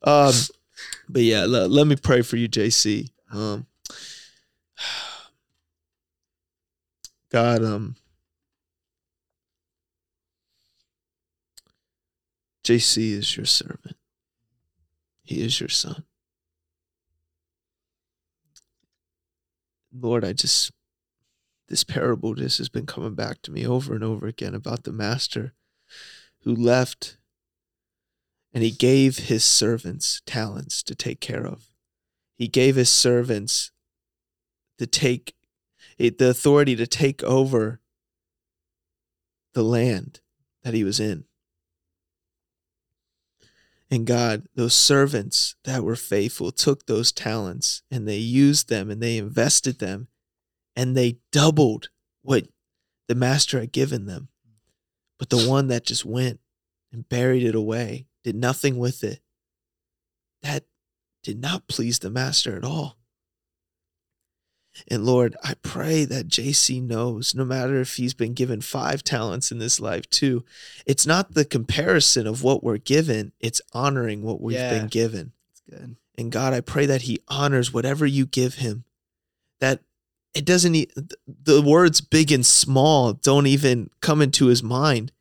um, 0.05 0.33
but 1.09 1.23
yeah, 1.23 1.45
let, 1.45 1.71
let 1.71 1.87
me 1.87 1.97
pray 1.97 2.23
for 2.23 2.37
you, 2.37 2.49
JC. 2.49 3.11
Um, 3.33 3.67
God, 7.31 7.63
um, 7.63 7.97
JC 12.65 13.13
is 13.13 13.37
your 13.37 13.47
servant. 13.47 13.97
He 15.23 15.43
is 15.43 15.61
your 15.61 15.69
son. 15.69 16.05
Lord, 19.93 20.25
I 20.25 20.33
just, 20.33 20.73
this 21.69 21.85
parable 21.85 22.35
just 22.35 22.59
has 22.59 22.69
been 22.69 22.87
coming 22.87 23.15
back 23.15 23.41
to 23.43 23.51
me 23.51 23.67
over 23.67 23.95
and 23.95 24.05
over 24.05 24.27
again 24.27 24.55
about 24.55 24.85
the 24.85 24.93
master 24.93 25.55
who 26.43 26.55
left 26.55 27.17
and 28.57 28.65
he 28.65 28.71
gave 28.71 29.19
his 29.19 29.45
servants 29.45 30.23
talents 30.25 30.83
to 30.83 30.95
take 30.95 31.21
care 31.21 31.47
of. 31.47 31.67
He 32.39 32.49
gave 32.49 32.77
his 32.77 32.89
servants 32.89 33.71
to 34.79 34.87
take 34.87 35.35
eh, 36.01 36.09
the 36.19 36.31
authority 36.31 36.75
to 36.77 36.87
take 36.87 37.23
over 37.23 37.83
the 39.53 39.63
land 39.63 40.21
that 40.65 40.73
he 40.73 40.85
was 40.85 40.99
in. 40.99 41.25
And 43.91 44.07
God, 44.07 44.47
those 44.55 44.73
servants 44.73 45.55
that 45.65 45.85
were 45.85 45.95
faithful 45.95 46.51
took 46.51 46.87
those 46.87 47.13
talents 47.13 47.83
and 47.91 48.09
they 48.09 48.17
used 48.17 48.71
them 48.71 48.91
and 48.91 49.03
they 49.03 49.19
invested 49.19 49.81
them 49.81 50.09
and 50.75 50.97
they 50.97 51.19
doubled 51.31 51.91
what 52.23 52.49
the 53.07 53.15
master 53.15 53.61
had 53.61 53.73
given 53.73 54.07
them. 54.07 54.29
But 55.19 55.29
the 55.29 55.47
one 55.47 55.67
that 55.67 55.85
just 55.85 56.07
went 56.07 56.41
and 56.91 57.07
buried 57.07 57.43
it 57.43 57.55
away, 57.55 58.07
did 58.27 58.35
nothing 58.35 58.77
with 58.77 59.05
it, 59.05 59.21
that 60.43 60.65
did 61.23 61.41
not 61.41 61.69
please 61.69 62.01
the 62.01 62.11
master 62.11 62.57
at 62.57 62.65
all. 62.65 62.99
And 64.89 65.07
Lord, 65.07 65.37
I 65.45 65.55
pray 65.63 66.05
that 66.07 66.27
JC 66.27 66.83
knows 66.83 67.37
no 67.37 67.45
matter 67.45 67.81
if 67.81 67.95
he's 67.97 68.15
been 68.15 68.35
given 68.35 68.61
five 68.61 69.05
talents 69.05 69.53
in 69.53 69.61
this 69.61 69.79
life 69.79 70.11
too, 70.11 70.45
it's 70.85 71.07
not 71.07 71.35
the 71.35 71.45
comparison 71.45 72.27
of 72.27 72.43
what 72.43 72.65
we're 72.65 72.79
given, 72.79 73.31
it's 73.39 73.61
honoring 73.73 74.23
what 74.23 74.41
we've 74.41 74.57
Yeah. 74.59 74.77
been 74.77 74.89
given. 74.89 75.33
That's 75.49 75.81
good. 75.81 75.97
And 76.19 76.33
God, 76.33 76.53
I 76.53 76.61
pray 76.61 76.85
that 76.87 77.03
he 77.03 77.21
honors 77.29 77.73
whatever 77.73 78.07
you 78.07 78.27
give 78.27 78.57
him. 78.57 78.83
That 79.61 79.85
it 80.35 80.45
doesn't 80.45 80.75
the 81.27 81.63
words 81.63 82.01
big 82.01 82.33
and 82.33 82.45
small 82.45 83.13
don't 83.13 83.47
even 83.47 83.89
come 84.01 84.21
into 84.21 84.47
his 84.47 84.65
mind. 84.65 85.13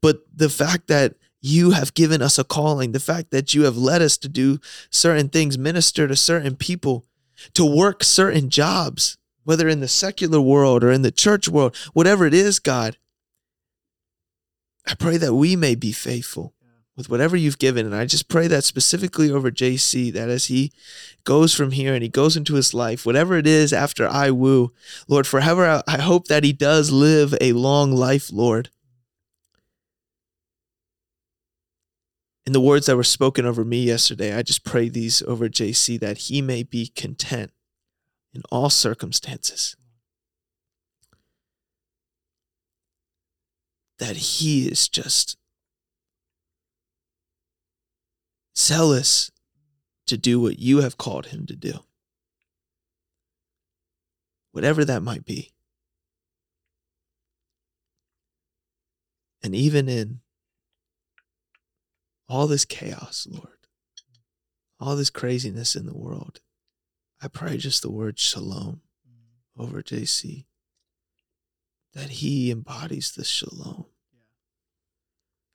But 0.00 0.22
the 0.34 0.48
fact 0.48 0.88
that 0.88 1.14
you 1.46 1.70
have 1.70 1.94
given 1.94 2.20
us 2.20 2.38
a 2.38 2.44
calling, 2.44 2.92
the 2.92 3.00
fact 3.00 3.30
that 3.30 3.54
you 3.54 3.62
have 3.62 3.76
led 3.76 4.02
us 4.02 4.16
to 4.18 4.28
do 4.28 4.58
certain 4.90 5.28
things, 5.28 5.56
minister 5.56 6.08
to 6.08 6.16
certain 6.16 6.56
people, 6.56 7.04
to 7.54 7.64
work 7.64 8.02
certain 8.02 8.50
jobs, 8.50 9.16
whether 9.44 9.68
in 9.68 9.80
the 9.80 9.88
secular 9.88 10.40
world 10.40 10.82
or 10.82 10.90
in 10.90 11.02
the 11.02 11.12
church 11.12 11.48
world, 11.48 11.76
whatever 11.92 12.26
it 12.26 12.34
is, 12.34 12.58
God, 12.58 12.96
I 14.86 14.94
pray 14.94 15.16
that 15.18 15.34
we 15.34 15.56
may 15.56 15.74
be 15.74 15.92
faithful 15.92 16.52
with 16.96 17.10
whatever 17.10 17.36
you've 17.36 17.58
given. 17.58 17.86
And 17.86 17.94
I 17.94 18.06
just 18.06 18.28
pray 18.28 18.48
that 18.48 18.64
specifically 18.64 19.30
over 19.30 19.50
JC, 19.50 20.12
that 20.12 20.28
as 20.28 20.46
he 20.46 20.72
goes 21.24 21.54
from 21.54 21.72
here 21.72 21.94
and 21.94 22.02
he 22.02 22.08
goes 22.08 22.36
into 22.36 22.54
his 22.54 22.72
life, 22.72 23.04
whatever 23.04 23.36
it 23.36 23.46
is 23.46 23.72
after 23.72 24.08
I 24.08 24.30
woo, 24.30 24.72
Lord, 25.06 25.26
forever, 25.26 25.82
I 25.86 25.98
hope 25.98 26.26
that 26.28 26.44
he 26.44 26.52
does 26.52 26.90
live 26.90 27.34
a 27.40 27.52
long 27.52 27.92
life, 27.92 28.32
Lord. 28.32 28.70
In 32.46 32.52
the 32.52 32.60
words 32.60 32.86
that 32.86 32.96
were 32.96 33.02
spoken 33.02 33.44
over 33.44 33.64
me 33.64 33.82
yesterday, 33.82 34.32
I 34.32 34.42
just 34.42 34.64
pray 34.64 34.88
these 34.88 35.20
over 35.22 35.48
JC 35.48 35.98
that 35.98 36.18
he 36.18 36.40
may 36.40 36.62
be 36.62 36.86
content 36.86 37.50
in 38.32 38.42
all 38.52 38.70
circumstances. 38.70 39.76
That 43.98 44.16
he 44.16 44.68
is 44.68 44.88
just 44.88 45.36
zealous 48.56 49.32
to 50.06 50.16
do 50.16 50.40
what 50.40 50.60
you 50.60 50.82
have 50.82 50.96
called 50.96 51.26
him 51.26 51.46
to 51.46 51.56
do. 51.56 51.80
Whatever 54.52 54.84
that 54.84 55.02
might 55.02 55.24
be. 55.24 55.52
And 59.42 59.52
even 59.54 59.88
in 59.88 60.20
all 62.28 62.46
this 62.46 62.64
chaos, 62.64 63.26
Lord, 63.30 63.58
all 64.78 64.96
this 64.96 65.10
craziness 65.10 65.76
in 65.76 65.86
the 65.86 65.96
world, 65.96 66.40
I 67.22 67.28
pray 67.28 67.56
just 67.56 67.82
the 67.82 67.90
word 67.90 68.18
shalom 68.18 68.82
over 69.56 69.82
JC, 69.82 70.44
that 71.94 72.10
he 72.10 72.50
embodies 72.50 73.12
the 73.12 73.24
shalom, 73.24 73.86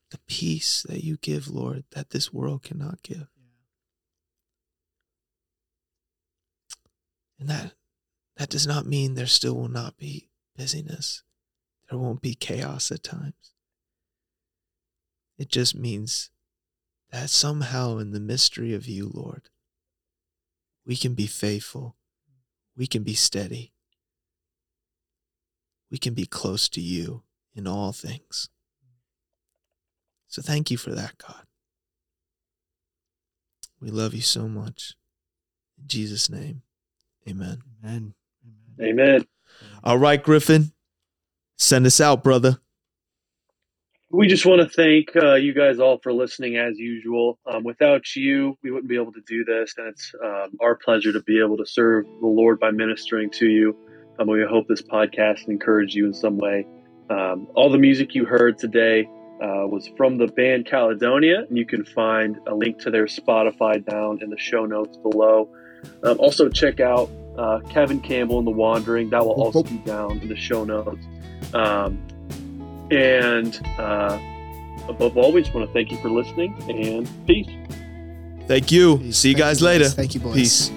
the 0.09 0.19
peace 0.27 0.83
that 0.89 1.03
you 1.03 1.17
give, 1.17 1.47
Lord, 1.47 1.83
that 1.91 2.09
this 2.09 2.33
world 2.33 2.63
cannot 2.63 3.03
give. 3.03 3.27
And 7.39 7.49
that 7.49 7.73
that 8.37 8.49
does 8.49 8.65
not 8.65 8.87
mean 8.87 9.13
there 9.13 9.27
still 9.27 9.53
will 9.53 9.69
not 9.69 9.97
be 9.97 10.31
busyness. 10.57 11.21
There 11.87 11.99
won't 11.99 12.21
be 12.21 12.33
chaos 12.33 12.91
at 12.91 13.03
times. 13.03 13.53
It 15.37 15.49
just 15.49 15.75
means 15.75 16.30
that 17.11 17.29
somehow 17.29 17.97
in 17.97 18.11
the 18.11 18.19
mystery 18.19 18.73
of 18.73 18.87
you, 18.87 19.11
Lord, 19.13 19.49
we 20.85 20.95
can 20.95 21.13
be 21.13 21.27
faithful. 21.27 21.95
we 22.75 22.87
can 22.87 23.03
be 23.03 23.13
steady. 23.13 23.73
We 25.91 25.97
can 25.97 26.13
be 26.13 26.25
close 26.25 26.69
to 26.69 26.81
you 26.81 27.23
in 27.53 27.67
all 27.67 27.91
things. 27.91 28.49
So 30.27 30.41
thank 30.41 30.71
you 30.71 30.77
for 30.77 30.91
that, 30.91 31.17
God. 31.17 31.43
We 33.81 33.89
love 33.89 34.13
you 34.13 34.21
so 34.21 34.47
much. 34.47 34.95
In 35.79 35.87
Jesus' 35.87 36.29
name, 36.29 36.61
amen. 37.27 37.61
Amen. 37.83 38.13
Amen. 38.81 39.27
All 39.83 39.97
right, 39.97 40.23
Griffin, 40.23 40.71
send 41.57 41.85
us 41.85 41.99
out, 41.99 42.23
brother. 42.23 42.59
We 44.13 44.27
just 44.27 44.45
want 44.45 44.61
to 44.61 44.67
thank 44.67 45.15
uh, 45.15 45.35
you 45.35 45.53
guys 45.53 45.79
all 45.79 45.97
for 46.03 46.11
listening 46.11 46.57
as 46.57 46.77
usual. 46.77 47.39
Um, 47.49 47.63
without 47.63 48.13
you, 48.13 48.57
we 48.61 48.69
wouldn't 48.69 48.89
be 48.89 48.97
able 48.97 49.13
to 49.13 49.21
do 49.25 49.45
this, 49.45 49.73
and 49.77 49.87
it's 49.87 50.13
um, 50.21 50.57
our 50.59 50.75
pleasure 50.75 51.13
to 51.13 51.21
be 51.21 51.39
able 51.39 51.55
to 51.55 51.65
serve 51.65 52.05
the 52.19 52.27
Lord 52.27 52.59
by 52.59 52.71
ministering 52.71 53.29
to 53.31 53.45
you. 53.45 53.73
Um, 54.19 54.27
we 54.27 54.43
hope 54.43 54.67
this 54.67 54.81
podcast 54.81 55.47
encouraged 55.47 55.95
you 55.95 56.05
in 56.07 56.13
some 56.13 56.37
way. 56.37 56.67
Um, 57.09 57.47
all 57.55 57.71
the 57.71 57.77
music 57.77 58.13
you 58.13 58.25
heard 58.25 58.57
today 58.57 59.05
uh, 59.41 59.65
was 59.67 59.89
from 59.95 60.17
the 60.17 60.27
band 60.27 60.65
Caledonia, 60.65 61.45
and 61.47 61.57
you 61.57 61.65
can 61.65 61.85
find 61.85 62.37
a 62.47 62.53
link 62.53 62.79
to 62.79 62.91
their 62.91 63.05
Spotify 63.05 63.85
down 63.85 64.19
in 64.21 64.29
the 64.29 64.37
show 64.37 64.65
notes 64.65 64.97
below. 64.97 65.47
Um, 66.03 66.19
also, 66.19 66.49
check 66.49 66.81
out 66.81 67.09
uh, 67.37 67.59
Kevin 67.69 68.01
Campbell 68.01 68.39
and 68.39 68.47
the 68.47 68.51
Wandering. 68.51 69.09
That 69.11 69.25
will 69.25 69.41
also 69.41 69.63
be 69.63 69.77
down 69.77 70.19
in 70.19 70.27
the 70.27 70.35
show 70.35 70.65
notes. 70.65 71.05
Um, 71.53 72.05
and 72.91 73.59
uh, 73.77 74.19
above 74.87 75.17
all, 75.17 75.31
we 75.31 75.41
just 75.41 75.53
want 75.53 75.67
to 75.67 75.73
thank 75.73 75.91
you 75.91 75.97
for 75.97 76.09
listening 76.09 76.53
and 76.69 77.09
peace. 77.25 77.47
Thank 78.47 78.71
you. 78.71 78.97
Peace. 78.97 79.17
See 79.17 79.29
you 79.29 79.35
Thank 79.35 79.43
guys 79.43 79.61
you, 79.61 79.67
later. 79.67 79.89
Thank 79.89 80.13
you, 80.13 80.19
boys. 80.19 80.35
Peace. 80.35 80.71